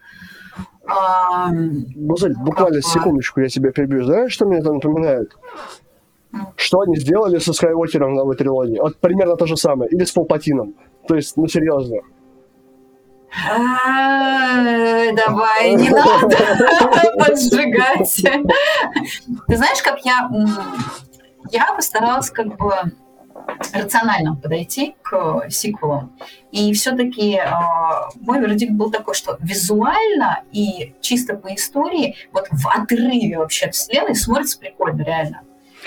Гузель, 1.96 2.36
буквально 2.36 2.82
секундочку 2.82 3.40
я 3.40 3.48
тебя 3.48 3.72
перебью. 3.72 4.04
Знаешь, 4.04 4.34
что 4.34 4.46
мне 4.46 4.60
это 4.60 4.74
напоминает? 4.74 5.34
Что 6.56 6.82
они 6.82 6.98
сделали 6.98 7.40
со 7.40 7.54
Скайуокером 7.54 8.14
в 8.14 8.16
новой 8.16 8.36
трилогии? 8.36 8.80
Вот 8.80 8.98
примерно 8.98 9.36
то 9.36 9.46
же 9.46 9.58
самое. 9.58 9.90
Или 9.92 10.04
с 10.04 10.12
Палпатином. 10.12 10.76
То 11.08 11.16
есть, 11.16 11.38
ну, 11.38 11.48
серьезно. 11.48 11.98
Давай, 15.16 15.76
не 15.76 15.90
надо 15.92 16.38
поджигать. 17.20 18.22
Ты 19.48 19.58
знаешь, 19.58 19.82
как 19.84 20.00
я... 20.06 20.30
Я 21.52 21.74
постаралась 21.74 22.30
как 22.30 22.58
бы 22.58 22.74
рационально 23.74 24.36
подойти 24.36 24.96
к 25.02 25.50
сиквелу. 25.50 26.10
И 26.52 26.74
все-таки 26.74 27.36
э, 27.38 27.50
мой 28.20 28.42
вердикт 28.42 28.74
был 28.74 28.92
такой, 28.92 29.14
что 29.14 29.38
визуально 29.40 30.44
и 30.52 30.94
чисто 31.00 31.36
по 31.36 31.54
истории, 31.56 32.16
вот 32.34 32.48
в 32.52 32.68
отрыве 32.68 33.38
вообще 33.38 33.68
от 33.68 33.76
вселенной 33.76 34.16
смотрится 34.16 34.60
прикольно, 34.60 35.04
реально 35.04 35.42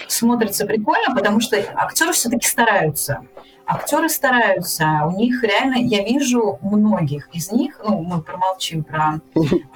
смотрится 0.08 0.66
прикольно, 0.66 1.14
потому 1.14 1.40
что 1.40 1.56
актеры 1.74 2.12
все-таки 2.12 2.46
стараются. 2.46 3.22
Актеры 3.72 4.08
стараются, 4.08 5.02
у 5.06 5.12
них 5.12 5.44
реально, 5.44 5.76
я 5.76 6.02
вижу 6.02 6.58
многих 6.60 7.28
из 7.32 7.52
них, 7.52 7.80
ну, 7.84 8.02
мы 8.02 8.20
промолчим 8.20 8.82
про 8.82 9.20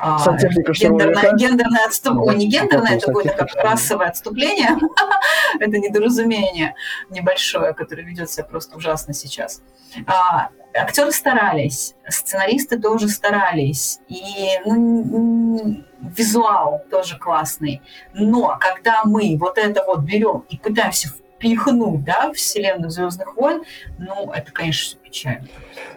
а, 0.01 0.19
гендерное, 0.37 1.37
гендерное 1.37 1.87
отступление, 1.87 2.35
не 2.37 2.49
гендерное, 2.49 2.97
это 2.97 3.12
будет 3.12 3.37
как 3.37 3.55
расовое 3.55 4.09
отступление, 4.09 4.71
это 5.61 5.79
недоразумение 5.79 6.75
небольшое, 7.09 7.73
которое 7.73 8.03
ведет 8.03 8.29
себя 8.31 8.43
просто 8.43 8.77
ужасно 8.77 9.15
сейчас. 9.15 9.62
А, 10.09 10.49
актеры 10.75 11.12
старались, 11.12 11.95
сценаристы 12.09 12.81
тоже 12.81 13.07
старались, 13.07 14.01
и 14.09 14.59
ну, 14.66 15.85
визуал 16.01 16.83
тоже 16.91 17.16
классный. 17.16 17.81
Но 18.12 18.59
когда 18.61 19.05
мы 19.05 19.37
вот 19.39 19.57
это 19.57 19.85
вот 19.85 20.01
берем 20.01 20.45
и 20.49 20.59
пытаемся 20.59 21.11
впихнуть 21.45 22.05
да, 22.05 22.33
в 22.33 22.37
вселенную 22.37 22.91
Звездных 22.91 23.37
войн, 23.37 23.62
ну, 23.99 24.33
это, 24.33 24.51
конечно, 24.53 24.99
печально. 25.03 25.47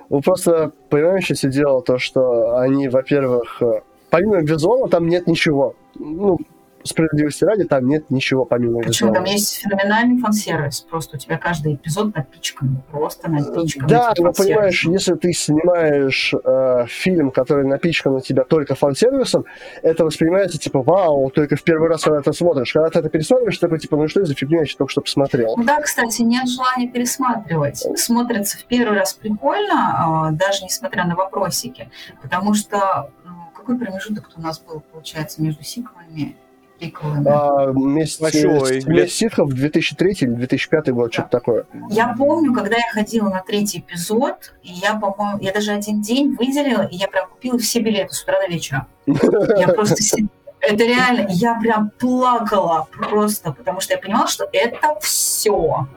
Ну, 0.10 0.22
просто, 0.22 0.72
понимаешь, 0.90 1.26
все 1.26 1.50
дело 1.50 1.82
то, 1.82 1.98
что 1.98 2.58
они, 2.58 2.90
во-первых, 2.90 3.62
э, 3.62 3.82
помимо 4.10 4.42
визуала 4.42 4.90
там 4.90 5.08
нет 5.08 5.28
ничего. 5.28 5.76
Ну, 5.96 6.38
справедливости 6.84 7.44
ради, 7.44 7.64
там 7.66 7.88
нет 7.88 8.10
ничего 8.10 8.46
помимо 8.46 8.80
Причем 8.82 9.14
там 9.14 9.24
есть 9.26 9.58
феноменальный 9.58 10.20
фан-сервис. 10.20 10.82
Просто 10.82 11.18
у 11.18 11.20
тебя 11.20 11.38
каждый 11.38 11.76
эпизод 11.76 12.16
напичкан. 12.16 12.82
Просто 12.92 13.30
напичкан. 13.30 13.88
Да, 13.88 14.14
но 14.18 14.34
понимаешь, 14.34 14.86
если 14.86 15.16
ты 15.16 15.34
снимаешь 15.34 16.34
э, 16.34 16.86
фильм, 16.88 17.32
который 17.32 17.66
напичкан 17.66 18.14
у 18.14 18.22
тебя 18.22 18.44
только 18.44 18.76
фан-сервисом, 18.76 19.46
это 19.82 20.06
воспринимается 20.06 20.58
типа, 20.58 20.82
вау, 20.82 21.30
только 21.30 21.56
в 21.56 21.64
первый 21.64 21.90
раз, 21.90 22.04
когда 22.04 22.22
ты 22.22 22.34
смотришь. 22.34 22.74
Когда 22.74 22.90
ты 22.90 23.00
это 23.00 23.10
пересматриваешь, 23.10 23.58
ты 23.58 23.62
такой, 23.62 23.80
типа, 23.80 23.98
ну 23.98 24.08
что 24.08 24.26
за 24.26 24.34
фигня, 24.34 24.62
я 24.62 24.66
только 24.78 24.92
что 24.92 25.02
посмотрел. 25.02 25.56
Да, 25.58 25.82
кстати, 25.82 26.22
нет 26.22 26.48
желания 26.48 26.88
пересматривать. 26.88 27.86
Смотрится 27.98 28.58
в 28.58 28.66
первый 28.66 28.98
раз 28.98 29.14
прикольно, 29.14 30.30
э, 30.30 30.36
даже 30.36 30.64
несмотря 30.64 31.06
на 31.06 31.16
вопросики. 31.16 31.90
Потому 32.22 32.54
что 32.54 33.12
ну, 33.26 33.32
какой 33.56 33.78
промежуток 33.78 34.30
у 34.36 34.42
нас 34.42 34.60
был, 34.60 34.82
получается, 34.92 35.42
между 35.42 35.64
сиквелами 35.64 36.36
а, 37.26 37.72
месяц, 37.74 38.20
Большой, 38.20 38.84
месяц 38.86 39.14
ситхов 39.14 39.50
2003 39.50 40.12
или 40.22 40.30
2005 40.32 40.90
год, 40.90 41.08
да. 41.08 41.14
что-то 41.14 41.30
такое. 41.30 41.66
Я 41.90 42.14
помню, 42.18 42.54
когда 42.54 42.78
я 42.78 42.90
ходила 42.92 43.30
на 43.30 43.42
третий 43.42 43.80
эпизод, 43.80 44.54
и 44.64 44.72
я, 44.72 44.96
по-моему, 44.96 45.40
я 45.42 45.52
даже 45.52 45.72
один 45.72 46.02
день 46.02 46.36
выделила, 46.36 46.84
и 46.84 46.96
я 46.96 47.08
прям 47.08 47.30
купила 47.30 47.58
все 47.60 47.80
билеты 47.80 48.14
с 48.14 48.24
утра 48.24 48.40
до 48.40 48.54
вечера. 48.54 48.88
Я 49.06 49.68
просто 49.76 49.96
это 50.60 50.84
реально, 50.84 51.28
я 51.30 51.60
прям 51.60 51.92
плакала 51.92 52.88
просто, 52.92 53.52
потому 53.54 53.80
что 53.80 53.94
я 53.94 54.00
понимала, 54.00 54.28
что 54.28 54.48
это 54.52 54.98
все. 55.02 55.88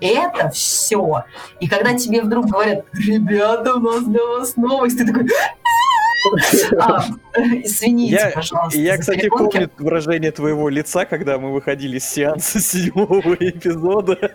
Это 0.00 0.48
все. 0.50 1.24
И 1.60 1.68
когда 1.68 1.94
тебе 1.94 2.22
вдруг 2.22 2.46
говорят, 2.46 2.84
ребята, 2.94 3.74
у 3.74 3.80
нас 3.80 4.04
для 4.04 4.24
вас 4.24 4.56
новость, 4.56 4.98
ты 4.98 5.06
такой, 5.06 5.28
а, 6.78 7.04
извините, 7.34 8.14
я, 8.14 8.30
пожалуйста. 8.34 8.78
Я, 8.78 8.98
кстати, 8.98 9.28
помню 9.28 9.70
выражение 9.78 10.30
твоего 10.32 10.68
лица, 10.68 11.04
когда 11.04 11.38
мы 11.38 11.52
выходили 11.52 11.98
с 11.98 12.08
сеанса 12.08 12.60
седьмого 12.62 13.34
эпизода. 13.34 14.16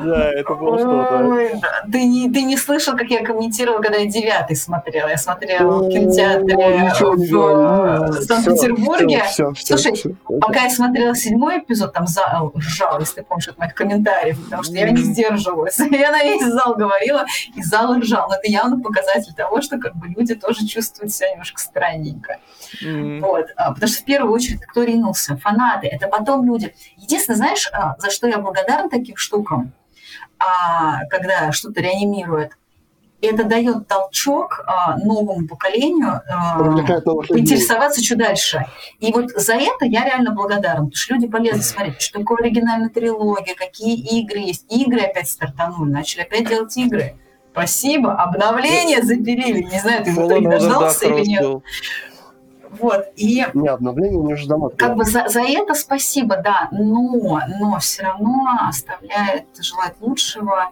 Да, 0.00 0.32
это 0.32 0.54
было 0.54 0.78
что-то. 0.78 1.60
Ты 1.92 2.04
не, 2.04 2.30
ты 2.30 2.42
не 2.42 2.56
слышал, 2.56 2.96
как 2.96 3.08
я 3.10 3.22
комментировала, 3.24 3.82
когда 3.82 3.98
я 3.98 4.06
девятый 4.06 4.56
смотрела. 4.56 5.08
Я 5.08 5.18
смотрела 5.18 5.82
в 5.82 5.90
кинотеатре 5.90 6.90
в 6.96 8.22
Санкт-Петербурге. 8.22 9.22
Слушай, 9.58 10.16
пока 10.40 10.64
я 10.64 10.70
смотрела 10.70 11.14
седьмой 11.14 11.58
эпизод, 11.58 11.92
там 11.92 12.06
зал 12.06 12.52
ржал, 12.56 12.98
если 13.00 13.16
ты 13.16 13.22
помнишь, 13.24 13.48
от 13.48 13.58
моих 13.58 13.74
комментариев, 13.74 14.42
потому 14.44 14.62
что 14.62 14.74
я 14.74 14.90
не 14.90 15.02
сдерживалась. 15.02 15.78
Я 15.78 16.10
на 16.12 16.22
весь 16.22 16.46
зал 16.46 16.74
говорила, 16.74 17.24
и 17.54 17.62
зал 17.62 17.98
ржал. 17.98 18.28
Но 18.28 18.36
это 18.36 18.50
явно 18.50 18.80
показатель 18.80 19.34
того, 19.34 19.60
что 19.60 19.78
как 19.78 19.96
бы 19.96 20.08
люди 20.08 20.34
тоже 20.34 20.66
чувствуют 20.70 21.12
себя 21.12 21.30
немножко 21.30 21.60
странненько. 21.60 22.38
Mm-hmm. 22.82 23.20
Вот. 23.20 23.46
А, 23.56 23.72
потому 23.72 23.90
что 23.90 24.02
в 24.02 24.04
первую 24.04 24.32
очередь 24.32 24.60
кто 24.60 24.84
ринулся? 24.84 25.36
Фанаты. 25.36 25.88
Это 25.88 26.08
потом 26.08 26.44
люди. 26.44 26.74
Единственное, 26.96 27.36
знаешь, 27.36 27.68
а, 27.72 27.96
за 27.98 28.10
что 28.10 28.28
я 28.28 28.38
благодарна 28.38 28.88
таким 28.88 29.16
штукам, 29.16 29.72
а, 30.38 31.04
когда 31.06 31.52
что-то 31.52 31.80
реанимирует? 31.80 32.52
это 33.22 33.44
дает 33.44 33.86
толчок 33.86 34.64
а, 34.66 34.96
новому 34.98 35.46
поколению 35.46 36.22
а, 36.28 36.58
поинтересоваться, 37.28 38.02
что 38.02 38.16
дальше. 38.16 38.66
И 38.98 39.12
вот 39.12 39.30
за 39.30 39.54
это 39.54 39.84
я 39.84 40.04
реально 40.04 40.32
благодарна, 40.32 40.86
потому 40.86 40.94
что 40.94 41.14
люди 41.14 41.28
полезно 41.28 41.62
смотреть, 41.62 42.00
что 42.00 42.18
такое 42.18 42.38
оригинальная 42.38 42.88
трилогия, 42.88 43.54
какие 43.54 44.20
игры 44.20 44.38
есть. 44.40 44.64
Игры 44.72 45.00
опять 45.00 45.28
стартанули, 45.28 45.90
начали 45.90 46.22
опять 46.22 46.48
делать 46.48 46.76
игры. 46.76 47.16
Спасибо, 47.52 48.14
обновление 48.14 49.02
запилили. 49.02 49.62
Не 49.62 49.80
знаю, 49.80 50.04
ты 50.04 50.14
да, 50.14 50.50
дождался 50.50 51.06
или 51.06 51.26
нет. 51.26 51.42
был. 51.42 51.62
Вот, 52.70 53.06
и 53.16 53.44
Не 53.54 53.68
обновление, 53.68 54.20
не 54.20 54.36
ждам 54.36 54.70
как 54.76 54.94
бы 54.94 55.04
за, 55.04 55.28
за 55.28 55.40
это 55.40 55.74
спасибо, 55.74 56.36
да, 56.36 56.68
но, 56.70 57.40
но 57.58 57.78
все 57.80 58.04
равно 58.04 58.46
оставляет 58.68 59.46
желать 59.58 59.94
лучшего 60.00 60.70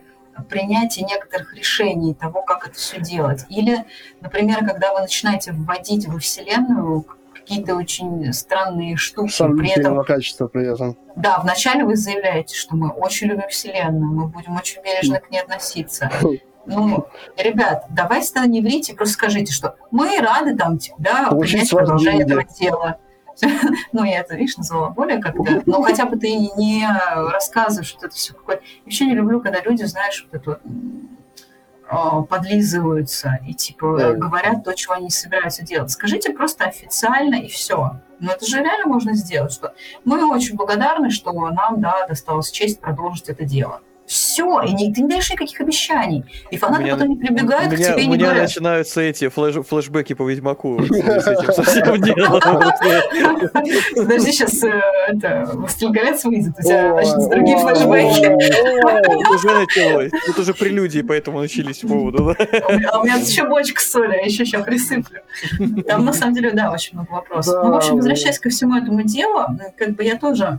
принятие 0.48 1.04
некоторых 1.06 1.52
решений 1.54 2.14
того, 2.14 2.42
как 2.42 2.68
это 2.68 2.76
все 2.76 3.00
делать. 3.00 3.44
Или, 3.48 3.84
например, 4.20 4.64
когда 4.64 4.94
вы 4.94 5.00
начинаете 5.00 5.52
вводить 5.52 6.06
во 6.06 6.20
Вселенную 6.20 7.04
какие-то 7.34 7.74
очень 7.74 8.32
странные 8.32 8.96
штуки, 8.96 9.36
при 9.36 9.70
этом 9.70 10.04
качества 10.04 10.46
при 10.46 10.72
этом. 10.72 10.96
да, 11.16 11.40
вначале 11.40 11.84
вы 11.84 11.96
заявляете, 11.96 12.54
что 12.54 12.76
мы 12.76 12.90
очень 12.90 13.26
любим 13.26 13.48
Вселенную, 13.48 14.12
мы 14.12 14.28
будем 14.28 14.56
очень 14.56 14.82
бережно 14.82 15.18
к 15.18 15.30
ней 15.30 15.40
относиться. 15.40 16.12
Ну, 16.68 17.08
ребят, 17.36 17.86
давайте 17.90 18.40
не 18.46 18.60
врите, 18.60 18.94
просто 18.94 19.14
скажите, 19.14 19.52
что 19.52 19.76
мы 19.90 20.18
рады 20.20 20.56
там, 20.56 20.78
да, 20.98 21.30
принять 21.30 21.70
продолжение 21.70 22.24
этого 22.24 22.44
дела. 22.44 22.98
Ну, 23.92 24.02
я 24.02 24.18
это, 24.18 24.34
видишь, 24.34 24.56
назвала 24.56 24.90
более 24.90 25.18
как-то. 25.18 25.62
Ну, 25.64 25.82
хотя 25.82 26.06
бы 26.06 26.16
ты 26.16 26.28
не 26.36 26.84
рассказываешь 27.32 27.94
вот 27.94 28.04
это 28.04 28.14
все 28.14 28.34
какое-то. 28.34 28.64
Еще 28.84 29.06
не 29.06 29.14
люблю, 29.14 29.40
когда 29.40 29.60
люди, 29.60 29.84
знаешь, 29.84 30.26
вот 30.28 30.40
это 30.40 30.60
а, 31.88 32.22
подлизываются 32.22 33.38
и, 33.46 33.54
типа, 33.54 33.96
Да. 33.96 34.12
говорят 34.12 34.64
то, 34.64 34.74
чего 34.74 34.94
они 34.94 35.04
не 35.04 35.10
собираются 35.10 35.62
делать. 35.62 35.90
Скажите 35.90 36.32
просто 36.32 36.64
официально 36.64 37.36
и 37.36 37.48
все. 37.48 38.00
Но 38.20 38.32
это 38.32 38.44
же 38.44 38.58
реально 38.58 38.86
можно 38.86 39.14
сделать, 39.14 39.52
что 39.52 39.72
мы 40.04 40.28
очень 40.30 40.56
благодарны, 40.56 41.10
что 41.10 41.32
нам, 41.50 41.80
да, 41.80 42.06
досталась 42.06 42.50
честь 42.50 42.80
продолжить 42.80 43.28
это 43.28 43.44
дело. 43.44 43.82
Все, 44.38 44.60
и 44.62 44.72
не, 44.72 44.92
ты 44.94 45.02
не 45.02 45.08
даешь 45.08 45.30
никаких 45.30 45.60
обещаний. 45.60 46.24
И 46.52 46.56
фанаты 46.56 46.82
У 46.82 46.84
меня- 46.84 46.94
потом 46.94 47.08
не 47.10 47.16
прибегают 47.16 47.72
у 47.72 47.74
к 47.74 47.78
меня, 47.78 47.92
тебе 47.92 48.02
и 48.02 48.06
у 48.06 48.10
не 48.10 48.14
меня 48.16 48.24
говорят. 48.26 48.42
начинаются 48.44 49.00
эти 49.00 49.28
флеш, 49.28 49.54
флешбеки 49.66 50.12
по 50.14 50.28
Ведьмаку. 50.28 50.80
с 50.84 50.90
этим 51.26 51.52
совсем 51.52 52.00
делом. 52.02 52.40
Подожди, 53.96 54.30
сейчас 54.32 54.62
«Властелин 55.54 55.92
колец» 55.92 56.24
выйдет, 56.24 56.54
у 56.58 56.62
тебя 56.62 56.94
начнутся 56.94 57.28
другие. 57.30 57.56
Вот 57.58 59.34
Уже 59.34 59.54
началось. 59.54 60.10
Тут 60.26 60.38
уже 60.38 60.54
прелюдии, 60.54 61.00
поэтому 61.02 61.40
начались 61.40 61.78
по 61.78 61.88
поводу. 61.88 62.28
А 62.28 62.32
у 62.72 62.78
меня- 62.78 62.90
у 63.00 63.04
меня 63.04 63.18
тут 63.18 63.28
еще 63.28 63.44
бочка 63.48 63.80
соли, 63.80 64.14
я 64.14 64.22
еще 64.22 64.44
сейчас 64.44 64.64
присыплю. 64.64 65.20
Там, 65.86 66.04
на 66.04 66.12
самом 66.12 66.34
деле, 66.34 66.52
да, 66.52 66.70
очень 66.70 66.94
много 66.96 67.10
вопросов. 67.12 67.62
Ну, 67.64 67.70
в 67.72 67.74
общем, 67.76 67.96
возвращаясь 67.96 68.38
ко 68.38 68.50
всему 68.50 68.76
этому 68.76 69.02
делу, 69.02 69.46
как 69.76 69.90
бы 69.96 70.04
я 70.04 70.16
тоже 70.16 70.58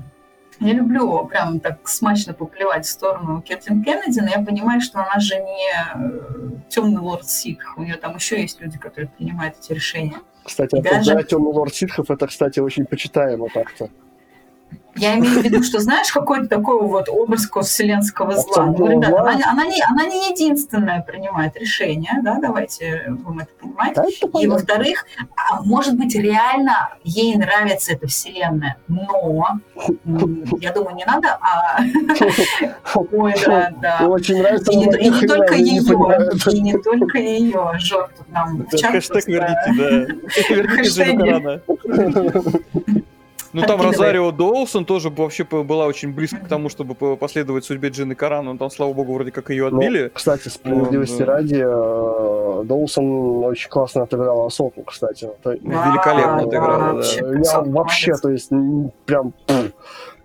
не 0.59 0.73
люблю 0.73 1.25
прям 1.25 1.59
так 1.59 1.87
смачно 1.87 2.33
поплевать 2.33 2.85
в 2.85 2.89
сторону 2.89 3.41
Кэтлин 3.47 3.83
Кеннеди, 3.83 4.19
но 4.19 4.27
я 4.29 4.39
понимаю, 4.43 4.81
что 4.81 4.99
она 4.99 5.19
же 5.19 5.35
не 5.35 6.69
темный 6.69 6.99
лорд 7.01 7.27
Ситх. 7.27 7.77
У 7.77 7.83
нее 7.83 7.95
там 7.95 8.15
еще 8.15 8.41
есть 8.41 8.59
люди, 8.61 8.77
которые 8.77 9.09
принимают 9.09 9.55
эти 9.59 9.73
решения. 9.73 10.17
Кстати, 10.43 10.75
И 10.77 10.81
даже- 10.81 11.13
да, 11.13 11.23
темный 11.23 11.51
лорд 11.51 11.73
ситхов, 11.73 12.09
это, 12.09 12.27
кстати, 12.27 12.59
очень 12.59 12.85
почитаемо 12.85 13.47
так-то. 13.53 13.89
Я 14.95 15.17
имею 15.17 15.41
в 15.41 15.43
виду, 15.43 15.63
что 15.63 15.79
знаешь, 15.79 16.11
какой-то 16.11 16.47
такой 16.47 16.81
вот 16.81 17.09
образ 17.09 17.49
вселенского 17.49 18.35
зла. 18.35 18.65
Ну, 18.65 18.87
ребята, 18.87 19.09
зла. 19.09 19.21
она, 19.21 19.51
она 19.51 19.65
не, 19.65 19.81
она 19.81 20.05
не 20.05 20.31
единственная 20.31 21.01
принимает 21.01 21.55
решение, 21.57 22.19
да, 22.21 22.39
давайте 22.41 23.05
будем 23.09 23.39
это 23.39 23.51
понимать. 23.59 23.93
Да, 23.95 24.03
это 24.03 24.39
И, 24.39 24.47
во-вторых, 24.47 25.05
а, 25.35 25.61
может 25.63 25.95
быть, 25.95 26.15
реально 26.15 26.89
ей 27.03 27.35
нравится 27.35 27.93
эта 27.93 28.07
вселенная, 28.07 28.77
но, 28.87 29.59
я 30.59 30.71
думаю, 30.73 30.95
не 30.95 31.05
надо, 31.05 31.37
а... 31.39 31.79
Ой, 33.11 33.33
да, 33.45 33.71
да. 33.81 34.07
Очень 34.07 34.41
нравится, 34.41 34.71
И 34.71 34.75
не, 34.75 35.27
только 35.27 35.55
не 35.55 35.77
ее, 35.77 36.29
и 36.51 36.61
не 36.61 36.77
только 36.77 37.17
ее. 37.17 37.71
Жор 37.77 38.09
тут 38.17 38.29
нам 38.29 38.67
в 38.69 38.75
чат 38.75 38.91
Хэштег 38.91 39.27
верните, 39.27 39.73
да. 39.77 40.49
Верните. 40.49 41.39
Карана. 41.39 41.61
Ну 43.53 43.61
там. 43.63 43.81
Розарио 43.81 44.31
Доусон 44.31 44.85
тоже 44.85 45.09
вообще 45.09 45.43
была 45.43 45.85
очень 45.85 46.13
близко 46.13 46.37
к 46.37 46.47
тому, 46.47 46.69
чтобы 46.69 46.95
последовать 47.15 47.65
судьбе 47.65 47.89
Джины 47.89 48.15
Карана, 48.15 48.53
но 48.53 48.57
там, 48.57 48.69
слава 48.69 48.93
богу, 48.93 49.13
вроде 49.13 49.31
как 49.31 49.49
ее 49.49 49.69
Ну, 49.69 49.77
отбили. 49.77 50.11
кстати, 50.13 50.47
справедливости 50.49 51.19
Ну, 51.21 51.25
да. 51.25 51.33
ради, 51.33 51.63
э, 51.65 52.63
Доусон 52.65 53.43
очень 53.45 53.69
классно 53.69 54.03
отыграл 54.03 54.45
Асоку, 54.45 54.83
кстати. 54.83 55.29
Да, 55.43 55.53
Великолепно 55.53 56.37
да, 56.37 56.43
отыграла, 56.43 57.01
да. 57.01 57.39
Я 57.51 57.61
вообще, 57.61 58.13
то 58.15 58.29
есть, 58.29 58.49
прям, 59.05 59.33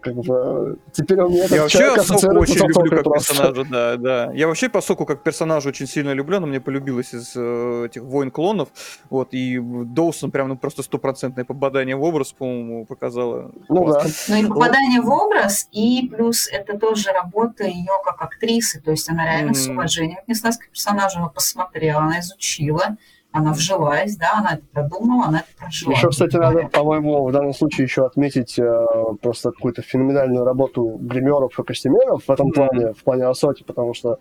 как 0.05 0.15
бы, 0.17 0.79
теперь 0.93 1.19
у 1.21 1.29
меня 1.31 1.47
Я 1.49 1.63
вообще 1.63 1.87
ассоциируется 1.95 2.53
очень 2.53 2.73
с 2.73 2.77
люблю 2.77 2.91
как 2.91 3.05
просто. 3.05 3.33
персонажа, 3.33 3.65
да, 3.71 3.97
да. 3.97 4.33
Я 4.35 4.47
вообще 4.49 4.69
по 4.69 4.81
Соку 4.83 5.07
как 5.07 5.23
персонажа 5.23 5.71
очень 5.71 5.87
сильно 5.87 6.13
люблю, 6.13 6.37
она 6.37 6.47
мне 6.47 6.61
полюбилась 6.61 7.15
из 7.15 7.33
э, 7.35 7.87
этих 7.87 8.03
войн 8.03 8.31
клонов. 8.31 8.69
Вот, 9.09 9.29
и 9.33 9.59
Доусон 9.59 10.31
прям 10.31 10.49
ну, 10.49 10.57
просто 10.57 10.83
стопроцентное 10.83 11.45
попадание 11.45 11.97
в 11.97 12.03
образ, 12.03 12.33
по-моему, 12.33 12.85
показала. 12.85 13.51
Ну 13.69 13.87
да. 13.87 14.05
Ну 14.29 14.37
и 14.37 14.47
попадание 14.47 15.01
в 15.01 15.09
образ, 15.11 15.69
и 15.73 16.09
плюс 16.15 16.49
это 16.53 16.79
тоже 16.79 17.11
работа 17.11 17.65
ее 17.65 17.91
как 18.05 18.21
актрисы, 18.21 18.81
то 18.81 18.91
есть 18.91 19.09
она 19.09 19.25
реально 19.25 19.55
с 19.55 19.67
Мгм. 19.67 19.79
уважением 19.79 20.19
отнеслась 20.19 20.59
к 20.59 20.69
персонажу, 20.69 21.19
она 21.19 21.29
посмотрела, 21.29 22.03
она 22.03 22.21
изучила, 22.21 22.97
она 23.35 23.53
вжилась, 23.53 24.17
да, 24.17 24.35
она 24.39 24.55
это 24.55 24.63
продумала, 24.73 25.27
она 25.27 25.39
это 25.41 25.49
прожила. 25.59 25.93
Еще, 25.93 26.09
кстати, 26.09 26.37
надо, 26.37 26.69
по-моему, 26.69 27.27
в 27.27 27.33
данном 27.33 27.53
случае 27.53 27.85
еще 27.87 28.07
отметить 28.07 28.57
э, 28.61 28.87
просто 29.21 29.51
какую-то 29.51 29.83
феноменальную 29.83 30.45
работу 30.45 30.97
гримеров 31.01 31.59
и 31.59 31.63
костюмеров 31.65 32.23
в 32.25 32.31
этом 32.31 32.47
Мгм. 32.47 32.55
плане, 32.55 32.93
в 32.93 33.03
плане 33.03 33.25
Асоки, 33.27 33.65
потому 33.65 33.93
что 33.93 34.19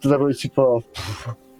ты 0.00 0.08
такой, 0.08 0.32
типа, 0.32 0.80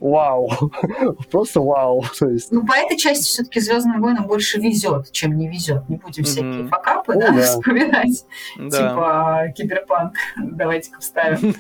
вау, 0.01 0.51
просто 1.31 1.61
вау, 1.61 2.03
то 2.19 2.29
есть, 2.29 2.51
Ну, 2.51 2.67
по 2.67 2.73
этой 2.73 2.97
части 2.97 3.25
все-таки 3.25 3.61
Звездным 3.61 4.01
войнам 4.01 4.27
больше 4.27 4.59
везет, 4.59 5.13
чем 5.13 5.37
не 5.37 5.49
везет. 5.49 5.89
Не 5.89 5.97
будем 5.97 6.25
всякие 6.25 6.45
Мгм. 6.63 6.69
факапы 6.69 7.15
Ну 7.15 7.21
да, 7.21 7.31
да. 7.33 7.43
вспоминать. 7.43 8.25
Да. 8.57 8.71
Типа 8.71 9.53
киберпанк. 9.55 10.15
Давайте-ка 10.37 11.01
вставим. 11.01 11.55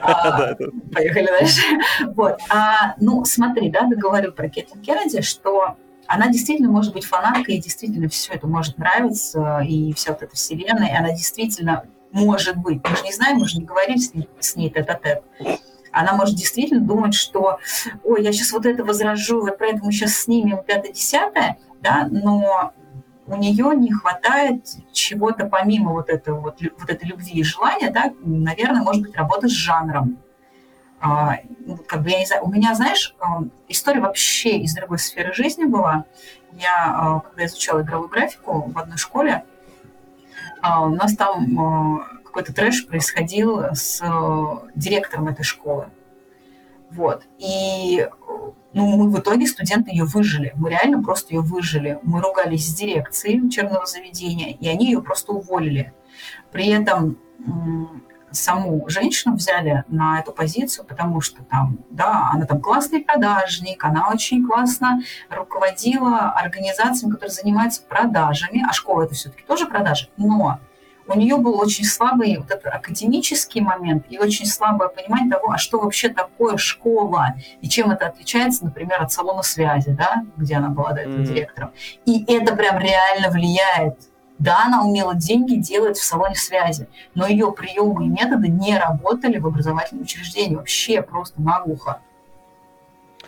А, 0.00 0.54
Поехали 0.94 1.26
дальше. 1.26 1.62
Вот. 2.14 2.38
А, 2.50 2.94
ну, 3.00 3.24
смотри, 3.24 3.70
да, 3.70 3.82
договорил 3.86 4.32
про 4.32 4.48
Кэтлин 4.48 4.80
Кеннеди, 4.82 5.20
что 5.22 5.76
она 6.06 6.28
действительно 6.28 6.70
может 6.70 6.92
быть 6.92 7.04
фанаткой, 7.04 7.56
и 7.56 7.60
действительно 7.60 8.08
все 8.08 8.34
это 8.34 8.46
может 8.46 8.78
нравиться, 8.78 9.60
и 9.66 9.92
вся 9.94 10.12
вот 10.12 10.22
эта 10.22 10.34
вселенная, 10.34 10.88
и 10.88 10.96
она 10.96 11.10
действительно 11.10 11.84
может 12.12 12.56
быть. 12.56 12.80
Мы 12.88 12.96
же 12.96 13.02
не 13.04 13.12
знаем, 13.12 13.38
мы 13.38 13.46
же 13.48 13.58
не 13.58 13.64
говорили 13.64 13.98
с 13.98 14.12
ней, 14.14 14.28
с 14.40 14.56
ней 14.56 14.70
тет-а-тет. 14.70 15.22
Она 15.92 16.12
может 16.12 16.36
действительно 16.36 16.80
думать, 16.80 17.14
что 17.14 17.58
ой, 18.04 18.22
я 18.22 18.32
сейчас 18.32 18.52
вот 18.52 18.66
это 18.66 18.84
возражу, 18.84 19.40
вот 19.40 19.58
поэтому 19.58 19.90
сейчас 19.90 20.14
снимем 20.14 20.62
пятое-десятое, 20.62 21.58
да, 21.80 22.08
но 22.10 22.72
у 23.26 23.36
нее 23.36 23.72
не 23.76 23.92
хватает 23.92 24.66
чего-то 24.92 25.46
помимо 25.46 25.92
вот 25.92 26.08
этого 26.08 26.40
вот, 26.40 26.58
вот 26.60 26.90
этой 26.90 27.08
любви 27.08 27.32
и 27.32 27.44
желания, 27.44 27.90
да, 27.90 28.12
наверное, 28.20 28.82
может 28.82 29.02
быть, 29.02 29.16
работа 29.16 29.48
с 29.48 29.52
жанром. 29.52 30.18
А, 31.00 31.36
ну, 31.60 31.78
как 31.86 32.02
бы 32.02 32.10
я 32.10 32.18
не 32.18 32.26
знаю, 32.26 32.44
у 32.44 32.50
меня, 32.50 32.74
знаешь, 32.74 33.14
а, 33.20 33.42
история 33.68 34.00
вообще 34.00 34.58
из 34.58 34.74
другой 34.74 34.98
сферы 34.98 35.32
жизни 35.32 35.64
была. 35.64 36.04
Я, 36.52 36.94
а, 36.94 37.20
когда 37.20 37.46
изучала 37.46 37.80
игровую 37.80 38.10
графику 38.10 38.70
в 38.70 38.78
одной 38.78 38.98
школе, 38.98 39.44
а, 40.60 40.84
у 40.84 40.94
нас 40.94 41.16
там 41.16 42.04
какой-то 42.30 42.54
трэш 42.54 42.86
происходил 42.86 43.60
с 43.72 44.00
а, 44.02 44.62
директором 44.74 45.28
этой 45.28 45.42
школы. 45.42 45.88
Вот. 46.90 47.24
И 47.38 48.08
ну, 48.72 48.96
мы 48.96 49.10
в 49.10 49.18
итоге 49.18 49.46
студенты 49.46 49.90
ее 49.90 50.04
выжили. 50.04 50.52
Мы 50.56 50.70
реально 50.70 51.02
просто 51.02 51.34
ее 51.34 51.40
выжили. 51.40 51.98
Мы 52.02 52.20
ругались 52.20 52.68
с 52.68 52.74
дирекцией 52.74 53.40
учебного 53.44 53.86
заведения, 53.86 54.52
и 54.52 54.68
они 54.68 54.86
ее 54.86 55.02
просто 55.02 55.32
уволили. 55.32 55.92
При 56.52 56.68
этом 56.68 57.18
саму 58.32 58.88
женщину 58.88 59.34
взяли 59.34 59.84
на 59.88 60.20
эту 60.20 60.32
позицию, 60.32 60.84
потому 60.84 61.20
что 61.20 61.42
там, 61.44 61.78
да, 61.90 62.30
она 62.32 62.46
там 62.46 62.60
классный 62.60 63.00
продажник, 63.00 63.82
она 63.84 64.08
очень 64.08 64.46
классно 64.46 65.00
руководила 65.28 66.30
организациями, 66.30 67.12
которые 67.12 67.32
занимаются 67.32 67.82
продажами, 67.82 68.64
а 68.68 68.72
школа 68.72 69.02
это 69.02 69.14
все-таки 69.14 69.42
тоже 69.44 69.66
продажи, 69.66 70.08
но 70.16 70.60
у 71.10 71.18
нее 71.18 71.36
был 71.36 71.58
очень 71.58 71.84
слабый 71.84 72.36
вот 72.38 72.50
этот 72.50 72.66
академический 72.66 73.60
момент 73.60 74.06
и 74.10 74.18
очень 74.18 74.46
слабое 74.46 74.88
понимание 74.88 75.30
того, 75.30 75.50
а 75.50 75.58
что 75.58 75.80
вообще 75.80 76.08
такое 76.08 76.56
школа 76.56 77.34
и 77.60 77.68
чем 77.68 77.90
это 77.90 78.06
отличается, 78.06 78.64
например, 78.64 79.02
от 79.02 79.12
салона 79.12 79.42
связи, 79.42 79.90
да, 79.90 80.24
где 80.36 80.56
она 80.56 80.68
была 80.68 80.92
до 80.92 81.00
этого 81.00 81.16
Мгм. 81.16 81.24
директором. 81.24 81.70
И 82.06 82.24
это 82.32 82.54
прям 82.54 82.78
реально 82.78 83.30
влияет. 83.30 83.98
Да, 84.38 84.64
она 84.64 84.84
умела 84.84 85.14
деньги 85.14 85.56
делать 85.56 85.98
в 85.98 86.04
салоне 86.04 86.34
связи, 86.34 86.88
но 87.14 87.26
ее 87.26 87.52
приемы 87.52 88.06
и 88.06 88.08
методы 88.08 88.48
не 88.48 88.78
работали 88.78 89.38
в 89.38 89.46
образовательном 89.46 90.04
учреждении 90.04 90.54
вообще 90.56 91.02
просто 91.02 91.40
наглухо. 91.42 92.00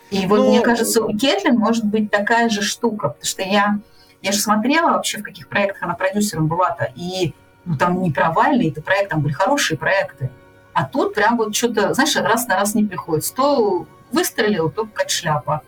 И 0.09 0.25
вот 0.25 0.39
ну, 0.39 0.49
мне 0.49 0.61
кажется, 0.61 1.03
у 1.03 1.11
Кэтлин 1.11 1.55
может 1.57 1.85
быть 1.85 2.09
такая 2.09 2.49
же 2.49 2.61
штука, 2.63 3.09
потому 3.09 3.25
что 3.25 3.43
я, 3.43 3.79
я 4.23 4.31
же 4.31 4.39
смотрела 4.39 4.91
вообще, 4.91 5.19
в 5.19 5.23
каких 5.23 5.49
проектах 5.49 5.83
она 5.83 5.93
продюсером 5.93 6.47
была-то, 6.47 6.91
и 6.95 7.33
ну, 7.65 7.77
там 7.77 8.01
не 8.01 8.11
провальные 8.11 8.71
это 8.71 8.81
проекты, 8.81 9.09
там 9.09 9.21
были 9.21 9.33
хорошие 9.33 9.77
проекты. 9.77 10.29
А 10.73 10.85
тут 10.85 11.13
прям 11.13 11.37
вот 11.37 11.55
что-то, 11.55 11.93
знаешь, 11.93 12.15
раз 12.15 12.47
на 12.47 12.55
раз 12.55 12.75
не 12.75 12.83
приходится. 12.83 13.33
То 13.35 13.85
выстрелил, 14.11 14.69
то 14.69 14.87
как 14.91 15.09
шляпа. 15.09 15.61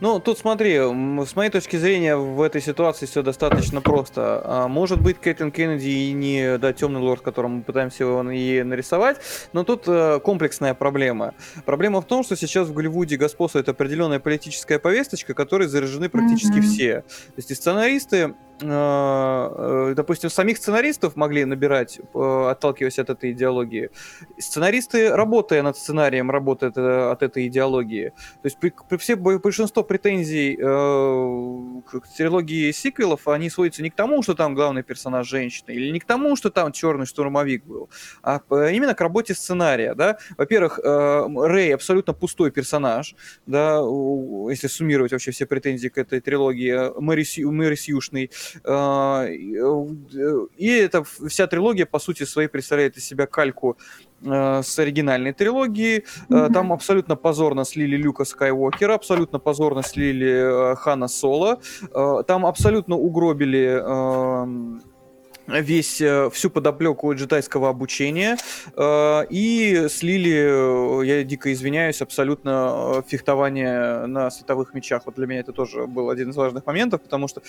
Ну, 0.00 0.18
тут 0.18 0.38
смотри, 0.38 0.76
с 0.78 1.36
моей 1.36 1.50
точки 1.50 1.76
зрения, 1.76 2.16
в 2.16 2.42
этой 2.42 2.60
ситуации 2.60 3.06
все 3.06 3.22
достаточно 3.22 3.80
просто. 3.80 4.42
А, 4.44 4.68
может 4.68 5.00
быть, 5.00 5.20
Кэтлин 5.20 5.52
Кеннеди 5.52 5.88
и 5.88 6.12
не 6.12 6.58
да, 6.58 6.72
темный 6.72 7.00
лорд, 7.00 7.22
которым 7.22 7.58
мы 7.58 7.62
пытаемся 7.62 8.04
его 8.04 8.28
и 8.30 8.62
нарисовать, 8.62 9.18
но 9.52 9.64
тут 9.64 9.84
э, 9.86 10.20
комплексная 10.20 10.74
проблема. 10.74 11.34
Проблема 11.64 12.00
в 12.00 12.04
том, 12.04 12.24
что 12.24 12.36
сейчас 12.36 12.68
в 12.68 12.72
Голливуде 12.72 13.16
господствует 13.16 13.68
определенная 13.68 14.18
политическая 14.18 14.78
повесточка, 14.78 15.34
которой 15.34 15.68
заражены 15.68 16.08
практически 16.08 16.58
mm-hmm. 16.58 16.62
все. 16.62 17.00
То 17.02 17.34
есть 17.36 17.50
и 17.50 17.54
сценаристы 17.54 18.34
допустим, 18.60 20.30
самих 20.30 20.58
сценаристов 20.58 21.16
могли 21.16 21.44
набирать, 21.44 21.98
э, 21.98 22.48
отталкиваясь 22.50 22.98
от 22.98 23.10
этой 23.10 23.32
идеологии. 23.32 23.90
Сценаристы, 24.38 25.10
работая 25.10 25.62
над 25.62 25.76
сценарием, 25.76 26.30
работают 26.30 26.76
от 26.76 27.22
этой 27.22 27.46
идеологии. 27.46 28.10
То 28.42 28.46
есть 28.46 28.58
при, 28.58 28.72
при 28.88 28.96
все, 28.98 29.16
большинство 29.16 29.82
претензий 29.82 30.56
к 30.56 32.02
трилогии 32.16 32.72
сиквелов, 32.72 33.28
они 33.28 33.50
сводятся 33.50 33.82
не 33.82 33.90
к 33.90 33.94
тому, 33.94 34.22
что 34.22 34.34
там 34.34 34.54
главный 34.54 34.82
персонаж 34.82 35.28
женщина, 35.28 35.70
или 35.70 35.90
не 35.90 36.00
к 36.00 36.04
тому, 36.04 36.36
что 36.36 36.50
там 36.50 36.72
черный 36.72 37.06
штурмовик 37.06 37.64
был, 37.64 37.88
а 38.22 38.40
именно 38.50 38.94
к 38.94 39.00
работе 39.00 39.34
сценария. 39.34 39.94
Да? 39.94 40.18
Во-первых, 40.36 40.78
Рэй 40.78 41.74
абсолютно 41.74 42.12
пустой 42.12 42.50
персонаж, 42.50 43.14
да, 43.46 43.80
если 44.50 44.66
суммировать 44.66 45.12
вообще 45.12 45.30
все 45.30 45.46
претензии 45.46 45.88
к 45.88 45.98
этой 45.98 46.20
трилогии, 46.20 47.00
Мэри, 47.00 47.44
Мэри 47.44 47.74
Сьюшный, 47.74 48.30
и 50.56 50.66
эта 50.66 51.04
вся 51.04 51.46
трилогия, 51.46 51.86
по 51.86 51.98
сути 51.98 52.24
своей, 52.24 52.48
представляет 52.48 52.96
из 52.96 53.04
себя 53.04 53.26
кальку 53.26 53.76
а, 54.26 54.62
с 54.62 54.78
оригинальной 54.78 55.32
трилогии. 55.32 56.04
Mm-hmm. 56.28 56.52
Там 56.52 56.72
абсолютно 56.72 57.16
позорно 57.16 57.64
слили 57.64 57.96
Люка 57.96 58.24
Скайуокера, 58.24 58.94
абсолютно 58.94 59.38
позорно 59.38 59.82
слили 59.82 60.74
Хана 60.76 61.08
Соло. 61.08 61.60
Там 62.26 62.46
абсолютно 62.46 62.96
угробили 62.96 64.80
весь, 65.58 66.00
э, 66.00 66.30
всю 66.30 66.50
подоплеку 66.50 67.14
джедайского 67.14 67.68
обучения 67.68 68.36
э, 68.76 69.26
и 69.30 69.86
слили, 69.90 71.00
э, 71.02 71.06
я 71.06 71.24
дико 71.24 71.52
извиняюсь, 71.52 72.02
абсолютно 72.02 73.02
фехтование 73.06 74.06
на 74.06 74.30
световых 74.30 74.74
мечах. 74.74 75.02
Вот 75.06 75.16
для 75.16 75.26
меня 75.26 75.40
это 75.40 75.52
тоже 75.52 75.86
был 75.86 76.10
один 76.10 76.30
из 76.30 76.36
важных 76.36 76.66
моментов, 76.66 77.02
потому 77.02 77.28
что, 77.28 77.42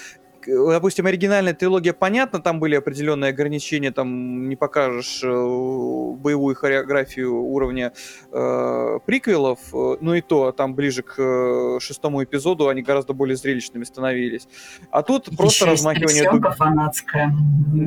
допустим, 0.45 1.05
оригинальная 1.05 1.53
трилогия, 1.53 1.93
понятно, 1.93 2.39
там 2.39 2.59
были 2.59 2.75
определенные 2.75 3.29
ограничения, 3.29 3.91
там 3.91 4.49
не 4.49 4.55
покажешь 4.55 5.21
боевую 5.23 6.55
хореографию 6.55 7.35
уровня 7.35 7.93
э, 8.31 8.99
приквелов, 9.05 9.59
но 9.71 10.15
и 10.15 10.21
то, 10.21 10.51
там 10.51 10.75
ближе 10.75 11.03
к 11.03 11.79
шестому 11.79 12.23
эпизоду 12.23 12.67
они 12.67 12.81
гораздо 12.81 13.13
более 13.13 13.35
зрелищными 13.35 13.83
становились. 13.83 14.47
А 14.89 15.03
тут 15.03 15.27
Еще 15.27 15.37
просто 15.37 15.65
размахивание... 15.65 16.29
фанатская. 16.51 17.33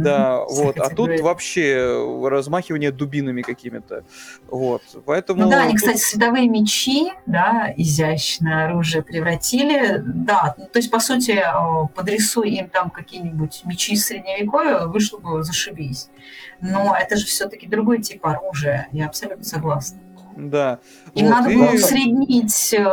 Да, 0.05 0.44
вот. 0.48 0.78
А 0.78 0.90
тут 0.90 1.20
вообще 1.20 2.28
размахивание 2.28 2.93
дубинами 2.93 3.43
какими-то. 3.43 4.05
Вот. 4.48 4.82
Поэтому... 5.05 5.43
Ну 5.43 5.51
да, 5.51 5.62
они, 5.62 5.74
кстати, 5.74 5.98
световые 5.98 6.48
мечи, 6.48 7.12
да, 7.26 7.72
изящное 7.76 8.66
оружие 8.66 9.02
превратили. 9.02 10.02
Да, 10.05 10.55
то 10.72 10.78
есть, 10.78 10.90
по 10.90 11.01
сути, 11.01 11.43
подрисуй 11.94 12.51
им 12.51 12.68
там 12.68 12.90
какие-нибудь 12.90 13.62
мечи 13.64 13.97
средневековья, 13.97 14.86
вышло 14.86 15.18
бы 15.18 15.43
зашибись. 15.43 16.09
Но 16.60 16.97
это 16.98 17.16
же 17.16 17.26
все-таки 17.26 17.66
другой 17.66 18.01
тип 18.01 18.24
оружия. 18.26 18.89
Я 18.93 19.06
абсолютно 19.06 19.44
согласна. 19.44 19.98
Да. 20.36 20.78
Им 21.14 21.26
вот, 21.26 21.31
надо 21.31 21.51
и... 21.51 21.56
было 21.56 21.70
усреднить 21.72 22.74
э, 22.74 22.85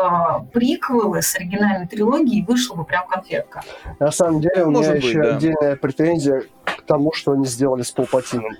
приквелы 0.53 1.21
с 1.21 1.35
оригинальной 1.35 1.87
трилогии, 1.87 2.39
и 2.39 2.43
вышла 2.43 2.75
бы 2.75 2.85
прям 2.85 3.07
конфетка. 3.07 3.63
На 3.99 4.11
самом 4.11 4.41
деле, 4.41 4.65
у 4.65 4.71
Может 4.71 4.91
меня 4.91 5.01
быть, 5.01 5.09
еще 5.09 5.23
да. 5.23 5.35
отдельная 5.35 5.75
претензия 5.75 6.43
тому, 6.91 7.13
что 7.13 7.31
они 7.31 7.45
сделали 7.45 7.83
с 7.83 7.91
Палпатином. 7.91 8.51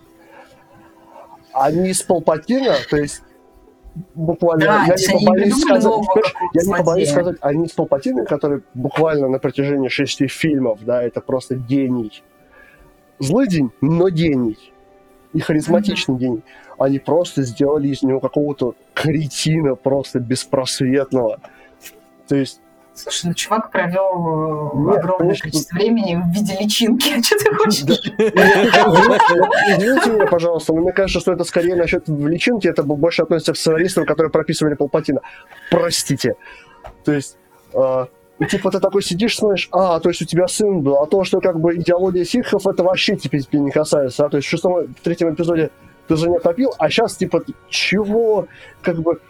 Они 1.52 1.94
с 1.94 2.02
Палпатина, 2.02 2.76
то 2.90 2.96
есть 2.96 3.22
буквально, 4.16 4.66
да, 4.66 4.86
я, 4.86 4.96
не 4.96 5.26
побоюсь 5.26 5.62
сказать, 5.62 5.94
я 6.54 6.64
не 6.64 6.74
побоюсь 6.74 7.10
сказать, 7.10 7.38
они 7.42 7.68
с 7.68 7.72
Палпатином, 7.72 8.26
который 8.26 8.64
буквально 8.74 9.28
на 9.28 9.38
протяжении 9.40 9.90
шести 9.90 10.28
фильмов, 10.28 10.80
да, 10.86 11.04
это 11.04 11.20
просто 11.20 11.56
гений. 11.56 12.24
Злый 13.20 13.50
день, 13.50 13.72
но 13.82 14.08
гений. 14.08 14.58
И 15.34 15.42
харизматичный 15.42 16.16
mm-hmm. 16.16 16.20
гений 16.20 16.44
они 16.78 17.00
просто 17.00 17.44
сделали 17.44 17.90
из 17.90 18.02
него 18.02 18.22
какого-то 18.22 18.76
кретина 18.94 19.76
просто 19.76 20.20
беспросветного. 20.20 21.40
То 22.30 22.36
есть 22.38 22.62
Слушай, 22.94 23.28
ну 23.28 23.34
чувак 23.34 23.72
провел 23.72 24.72
Нет, 24.74 24.98
огромное 24.98 25.36
количество 25.36 25.76
времени 25.76 26.22
в 26.22 26.34
виде 26.34 26.58
личинки. 26.60 27.14
А 27.18 27.24
что 27.24 27.38
ты 27.38 27.56
хочешь? 27.56 27.82
Извините 29.78 30.12
меня, 30.12 30.28
пожалуйста, 30.28 30.74
но 30.74 30.82
мне 30.82 30.92
кажется, 30.92 31.22
что 31.22 31.32
это 31.32 31.44
скорее 31.46 31.76
насчет 31.76 32.08
личинки, 32.10 32.68
это 32.68 32.84
больше 32.84 33.22
относится 33.24 33.54
к 33.54 33.58
сценаристам, 33.58 34.06
которые 34.06 34.30
прописывали 34.30 34.76
Палпатина. 34.76 35.22
Простите. 35.70 36.36
То 37.06 37.14
есть, 37.14 37.38
э, 37.74 38.06
типа 38.50 38.72
ты 38.72 38.80
такой 38.80 39.04
сидишь, 39.04 39.38
смотришь, 39.38 39.70
а, 39.72 40.00
то 40.00 40.10
есть 40.10 40.22
у 40.22 40.26
тебя 40.26 40.48
сын 40.48 40.82
был, 40.82 40.98
а 40.98 41.08
то, 41.08 41.24
что 41.24 41.40
как 41.40 41.60
бы 41.60 41.78
идеология 41.78 42.26
ситхов, 42.26 42.68
это 42.68 42.84
вообще 42.84 43.16
теперь 43.16 43.44
не 43.54 43.72
касается. 43.72 44.26
А? 44.26 44.30
То 44.30 44.38
есть 44.38 44.48
в 44.48 44.52
шестом, 44.52 44.88
в 44.88 45.02
третьем 45.02 45.34
эпизоде 45.34 45.72
ты 46.08 46.18
за 46.18 46.28
нее 46.28 46.40
топил, 46.40 46.74
а 46.78 46.90
сейчас 46.90 47.16
типа 47.16 47.44
чего? 47.70 48.48
Как 48.82 48.98
бы 48.98 49.22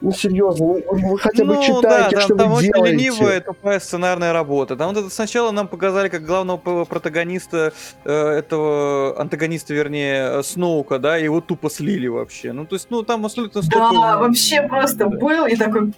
ну, 0.00 0.12
серьезно, 0.12 0.66
ну, 0.66 0.82
вы 0.88 1.18
хотя 1.18 1.44
бы 1.44 1.54
ну, 1.54 1.62
читаете, 1.62 2.16
да, 2.16 2.20
что 2.20 2.34
там, 2.34 2.50
вы 2.52 2.62
там 2.62 2.72
делаете. 2.72 2.80
очень 2.80 3.16
ленивая, 3.16 3.40
тупая 3.40 3.80
сценарная 3.80 4.32
работа. 4.32 4.76
Там 4.76 4.88
вот 4.92 4.98
это 4.98 5.10
сначала 5.10 5.50
нам 5.50 5.68
показали 5.68 6.08
как 6.08 6.24
главного 6.24 6.84
протагониста, 6.84 7.72
э, 8.04 8.12
этого 8.12 9.18
антагониста, 9.18 9.72
вернее, 9.74 10.42
Сноука, 10.42 10.98
да, 10.98 11.16
его 11.16 11.40
тупо 11.40 11.70
слили 11.70 12.08
вообще. 12.08 12.52
Ну, 12.52 12.66
то 12.66 12.74
есть, 12.76 12.88
ну, 12.90 13.02
там 13.02 13.24
абсолютно 13.24 13.62
столько... 13.62 13.90
Да, 13.92 14.18
вообще 14.18 14.62
просто 14.62 15.06
был 15.06 15.46
и 15.46 15.56
такой... 15.56 15.92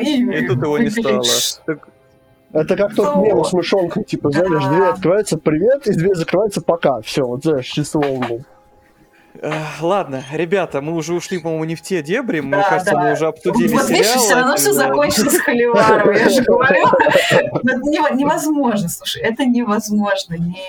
И, 0.00 0.22
и 0.22 0.46
тут 0.46 0.62
его 0.62 0.78
не 0.78 0.90
стало. 0.90 1.22
Так... 1.66 1.88
Это 2.52 2.76
как 2.76 2.94
тот 2.94 3.16
мем 3.16 3.44
с 3.44 3.52
мышонком, 3.52 4.04
типа, 4.04 4.30
знаешь, 4.30 4.64
дверь 4.64 4.88
открывается, 4.88 5.38
привет, 5.38 5.86
и 5.86 5.92
дверь 5.92 6.14
закрывается, 6.14 6.60
пока. 6.60 7.00
Все, 7.00 7.24
вот 7.24 7.44
знаешь, 7.44 7.66
чисто 7.66 7.98
был. 7.98 8.44
Ладно, 9.80 10.24
ребята, 10.32 10.80
мы 10.80 10.92
уже 10.94 11.14
ушли, 11.14 11.38
по-моему, 11.38 11.64
не 11.64 11.76
в 11.76 11.82
те 11.82 12.02
дебри. 12.02 12.40
Мне 12.40 12.56
да, 12.56 12.68
кажется, 12.68 12.92
да. 12.92 13.00
мы 13.00 13.12
уже 13.12 13.26
обсудили 13.26 13.72
вот, 13.72 13.86
сериал. 13.86 14.18
все 14.18 14.34
равно 14.34 14.56
все 14.56 14.72
закончилось 14.72 15.38
холиваром, 15.44 16.12
я 16.12 16.28
же 16.28 16.42
говорю. 16.42 16.84
Невозможно, 18.16 18.88
слушай, 18.88 19.22
это 19.22 19.44
невозможно 19.44 20.34
не 20.34 20.60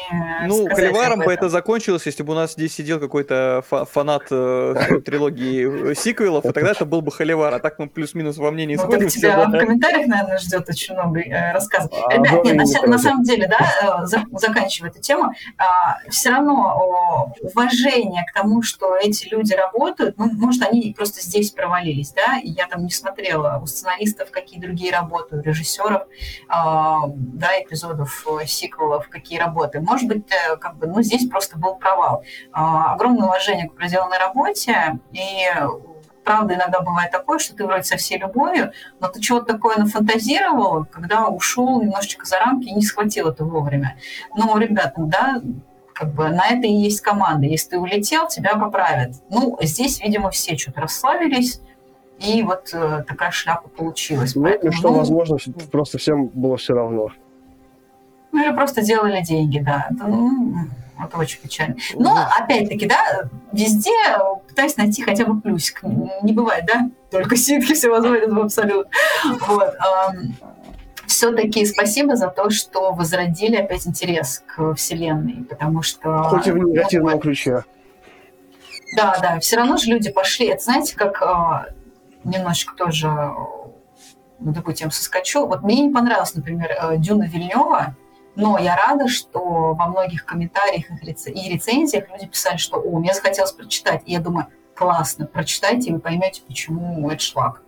Ну, 0.48 0.70
холиваром 0.70 1.20
бы 1.22 1.34
это 1.34 1.50
закончилось, 1.50 2.04
если 2.06 2.22
бы 2.22 2.34
у 2.34 2.36
нас 2.36 2.54
здесь 2.54 2.74
сидел 2.74 3.00
какой-то 3.00 3.64
фанат 3.68 4.24
э, 4.30 5.02
трилогии 5.06 5.94
сиквелов, 5.96 6.46
и 6.46 6.52
тогда 6.52 6.72
это 6.72 6.86
был 6.86 7.02
бы 7.02 7.12
холивар, 7.12 7.54
а 7.56 7.60
так 7.60 7.80
мы 7.80 7.88
плюс-минус 7.88 8.38
во 8.38 8.52
мнении 8.52 8.76
ну, 8.76 8.84
сходимся. 8.84 9.20
тебя 9.20 9.48
в 9.48 9.52
комментариях, 9.52 10.08
наверное, 10.08 10.38
ждет 10.38 10.70
очень 10.70 10.94
много 10.94 11.20
э, 11.20 11.52
рассказов. 11.52 11.92
А, 12.06 12.14
Ребят, 12.14 12.44
нет, 12.46 12.88
на 12.88 12.98
самом 13.00 13.24
деле, 13.24 13.48
да, 13.48 14.04
э, 14.04 14.38
заканчивая 14.38 14.92
эту 14.92 15.00
тему, 15.00 15.32
а, 15.58 15.98
все 16.10 16.30
равно 16.30 17.34
уважение 17.42 18.24
к 18.30 18.34
тому, 18.34 18.51
что 18.62 18.96
эти 18.98 19.28
люди 19.30 19.54
работают, 19.54 20.18
ну, 20.18 20.30
может, 20.34 20.64
они 20.64 20.94
просто 20.96 21.22
здесь 21.22 21.52
провалились, 21.52 22.12
да, 22.12 22.40
и 22.40 22.50
я 22.50 22.68
там 22.68 22.84
не 22.84 22.92
смотрела 22.92 23.60
у 23.62 23.66
сценаристов, 23.66 24.32
какие 24.32 24.60
другие 24.60 24.92
работы, 24.92 25.38
у 25.38 25.42
режиссеров, 25.42 26.02
э, 26.02 26.08
да, 26.50 27.62
эпизодов, 27.62 28.28
э, 28.28 28.46
сиквелов, 28.46 29.08
какие 29.10 29.40
работы. 29.40 29.80
Может 29.80 30.08
быть, 30.08 30.26
э, 30.32 30.58
как 30.58 30.78
бы, 30.78 30.88
ну, 30.88 31.02
здесь 31.02 31.30
просто 31.30 31.58
был 31.58 31.76
провал. 31.76 32.24
Э, 32.48 32.94
огромное 32.94 33.28
уважение 33.28 33.70
к 33.70 33.76
проделанной 33.76 34.18
работе, 34.18 35.00
и 35.12 35.48
правда, 36.24 36.56
иногда 36.56 36.82
бывает 36.82 37.12
такое, 37.12 37.40
что 37.40 37.56
ты 37.56 37.66
вроде 37.66 37.84
со 37.84 37.98
всей 37.98 38.18
любовью, 38.18 38.72
но 39.00 39.08
ты 39.08 39.20
чего-то 39.20 39.54
такое 39.54 39.78
нафантазировал, 39.78 40.86
когда 40.86 41.28
ушел 41.28 41.82
немножечко 41.82 42.26
за 42.26 42.40
рамки 42.40 42.68
и 42.68 42.74
не 42.74 42.84
схватил 42.84 43.30
это 43.30 43.44
вовремя. 43.44 43.98
Но, 44.36 44.58
ребята, 44.58 44.94
да, 44.98 45.42
как 45.94 46.14
бы 46.14 46.30
на 46.30 46.48
это 46.50 46.68
и 46.68 46.74
есть 46.74 47.02
команда. 47.02 47.46
Если 47.46 47.70
ты 47.70 47.80
улетел, 47.80 48.28
тебя 48.28 48.56
поправят. 48.56 49.16
Ну, 49.30 49.58
здесь, 49.62 50.02
видимо, 50.02 50.30
все 50.32 50.58
что-то 50.58 50.82
расслабились, 50.82 51.62
и 52.20 52.44
вот 52.44 52.70
э, 52.74 53.04
такая 53.08 53.32
шляпа 53.32 53.68
получилась. 53.70 54.36
Ну, 54.36 54.44
Поэтому, 54.44 54.72
и 54.72 54.76
что, 54.76 54.90
ну, 54.90 54.98
возможно, 55.00 55.38
просто 55.72 55.98
всем 55.98 56.28
было 56.28 56.58
все 56.58 56.74
равно. 56.74 57.10
Ну, 58.32 58.44
или 58.44 58.56
просто 58.56 58.82
делали 58.82 59.22
деньги, 59.22 59.60
да. 59.60 59.88
Это, 59.90 60.06
ну, 60.08 60.54
это 61.04 61.18
очень 61.18 61.40
печально. 61.42 61.76
Но, 61.96 62.28
опять-таки, 62.40 62.88
да, 62.88 63.30
везде 63.52 63.92
пытаюсь 64.48 64.78
найти 64.78 65.02
хотя 65.02 65.26
бы 65.26 65.42
плюсик. 65.42 65.82
Не 66.22 66.34
бывает, 66.34 66.66
да? 66.68 66.90
Только 67.10 67.36
ситки 67.36 67.74
все 67.74 67.90
возводят 67.90 68.32
в 68.32 68.40
абсолют. 68.40 68.88
Вот. 69.48 69.74
Все-таки 71.22 71.64
спасибо 71.68 72.16
за 72.16 72.30
то, 72.30 72.50
что 72.50 72.94
возродили 72.94 73.56
опять 73.56 73.86
интерес 73.86 74.44
к 74.48 74.74
Вселенной, 74.74 75.44
потому 75.48 75.84
что... 75.84 76.24
Хоть 76.24 76.48
и 76.48 76.52
в 76.52 76.58
негативном 76.58 77.20
ключе. 77.20 77.64
Да, 78.98 79.16
да, 79.22 79.40
все 79.40 79.58
равно 79.58 79.78
же 79.78 79.92
люди 79.92 80.12
пошли. 80.12 80.48
Это 80.48 80.64
знаете, 80.64 80.96
как 80.96 81.22
а, 81.22 81.68
немножечко 82.24 82.76
тоже 82.76 83.08
на 84.40 84.52
такую 84.52 84.74
тему 84.74 84.90
соскочу. 84.90 85.46
Вот 85.46 85.62
мне 85.62 85.84
не 85.84 85.94
понравилась, 85.94 86.34
например, 86.34 86.72
э, 86.72 86.98
Дюна 86.98 87.26
Вильнева, 87.26 87.96
но 88.36 88.58
я 88.58 88.76
рада, 88.76 89.08
что 89.08 89.76
во 89.76 89.88
многих 89.90 90.26
комментариях 90.26 90.86
и 90.90 91.50
рецензиях 91.54 92.10
люди 92.10 92.26
писали, 92.26 92.58
что 92.58 92.78
«О, 92.78 92.98
мне 92.98 93.14
захотелось 93.14 93.52
прочитать». 93.52 94.02
И 94.08 94.14
я 94.14 94.22
думаю, 94.22 94.48
классно, 94.74 95.28
прочитайте, 95.28 95.92
и 95.92 95.94
вы 95.94 96.00
поймете, 96.00 96.42
почему 96.48 97.08
это 97.12 97.22
шлак. 97.22 97.62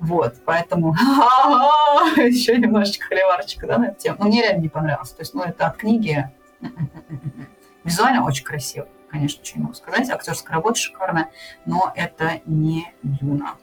Вот, 0.00 0.34
поэтому 0.44 0.94
еще 2.16 2.56
немножечко 2.56 3.06
холиварчика 3.06 3.66
да, 3.66 3.78
на 3.78 3.84
эту 3.86 4.00
тему. 4.00 4.16
Но 4.18 4.26
мне 4.26 4.42
реально 4.42 4.62
не 4.62 4.68
понравилось. 4.68 5.10
То 5.10 5.20
есть, 5.20 5.34
ну, 5.34 5.42
это 5.42 5.66
от 5.66 5.76
книги 5.76 6.28
визуально 7.84 8.24
очень 8.24 8.44
красиво 8.44 8.88
конечно, 9.10 9.40
ничего 9.40 9.58
не 9.58 9.62
могу 9.64 9.74
сказать. 9.74 10.08
Актерская 10.10 10.56
работа 10.56 10.78
шикарная, 10.78 11.30
но 11.66 11.92
это 11.94 12.40
не 12.46 12.92
Дюна. 13.02 13.56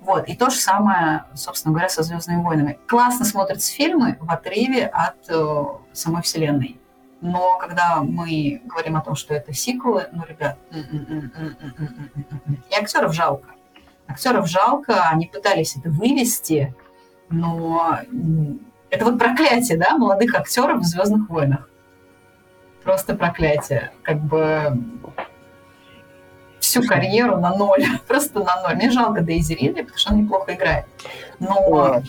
Вот. 0.00 0.26
И 0.28 0.34
то 0.34 0.50
же 0.50 0.56
самое, 0.56 1.24
собственно 1.34 1.72
говоря, 1.72 1.88
со 1.88 2.02
«Звездными 2.02 2.42
войнами». 2.42 2.78
Классно 2.86 3.24
смотрятся 3.24 3.72
фильмы 3.72 4.16
в 4.20 4.30
отрыве 4.30 4.86
от 4.86 5.16
э, 5.28 5.64
самой 5.92 6.22
вселенной. 6.22 6.80
Но 7.20 7.58
когда 7.58 8.02
мы 8.02 8.60
говорим 8.64 8.96
о 8.96 9.00
том, 9.00 9.14
что 9.14 9.34
это 9.34 9.52
сиквелы, 9.52 10.08
ну, 10.12 10.24
ребят, 10.26 10.58
и 12.70 12.74
актеров 12.74 13.14
жалко. 13.14 13.48
Актеров 14.06 14.48
жалко, 14.48 15.08
они 15.08 15.26
пытались 15.26 15.76
это 15.76 15.90
вывести, 15.90 16.74
но 17.30 17.98
это 18.90 19.04
вот 19.04 19.18
проклятие, 19.18 19.78
да, 19.78 19.96
молодых 19.96 20.34
актеров 20.34 20.80
в 20.80 20.84
Звездных 20.84 21.28
войнах 21.28 21.68
просто 22.84 23.14
проклятие. 23.14 23.90
Как 24.02 24.20
бы 24.20 24.78
всю 26.60 26.82
карьеру 26.86 27.38
на 27.38 27.54
ноль, 27.56 27.84
просто 28.06 28.40
на 28.44 28.62
ноль. 28.62 28.76
Мне 28.76 28.90
жалко 28.90 29.22
Дейзи 29.22 29.54
Ридли, 29.54 29.82
потому 29.82 29.98
что 29.98 30.10
она 30.10 30.20
неплохо 30.20 30.54
играет. 30.54 30.84
Но... 31.40 32.02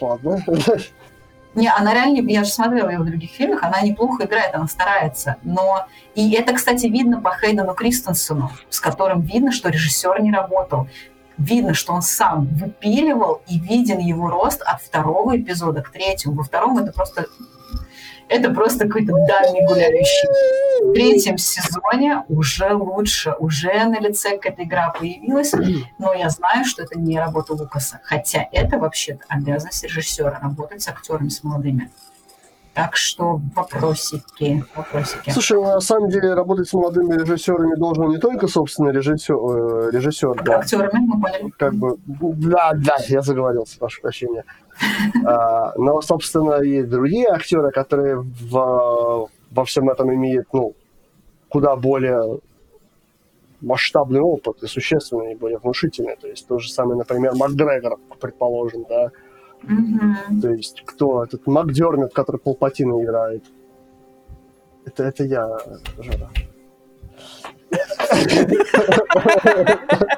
Ладно. 0.00 0.42
Не, 1.54 1.70
она 1.70 1.94
реально, 1.94 2.18
я 2.30 2.44
же 2.44 2.50
смотрела 2.50 2.90
ее 2.90 2.98
в 2.98 3.06
других 3.06 3.30
фильмах, 3.30 3.62
она 3.62 3.80
неплохо 3.80 4.26
играет, 4.26 4.54
она 4.54 4.66
старается. 4.66 5.36
Но 5.42 5.86
и 6.14 6.32
это, 6.32 6.52
кстати, 6.52 6.84
видно 6.84 7.22
по 7.22 7.34
Хейдену 7.34 7.72
Кристенсену, 7.72 8.50
с 8.68 8.78
которым 8.78 9.22
видно, 9.22 9.52
что 9.52 9.70
режиссер 9.70 10.20
не 10.20 10.30
работал. 10.30 10.86
Видно, 11.38 11.74
что 11.74 11.92
он 11.92 12.02
сам 12.02 12.46
выпиливал, 12.46 13.42
и 13.46 13.58
виден 13.58 13.98
его 13.98 14.28
рост 14.28 14.62
от 14.62 14.80
второго 14.80 15.38
эпизода 15.38 15.82
к 15.82 15.90
третьему. 15.90 16.36
Во 16.36 16.44
втором 16.44 16.78
это 16.78 16.92
просто 16.92 17.26
это 18.28 18.52
просто 18.52 18.86
какой-то 18.86 19.12
дальний 19.28 19.64
гуляющий. 19.66 20.28
В 20.82 20.94
третьем 20.94 21.38
сезоне 21.38 22.24
уже 22.28 22.74
лучше, 22.74 23.34
уже 23.38 23.84
на 23.84 24.00
лице 24.00 24.36
какая-то 24.36 24.64
игра 24.64 24.90
появилась, 24.90 25.52
но 25.98 26.12
я 26.12 26.28
знаю, 26.30 26.64
что 26.64 26.82
это 26.82 26.98
не 26.98 27.18
работа 27.18 27.52
Лукаса. 27.52 28.00
Хотя 28.02 28.48
это 28.52 28.78
вообще-то 28.78 29.24
обязанность 29.28 29.84
режиссера, 29.84 30.40
работать 30.42 30.82
с 30.82 30.88
актерами, 30.88 31.28
с 31.28 31.44
молодыми. 31.44 31.90
Так 32.76 32.94
что 32.94 33.40
вопросики, 33.54 34.62
вопросики. 34.74 35.30
Слушай, 35.30 35.58
на 35.62 35.80
самом 35.80 36.10
деле 36.10 36.34
работать 36.34 36.68
с 36.68 36.74
молодыми 36.74 37.14
режиссерами 37.14 37.74
должен 37.74 38.10
не 38.10 38.18
только, 38.18 38.48
собственно, 38.48 38.90
режиссер, 38.90 39.34
э, 39.34 39.90
режиссер 39.92 40.44
да. 40.44 40.58
Актерами, 40.58 40.98
мы 41.06 41.18
поняли. 41.18 41.50
Как 41.58 41.74
бы, 41.74 41.96
да, 42.06 42.72
да, 42.74 42.96
я 43.08 43.22
заговорился, 43.22 43.78
прошу 43.78 44.02
прощения. 44.02 44.44
А, 45.24 45.72
но, 45.78 46.02
собственно, 46.02 46.62
и 46.62 46.82
другие 46.82 47.28
актеры, 47.28 47.70
которые 47.70 48.16
в, 48.16 49.30
во 49.50 49.64
всем 49.64 49.88
этом 49.88 50.12
имеют, 50.12 50.48
ну, 50.52 50.74
куда 51.48 51.76
более 51.76 52.40
масштабный 53.62 54.20
опыт 54.20 54.62
и 54.62 54.66
существенный, 54.66 55.32
и 55.32 55.34
более 55.34 55.58
внушительный. 55.58 56.16
То 56.20 56.28
есть 56.28 56.46
то 56.46 56.58
же 56.58 56.70
самое, 56.70 56.98
например, 56.98 57.32
Макгрегор, 57.34 57.96
предположим, 58.20 58.84
да, 58.86 59.10
Mm-hmm. 59.62 60.40
То 60.40 60.50
есть 60.50 60.82
кто 60.84 61.24
этот 61.24 61.46
Макдермит, 61.46 62.12
который 62.12 62.38
Палпатина 62.38 63.02
играет? 63.02 63.44
Это, 64.84 65.04
это 65.04 65.24
я, 65.24 65.58
Жора. 65.98 66.30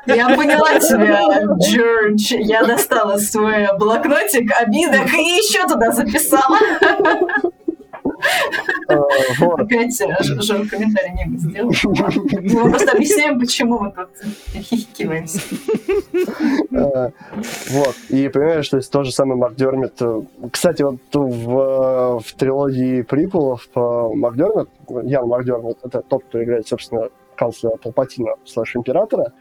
Я 0.07 0.29
поняла 0.37 0.79
тебя, 0.79 1.45
Джордж. 1.59 2.35
Я 2.35 2.65
достала 2.65 3.17
свой 3.19 3.67
блокнотик 3.79 4.53
обидок 4.61 5.13
и 5.15 5.23
еще 5.23 5.67
туда 5.67 5.93
записала. 5.93 6.59
Вот. 8.89 9.61
Опять 9.61 10.01
э, 10.01 10.07
Жор 10.23 10.67
комментарий 10.67 11.27
не 11.27 11.37
сделал. 11.37 11.71
Мы 12.65 12.71
просто 12.71 12.93
объясняем, 12.93 13.39
почему 13.39 13.79
мы 13.79 13.93
тут 13.93 14.09
хихикиваемся. 14.55 15.41
Э, 16.73 17.11
вот. 17.71 17.97
И 18.09 18.29
понимаешь, 18.29 18.69
то 18.69 18.79
есть 18.79 18.91
тот 18.91 19.05
же 19.05 19.13
самый. 19.13 19.39
Э, 19.39 20.23
кстати, 20.51 20.83
вот 20.83 21.01
в, 21.13 22.21
в 22.21 22.33
трилогии 22.35 23.03
приквелов 23.03 23.69
Макдермит, 23.75 24.69
Ян 25.05 25.27
Макдермит, 25.27 25.79
это 25.83 26.03
тот, 26.03 26.25
кто 26.25 26.43
играет, 26.43 26.67
собственно, 26.67 27.09
канцлера 27.37 27.77
Палпатина 27.77 28.33
слэш 28.45 28.77
императора, 28.77 29.33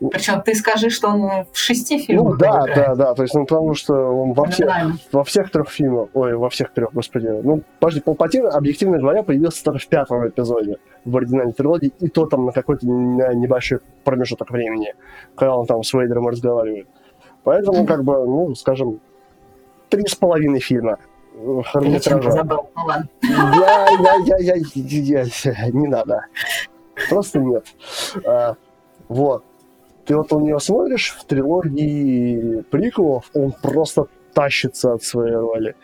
причем 0.00 0.42
ты 0.42 0.54
скажи, 0.54 0.90
что 0.90 1.08
он 1.08 1.44
в 1.52 1.58
шести 1.58 1.98
фильмах. 1.98 2.34
Ну 2.34 2.36
да, 2.36 2.60
играет. 2.62 2.76
да, 2.76 2.94
да. 2.94 3.14
То 3.14 3.22
есть, 3.22 3.34
ну 3.34 3.44
потому 3.44 3.74
что 3.74 3.94
он 3.94 4.32
во 4.32 4.46
всех, 4.46 4.70
во 5.10 5.24
всех 5.24 5.50
трех 5.50 5.68
фильмах, 5.70 6.08
ой, 6.14 6.36
во 6.36 6.48
всех 6.50 6.72
трех, 6.72 6.92
господи. 6.92 7.26
Ну, 7.26 7.62
подожди, 7.80 8.00
Палпатин, 8.00 8.46
объективно 8.46 8.98
говоря, 8.98 9.24
появился 9.24 9.64
только 9.64 9.80
в 9.80 9.88
пятом 9.88 10.28
эпизоде 10.28 10.76
в 11.04 11.16
оригинальной 11.16 11.52
трилогии, 11.52 11.92
и 11.98 12.08
то 12.08 12.26
там 12.26 12.46
на 12.46 12.52
какой-то 12.52 12.86
небольшой 12.86 13.80
промежуток 14.04 14.50
времени, 14.50 14.94
когда 15.34 15.56
он 15.56 15.66
там 15.66 15.82
с 15.82 15.92
Вейдером 15.92 16.28
разговаривает. 16.28 16.86
Поэтому, 17.42 17.84
как 17.84 18.04
бы, 18.04 18.24
ну, 18.24 18.54
скажем, 18.54 19.00
три 19.88 20.06
с 20.06 20.14
половиной 20.14 20.60
фильма 20.60 20.98
хронометража. 21.72 22.30
забыл, 22.30 22.70
ну. 22.76 22.88
Я, 23.22 23.88
я, 23.98 24.36
я, 24.38 24.54
я, 24.54 24.54
я, 24.74 25.24
я, 25.44 25.70
не 25.70 25.88
надо. 25.88 26.26
Просто 27.08 27.38
нет. 27.40 27.64
А, 28.26 28.54
вот 29.08 29.44
ты 30.08 30.16
вот 30.16 30.32
у 30.32 30.40
нее 30.40 30.58
смотришь 30.58 31.14
в 31.18 31.24
трилогии 31.24 32.62
приквелов, 32.70 33.30
он 33.34 33.52
просто 33.52 34.06
тащится 34.32 34.94
от 34.94 35.02
своей 35.02 35.34
роли. 35.34 35.76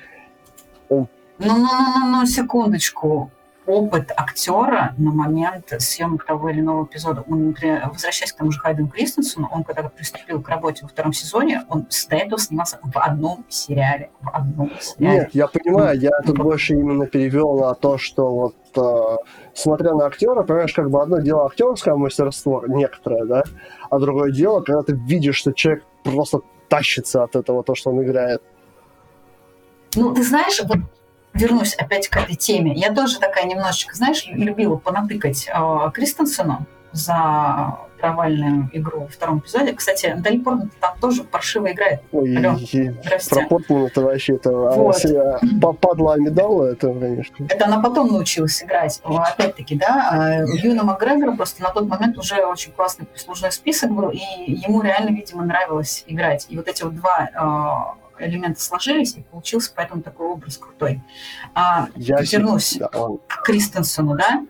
Он... 0.89 1.09
Ну, 1.39 1.47
ну, 1.47 1.57
ну, 1.57 1.99
ну, 1.99 2.21
ну, 2.21 2.27
секундочку. 2.27 3.31
Опыт 3.67 4.13
актера 4.15 4.95
на 4.99 5.11
момент 5.11 5.73
съемок 5.79 6.27
того 6.27 6.51
или 6.51 6.61
иного 6.61 6.85
эпизода, 6.85 7.25
он, 7.27 7.49
например, 7.49 7.89
возвращаясь 7.89 8.33
к 8.33 8.37
тому 8.37 8.51
же 8.53 8.61
Хайдену 8.61 8.89
Кристенсену, 8.89 9.49
он 9.51 9.65
когда 9.65 9.89
приступил 9.89 10.43
к 10.43 10.49
работе 10.51 10.81
во 10.83 10.89
втором 10.89 11.15
сезоне, 11.15 11.65
он 11.71 11.87
до 12.11 12.17
этого 12.17 12.39
снимался 12.39 12.79
в 12.83 12.99
одном 12.99 13.47
сериале. 13.49 14.11
В 14.21 14.29
одном 14.29 14.71
сериале. 14.81 15.19
Нет, 15.21 15.31
я 15.33 15.47
понимаю, 15.47 15.99
я 15.99 16.11
тут 16.27 16.37
больше 16.37 16.75
именно 16.75 17.07
перевел 17.07 17.59
на 17.59 17.75
то, 17.75 17.97
что 17.97 18.31
вот 18.35 18.55
э, 18.77 19.17
смотря 19.55 19.95
на 19.95 20.07
актера, 20.07 20.43
понимаешь, 20.43 20.75
как 20.75 20.91
бы 20.91 21.01
одно 21.01 21.21
дело 21.21 21.47
актерское 21.47 21.95
мастерство 21.95 22.65
некоторое, 22.67 23.25
да, 23.25 23.45
а 23.89 23.99
другое 23.99 24.31
дело, 24.31 24.61
когда 24.61 24.83
ты 24.83 24.93
видишь, 24.95 25.37
что 25.37 25.53
человек 25.53 25.85
просто 26.03 26.41
тащится 26.69 27.23
от 27.23 27.35
этого, 27.35 27.65
то, 27.65 27.75
что 27.75 27.91
он 27.91 28.03
играет. 28.03 28.43
Ну, 29.97 30.13
ты 30.13 30.23
знаешь, 30.23 30.61
вот 30.65 30.79
вернусь 31.35 31.75
опять 31.75 32.09
к 32.09 32.17
этой 32.17 32.37
теме. 32.37 32.73
Я 32.75 32.95
тоже 32.95 33.19
такая 33.19 33.45
немножечко, 33.45 33.95
знаешь, 33.95 34.27
любила 34.27 34.77
понатыкать 34.77 35.49
э, 35.49 35.91
Кристенсену 35.93 36.67
за 36.93 37.77
провальную 38.01 38.69
игру 38.73 39.01
во 39.01 39.09
втором 39.09 39.39
эпизоде. 39.39 39.73
Кстати, 39.73 40.07
Натали 40.15 40.39
Портман 40.39 40.71
там 40.79 40.99
тоже 41.01 41.25
паршиво 41.25 41.73
играет. 41.73 42.03
Ой, 42.13 42.37
Алло, 42.37 42.59
про 43.31 43.47
Портман 43.47 43.85
это 43.87 44.01
вообще 44.03 44.35
это 44.35 44.51
вот. 44.53 44.97
попадла 45.61 46.15
Амидала, 46.15 46.67
это, 46.67 46.93
конечно. 46.93 47.47
Это 47.49 47.65
она 47.65 47.81
потом 47.81 48.13
научилась 48.13 48.63
играть. 48.63 49.01
Опять-таки, 49.05 49.77
да, 49.77 50.09
а 50.13 50.45
Юна 50.45 50.83
Макгрегор 50.83 51.35
просто 51.35 51.63
на 51.63 51.71
тот 51.71 51.89
момент 51.89 52.19
уже 52.19 52.45
очень 52.45 52.73
классный 52.73 53.07
послужной 53.07 53.53
список 53.53 53.91
был, 53.91 54.11
и 54.11 54.19
ему 54.47 54.83
реально, 54.83 55.11
видимо, 55.17 55.45
нравилось 55.45 56.05
играть. 56.07 56.47
И 56.51 56.57
вот 56.57 56.69
эти 56.69 56.83
вот 56.83 56.95
два 56.95 57.29
а, 57.35 57.95
элементы 58.19 58.61
сложились, 58.61 59.17
и 59.17 59.23
получился 59.23 59.73
поэтому 59.75 60.03
такой 60.03 60.27
образ 60.27 60.59
крутой. 60.59 61.03
А, 61.55 61.89
Я 61.97 62.19
вернусь 62.21 62.77
да, 62.79 62.89
к 62.89 63.43
Кристенсену, 63.43 64.17
да. 64.17 64.45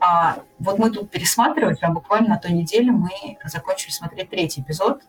А, 0.00 0.38
вот 0.58 0.78
мы 0.78 0.90
тут 0.90 1.10
пересматривали, 1.10 1.74
прям 1.74 1.94
буквально 1.94 2.28
на 2.30 2.38
той 2.38 2.52
неделе 2.52 2.92
мы 2.92 3.10
закончили 3.44 3.90
смотреть 3.90 4.30
третий 4.30 4.60
эпизод, 4.60 5.02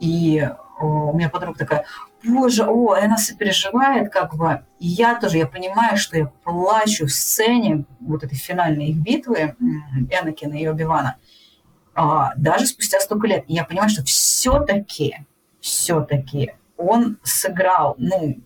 и 0.00 0.48
о, 0.78 1.10
у 1.10 1.16
меня 1.16 1.28
подруга 1.30 1.58
такая, 1.58 1.84
боже, 2.24 2.64
о, 2.64 2.92
она 2.94 3.16
сопереживает, 3.16 4.12
как 4.12 4.34
бы. 4.36 4.64
И 4.78 4.86
я 4.86 5.14
тоже, 5.18 5.38
я 5.38 5.46
понимаю, 5.46 5.96
что 5.96 6.16
я 6.16 6.26
плачу 6.44 7.06
в 7.06 7.12
сцене 7.12 7.84
вот 8.00 8.24
этой 8.24 8.36
финальной 8.36 8.86
их 8.88 8.96
битвы 8.96 9.54
Энакина 10.10 10.54
и 10.54 10.66
Оби-Вана. 10.66 11.16
а, 11.94 12.32
даже 12.36 12.66
спустя 12.66 12.98
столько 13.00 13.26
лет. 13.28 13.44
И 13.46 13.54
я 13.54 13.64
понимаю, 13.64 13.88
что 13.88 14.02
все-таки, 14.04 15.18
все-таки 15.60 16.54
он 16.76 17.18
сыграл, 17.22 17.94
ну, 17.98 18.40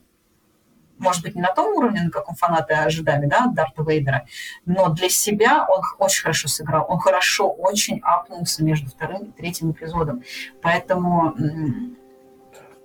может 0.99 1.23
быть, 1.23 1.35
не 1.35 1.43
на 1.43 1.53
том 1.55 1.75
уровне, 1.77 2.03
на 2.03 2.11
каком 2.11 2.35
фанаты 2.35 2.75
ожидали, 2.75 3.27
да, 3.27 3.45
от 3.45 3.55
Дарта 3.55 3.83
Вейдера, 3.83 4.27
но 4.67 4.89
для 4.89 5.09
себя 5.09 5.67
он 5.69 5.81
очень 5.99 6.23
хорошо 6.23 6.49
сыграл. 6.49 6.87
Он 6.89 6.99
хорошо 6.99 7.49
очень 7.49 8.01
апнулся 8.03 8.65
между 8.65 8.91
вторым 8.91 9.27
и 9.27 9.31
третьим 9.31 9.71
эпизодом. 9.71 10.23
Поэтому 10.61 11.35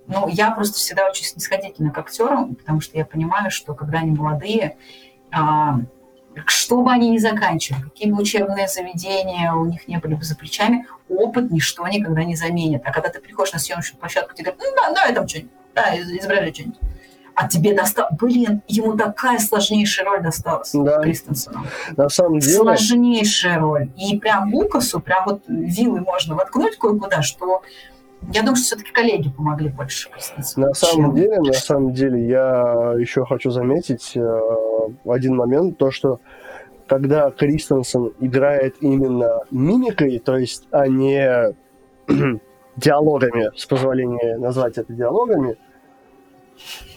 ну, 0.06 0.28
я 0.28 0.50
просто 0.50 0.78
всегда 0.78 1.08
очень 1.08 1.24
снисходительна 1.24 1.90
к 1.90 1.98
актерам, 1.98 2.54
потому 2.54 2.80
что 2.80 2.96
я 2.96 3.04
понимаю, 3.04 3.50
что 3.50 3.74
когда 3.74 3.98
они 3.98 4.10
молодые, 4.10 4.76
а, 5.32 5.78
что 6.46 6.82
бы 6.82 6.92
они 6.92 7.10
ни 7.10 7.18
заканчивали, 7.18 7.82
какие 7.82 8.10
бы 8.10 8.20
учебные 8.20 8.68
заведения 8.68 9.52
у 9.52 9.64
них 9.64 9.88
не 9.88 9.98
были 9.98 10.14
бы 10.14 10.22
за 10.22 10.36
плечами, 10.36 10.86
опыт 11.08 11.50
ничто 11.50 11.86
никогда 11.86 12.24
не 12.24 12.36
заменит. 12.36 12.82
А 12.84 12.92
когда 12.92 13.08
ты 13.08 13.20
приходишь 13.20 13.52
на 13.52 13.58
съемочную 13.58 14.00
площадку, 14.00 14.34
тебе 14.34 14.52
говорят, 14.52 14.62
ну 14.62 14.76
да, 14.76 14.94
давай 14.94 15.14
там 15.14 15.28
что-нибудь, 15.28 15.52
да, 15.74 15.98
изображай 15.98 16.52
что-нибудь. 16.52 16.78
А 17.34 17.48
тебе 17.48 17.74
достал... 17.74 18.06
Блин, 18.12 18.62
ему 18.68 18.96
такая 18.96 19.40
сложнейшая 19.40 20.06
роль 20.06 20.22
досталась 20.22 20.70
да. 20.72 21.00
Кристенсену. 21.00 21.66
На 21.96 22.08
самом 22.08 22.38
деле... 22.38 22.54
Сложнейшая 22.54 23.58
роль. 23.58 23.90
И 23.96 24.16
прям 24.18 24.54
Лукасу, 24.54 25.00
прям 25.00 25.24
вот 25.26 25.42
вилы 25.48 26.00
можно 26.00 26.36
воткнуть 26.36 26.78
кое-куда, 26.78 27.22
что 27.22 27.62
я 28.32 28.40
думаю, 28.40 28.56
что 28.56 28.64
все-таки 28.64 28.92
коллеги 28.92 29.30
помогли 29.30 29.68
больше. 29.68 30.08
На 30.56 30.72
самом 30.72 31.14
деле, 31.14 31.40
на 31.40 31.52
самом 31.52 31.92
деле, 31.92 32.26
я 32.26 32.94
еще 32.98 33.26
хочу 33.26 33.50
заметить 33.50 34.12
э, 34.16 34.40
один 35.04 35.36
момент, 35.36 35.76
то, 35.76 35.90
что 35.90 36.20
когда 36.86 37.30
Кристенсен 37.30 38.12
играет 38.20 38.76
именно 38.80 39.40
мимикой, 39.50 40.18
то 40.18 40.36
есть, 40.36 40.66
а 40.70 40.86
не 40.86 41.54
диалогами, 42.76 43.50
с 43.56 43.66
позволения 43.66 44.36
назвать 44.38 44.78
это 44.78 44.92
диалогами, 44.92 45.56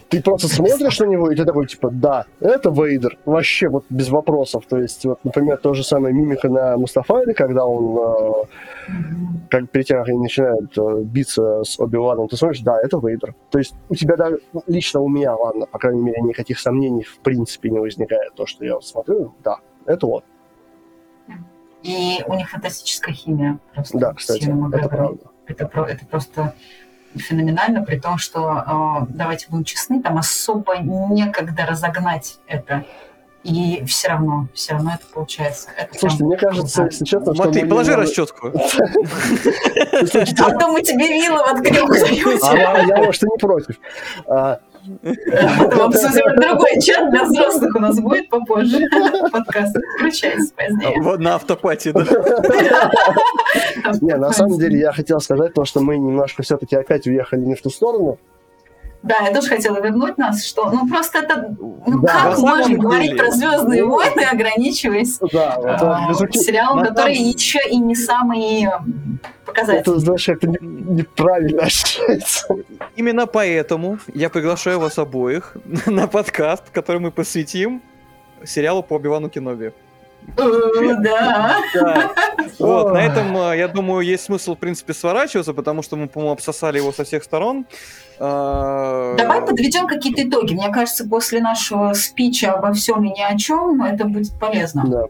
ты 0.08 0.22
просто 0.22 0.48
смотришь 0.48 0.98
на 1.00 1.04
него, 1.04 1.30
и 1.30 1.36
ты 1.36 1.44
такой, 1.44 1.66
типа, 1.66 1.90
да, 1.90 2.24
это 2.40 2.70
Вейдер, 2.70 3.18
вообще 3.26 3.68
вот 3.68 3.84
без 3.90 4.08
вопросов. 4.08 4.64
То 4.66 4.78
есть, 4.78 5.04
вот, 5.04 5.22
например, 5.22 5.58
то 5.58 5.74
же 5.74 5.84
самое 5.84 6.14
мимика 6.14 6.48
на 6.48 6.76
Мустафаре, 6.76 7.34
когда 7.34 7.66
он, 7.66 7.98
э, 7.98 8.92
как 9.50 9.70
перед 9.70 9.86
тем, 9.86 9.98
как 9.98 10.08
они 10.08 10.18
начинают 10.18 10.76
э, 10.78 11.02
биться 11.02 11.62
с 11.62 11.78
Оби-Ваном, 11.78 12.28
ты 12.28 12.36
смотришь, 12.36 12.60
да, 12.60 12.78
это 12.80 12.98
Вейдер. 12.98 13.34
То 13.50 13.58
есть 13.58 13.74
у 13.90 13.94
тебя 13.94 14.16
даже, 14.16 14.38
ну, 14.52 14.62
лично 14.66 15.00
у 15.00 15.08
меня, 15.08 15.34
ладно, 15.34 15.66
по 15.66 15.78
крайней 15.78 16.02
мере, 16.02 16.22
никаких 16.22 16.58
сомнений 16.58 17.02
в 17.02 17.18
принципе 17.18 17.68
не 17.68 17.78
возникает. 17.78 18.34
То, 18.34 18.46
что 18.46 18.64
я 18.64 18.80
смотрю, 18.80 19.34
да, 19.44 19.58
это 19.88 20.06
вот. 20.06 20.24
И 21.82 22.22
у 22.26 22.34
них 22.34 22.50
фантастическая 22.50 23.14
химия. 23.14 23.58
Просто 23.74 23.98
да, 23.98 24.12
кстати, 24.14 24.44
это 24.74 24.88
правда. 24.88 25.24
Это, 25.46 25.64
это 25.88 26.06
просто 26.06 26.54
феноменально, 27.16 27.82
при 27.82 27.98
том, 27.98 28.18
что, 28.18 28.48
а, 28.48 29.06
давайте 29.08 29.46
будем 29.48 29.64
честны, 29.64 30.02
там 30.02 30.18
особо 30.18 30.76
некогда 30.78 31.64
разогнать 31.64 32.38
это. 32.46 32.84
И 33.44 33.82
все 33.86 34.08
равно, 34.08 34.48
все 34.52 34.74
равно 34.74 34.92
это 34.94 35.06
получается. 35.06 35.70
Это 35.76 35.96
Слушайте, 35.98 36.24
мне 36.24 36.36
кажется, 36.36 36.84
если 36.84 37.04
честно, 37.04 37.34
что... 37.34 37.44
Матвей, 37.44 37.66
положи 37.66 37.94
расчетку. 37.94 38.48
А 40.40 40.58
то 40.58 40.68
мы 40.68 40.82
тебе 40.82 41.08
вилы 41.08 41.38
воткнем 41.38 41.88
А 42.42 42.82
я, 42.82 42.96
может, 42.96 43.22
и 43.22 43.26
не 43.26 43.38
против. 43.38 43.76
А, 45.32 45.64
Потом 45.64 45.88
обсудим 45.88 46.36
другой 46.36 46.80
чат 46.80 47.10
для 47.10 47.24
взрослых 47.24 47.74
у 47.74 47.78
нас 47.78 47.98
будет 48.00 48.28
попозже. 48.28 48.86
Подкаст 49.32 49.76
включается 49.98 50.54
позднее. 50.54 51.00
Вот 51.02 51.20
на 51.20 51.34
автопате, 51.34 51.92
да? 51.92 52.04
Не, 54.00 54.16
на 54.16 54.32
самом 54.32 54.58
деле 54.58 54.78
я 54.78 54.92
хотел 54.92 55.20
сказать 55.20 55.54
то, 55.54 55.64
что 55.64 55.80
мы 55.80 55.96
немножко 55.98 56.42
все-таки 56.42 56.76
опять 56.76 57.06
уехали 57.06 57.40
не 57.40 57.54
в 57.54 57.62
ту 57.62 57.70
сторону. 57.70 58.18
Да, 59.02 59.16
я 59.20 59.32
тоже 59.32 59.48
хотела 59.48 59.80
вернуть 59.80 60.18
нас, 60.18 60.44
что 60.44 60.70
ну 60.70 60.88
просто 60.88 61.20
это 61.20 61.54
ну 61.58 62.00
да, 62.00 62.24
как 62.24 62.38
можно 62.38 62.64
деле. 62.64 62.80
говорить 62.80 63.16
про 63.16 63.30
Звездные 63.30 63.84
войны, 63.84 64.22
ограничиваясь 64.22 65.18
да, 65.32 65.54
а, 65.54 66.12
вот, 66.12 66.34
сериалом, 66.34 66.84
который 66.84 67.14
там... 67.14 67.24
еще 67.24 67.60
и 67.70 67.76
не 67.76 67.94
самый 67.94 68.68
показательный. 69.46 69.80
Это, 69.80 69.98
знаешь, 69.98 70.28
это 70.28 70.48
неправильно 70.48 71.62
ощущается. 71.66 72.48
Именно 72.96 73.26
поэтому 73.26 73.98
я 74.14 74.30
приглашаю 74.30 74.80
вас 74.80 74.98
обоих 74.98 75.56
на 75.86 76.08
подкаст, 76.08 76.64
который 76.72 77.00
мы 77.00 77.12
посвятим 77.12 77.80
сериалу 78.44 78.82
по 78.82 78.94
Оби-Вану 78.94 79.30
Кеноби. 79.30 79.72
Да. 80.36 81.56
Вот, 82.68 82.92
на 82.92 82.98
этом, 82.98 83.36
э, 83.36 83.58
я 83.58 83.68
думаю, 83.68 84.06
есть 84.06 84.24
смысл, 84.24 84.54
в 84.54 84.58
принципе, 84.58 84.94
сворачиваться, 84.94 85.52
потому 85.52 85.82
что 85.82 85.96
мы, 85.96 86.08
по-моему, 86.08 86.32
обсосали 86.32 86.78
его 86.78 86.92
со 86.92 87.04
всех 87.04 87.24
сторон. 87.24 87.66
А, 88.20 89.14
Давай 89.16 89.40
подведем 89.42 89.86
какие-то 89.86 90.28
итоги. 90.28 90.54
Мне 90.54 90.70
кажется, 90.70 91.08
после 91.08 91.40
нашего 91.40 91.92
спича 91.94 92.52
обо 92.52 92.72
всем 92.72 93.04
и 93.04 93.10
ни 93.10 93.22
о 93.22 93.36
чем 93.36 93.82
это 93.82 94.04
будет 94.04 94.32
полезно. 94.38 94.84
Да. 94.86 95.04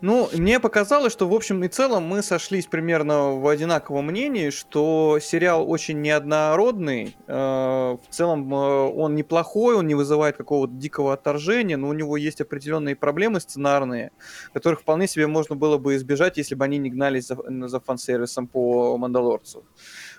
Ну, 0.00 0.28
мне 0.32 0.60
показалось, 0.60 1.12
что 1.12 1.28
в 1.28 1.34
общем 1.34 1.64
и 1.64 1.68
целом 1.68 2.04
мы 2.04 2.22
сошлись 2.22 2.66
примерно 2.66 3.36
в 3.36 3.46
одинаковом 3.46 4.06
мнении, 4.06 4.50
что 4.50 5.18
сериал 5.20 5.68
очень 5.70 6.00
неоднородный. 6.00 7.16
Э, 7.26 7.96
в 7.96 8.08
целом 8.10 8.52
э, 8.52 8.56
он 8.56 9.14
неплохой, 9.14 9.76
он 9.76 9.86
не 9.86 9.94
вызывает 9.94 10.36
какого-то 10.36 10.72
дикого 10.74 11.12
отторжения, 11.12 11.76
но 11.76 11.88
у 11.88 11.92
него 11.92 12.16
есть 12.16 12.40
определенные 12.40 12.96
проблемы 12.96 13.40
сценарные, 13.40 14.12
которых 14.52 14.80
вполне 14.80 15.06
себе 15.06 15.26
можно 15.26 15.54
было 15.56 15.78
бы 15.78 15.96
избежать, 15.96 16.36
если 16.36 16.54
бы 16.54 16.64
они 16.64 16.78
не 16.78 16.90
гнались 16.90 17.26
за, 17.26 17.36
за 17.68 17.80
фан-сервисом 17.80 18.46
по 18.46 18.96
Мандалорцу. 18.98 19.64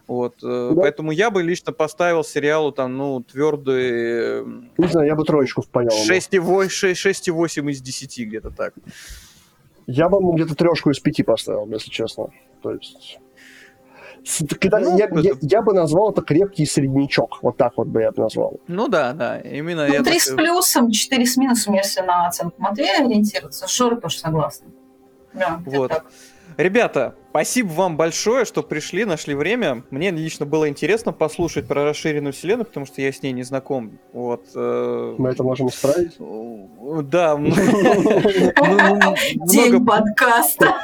Вот, 0.08 0.38
э, 0.44 0.72
да. 0.74 0.82
поэтому 0.82 1.12
я 1.12 1.30
бы 1.30 1.44
лично 1.44 1.72
поставил 1.72 2.24
сериалу 2.24 2.72
там, 2.72 2.98
ну, 2.98 3.22
твердый... 3.22 4.44
Не 4.78 4.88
знаю, 4.88 5.08
я 5.08 5.16
бы 5.16 5.24
троечку 5.24 5.62
впаял. 5.62 5.92
6,8 5.92 7.72
из 7.72 7.82
10 7.82 8.28
где-то 8.28 8.50
так. 8.50 8.74
Я 9.92 10.08
бы 10.08 10.20
ему 10.20 10.34
где-то 10.34 10.54
трешку 10.54 10.92
из 10.92 11.00
пяти 11.00 11.24
поставил, 11.24 11.68
если 11.72 11.90
честно. 11.90 12.28
То 12.62 12.74
есть... 12.74 13.20
Когда, 14.60 14.80
ну, 14.80 14.98
я, 14.98 15.10
я, 15.14 15.32
я 15.42 15.62
бы 15.64 15.74
назвал 15.74 16.12
это 16.12 16.22
крепкий 16.22 16.66
среднячок. 16.68 17.42
Вот 17.42 17.58
так 17.58 17.74
вот 17.78 17.88
бы 17.88 18.02
я 18.02 18.12
бы 18.12 18.22
назвал. 18.22 18.60
Ну 18.68 18.88
да, 18.88 19.14
да. 19.14 19.40
Именно 19.40 19.88
ну, 19.88 20.04
три 20.04 20.20
так... 20.20 20.22
с 20.22 20.36
плюсом, 20.36 20.92
четыре 20.92 21.26
с 21.26 21.38
минусом, 21.38 21.74
если 21.74 22.02
на 22.02 22.28
оценку 22.28 22.62
Матвея 22.62 23.04
ориентироваться. 23.04 23.68
Шоры 23.68 24.00
тоже 24.00 24.20
согласны. 24.20 24.68
Да, 25.34 25.60
вот. 25.66 25.90
так. 25.90 26.06
Ребята, 26.58 27.16
спасибо 27.30 27.70
вам 27.70 27.98
большое, 27.98 28.46
что 28.46 28.64
пришли, 28.64 29.06
нашли 29.06 29.36
время. 29.36 29.84
Мне 29.92 30.12
лично 30.12 30.46
было 30.46 30.68
интересно 30.68 31.12
послушать 31.14 31.68
про 31.68 31.84
расширенную 31.86 32.34
вселенную, 32.34 32.66
потому 32.66 32.86
что 32.86 33.02
я 33.02 33.12
с 33.12 33.22
ней 33.22 33.32
не 33.32 33.44
знаком. 33.44 34.00
Вот. 34.14 34.46
Э, 34.56 35.16
Мы 35.18 35.30
это 35.30 35.44
можем 35.44 35.68
исправить? 35.68 36.18
Да. 37.10 37.38
День 39.46 39.86
подкаста. 39.86 40.76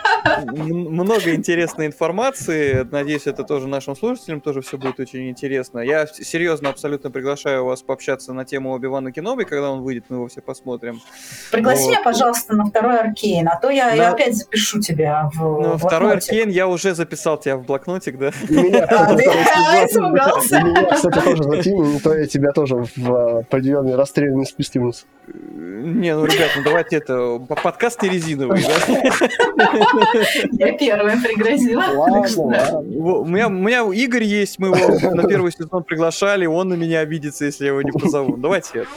Много 0.45 1.34
интересной 1.34 1.88
информации. 1.88 2.88
Надеюсь, 2.91 3.26
это 3.27 3.43
тоже 3.43 3.67
нашим 3.67 3.95
слушателям 3.95 4.41
тоже 4.41 4.61
все 4.61 4.77
будет 4.77 4.99
очень 4.99 5.30
интересно. 5.30 5.80
Я 5.80 6.05
серьезно 6.07 6.69
абсолютно 6.69 7.09
приглашаю 7.11 7.65
вас 7.65 7.81
пообщаться 7.81 8.34
на 8.34 8.45
тему 8.45 8.72
Оби-Вана 8.72 9.11
Кеноби, 9.11 9.45
когда 9.45 9.72
он 9.72 9.81
выйдет, 9.81 10.05
мы 10.09 10.17
его 10.17 10.27
все 10.27 10.41
посмотрим. 10.41 11.01
Пригласи 11.51 11.88
меня, 11.88 12.01
пожалуйста, 12.03 12.55
на 12.55 12.65
второй 12.65 12.99
Аркейн, 12.99 13.47
а 13.47 13.59
то 13.59 13.69
я 13.69 14.11
опять 14.11 14.35
запишу 14.35 14.80
тебя 14.80 15.30
в 15.34 15.77
второй 15.77 16.13
Аркейн 16.13 16.34
я 16.43 16.67
уже 16.67 16.93
записал 16.95 17.37
тебя 17.37 17.57
в 17.57 17.65
блокнотик, 17.65 18.17
да? 18.17 18.31
Меня, 18.49 18.85
кстати, 20.91 21.21
тоже 21.23 21.43
не 21.43 21.99
то 21.99 22.13
я 22.13 22.27
тебя 22.27 22.51
тоже 22.51 22.75
в 22.75 23.11
а, 23.13 23.39
определенный 23.39 23.95
расстрельный 23.95 24.45
списке 24.45 24.79
вниз. 24.79 25.05
Не, 25.27 26.15
ну, 26.15 26.25
ребят, 26.25 26.51
ну 26.55 26.63
давайте 26.63 26.97
это, 26.97 27.39
подкаст 27.39 28.01
не 28.03 28.09
резиновый, 28.09 28.63
да? 28.63 28.75
Я 30.53 30.77
первая 30.77 31.17
пригрозила. 31.21 31.83
У 31.85 33.25
меня, 33.25 33.47
у 33.47 33.51
меня 33.51 33.83
Игорь 33.91 34.23
есть, 34.23 34.59
мы 34.59 34.67
его 34.67 35.15
на 35.15 35.27
первый 35.27 35.51
сезон 35.51 35.83
приглашали, 35.83 36.45
он 36.45 36.69
на 36.69 36.75
меня 36.75 36.99
обидится, 36.99 37.45
если 37.45 37.65
я 37.65 37.71
его 37.71 37.81
не 37.81 37.91
позову. 37.91 38.37
Давайте 38.37 38.79
это, 38.79 38.89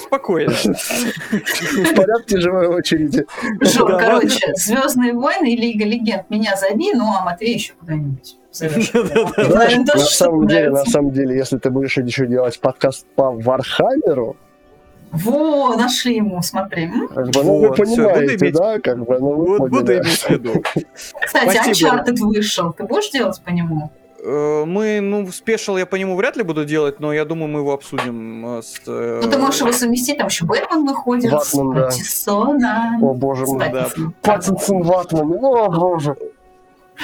спокойно. 0.00 0.52
В 0.52 1.94
порядке 1.94 2.40
живой 2.40 2.66
очереди. 2.68 3.26
Жор, 3.60 3.98
короче, 3.98 4.54
Звездные 4.54 5.12
войны 5.12 5.52
и 5.52 5.56
Лига 5.56 5.84
Легенд 5.84 6.28
меня 6.30 6.56
зови, 6.78 6.92
ну 6.94 7.12
а 7.14 7.24
Матвей 7.24 7.54
еще 7.54 7.72
куда-нибудь. 7.74 8.36
На 8.60 9.98
самом 9.98 10.46
деле, 10.48 10.70
на 10.70 10.84
самом 10.84 11.12
деле, 11.12 11.36
если 11.36 11.58
ты 11.58 11.70
будешь 11.70 11.96
еще 11.96 12.26
делать 12.26 12.58
подкаст 12.60 13.06
по 13.14 13.30
Вархаммеру, 13.30 14.36
во, 15.10 15.74
нашли 15.76 16.16
ему, 16.16 16.42
смотри. 16.42 16.90
Как 17.14 17.30
бы, 17.30 17.42
ну, 17.42 17.58
вы 17.60 17.74
понимаете, 17.74 18.36
иметь... 18.36 18.54
да? 18.54 18.78
Как 18.78 18.98
бы, 18.98 19.18
ну, 19.18 19.30
вы 19.36 19.58
вот, 19.58 19.70
буду 19.70 19.94
иметь 19.94 20.22
в 20.22 20.28
виду. 20.28 20.62
Кстати, 21.24 21.70
Uncharted 21.70 22.16
вышел. 22.18 22.74
Ты 22.74 22.84
будешь 22.84 23.10
делать 23.10 23.40
по 23.42 23.48
нему? 23.48 23.90
Э, 24.22 24.64
мы, 24.66 25.00
ну, 25.00 25.30
спешил 25.30 25.78
я 25.78 25.86
по 25.86 25.96
нему 25.96 26.16
вряд 26.16 26.36
ли 26.36 26.42
буду 26.42 26.64
делать, 26.64 27.00
но 27.00 27.12
я 27.12 27.24
думаю, 27.24 27.48
мы 27.48 27.60
его 27.60 27.72
обсудим 27.72 28.58
э, 28.58 28.62
с... 28.62 28.80
Э, 28.86 29.20
ну, 29.22 29.30
ты 29.30 29.38
можешь 29.38 29.60
его 29.60 29.72
совместить, 29.72 30.18
там 30.18 30.26
еще 30.26 30.44
Бэтмен 30.44 30.86
выходит, 30.86 31.32
Ватман, 31.32 31.74
да. 31.74 32.98
О, 33.00 33.14
боже 33.14 33.46
мой, 33.46 33.70
да. 33.70 33.88
Паттинсон, 34.22 34.82
Ватман, 34.82 35.32
о, 35.32 35.68
боже. 35.70 36.16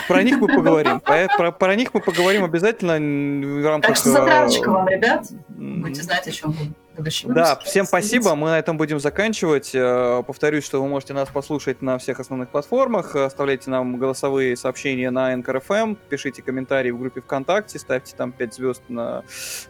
Про 0.09 0.23
них 0.23 0.39
мы 0.39 0.49
поговорим. 0.49 1.01
Про, 1.01 1.29
про, 1.37 1.53
про 1.53 1.75
них 1.77 1.95
мы 1.95 2.01
поговорим 2.01 2.45
обязательно 2.45 2.95
в 2.95 3.67
рамках... 3.67 3.89
Так 3.91 3.97
что 3.97 4.11
затравочка 4.11 4.71
э, 4.71 4.73
вам, 4.73 4.89
ребят. 4.89 5.27
Будете 5.49 6.03
знать, 6.03 6.27
о 6.27 6.31
чем 6.31 6.55
будущем 6.97 7.33
Да, 7.33 7.57
всем 7.65 7.87
спасибо. 7.87 8.35
Мы 8.35 8.51
на 8.51 8.59
этом 8.59 8.77
будем 8.77 9.01
заканчивать. 9.01 9.71
Э, 9.75 10.23
Повторюсь, 10.27 10.65
что 10.65 10.83
вы 10.83 10.89
можете 10.89 11.15
нас 11.15 11.29
послушать 11.29 11.83
на 11.83 11.99
всех 11.99 12.21
основных 12.21 12.49
платформах. 12.51 13.15
Оставляйте 13.17 13.71
нам 13.71 13.97
голосовые 13.99 14.57
сообщения 14.57 15.11
на 15.11 15.35
NKRFM, 15.35 15.97
пишите 16.09 16.43
комментарии 16.43 16.91
в 16.91 16.99
группе 16.99 17.21
ВКонтакте, 17.21 17.79
ставьте 17.79 18.15
там 18.17 18.33
5 18.33 18.55
звезд 18.55 18.83
на... 18.89 19.23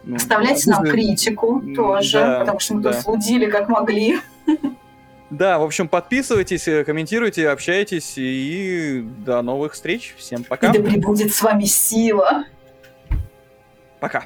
ну, 0.03 0.15
Оставляйте 0.15 0.69
нам 0.71 0.83
на- 0.83 0.91
критику 0.91 1.61
тоже, 1.75 2.19
да, 2.19 2.39
потому 2.39 2.59
что 2.59 2.75
мы 2.75 2.81
да. 2.81 2.93
тут 2.93 3.01
слудили 3.01 3.49
как 3.49 3.69
могли. 3.69 4.19
Да, 5.37 5.59
в 5.59 5.63
общем, 5.63 5.89
подписывайтесь, 5.89 6.65
э, 6.69 6.85
комментируйте, 6.85 7.49
общайтесь 7.49 8.13
и 8.15 9.03
до 9.25 9.41
новых 9.41 9.73
встреч. 9.73 10.15
Всем 10.17 10.41
И 10.41 10.43
пока. 10.45 10.71
да 10.71 10.79
пребудет 10.81 11.33
с 11.33 11.41
вами 11.41 11.65
сила. 11.65 12.45
Пока. 13.99 14.25